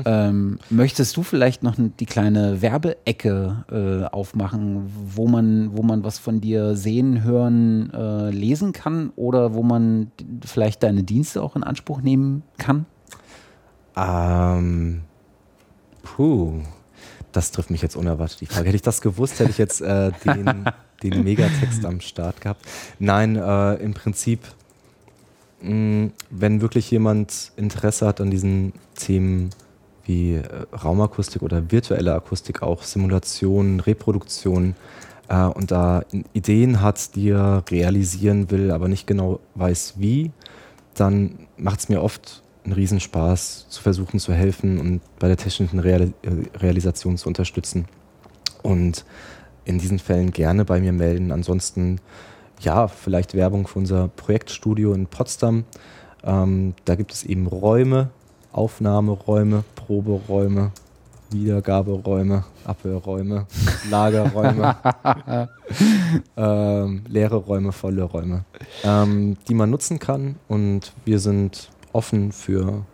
Ähm, 0.05 0.59
möchtest 0.69 1.15
du 1.17 1.23
vielleicht 1.23 1.63
noch 1.63 1.75
die 1.77 2.05
kleine 2.05 2.61
Werbeecke 2.61 3.65
äh, 3.71 4.05
aufmachen, 4.05 4.91
wo 5.15 5.27
man, 5.27 5.75
wo 5.75 5.83
man 5.83 6.03
was 6.03 6.19
von 6.19 6.41
dir 6.41 6.75
sehen, 6.75 7.23
hören, 7.23 7.91
äh, 7.93 8.29
lesen 8.29 8.73
kann 8.73 9.11
oder 9.15 9.53
wo 9.53 9.63
man 9.63 10.11
vielleicht 10.45 10.83
deine 10.83 11.03
Dienste 11.03 11.41
auch 11.41 11.55
in 11.55 11.63
Anspruch 11.63 12.01
nehmen 12.01 12.43
kann? 12.57 12.85
Ähm, 13.95 15.01
puh, 16.03 16.61
das 17.31 17.51
trifft 17.51 17.71
mich 17.71 17.81
jetzt 17.81 17.95
unerwartet. 17.95 18.41
Die 18.41 18.45
Frage, 18.45 18.67
hätte 18.67 18.75
ich 18.75 18.81
das 18.81 19.01
gewusst, 19.01 19.39
hätte 19.39 19.51
ich 19.51 19.57
jetzt 19.57 19.81
äh, 19.81 20.11
den, 20.25 20.65
den 21.03 21.23
Megatext 21.23 21.85
am 21.85 21.99
Start 22.01 22.41
gehabt. 22.41 22.65
Nein, 22.99 23.35
äh, 23.35 23.75
im 23.75 23.93
Prinzip, 23.93 24.41
wenn 25.61 26.13
wirklich 26.61 26.89
jemand 26.89 27.51
Interesse 27.57 28.07
hat 28.07 28.21
an 28.21 28.31
diesen 28.31 28.71
Themen, 28.95 29.49
wie 30.09 30.33
äh, 30.33 30.43
Raumakustik 30.73 31.43
oder 31.43 31.71
virtuelle 31.71 32.13
Akustik 32.13 32.61
auch, 32.63 32.83
Simulation, 32.83 33.79
Reproduktion 33.79 34.75
äh, 35.29 35.43
und 35.43 35.71
da 35.71 36.03
Ideen 36.33 36.81
hat, 36.81 37.15
die 37.15 37.29
er 37.29 37.63
realisieren 37.69 38.51
will, 38.51 38.71
aber 38.71 38.87
nicht 38.87 39.07
genau 39.07 39.39
weiß 39.55 39.93
wie, 39.97 40.31
dann 40.95 41.47
macht 41.57 41.79
es 41.81 41.89
mir 41.89 42.01
oft 42.01 42.41
einen 42.65 42.73
Riesenspaß 42.73 43.69
zu 43.69 43.81
versuchen 43.81 44.19
zu 44.19 44.33
helfen 44.33 44.79
und 44.79 45.01
bei 45.19 45.27
der 45.27 45.37
technischen 45.37 45.79
Real 45.79 46.01
äh, 46.01 46.57
Realisation 46.57 47.15
zu 47.15 47.27
unterstützen. 47.27 47.85
Und 48.63 49.05
in 49.63 49.77
diesen 49.77 49.99
Fällen 49.99 50.31
gerne 50.31 50.65
bei 50.65 50.81
mir 50.81 50.91
melden. 50.91 51.31
Ansonsten 51.31 52.01
ja, 52.59 52.87
vielleicht 52.87 53.35
Werbung 53.35 53.67
für 53.67 53.79
unser 53.79 54.07
Projektstudio 54.07 54.93
in 54.93 55.05
Potsdam. 55.05 55.63
Ähm, 56.23 56.73
da 56.85 56.95
gibt 56.95 57.13
es 57.13 57.23
eben 57.23 57.47
Räume, 57.47 58.09
Aufnahmeräume, 58.51 59.63
Proberäume, 59.89 60.71
Wiedergaberäume, 61.31 62.43
Abwehrräume, 62.63 63.47
Lagerräume, 63.89 64.75
ähm, 66.37 67.01
leere 67.07 67.37
Räume, 67.37 67.71
volle 67.71 68.03
Räume, 68.03 68.45
ähm, 68.83 69.35
die 69.47 69.55
man 69.55 69.71
nutzen 69.71 69.97
kann. 69.97 70.35
Und 70.47 70.93
wir 71.05 71.17
sind 71.17 71.71
offen 71.91 72.31
für 72.31 72.85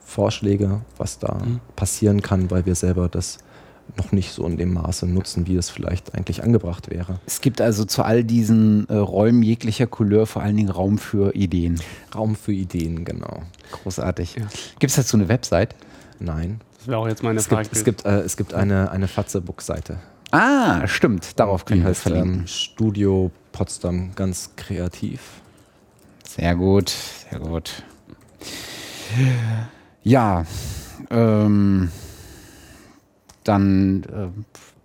Vorschläge, 0.00 0.80
was 0.98 1.20
da 1.20 1.34
mhm. 1.34 1.60
passieren 1.76 2.22
kann, 2.22 2.50
weil 2.50 2.66
wir 2.66 2.74
selber 2.74 3.08
das 3.08 3.38
noch 3.96 4.10
nicht 4.10 4.32
so 4.32 4.44
in 4.46 4.56
dem 4.56 4.74
Maße 4.74 5.06
nutzen, 5.06 5.46
wie 5.46 5.54
es 5.54 5.70
vielleicht 5.70 6.14
eigentlich 6.14 6.42
angebracht 6.42 6.90
wäre. 6.90 7.20
Es 7.26 7.40
gibt 7.40 7.60
also 7.60 7.84
zu 7.84 8.02
all 8.02 8.24
diesen 8.24 8.88
äh, 8.88 8.96
Räumen 8.96 9.44
jeglicher 9.44 9.86
Couleur 9.86 10.26
vor 10.26 10.42
allen 10.42 10.56
Dingen 10.56 10.70
Raum 10.70 10.98
für 10.98 11.36
Ideen. 11.36 11.80
Raum 12.14 12.34
für 12.34 12.52
Ideen, 12.52 13.04
genau. 13.04 13.42
Großartig. 13.70 14.36
Ja. 14.36 14.46
Gibt 14.78 14.90
es 14.90 14.96
dazu 14.96 15.16
eine 15.16 15.28
Website? 15.28 15.74
Nein. 16.18 16.60
Das 16.78 16.88
wäre 16.88 16.98
auch 16.98 17.08
jetzt 17.08 17.22
meine 17.22 17.38
es 17.38 17.46
Frage. 17.46 17.64
Gibt, 17.64 17.76
es 17.76 17.84
gibt, 17.84 18.04
äh, 18.04 18.20
es 18.20 18.36
gibt 18.36 18.54
eine, 18.54 18.90
eine 18.90 19.08
Fatze-Book-Seite. 19.08 19.98
Ah, 20.30 20.86
stimmt. 20.86 21.38
Darauf 21.38 21.64
können 21.64 21.84
wir 21.84 21.94
verlinken. 21.94 22.40
Ähm, 22.40 22.46
Studio 22.46 23.30
Potsdam, 23.52 24.14
ganz 24.14 24.50
kreativ. 24.56 25.20
Sehr 26.24 26.54
gut, 26.54 26.90
sehr 26.90 27.38
gut. 27.38 27.82
Ja, 30.02 30.44
ähm, 31.10 31.90
dann 33.44 34.02
äh, 34.04 34.28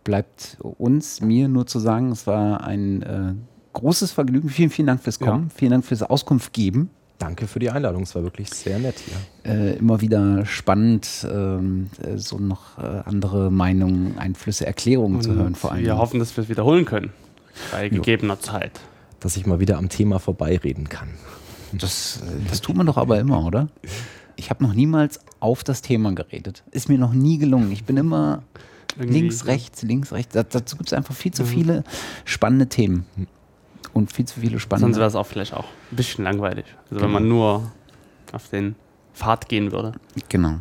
bleibt 0.03 0.57
uns, 0.61 1.21
mir 1.21 1.47
nur 1.47 1.67
zu 1.67 1.79
sagen, 1.79 2.11
es 2.11 2.27
war 2.27 2.63
ein 2.63 3.01
äh, 3.01 3.33
großes 3.73 4.11
Vergnügen. 4.11 4.49
Vielen, 4.49 4.69
vielen 4.69 4.87
Dank 4.87 5.01
fürs 5.01 5.19
Kommen. 5.19 5.45
Ja. 5.49 5.55
Vielen 5.55 5.71
Dank 5.71 5.85
fürs 5.85 6.03
Auskunft 6.03 6.53
geben. 6.53 6.89
Danke 7.21 7.45
für 7.45 7.59
die 7.59 7.69
Einladung, 7.69 8.01
es 8.01 8.15
war 8.15 8.23
wirklich 8.23 8.49
sehr 8.49 8.79
nett 8.79 8.95
hier. 8.97 9.51
Äh, 9.53 9.77
immer 9.77 10.01
wieder 10.01 10.43
spannend, 10.47 11.07
ähm, 11.31 11.91
äh, 12.01 12.17
so 12.17 12.39
noch 12.39 12.79
äh, 12.79 13.03
andere 13.05 13.51
Meinungen, 13.51 14.17
Einflüsse, 14.17 14.65
Erklärungen 14.65 15.17
Und 15.17 15.21
zu 15.21 15.35
hören 15.35 15.53
vor 15.53 15.71
allem. 15.71 15.85
Wir 15.85 15.99
hoffen, 15.99 16.19
dass 16.19 16.35
wir 16.35 16.41
es 16.43 16.49
wiederholen 16.49 16.85
können, 16.85 17.11
bei 17.71 17.89
gegebener 17.89 18.39
Zeit. 18.39 18.71
Dass 19.19 19.37
ich 19.37 19.45
mal 19.45 19.59
wieder 19.59 19.77
am 19.77 19.87
Thema 19.87 20.17
vorbeireden 20.17 20.89
kann. 20.89 21.09
Das, 21.73 22.23
äh, 22.23 22.49
das 22.49 22.59
tut 22.61 22.75
man 22.75 22.87
doch 22.87 22.97
aber 22.97 23.19
immer, 23.19 23.45
oder? 23.45 23.67
Ich 24.35 24.49
habe 24.49 24.63
noch 24.63 24.73
niemals 24.73 25.19
auf 25.39 25.63
das 25.63 25.83
Thema 25.83 26.15
geredet. 26.15 26.63
Ist 26.71 26.89
mir 26.89 26.97
noch 26.97 27.13
nie 27.13 27.37
gelungen. 27.37 27.71
Ich 27.71 27.83
bin 27.83 27.97
immer 27.97 28.41
Irgendwie, 28.97 29.19
links, 29.19 29.45
rechts, 29.45 29.83
links, 29.83 30.11
rechts. 30.11 30.33
Dazu 30.33 30.75
gibt 30.75 30.89
es 30.89 30.93
einfach 30.93 31.13
viel 31.13 31.31
zu 31.31 31.43
mhm. 31.43 31.47
viele 31.47 31.83
spannende 32.25 32.65
Themen. 32.65 33.05
Und 33.93 34.11
viel 34.11 34.25
zu 34.25 34.39
viele 34.39 34.59
spannende. 34.59 34.87
Sonst 34.87 34.97
wäre 34.97 35.07
es 35.07 35.15
auch 35.15 35.25
vielleicht 35.25 35.53
auch 35.53 35.65
ein 35.91 35.95
bisschen 35.95 36.23
langweilig. 36.23 36.65
Also 36.83 36.95
genau. 36.95 37.03
wenn 37.03 37.11
man 37.11 37.27
nur 37.27 37.71
auf 38.31 38.49
den 38.49 38.75
Pfad 39.13 39.49
gehen 39.49 39.71
würde. 39.71 39.93
Genau. 40.29 40.59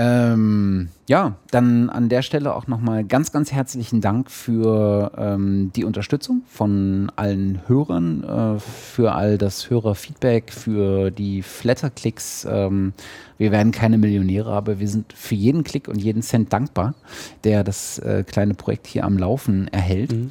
Ähm, 0.00 0.90
ja, 1.08 1.34
dann 1.50 1.90
an 1.90 2.08
der 2.08 2.22
Stelle 2.22 2.54
auch 2.54 2.68
nochmal 2.68 3.02
ganz, 3.02 3.32
ganz 3.32 3.50
herzlichen 3.50 4.00
Dank 4.00 4.30
für 4.30 5.10
ähm, 5.18 5.72
die 5.74 5.84
Unterstützung 5.84 6.42
von 6.48 7.10
allen 7.16 7.62
Hörern, 7.66 8.22
äh, 8.22 8.60
für 8.60 9.12
all 9.16 9.38
das 9.38 9.68
Hörerfeedback, 9.70 10.52
für 10.52 11.10
die 11.10 11.42
Flatterklicks. 11.42 12.46
Ähm, 12.48 12.92
wir 13.38 13.50
werden 13.50 13.72
keine 13.72 13.98
Millionäre, 13.98 14.52
aber 14.52 14.78
wir 14.78 14.86
sind 14.86 15.12
für 15.12 15.34
jeden 15.34 15.64
Klick 15.64 15.88
und 15.88 16.00
jeden 16.00 16.22
Cent 16.22 16.52
dankbar, 16.52 16.94
der 17.42 17.64
das 17.64 17.98
äh, 17.98 18.22
kleine 18.22 18.54
Projekt 18.54 18.86
hier 18.86 19.02
am 19.02 19.18
Laufen 19.18 19.66
erhält. 19.66 20.12
Mhm. 20.12 20.30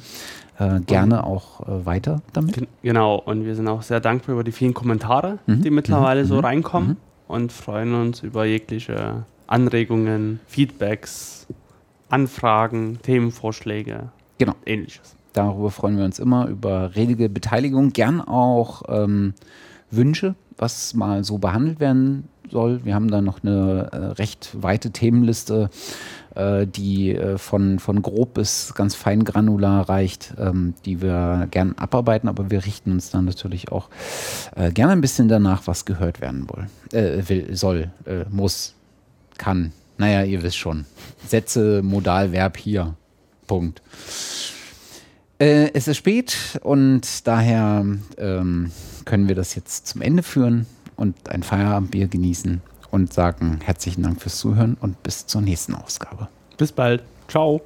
Äh, 0.58 0.80
gerne 0.80 1.24
auch 1.24 1.60
äh, 1.60 1.86
weiter 1.86 2.20
damit. 2.32 2.66
Genau, 2.82 3.16
und 3.16 3.44
wir 3.44 3.54
sind 3.54 3.68
auch 3.68 3.82
sehr 3.82 4.00
dankbar 4.00 4.34
über 4.34 4.44
die 4.44 4.50
vielen 4.50 4.74
Kommentare, 4.74 5.38
mhm. 5.46 5.62
die 5.62 5.70
mittlerweile 5.70 6.24
mhm. 6.24 6.26
so 6.26 6.40
reinkommen 6.40 6.88
mhm. 6.88 6.96
und 7.28 7.52
freuen 7.52 7.94
uns 7.94 8.22
über 8.22 8.44
jegliche 8.44 9.24
Anregungen, 9.46 10.40
Feedbacks, 10.48 11.46
Anfragen, 12.08 12.98
Themenvorschläge, 13.02 14.08
genau. 14.38 14.54
ähnliches. 14.66 15.14
Darüber 15.32 15.70
freuen 15.70 15.96
wir 15.96 16.04
uns 16.04 16.18
immer, 16.18 16.48
über 16.48 16.96
redige 16.96 17.28
Beteiligung, 17.28 17.92
gern 17.92 18.20
auch 18.20 18.82
ähm, 18.88 19.34
Wünsche, 19.92 20.34
was 20.56 20.94
mal 20.94 21.22
so 21.22 21.38
behandelt 21.38 21.78
werden 21.78 22.28
soll. 22.50 22.84
Wir 22.84 22.94
haben 22.96 23.08
da 23.08 23.20
noch 23.20 23.44
eine 23.44 23.88
äh, 23.92 23.96
recht 24.14 24.50
weite 24.60 24.90
Themenliste, 24.90 25.70
die 26.66 27.14
äh, 27.14 27.38
von, 27.38 27.78
von 27.78 28.02
grob 28.02 28.34
bis 28.34 28.74
ganz 28.74 28.94
fein 28.94 29.24
granular 29.24 29.88
reicht, 29.88 30.34
ähm, 30.38 30.74
die 30.84 31.02
wir 31.02 31.48
gern 31.50 31.74
abarbeiten, 31.76 32.28
aber 32.28 32.50
wir 32.50 32.64
richten 32.64 32.92
uns 32.92 33.10
dann 33.10 33.24
natürlich 33.24 33.72
auch 33.72 33.88
äh, 34.54 34.70
gerne 34.70 34.92
ein 34.92 35.00
bisschen 35.00 35.28
danach, 35.28 35.66
was 35.66 35.84
gehört 35.84 36.20
werden 36.20 36.46
will, 36.48 36.98
äh, 36.98 37.28
will 37.28 37.56
soll, 37.56 37.90
äh, 38.06 38.24
muss, 38.30 38.74
kann. 39.36 39.72
Naja, 39.96 40.22
ihr 40.22 40.42
wisst 40.42 40.58
schon. 40.58 40.86
Sätze, 41.26 41.82
Modal, 41.82 42.32
Verb 42.32 42.56
hier. 42.56 42.94
Punkt. 43.48 43.82
Äh, 45.40 45.72
es 45.72 45.88
ist 45.88 45.96
spät 45.96 46.36
und 46.62 47.26
daher 47.26 47.84
ähm, 48.16 48.70
können 49.04 49.28
wir 49.28 49.34
das 49.34 49.54
jetzt 49.54 49.86
zum 49.88 50.02
Ende 50.02 50.22
führen 50.22 50.66
und 50.96 51.28
ein 51.30 51.42
Feierabendbier 51.42 52.08
genießen 52.08 52.60
und 52.90 53.12
sagen 53.12 53.60
herzlichen 53.62 54.02
Dank 54.02 54.20
fürs 54.20 54.38
Zuhören 54.38 54.76
und 54.80 55.02
bis 55.02 55.26
zur 55.26 55.40
nächsten 55.40 55.74
Ausgabe. 55.74 56.28
Bis 56.56 56.72
bald. 56.72 57.02
Ciao. 57.28 57.60